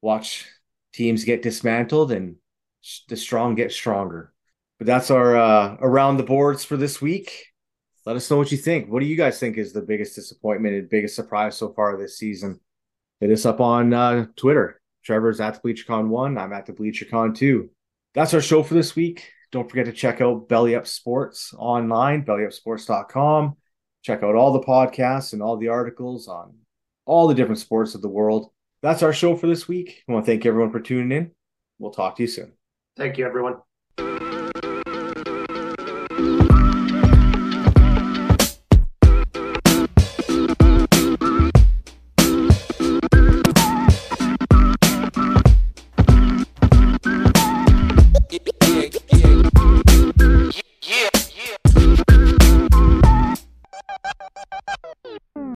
watch 0.00 0.46
teams 0.92 1.24
get 1.24 1.42
dismantled 1.42 2.12
and 2.12 2.36
the 3.08 3.16
strong 3.16 3.54
get 3.54 3.72
stronger. 3.72 4.32
But 4.78 4.86
that's 4.86 5.10
our 5.10 5.36
uh, 5.36 5.76
around 5.80 6.16
the 6.16 6.24
boards 6.24 6.64
for 6.64 6.76
this 6.76 7.00
week. 7.00 7.46
Let 8.04 8.16
us 8.16 8.30
know 8.30 8.36
what 8.36 8.52
you 8.52 8.58
think. 8.58 8.90
What 8.90 9.00
do 9.00 9.06
you 9.06 9.16
guys 9.16 9.38
think 9.38 9.56
is 9.56 9.72
the 9.72 9.80
biggest 9.80 10.14
disappointment 10.14 10.74
and 10.74 10.90
biggest 10.90 11.14
surprise 11.14 11.56
so 11.56 11.72
far 11.72 11.96
this 11.96 12.18
season? 12.18 12.60
Hit 13.20 13.30
us 13.30 13.46
up 13.46 13.60
on 13.60 13.94
uh, 13.94 14.26
Twitter. 14.36 14.80
Trevor's 15.04 15.40
at 15.40 15.62
the 15.62 15.68
BleacherCon1. 15.68 16.38
I'm 16.38 16.52
at 16.52 16.66
the 16.66 16.72
BleacherCon2. 16.72 17.68
That's 18.14 18.34
our 18.34 18.40
show 18.40 18.62
for 18.62 18.74
this 18.74 18.94
week. 18.94 19.30
Don't 19.52 19.68
forget 19.68 19.86
to 19.86 19.92
check 19.92 20.20
out 20.20 20.48
Belly 20.48 20.74
Up 20.74 20.86
Sports 20.86 21.54
online, 21.56 22.24
bellyupsports.com. 22.24 23.56
Check 24.04 24.22
out 24.22 24.34
all 24.34 24.52
the 24.52 24.60
podcasts 24.60 25.32
and 25.32 25.42
all 25.42 25.56
the 25.56 25.68
articles 25.68 26.28
on 26.28 26.52
all 27.06 27.26
the 27.26 27.34
different 27.34 27.58
sports 27.58 27.94
of 27.94 28.02
the 28.02 28.08
world. 28.08 28.50
That's 28.82 29.02
our 29.02 29.14
show 29.14 29.34
for 29.34 29.46
this 29.46 29.66
week. 29.66 30.04
I 30.06 30.12
want 30.12 30.26
to 30.26 30.30
thank 30.30 30.44
everyone 30.44 30.70
for 30.70 30.80
tuning 30.80 31.16
in. 31.16 31.30
We'll 31.78 31.90
talk 31.90 32.16
to 32.16 32.22
you 32.22 32.26
soon. 32.26 32.52
Thank 32.98 33.16
you, 33.16 33.24
everyone. 33.24 33.56